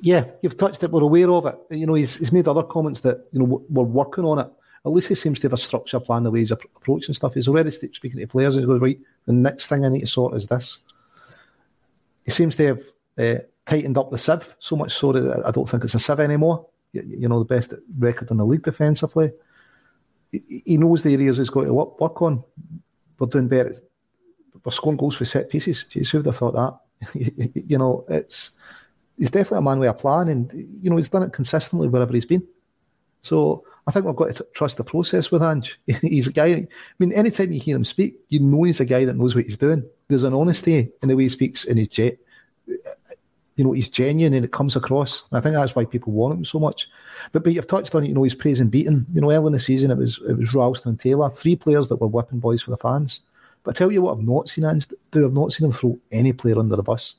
Yeah, 0.00 0.24
you've 0.42 0.56
touched 0.56 0.82
it. 0.82 0.90
We're 0.90 1.02
aware 1.02 1.30
of 1.30 1.46
it. 1.46 1.56
You 1.70 1.86
know, 1.86 1.94
he's, 1.94 2.16
he's 2.16 2.32
made 2.32 2.48
other 2.48 2.64
comments 2.64 3.00
that 3.02 3.28
you 3.30 3.38
know 3.38 3.64
we're 3.70 3.84
working 3.84 4.24
on 4.24 4.40
it. 4.40 4.50
At 4.84 4.92
least 4.92 5.08
he 5.08 5.14
seems 5.14 5.38
to 5.40 5.46
have 5.46 5.52
a 5.52 5.58
structure 5.58 6.00
plan 6.00 6.24
the 6.24 6.30
way 6.30 6.40
he's 6.40 6.50
approaching 6.50 7.14
stuff. 7.14 7.34
He's 7.34 7.48
already 7.48 7.70
speaking 7.70 8.18
to 8.18 8.26
players 8.26 8.56
and 8.56 8.64
he 8.64 8.66
goes, 8.66 8.80
right, 8.80 8.98
the 9.26 9.32
next 9.32 9.68
thing 9.68 9.84
I 9.84 9.88
need 9.88 10.00
to 10.00 10.06
sort 10.06 10.34
is 10.34 10.46
this. 10.46 10.78
He 12.24 12.32
seems 12.32 12.56
to 12.56 12.66
have 12.66 12.82
uh, 13.18 13.42
tightened 13.64 13.96
up 13.96 14.10
the 14.10 14.18
sieve 14.18 14.56
so 14.58 14.74
much 14.76 14.92
so 14.92 15.12
that 15.12 15.46
I 15.46 15.50
don't 15.52 15.68
think 15.68 15.84
it's 15.84 15.94
a 15.94 16.00
sieve 16.00 16.20
anymore. 16.20 16.66
You, 16.92 17.02
you 17.06 17.28
know, 17.28 17.38
the 17.38 17.44
best 17.44 17.74
record 17.98 18.30
in 18.30 18.38
the 18.38 18.44
league 18.44 18.62
defensively. 18.62 19.30
He, 20.32 20.62
he 20.66 20.78
knows 20.78 21.02
the 21.02 21.14
areas 21.14 21.38
he's 21.38 21.50
got 21.50 21.64
to 21.64 21.72
work, 21.72 22.00
work 22.00 22.20
on. 22.22 22.42
We're 23.18 23.28
doing 23.28 23.48
better. 23.48 23.76
We're 24.64 24.72
scoring 24.72 24.96
goals 24.96 25.16
for 25.16 25.24
set 25.24 25.48
pieces. 25.48 25.86
Jeez, 25.88 26.10
who 26.10 26.18
would 26.18 26.26
have 26.26 26.36
thought 26.36 26.54
that? 26.54 27.12
you 27.54 27.78
know, 27.78 28.04
it's 28.08 28.50
he's 29.16 29.30
definitely 29.30 29.58
a 29.58 29.62
man 29.62 29.78
with 29.78 29.90
a 29.90 29.94
plan, 29.94 30.28
and 30.28 30.50
you 30.54 30.90
know 30.90 30.96
he's 30.96 31.08
done 31.08 31.22
it 31.22 31.32
consistently 31.32 31.88
wherever 31.88 32.12
he's 32.12 32.26
been. 32.26 32.46
So 33.22 33.64
I 33.86 33.90
think 33.90 34.06
we've 34.06 34.16
got 34.16 34.34
to 34.36 34.46
trust 34.54 34.76
the 34.76 34.84
process 34.84 35.30
with 35.30 35.42
Ange. 35.42 35.78
he's 36.00 36.28
a 36.28 36.32
guy. 36.32 36.46
I 36.46 36.66
mean, 36.98 37.12
anytime 37.12 37.52
you 37.52 37.60
hear 37.60 37.76
him 37.76 37.84
speak, 37.84 38.16
you 38.28 38.40
know 38.40 38.62
he's 38.62 38.80
a 38.80 38.84
guy 38.84 39.04
that 39.04 39.16
knows 39.16 39.34
what 39.34 39.44
he's 39.44 39.56
doing. 39.56 39.84
There's 40.08 40.22
an 40.22 40.34
honesty 40.34 40.90
in 41.02 41.08
the 41.08 41.16
way 41.16 41.24
he 41.24 41.28
speaks, 41.28 41.64
and 41.64 41.78
he's 41.78 41.88
jet. 41.88 42.16
Uh, 42.68 42.90
you 43.56 43.64
know, 43.64 43.72
he's 43.72 43.88
genuine, 43.88 44.34
and 44.34 44.44
it 44.44 44.52
comes 44.52 44.76
across. 44.76 45.24
And 45.30 45.38
I 45.38 45.40
think 45.40 45.54
that's 45.54 45.74
why 45.74 45.84
people 45.84 46.12
want 46.12 46.38
him 46.38 46.44
so 46.44 46.58
much. 46.58 46.88
But 47.32 47.44
but 47.44 47.52
you've 47.52 47.66
touched 47.66 47.94
on 47.94 48.04
it. 48.04 48.08
You 48.08 48.14
know, 48.14 48.22
he's 48.22 48.34
praising 48.34 48.70
Bitton. 48.70 49.04
You 49.12 49.20
know, 49.20 49.30
early 49.30 49.46
in 49.46 49.52
the 49.52 49.60
season, 49.60 49.90
it 49.90 49.98
was 49.98 50.20
it 50.28 50.38
was 50.38 50.54
Ralston 50.54 50.90
and 50.90 51.00
Taylor, 51.00 51.28
three 51.28 51.56
players 51.56 51.88
that 51.88 51.96
were 51.96 52.06
whipping 52.06 52.40
boys 52.40 52.62
for 52.62 52.70
the 52.70 52.76
fans. 52.76 53.20
But 53.64 53.76
I 53.76 53.78
tell 53.78 53.92
you 53.92 54.02
what, 54.02 54.16
I've 54.16 54.24
not 54.24 54.48
seen 54.48 54.64
Ange 54.64 54.88
do. 55.10 55.24
I've 55.24 55.32
not 55.32 55.52
seen 55.52 55.66
him 55.66 55.72
throw 55.72 55.98
any 56.10 56.32
player 56.32 56.58
under 56.58 56.76
the 56.76 56.82
bus. 56.82 57.16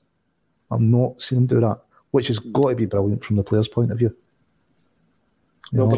I've 0.71 0.81
not 0.81 1.21
seen 1.21 1.39
him 1.39 1.45
do 1.45 1.59
that 1.59 1.81
which 2.13 2.27
has 2.27 2.37
got 2.37 2.69
to 2.69 2.75
be 2.75 2.85
brilliant 2.85 3.25
from 3.25 3.37
the 3.37 3.43
player's 3.43 3.67
point 3.67 3.91
of 3.91 3.97
view. 3.97 4.15
No, 5.73 5.89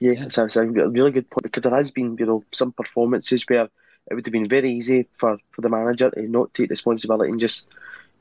Yeah, 0.00 0.12
yeah. 0.12 0.24
It's, 0.24 0.38
it's, 0.38 0.56
a 0.56 0.66
really 0.66 1.10
good 1.10 1.30
point 1.30 1.44
because 1.44 1.62
there 1.62 1.74
has 1.74 1.90
been, 1.90 2.16
you 2.18 2.26
know, 2.26 2.44
some 2.52 2.72
performances 2.72 3.44
where 3.48 3.68
it 4.10 4.14
would 4.14 4.26
have 4.26 4.32
been 4.32 4.48
very 4.48 4.72
easy 4.72 5.08
for, 5.12 5.38
for 5.50 5.62
the 5.62 5.68
manager 5.68 6.10
to 6.10 6.22
not 6.28 6.52
take 6.52 6.70
responsibility 6.70 7.30
and 7.30 7.40
just, 7.40 7.68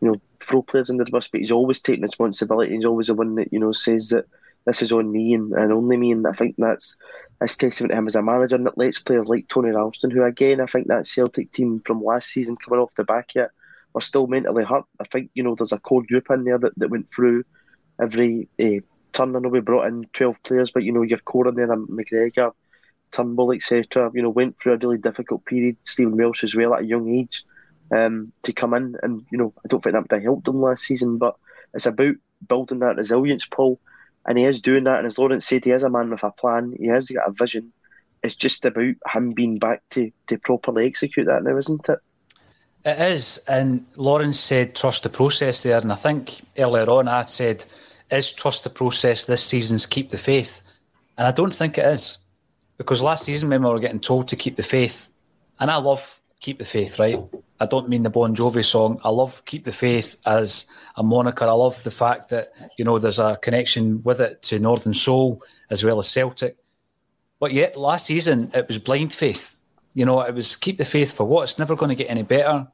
you 0.01 0.07
know, 0.07 0.21
throw 0.41 0.61
players 0.61 0.89
under 0.89 1.03
the 1.03 1.11
bus. 1.11 1.27
But 1.27 1.41
he's 1.41 1.51
always 1.51 1.81
taking 1.81 2.03
responsibility. 2.03 2.75
He's 2.75 2.85
always 2.85 3.07
the 3.07 3.13
one 3.15 3.35
that 3.35 3.51
you 3.51 3.59
know 3.59 3.73
says 3.73 4.09
that 4.09 4.25
this 4.65 4.81
is 4.81 4.91
on 4.91 5.11
me 5.11 5.33
and, 5.33 5.51
and 5.53 5.73
only 5.73 5.97
me. 5.97 6.11
And 6.11 6.25
I 6.25 6.33
think 6.33 6.55
that's 6.57 6.95
that's 7.39 7.57
testament 7.57 7.91
to 7.91 7.97
him 7.97 8.07
as 8.07 8.15
a 8.15 8.21
manager 8.21 8.55
and 8.55 8.65
that 8.65 8.77
lets 8.77 8.99
players 8.99 9.27
like 9.27 9.47
Tony 9.49 9.71
Ralston, 9.71 10.11
who 10.11 10.23
again 10.23 10.61
I 10.61 10.67
think 10.67 10.87
that 10.87 11.05
Celtic 11.05 11.51
team 11.51 11.81
from 11.85 12.03
last 12.03 12.29
season 12.29 12.55
coming 12.55 12.79
off 12.79 12.95
the 12.95 13.03
back 13.03 13.35
yet 13.35 13.51
are 13.95 14.01
still 14.01 14.27
mentally 14.27 14.63
hurt. 14.63 14.85
I 14.99 15.05
think 15.05 15.31
you 15.33 15.43
know 15.43 15.55
there's 15.55 15.73
a 15.73 15.79
core 15.79 16.03
group 16.03 16.29
in 16.29 16.43
there 16.45 16.57
that, 16.59 16.77
that 16.77 16.89
went 16.89 17.11
through 17.13 17.43
every 18.01 18.47
uh, 18.59 18.81
turn. 19.11 19.35
I 19.35 19.39
know 19.39 19.49
we 19.49 19.59
brought 19.59 19.87
in 19.87 20.05
twelve 20.13 20.37
players, 20.43 20.71
but 20.71 20.83
you 20.83 20.91
know 20.91 21.01
your 21.01 21.19
core 21.19 21.47
in 21.47 21.55
there, 21.55 21.67
McGregor, 21.67 22.53
Turnbull, 23.11 23.53
etc. 23.53 24.11
You 24.13 24.21
know 24.21 24.29
went 24.29 24.59
through 24.59 24.73
a 24.73 24.77
really 24.77 24.97
difficult 24.97 25.45
period. 25.45 25.77
Stephen 25.83 26.17
Welsh 26.17 26.43
as 26.43 26.55
well 26.55 26.73
at 26.73 26.81
a 26.81 26.85
young 26.85 27.09
age 27.09 27.43
um, 27.91 28.31
to 28.43 28.53
come 28.53 28.73
in, 28.73 28.95
and 29.03 29.25
you 29.31 29.37
know 29.37 29.53
I 29.63 29.67
don't 29.67 29.83
think 29.83 29.93
that 29.93 30.03
would 30.03 30.11
have 30.11 30.23
helped 30.23 30.45
them 30.45 30.61
last 30.61 30.83
season, 30.83 31.17
but 31.17 31.35
it's 31.73 31.85
about 31.85 32.15
building 32.47 32.79
that 32.79 32.97
resilience, 32.97 33.45
Paul. 33.45 33.79
And 34.25 34.37
he 34.37 34.43
is 34.43 34.61
doing 34.61 34.83
that. 34.83 34.97
And 34.99 35.07
as 35.07 35.17
Lawrence 35.17 35.45
said, 35.45 35.63
he 35.63 35.71
is 35.71 35.83
a 35.83 35.89
man 35.89 36.09
with 36.09 36.23
a 36.23 36.31
plan. 36.31 36.75
He 36.77 36.87
has 36.87 37.09
got 37.09 37.27
a 37.27 37.31
vision. 37.31 37.71
It's 38.21 38.35
just 38.35 38.65
about 38.65 38.95
him 39.07 39.31
being 39.31 39.59
back 39.59 39.81
to, 39.91 40.11
to 40.27 40.37
properly 40.37 40.85
execute 40.85 41.25
that 41.27 41.43
now, 41.43 41.57
isn't 41.57 41.87
it? 41.87 41.99
It 42.85 42.99
is, 42.99 43.41
and 43.47 43.85
Lawrence 43.97 44.39
said 44.39 44.73
trust 44.73 45.03
the 45.03 45.09
process 45.09 45.63
there, 45.63 45.79
and 45.79 45.91
I 45.91 45.95
think 45.95 46.41
earlier 46.57 46.89
on 46.89 47.09
I 47.09 47.23
said 47.23 47.65
is 48.11 48.31
trust 48.31 48.63
the 48.63 48.69
process 48.69 49.25
this 49.25 49.43
season's 49.43 49.85
keep 49.85 50.09
the 50.09 50.17
faith, 50.17 50.61
and 51.17 51.27
I 51.27 51.31
don't 51.31 51.53
think 51.53 51.77
it 51.77 51.85
is 51.85 52.19
because 52.77 53.01
last 53.01 53.25
season 53.25 53.49
when 53.49 53.63
we 53.63 53.69
were 53.69 53.79
getting 53.79 53.99
told 53.99 54.27
to 54.29 54.35
keep 54.35 54.55
the 54.55 54.63
faith, 54.63 55.11
and 55.59 55.69
I 55.69 55.77
love 55.77 56.21
keep 56.39 56.57
the 56.57 56.65
faith, 56.65 56.99
right? 56.99 57.19
I 57.59 57.65
don't 57.65 57.89
mean 57.89 58.03
the 58.03 58.09
Bon 58.09 58.35
Jovi 58.35 58.63
song. 58.63 59.01
I 59.03 59.09
love 59.09 59.43
keep 59.45 59.65
the 59.65 59.71
faith 59.71 60.15
as 60.25 60.65
a 60.95 61.03
moniker. 61.03 61.45
I 61.45 61.51
love 61.51 61.83
the 61.83 61.91
fact 61.91 62.29
that 62.29 62.49
you 62.77 62.85
know 62.85 62.99
there's 62.99 63.19
a 63.19 63.37
connection 63.41 64.01
with 64.03 64.21
it 64.21 64.41
to 64.43 64.59
Northern 64.59 64.93
Soul 64.93 65.43
as 65.69 65.83
well 65.83 65.99
as 65.99 66.09
Celtic, 66.09 66.57
but 67.39 67.53
yet 67.53 67.75
last 67.75 68.05
season 68.05 68.51
it 68.53 68.67
was 68.67 68.79
blind 68.79 69.13
faith 69.13 69.55
you 69.93 70.05
know, 70.05 70.21
it 70.21 70.33
was 70.33 70.55
keep 70.55 70.77
the 70.77 70.85
faith 70.85 71.13
for 71.13 71.25
what? 71.25 71.43
It's 71.43 71.59
never 71.59 71.75
going 71.75 71.89
to 71.89 71.95
get 71.95 72.09
any 72.09 72.23
better. 72.23 72.67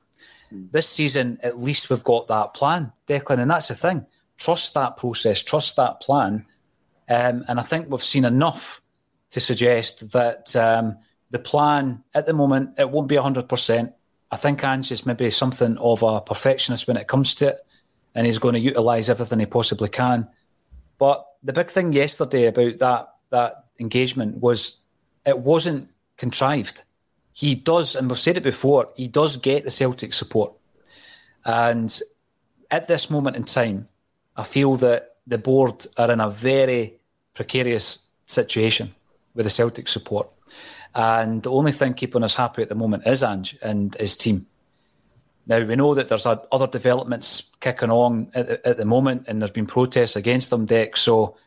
This 0.52 0.88
season, 0.88 1.40
at 1.42 1.60
least 1.60 1.90
we've 1.90 2.04
got 2.04 2.28
that 2.28 2.54
plan, 2.54 2.92
Declan, 3.08 3.40
and 3.40 3.50
that's 3.50 3.70
the 3.70 3.76
thing. 3.76 4.06
Trust 4.38 4.74
that 4.74 4.98
process, 4.98 5.42
trust 5.42 5.76
that 5.78 6.02
plan. 6.02 6.46
Um, 7.08 7.46
and 7.48 7.60
I 7.60 7.64
think 7.64 7.90
we've 7.90 8.04
seen 8.04 8.26
enough 8.26 8.82
to 9.32 9.40
suggest 9.40 10.12
that 10.12 10.56
um, 10.56 10.98
the 11.32 11.40
plan 11.40 12.04
at 12.14 12.26
the 12.26 12.34
moment, 12.34 12.78
it 12.78 12.90
won't 12.90 13.08
be 13.08 13.16
100%. 13.16 13.94
I 14.32 14.36
think 14.38 14.64
Ange 14.64 14.92
is 14.92 15.06
maybe 15.06 15.30
something 15.30 15.78
of 15.78 16.04
a 16.04 16.22
perfectionist 16.22 16.88
when 16.88 16.98
it 16.98 17.08
comes 17.08 17.36
to 17.36 17.50
it, 17.50 17.58
and 18.14 18.26
he's 18.26 18.40
going 18.40 18.54
to 18.54 18.60
utilise 18.60 19.10
everything 19.10 19.40
he 19.40 19.46
possibly 19.46 19.90
can. 19.90 20.28
But 20.98 21.26
the 21.44 21.54
big 21.54 21.70
thing 21.70 21.94
yesterday 21.94 22.48
about 22.48 22.80
that 22.80 23.12
that 23.30 23.66
engagement 23.80 24.38
was 24.38 24.78
it 25.26 25.40
wasn't 25.40 25.90
contrived 26.18 26.84
he 27.36 27.54
does, 27.54 27.98
and 27.98 28.10
we've 28.10 28.18
said 28.18 28.38
it 28.38 28.44
before, 28.44 28.90
he 28.96 29.10
does 29.10 29.36
get 29.36 29.66
the 29.66 29.70
Celtic 29.70 30.14
support. 30.14 30.54
And 31.44 32.00
at 32.72 32.88
this 32.88 33.10
moment 33.10 33.36
in 33.36 33.44
time, 33.44 33.90
I 34.36 34.44
feel 34.44 34.76
that 34.78 35.16
the 35.28 35.38
board 35.38 35.86
are 35.98 36.12
in 36.12 36.20
a 36.20 36.30
very 36.30 37.00
precarious 37.34 38.00
situation 38.26 38.94
with 39.34 39.46
the 39.46 39.50
Celtic 39.50 39.88
support. 39.88 40.30
And 40.94 41.44
the 41.44 41.52
only 41.52 41.72
thing 41.72 41.94
keeping 41.94 42.24
us 42.24 42.36
happy 42.36 42.62
at 42.62 42.70
the 42.70 42.76
moment 42.76 43.06
is 43.06 43.24
Ange 43.24 43.58
and 43.62 43.96
his 43.96 44.16
team. 44.16 44.48
Now, 45.48 45.64
we 45.64 45.76
know 45.76 45.94
that 45.94 46.08
there's 46.08 46.26
other 46.26 46.68
developments 46.68 47.52
kicking 47.60 47.92
on 47.92 48.32
at, 48.34 48.66
at 48.66 48.78
the 48.78 48.86
moment, 48.86 49.26
and 49.28 49.42
there's 49.42 49.52
been 49.52 49.68
protests 49.68 50.16
against 50.16 50.50
them, 50.50 50.66
Dec. 50.66 50.98
So 50.98 51.38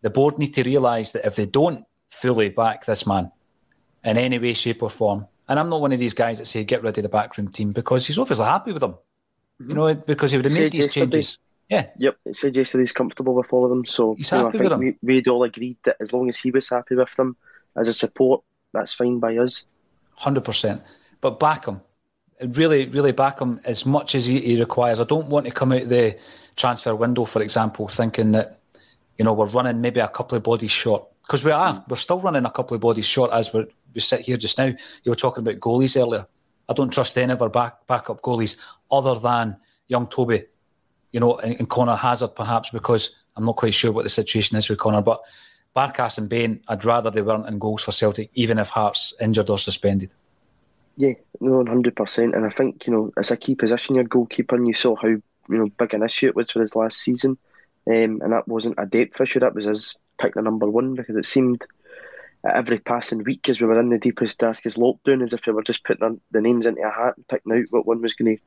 the 0.00 0.10
board 0.10 0.38
need 0.38 0.54
to 0.54 0.62
realise 0.64 1.12
that 1.12 1.24
if 1.24 1.36
they 1.36 1.46
don't 1.46 1.84
fully 2.08 2.48
back 2.48 2.84
this 2.84 3.06
man 3.06 3.30
in 4.02 4.18
any 4.18 4.38
way, 4.38 4.54
shape, 4.54 4.82
or 4.82 4.90
form, 4.90 5.26
and 5.48 5.60
I'm 5.60 5.68
not 5.68 5.82
one 5.82 5.92
of 5.92 6.00
these 6.00 6.14
guys 6.14 6.38
that 6.38 6.46
say 6.46 6.64
get 6.64 6.82
rid 6.82 6.96
of 6.98 7.02
the 7.02 7.08
backroom 7.08 7.48
team 7.48 7.72
because 7.72 8.06
he's 8.06 8.18
obviously 8.18 8.46
happy 8.46 8.72
with 8.72 8.80
them. 8.80 8.92
Mm-hmm. 8.92 9.68
You 9.68 9.74
know, 9.76 9.94
because 9.94 10.30
he 10.30 10.38
would 10.38 10.46
have 10.46 10.54
made 10.54 10.72
these 10.72 10.92
changes. 10.92 11.38
Yeah. 11.68 11.88
Yep. 11.96 12.18
It 12.26 12.56
yesterday 12.56 12.82
he's 12.82 12.92
comfortable 12.92 13.34
with 13.34 13.52
all 13.52 13.64
of 13.64 13.70
them. 13.70 13.86
So 13.86 14.16
happy 14.16 14.58
know, 14.58 14.64
with 14.64 14.70
them. 14.70 14.80
We, 14.80 14.96
we'd 15.02 15.28
all 15.28 15.42
agreed 15.42 15.78
that 15.84 15.96
as 16.00 16.12
long 16.12 16.28
as 16.28 16.38
he 16.38 16.50
was 16.50 16.68
happy 16.68 16.94
with 16.94 17.14
them 17.16 17.36
as 17.76 17.88
a 17.88 17.92
support, 17.92 18.42
that's 18.72 18.92
fine 18.92 19.18
by 19.18 19.36
us. 19.38 19.64
Hundred 20.16 20.44
percent. 20.44 20.82
But 21.20 21.40
back 21.40 21.66
him. 21.66 21.80
Really, 22.42 22.86
really 22.86 23.12
back 23.12 23.40
him 23.40 23.60
as 23.64 23.86
much 23.86 24.14
as 24.14 24.26
he, 24.26 24.40
he 24.40 24.60
requires. 24.60 25.00
I 25.00 25.04
don't 25.04 25.28
want 25.28 25.46
to 25.46 25.52
come 25.52 25.72
out 25.72 25.88
the 25.88 26.18
transfer 26.56 26.94
window, 26.94 27.24
for 27.24 27.40
example, 27.42 27.88
thinking 27.88 28.32
that, 28.32 28.60
you 29.18 29.24
know, 29.24 29.32
we're 29.32 29.46
running 29.46 29.80
maybe 29.80 30.00
a 30.00 30.08
couple 30.08 30.36
of 30.36 30.42
bodies 30.42 30.70
short. 30.70 31.06
Because 31.22 31.42
we 31.42 31.52
are. 31.52 31.82
We're 31.88 31.96
still 31.96 32.20
running 32.20 32.44
a 32.44 32.50
couple 32.50 32.74
of 32.74 32.82
bodies 32.82 33.06
short 33.06 33.32
as 33.32 33.54
we're 33.54 33.66
we 33.94 34.00
sit 34.00 34.20
here 34.20 34.36
just 34.36 34.58
now. 34.58 34.66
You 34.66 35.10
were 35.10 35.14
talking 35.14 35.42
about 35.42 35.60
goalies 35.60 36.00
earlier. 36.00 36.26
I 36.68 36.72
don't 36.72 36.92
trust 36.92 37.16
any 37.16 37.32
of 37.32 37.40
our 37.40 37.48
back 37.48 37.86
backup 37.86 38.20
goalies 38.22 38.58
other 38.90 39.14
than 39.18 39.56
young 39.86 40.06
Toby, 40.08 40.44
you 41.14 41.20
know, 41.20 41.38
and, 41.38 41.56
and 41.60 41.70
Conor 41.70 41.94
Hazard 41.94 42.34
perhaps 42.34 42.70
because 42.70 43.12
I'm 43.36 43.44
not 43.44 43.54
quite 43.54 43.72
sure 43.72 43.92
what 43.92 44.02
the 44.02 44.10
situation 44.10 44.56
is 44.56 44.68
with 44.68 44.80
Conor. 44.80 45.00
But 45.00 45.22
Barkas 45.76 46.18
and 46.18 46.28
Bain, 46.28 46.60
I'd 46.66 46.84
rather 46.84 47.08
they 47.08 47.22
weren't 47.22 47.46
in 47.46 47.60
goals 47.60 47.84
for 47.84 47.92
Celtic, 47.92 48.30
even 48.34 48.58
if 48.58 48.68
Hart's 48.68 49.14
injured 49.20 49.48
or 49.48 49.56
suspended. 49.56 50.12
Yeah, 50.96 51.12
no, 51.40 51.64
hundred 51.64 51.94
percent. 51.94 52.34
And 52.34 52.44
I 52.44 52.48
think 52.48 52.84
you 52.88 52.92
know 52.92 53.12
it's 53.16 53.30
a 53.30 53.36
key 53.36 53.54
position. 53.54 53.94
Your 53.94 54.02
goalkeeper, 54.02 54.56
and 54.56 54.66
you 54.66 54.74
saw 54.74 54.96
how 54.96 55.06
you 55.06 55.22
know 55.48 55.68
big 55.78 55.94
an 55.94 56.02
issue 56.02 56.26
it 56.26 56.34
was 56.34 56.50
for 56.50 56.60
his 56.60 56.74
last 56.74 56.98
season, 56.98 57.38
um, 57.86 58.20
and 58.20 58.32
that 58.32 58.48
wasn't 58.48 58.74
a 58.78 58.84
depth 58.84 59.20
issue. 59.20 59.38
That 59.38 59.54
was 59.54 59.66
his 59.66 59.96
pick 60.20 60.34
the 60.34 60.42
number 60.42 60.68
one 60.68 60.94
because 60.94 61.14
it 61.14 61.26
seemed 61.26 61.64
every 62.44 62.80
passing 62.80 63.22
week 63.22 63.48
as 63.48 63.60
we 63.60 63.68
were 63.68 63.78
in 63.78 63.88
the 63.88 63.98
deepest, 63.98 64.40
darkest 64.40 64.78
lockdown, 64.78 65.22
as 65.22 65.32
if 65.32 65.46
we 65.46 65.52
were 65.52 65.62
just 65.62 65.84
putting 65.84 66.20
the 66.32 66.40
names 66.40 66.66
into 66.66 66.82
a 66.82 66.90
hat 66.90 67.16
and 67.16 67.28
picking 67.28 67.52
out 67.52 67.66
what 67.70 67.86
one 67.86 68.02
was 68.02 68.14
going 68.14 68.36
to 68.36 68.42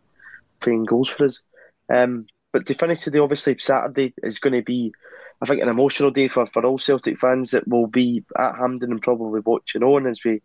play 0.60 0.74
in 0.74 0.84
goals 0.84 1.08
for 1.08 1.24
us. 1.24 1.42
Um, 1.90 2.28
but 2.52 2.66
to 2.66 2.74
finish 2.74 3.02
today, 3.02 3.20
obviously 3.20 3.58
Saturday 3.58 4.14
is 4.24 4.40
going 4.40 4.54
to 4.54 4.62
be, 4.62 4.94
I 5.42 5.46
think, 5.46 5.62
an 5.62 5.70
emotional 5.70 6.12
day 6.12 6.28
for, 6.28 6.46
for 6.48 6.66
all 6.66 6.78
Celtic 6.78 7.20
fans 7.20 7.52
that 7.52 7.68
will 7.68 7.88
be 7.88 8.24
at 8.38 8.56
Hampden 8.56 8.92
and 8.92 9.02
probably 9.02 9.42
watching 9.42 9.84
on 9.84 10.08
as 10.08 10.24
we 10.24 10.42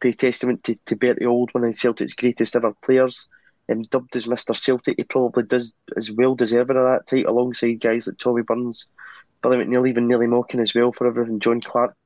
pay 0.00 0.12
testament 0.12 0.64
to, 0.64 0.76
to 0.86 0.96
Bertie 0.96 1.24
Auld, 1.24 1.52
one 1.52 1.64
of 1.64 1.76
Celtic's 1.76 2.14
greatest 2.14 2.56
ever 2.56 2.74
players. 2.82 3.28
Um, 3.70 3.82
dubbed 3.84 4.14
as 4.14 4.26
Mr. 4.26 4.54
Celtic, 4.54 4.96
he 4.98 5.04
probably 5.04 5.44
does 5.44 5.74
as 5.96 6.10
well 6.10 6.34
deserving 6.34 6.76
of 6.76 6.84
that 6.84 7.06
title 7.06 7.32
alongside 7.32 7.80
guys 7.80 8.06
like 8.06 8.18
Tommy 8.18 8.42
Burns, 8.42 8.88
Billy 9.42 9.56
McNeill, 9.56 9.88
even 9.88 10.06
Neilly 10.06 10.28
Mochan 10.28 10.60
as 10.60 10.74
well 10.74 10.92
for 10.92 11.06
everything, 11.06 11.40
John 11.40 11.62
Clark, 11.62 11.96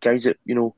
guys 0.00 0.22
that, 0.24 0.36
you 0.44 0.54
know, 0.54 0.76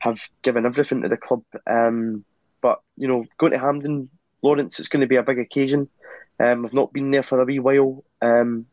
have 0.00 0.20
given 0.42 0.66
everything 0.66 1.00
to 1.00 1.08
the 1.08 1.16
club. 1.16 1.42
Um, 1.66 2.26
but, 2.60 2.80
you 2.96 3.08
know, 3.08 3.24
going 3.38 3.52
to 3.52 3.58
Hampden, 3.58 4.10
Lawrence, 4.42 4.78
it's 4.78 4.88
going 4.88 5.00
to 5.00 5.06
be 5.06 5.16
a 5.16 5.22
big 5.22 5.38
occasion. 5.38 5.88
Um, 6.40 6.66
I've 6.66 6.72
not 6.72 6.92
been 6.92 7.10
there 7.10 7.22
for 7.22 7.40
a 7.40 7.44
wee 7.44 7.58
while. 7.58 8.04
Um, 8.20 8.66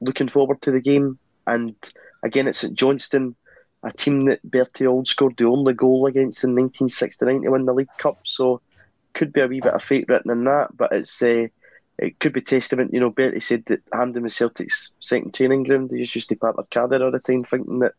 looking 0.00 0.28
forward 0.28 0.62
to 0.62 0.70
the 0.70 0.80
game. 0.80 1.18
And 1.46 1.74
again, 2.22 2.46
it's 2.46 2.64
at 2.64 2.74
Johnstone, 2.74 3.34
a 3.82 3.92
team 3.92 4.26
that 4.26 4.42
Bertie 4.42 4.86
Auld 4.86 5.08
scored 5.08 5.36
the 5.36 5.44
only 5.44 5.72
goal 5.72 6.06
against 6.06 6.44
in 6.44 6.50
1969 6.50 7.42
to 7.42 7.50
win 7.50 7.64
the 7.64 7.72
League 7.72 7.88
Cup. 7.98 8.18
So 8.24 8.60
could 9.14 9.32
be 9.32 9.40
a 9.40 9.46
wee 9.46 9.60
bit 9.60 9.74
of 9.74 9.82
fate 9.82 10.06
written 10.08 10.30
in 10.30 10.44
that, 10.44 10.76
but 10.76 10.92
it's 10.92 11.20
uh, 11.22 11.48
it 11.98 12.20
could 12.20 12.32
be 12.32 12.40
testament. 12.40 12.94
You 12.94 13.00
know, 13.00 13.10
Bertie 13.10 13.40
said 13.40 13.64
that 13.66 13.82
Hampden 13.92 14.22
was 14.22 14.36
Celtic's 14.36 14.92
second 15.00 15.34
training 15.34 15.64
ground. 15.64 15.90
They 15.90 15.98
used 15.98 16.28
to 16.28 16.36
park 16.36 16.56
their 16.56 16.64
car 16.70 16.88
there 16.88 17.02
all 17.02 17.10
the 17.10 17.18
time, 17.18 17.42
thinking 17.42 17.80
that 17.80 17.94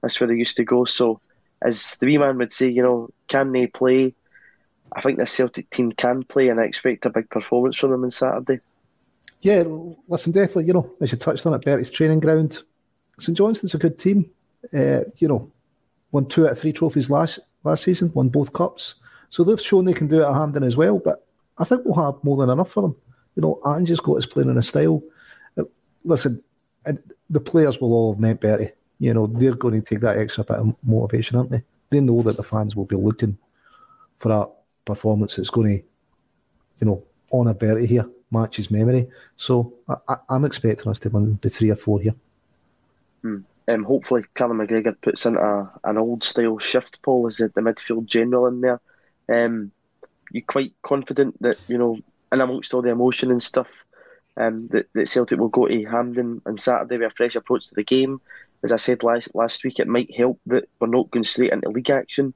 that's 0.00 0.18
where 0.20 0.28
they 0.28 0.34
used 0.34 0.56
to 0.56 0.64
go. 0.64 0.84
So, 0.84 1.20
as 1.60 1.96
the 1.96 2.06
wee 2.06 2.18
man 2.18 2.38
would 2.38 2.52
say, 2.52 2.68
you 2.68 2.82
know, 2.82 3.10
can 3.28 3.52
they 3.52 3.66
play? 3.66 4.14
I 4.94 5.00
think 5.00 5.18
the 5.18 5.26
Celtic 5.26 5.70
team 5.70 5.92
can 5.92 6.24
play, 6.24 6.48
and 6.48 6.60
I 6.60 6.64
expect 6.64 7.06
a 7.06 7.10
big 7.10 7.30
performance 7.30 7.76
from 7.76 7.90
them 7.90 8.04
on 8.04 8.10
Saturday. 8.10 8.60
Yeah, 9.40 9.64
listen, 10.08 10.32
definitely. 10.32 10.66
You 10.66 10.74
know, 10.74 10.94
as 11.00 11.12
you 11.12 11.18
touched 11.18 11.46
on 11.46 11.54
it, 11.54 11.62
Bertie's 11.62 11.90
training 11.90 12.20
ground. 12.20 12.62
St 13.18 13.36
Johnstone's 13.36 13.74
a 13.74 13.78
good 13.78 13.98
team. 13.98 14.30
Uh, 14.72 15.00
you 15.16 15.28
know, 15.28 15.50
won 16.12 16.26
two 16.26 16.46
out 16.46 16.52
of 16.52 16.60
three 16.60 16.72
trophies 16.72 17.10
last 17.10 17.40
last 17.64 17.84
season, 17.84 18.12
won 18.14 18.28
both 18.28 18.52
cups. 18.52 18.96
So 19.30 19.42
they've 19.44 19.60
shown 19.60 19.84
they 19.84 19.92
can 19.92 20.08
do 20.08 20.20
it 20.20 20.26
at 20.26 20.34
Hampden 20.34 20.62
as 20.62 20.76
well. 20.76 20.98
But 20.98 21.26
I 21.58 21.64
think 21.64 21.82
we'll 21.84 22.04
have 22.04 22.22
more 22.22 22.36
than 22.36 22.50
enough 22.50 22.70
for 22.70 22.82
them. 22.82 22.96
You 23.34 23.42
know, 23.42 23.60
Ange's 23.66 24.00
got 24.00 24.16
his 24.16 24.26
playing 24.26 24.50
in 24.50 24.58
a 24.58 24.62
style. 24.62 25.02
Uh, 25.58 25.64
listen, 26.04 26.42
the 27.30 27.40
players 27.40 27.80
will 27.80 27.92
all 27.92 28.12
have 28.12 28.20
met 28.20 28.40
Bertie. 28.40 28.72
You 28.98 29.14
know, 29.14 29.26
they're 29.26 29.54
going 29.54 29.80
to 29.80 29.86
take 29.86 30.00
that 30.02 30.18
extra 30.18 30.44
bit 30.44 30.58
of 30.58 30.76
motivation, 30.84 31.36
aren't 31.36 31.50
they? 31.50 31.62
They 31.90 32.00
know 32.00 32.22
that 32.22 32.36
the 32.36 32.42
fans 32.42 32.76
will 32.76 32.84
be 32.84 32.96
looking 32.96 33.38
for 34.18 34.28
that 34.28 34.50
performance 34.84 35.36
that's 35.36 35.50
going 35.50 35.78
to, 35.78 35.84
you 36.80 36.86
know, 36.86 37.04
honour 37.32 37.54
Bertie 37.54 37.86
here, 37.86 38.08
match 38.30 38.56
his 38.56 38.70
memory. 38.70 39.08
So 39.36 39.74
I, 40.08 40.16
am 40.30 40.44
expecting 40.44 40.90
us 40.90 40.98
to 41.00 41.08
win 41.10 41.38
the 41.42 41.50
three 41.50 41.70
or 41.70 41.76
four 41.76 42.00
here. 42.00 42.14
Hmm. 43.22 43.38
Um, 43.68 43.84
hopefully, 43.84 44.24
Callum 44.34 44.58
McGregor 44.58 44.96
puts 45.00 45.24
in 45.24 45.36
a, 45.36 45.70
an 45.84 45.96
old 45.96 46.24
style 46.24 46.58
shift, 46.58 47.00
Paul, 47.02 47.28
as 47.28 47.36
the, 47.36 47.48
midfield 47.56 48.06
general 48.06 48.46
in 48.46 48.60
there. 48.60 48.80
Um, 49.28 49.70
you 50.32 50.42
quite 50.42 50.74
confident 50.82 51.40
that, 51.42 51.58
you 51.68 51.78
know, 51.78 51.98
and 52.32 52.42
amongst 52.42 52.74
all 52.74 52.82
the 52.82 52.90
emotion 52.90 53.30
and 53.30 53.42
stuff, 53.42 53.68
um, 54.36 54.68
that, 54.68 54.88
that 54.94 55.08
Celtic 55.08 55.38
will 55.38 55.48
go 55.48 55.68
to 55.68 55.84
Hampden 55.84 56.42
on 56.46 56.56
Saturday 56.56 56.98
with 56.98 57.12
a 57.12 57.14
fresh 57.14 57.36
approach 57.36 57.68
to 57.68 57.74
the 57.74 57.84
game. 57.84 58.20
As 58.64 58.72
I 58.72 58.76
said 58.76 59.02
last 59.02 59.34
last 59.34 59.64
week, 59.64 59.78
it 59.78 59.88
might 59.88 60.14
help 60.14 60.40
that 60.46 60.68
we're 60.80 60.86
not 60.86 61.10
going 61.10 61.24
straight 61.24 61.52
into 61.52 61.68
league 61.68 61.90
action. 61.90 62.32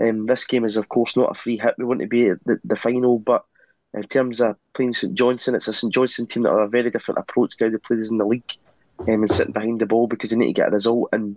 Um, 0.00 0.26
this 0.26 0.44
game 0.44 0.64
is, 0.64 0.76
of 0.76 0.88
course, 0.88 1.16
not 1.16 1.30
a 1.30 1.34
free 1.34 1.58
hit. 1.58 1.74
We 1.78 1.84
want 1.84 2.00
to 2.00 2.06
be 2.06 2.28
at 2.28 2.44
the, 2.44 2.60
the 2.64 2.76
final, 2.76 3.18
but 3.18 3.44
in 3.94 4.02
terms 4.04 4.40
of 4.40 4.56
playing 4.74 4.92
St 4.92 5.14
Johnstone, 5.14 5.54
it's 5.54 5.68
a 5.68 5.74
St 5.74 5.92
Johnstone 5.92 6.26
team 6.26 6.42
that 6.42 6.50
have 6.50 6.58
a 6.58 6.68
very 6.68 6.90
different 6.90 7.18
approach 7.18 7.56
to 7.56 7.64
how 7.64 7.70
they 7.70 7.78
play 7.78 7.96
in 7.96 8.18
the 8.18 8.26
league 8.26 8.52
um, 9.00 9.08
and 9.08 9.30
sitting 9.30 9.52
behind 9.52 9.80
the 9.80 9.86
ball 9.86 10.06
because 10.06 10.30
they 10.30 10.36
need 10.36 10.48
to 10.48 10.52
get 10.52 10.68
a 10.68 10.72
result. 10.72 11.08
And 11.12 11.36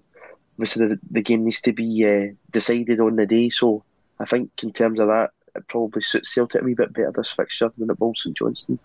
obviously, 0.55 0.88
the, 0.88 0.99
the 1.10 1.22
game 1.22 1.45
needs 1.45 1.62
to 1.62 1.74
be 1.74 2.05
uh, 2.05 2.34
decided 2.51 2.99
on 2.99 3.16
the 3.16 3.26
day. 3.26 3.49
So 3.49 3.84
I 4.20 4.26
think, 4.26 4.51
in 4.62 4.74
terms 4.74 4.99
of 4.99 5.07
that, 5.07 5.30
it 5.55 5.68
probably 5.68 6.01
suits 6.01 6.34
Celtic 6.34 6.62
a 6.62 6.66
wee 6.66 6.74
bit 6.74 6.93
better 6.93 7.14
this 7.16 7.32
fixture 7.32 7.72
than 7.78 7.89
it 7.89 7.99
will 7.99 8.14
St 8.16 8.36
Johnstone. 8.36 8.80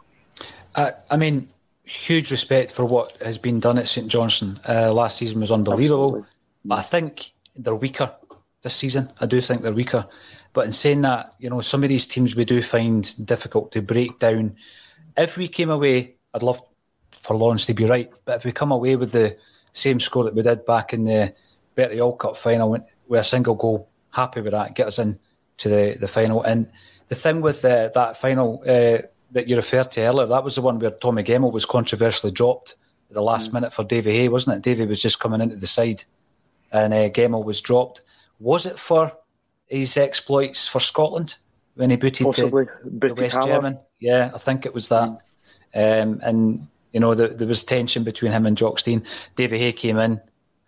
Uh, 0.74 0.92
I 1.10 1.16
mean, 1.16 1.48
huge 1.84 2.30
respect 2.30 2.72
for 2.72 2.84
what 2.84 3.20
has 3.22 3.38
been 3.38 3.60
done 3.60 3.78
at 3.78 3.88
St 3.88 4.08
Johnstone. 4.08 4.60
Uh, 4.68 4.92
last 4.92 5.16
season 5.18 5.40
was 5.40 5.50
unbelievable. 5.50 6.06
Absolutely. 6.06 6.30
But 6.64 6.78
I 6.78 6.82
think 6.82 7.32
they're 7.56 7.74
weaker 7.74 8.12
this 8.64 8.74
season. 8.74 9.12
I 9.20 9.26
do 9.26 9.40
think 9.40 9.62
they're 9.62 9.72
weaker. 9.72 10.08
But 10.52 10.66
in 10.66 10.72
saying 10.72 11.02
that, 11.02 11.34
you 11.38 11.48
know, 11.48 11.60
some 11.60 11.84
of 11.84 11.88
these 11.88 12.06
teams 12.06 12.34
we 12.34 12.44
do 12.44 12.60
find 12.62 13.26
difficult 13.26 13.70
to 13.72 13.82
break 13.82 14.18
down. 14.18 14.56
If 15.16 15.36
we 15.36 15.46
came 15.46 15.70
away, 15.70 16.16
I'd 16.32 16.42
love 16.42 16.60
for 17.20 17.36
Lawrence 17.36 17.66
to 17.66 17.74
be 17.74 17.84
right, 17.84 18.10
but 18.24 18.36
if 18.36 18.44
we 18.44 18.52
come 18.52 18.72
away 18.72 18.96
with 18.96 19.12
the 19.12 19.36
same 19.72 20.00
score 20.00 20.24
that 20.24 20.34
we 20.34 20.42
did 20.42 20.64
back 20.66 20.92
in 20.92 21.04
the 21.04 21.32
Bertie 21.74 22.00
Auld 22.00 22.18
Cup 22.18 22.36
final 22.36 22.70
with 23.08 23.20
a 23.20 23.24
single 23.24 23.54
goal, 23.54 23.88
happy 24.10 24.40
with 24.40 24.52
that, 24.52 24.74
get 24.74 24.88
us 24.88 24.98
in 24.98 25.18
to 25.58 25.68
the, 25.68 25.96
the 26.00 26.08
final. 26.08 26.42
And 26.42 26.70
the 27.08 27.14
thing 27.14 27.40
with 27.40 27.64
uh, 27.64 27.90
that 27.94 28.16
final 28.16 28.62
uh, 28.66 28.98
that 29.32 29.48
you 29.48 29.56
referred 29.56 29.90
to 29.92 30.02
earlier, 30.02 30.26
that 30.26 30.44
was 30.44 30.56
the 30.56 30.62
one 30.62 30.78
where 30.78 30.90
Tommy 30.90 31.22
Gemmell 31.22 31.52
was 31.52 31.64
controversially 31.64 32.32
dropped 32.32 32.76
at 33.08 33.14
the 33.14 33.22
last 33.22 33.50
mm. 33.50 33.54
minute 33.54 33.72
for 33.72 33.84
Davy 33.84 34.12
Hay, 34.12 34.28
wasn't 34.28 34.56
it? 34.56 34.62
Davy 34.62 34.86
was 34.86 35.02
just 35.02 35.20
coming 35.20 35.40
into 35.40 35.56
the 35.56 35.66
side 35.66 36.04
and 36.72 36.92
uh, 36.92 37.08
Gemmell 37.08 37.44
was 37.44 37.60
dropped. 37.60 38.02
Was 38.44 38.66
it 38.66 38.78
for 38.78 39.10
his 39.68 39.96
exploits 39.96 40.68
for 40.68 40.78
Scotland 40.78 41.38
when 41.76 41.88
he 41.88 41.96
booted 41.96 42.26
Possibly. 42.26 42.66
the, 42.84 43.08
the 43.08 43.14
West 43.14 43.38
German? 43.42 43.78
Yeah, 44.00 44.32
I 44.34 44.38
think 44.38 44.66
it 44.66 44.74
was 44.74 44.90
that. 44.90 45.08
Um, 45.74 46.20
and, 46.22 46.68
you 46.92 47.00
know, 47.00 47.14
the, 47.14 47.28
there 47.28 47.48
was 47.48 47.64
tension 47.64 48.04
between 48.04 48.32
him 48.32 48.44
and 48.44 48.54
Jock 48.54 48.80
Stein. 48.80 49.02
Davy 49.34 49.56
Hay 49.56 49.72
came 49.72 49.96
in 49.96 50.20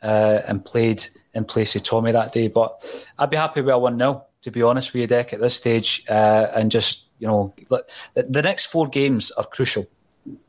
uh, 0.03 0.39
and 0.49 0.64
played 0.64 1.05
in 1.35 1.45
place 1.45 1.77
of 1.77 1.83
Tommy 1.83 2.12
that 2.12 2.33
day. 2.33 2.49
But 2.49 2.83
I'd 3.18 3.29
be 3.29 3.37
happy 3.37 3.61
with 3.61 3.74
a 3.74 3.79
1 3.79 3.99
0, 3.99 4.24
to 4.41 4.51
be 4.51 4.62
honest 4.62 4.95
with 4.95 5.03
you, 5.03 5.09
Dec, 5.14 5.35
at 5.35 5.41
this 5.41 5.55
stage. 5.55 6.03
Uh, 6.09 6.47
and 6.57 6.70
just, 6.70 7.09
you 7.18 7.27
know, 7.27 7.53
the, 7.68 8.22
the, 8.22 8.41
next 8.41 8.66
four 8.66 8.89
games 8.89 9.33
are 9.33 9.45
crucial 9.45 9.87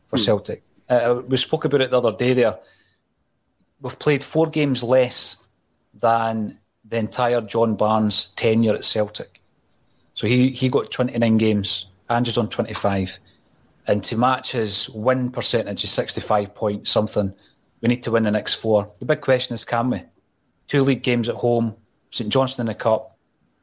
for 0.08 0.16
mm. 0.16 0.24
Celtic. 0.24 0.64
Uh, 0.88 1.22
we 1.28 1.36
spoke 1.36 1.66
about 1.66 1.82
it 1.82 1.92
the 1.92 1.98
other 1.98 2.16
day 2.16 2.34
there. 2.34 2.58
We've 3.82 4.00
played 4.00 4.24
four 4.24 4.48
games 4.48 4.82
less 4.82 5.38
than 5.94 6.60
the 6.90 6.98
entire 6.98 7.42
John 7.42 7.76
Barnes 7.76 8.28
tenure 8.36 8.76
at 8.76 8.86
Celtic. 8.86 9.42
So 10.14 10.28
he, 10.28 10.50
he 10.50 10.70
got 10.70 10.92
29 10.92 11.38
games, 11.38 11.88
Ange's 12.10 12.38
on 12.38 12.50
25. 12.50 13.20
And 13.88 14.04
to 14.06 14.18
match 14.18 14.52
his 14.54 14.90
win 14.90 15.32
percentage 15.32 15.84
is 15.84 15.92
65 15.92 16.54
point 16.56 16.88
something, 16.88 17.34
we 17.82 17.90
need 17.90 18.04
to 18.04 18.12
win 18.12 18.24
the 18.24 18.32
next 18.32 18.56
four. 18.56 18.88
The 19.00 19.06
big 19.06 19.22
question 19.22 19.54
is 19.54 19.64
can 19.64 19.90
we? 19.90 20.04
Two 20.68 20.84
league 20.84 21.04
games 21.04 21.30
at 21.30 21.36
home, 21.36 21.76
St 22.12 22.30
Johnstone 22.30 22.66
in 22.66 22.68
the 22.68 22.76
Cup, 22.76 23.18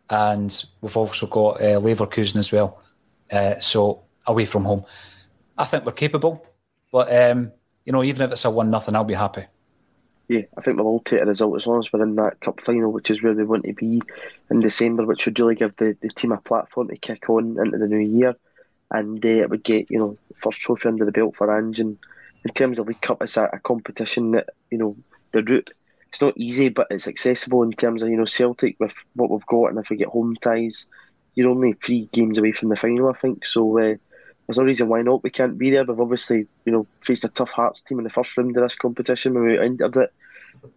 and 0.08 0.64
we've 0.80 0.96
also 0.96 1.26
got 1.26 1.60
uh, 1.60 1.80
Leverkusen 1.80 2.36
as 2.36 2.52
well. 2.52 2.82
Uh, 3.30 3.58
so 3.58 4.02
away 4.26 4.44
from 4.44 4.64
home. 4.64 4.84
I 5.58 5.64
think 5.64 5.84
we're 5.84 5.92
capable, 5.92 6.46
but 6.92 7.12
um, 7.14 7.52
you 7.84 7.92
know, 7.92 8.02
even 8.02 8.22
if 8.22 8.32
it's 8.32 8.44
a 8.44 8.50
one 8.50 8.70
nothing, 8.70 8.94
I'll 8.94 9.04
be 9.04 9.14
happy 9.14 9.44
yeah, 10.28 10.42
I 10.56 10.62
think 10.62 10.78
we'll 10.78 10.86
all 10.86 11.00
take 11.00 11.20
a 11.20 11.26
result 11.26 11.56
as 11.56 11.66
long 11.66 11.80
as 11.80 11.92
we're 11.92 12.02
in 12.02 12.16
that 12.16 12.40
cup 12.40 12.60
final, 12.62 12.90
which 12.90 13.10
is 13.10 13.22
where 13.22 13.34
we 13.34 13.44
want 13.44 13.64
to 13.64 13.74
be 13.74 14.02
in 14.50 14.60
December, 14.60 15.04
which 15.04 15.26
would 15.26 15.38
really 15.38 15.54
give 15.54 15.76
the, 15.76 15.96
the 16.00 16.08
team 16.08 16.32
a 16.32 16.38
platform 16.38 16.88
to 16.88 16.96
kick 16.96 17.28
on 17.28 17.58
into 17.58 17.78
the 17.78 17.86
new 17.86 17.98
year. 17.98 18.34
And 18.90 19.24
uh, 19.24 19.28
it 19.28 19.50
would 19.50 19.62
get, 19.62 19.90
you 19.90 19.98
know, 19.98 20.18
first 20.36 20.60
trophy 20.60 20.88
under 20.88 21.04
the 21.04 21.12
belt 21.12 21.36
for 21.36 21.54
Ange. 21.54 21.80
And 21.80 21.98
in 22.44 22.54
terms 22.54 22.78
of 22.78 22.86
League 22.86 23.00
Cup, 23.00 23.22
it's 23.22 23.36
a, 23.36 23.50
a 23.52 23.58
competition 23.58 24.30
that, 24.32 24.50
you 24.70 24.78
know, 24.78 24.96
the 25.32 25.42
route, 25.42 25.72
it's 26.08 26.20
not 26.20 26.36
easy, 26.36 26.68
but 26.68 26.86
it's 26.90 27.08
accessible 27.08 27.62
in 27.62 27.72
terms 27.72 28.02
of, 28.02 28.08
you 28.08 28.16
know, 28.16 28.24
Celtic 28.24 28.76
with 28.78 28.94
what 29.14 29.30
we've 29.30 29.46
got. 29.46 29.66
And 29.66 29.78
if 29.78 29.90
we 29.90 29.96
get 29.96 30.08
home 30.08 30.36
ties, 30.36 30.86
you're 31.34 31.50
only 31.50 31.72
three 31.74 32.08
games 32.12 32.38
away 32.38 32.52
from 32.52 32.68
the 32.68 32.76
final, 32.76 33.10
I 33.10 33.18
think. 33.18 33.44
So, 33.44 33.78
uh, 33.78 33.96
there's 34.46 34.58
no 34.58 34.64
reason 34.64 34.88
why 34.88 35.02
not 35.02 35.22
we 35.22 35.30
can't 35.30 35.58
be 35.58 35.70
there. 35.70 35.84
We've 35.84 36.00
obviously, 36.00 36.46
you 36.64 36.72
know, 36.72 36.86
faced 37.00 37.24
a 37.24 37.28
tough 37.28 37.50
Hearts 37.50 37.82
team 37.82 37.98
in 37.98 38.04
the 38.04 38.10
first 38.10 38.36
round 38.36 38.56
of 38.56 38.62
this 38.62 38.76
competition 38.76 39.34
when 39.34 39.44
we 39.44 39.58
entered 39.58 39.96
it. 39.96 40.12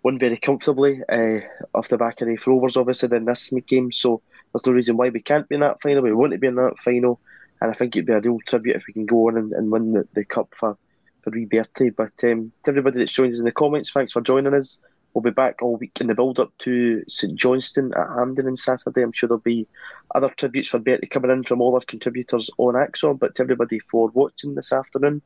Won 0.04 0.18
very 0.18 0.38
comfortably 0.38 1.02
uh, 1.10 1.40
off 1.74 1.90
the 1.90 1.98
back 1.98 2.22
of 2.22 2.28
the 2.28 2.40
Rovers, 2.46 2.78
obviously, 2.78 3.10
then 3.10 3.26
this 3.26 3.54
game. 3.68 3.92
So 3.92 4.22
there's 4.54 4.66
no 4.66 4.72
reason 4.72 4.98
why 4.98 5.10
we 5.10 5.22
can't 5.22 5.48
be 5.48 5.56
in 5.56 5.62
that 5.62 5.82
final. 5.82 6.02
We 6.02 6.14
want 6.14 6.32
to 6.32 6.38
be 6.38 6.48
in 6.48 6.56
that 6.56 6.80
final. 6.80 7.20
And 7.62 7.72
I 7.72 7.74
think 7.74 7.96
it'd 7.96 8.06
be 8.06 8.14
a 8.14 8.20
real 8.20 8.40
tribute 8.48 8.76
if 8.76 8.84
we 8.88 8.94
can 8.94 9.06
go 9.06 9.28
on 9.28 9.38
and, 9.38 9.52
and 9.54 9.72
win 9.72 9.94
the, 9.94 10.08
the 10.14 10.24
cup 10.24 10.50
for, 10.56 10.78
for 11.22 11.32
wee 11.32 11.46
But 11.46 12.12
um, 12.24 12.52
to 12.64 12.70
everybody 12.70 13.00
that's 13.00 13.12
joined 13.12 13.34
us 13.34 13.40
in 13.40 13.46
the 13.46 13.52
comments, 13.52 13.92
thanks 13.92 14.14
for 14.14 14.22
joining 14.22 14.54
us. 14.54 14.80
We'll 15.18 15.24
be 15.24 15.32
back 15.32 15.64
all 15.64 15.78
week 15.78 16.00
in 16.00 16.06
the 16.06 16.14
build 16.14 16.40
up 16.40 16.52
to 16.60 17.04
St 17.08 17.36
Johnstone 17.36 17.92
at 17.96 18.08
Hampden 18.08 18.46
on 18.46 18.56
Saturday. 18.56 19.02
I'm 19.02 19.12
sure 19.12 19.28
there'll 19.28 19.42
be 19.42 19.68
other 20.14 20.30
tributes 20.30 20.68
for 20.68 20.78
Bertie 20.78 21.08
coming 21.08 21.32
in 21.32 21.44
from 21.44 21.60
all 21.60 21.74
our 21.74 21.82
contributors 21.82 22.52
on 22.60 22.76
ACSOM. 22.76 23.18
But 23.18 23.34
to 23.34 23.42
everybody 23.42 23.80
for 23.80 24.10
watching 24.10 24.54
this 24.54 24.72
afternoon, 24.72 25.24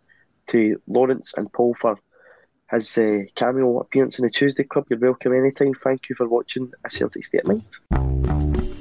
to 0.48 0.82
Lawrence 0.88 1.34
and 1.36 1.52
Paul 1.52 1.74
for 1.74 2.00
his 2.72 2.98
uh, 2.98 3.24
cameo 3.36 3.82
appearance 3.82 4.18
in 4.18 4.24
the 4.24 4.32
Tuesday 4.32 4.64
Club, 4.64 4.86
you're 4.90 4.98
welcome 4.98 5.34
anytime. 5.34 5.74
Thank 5.74 6.08
you 6.08 6.16
for 6.16 6.30
watching 6.30 6.72
a 6.86 6.90
Celtic 6.90 7.26
State 7.26 7.46
Mind. 7.46 8.81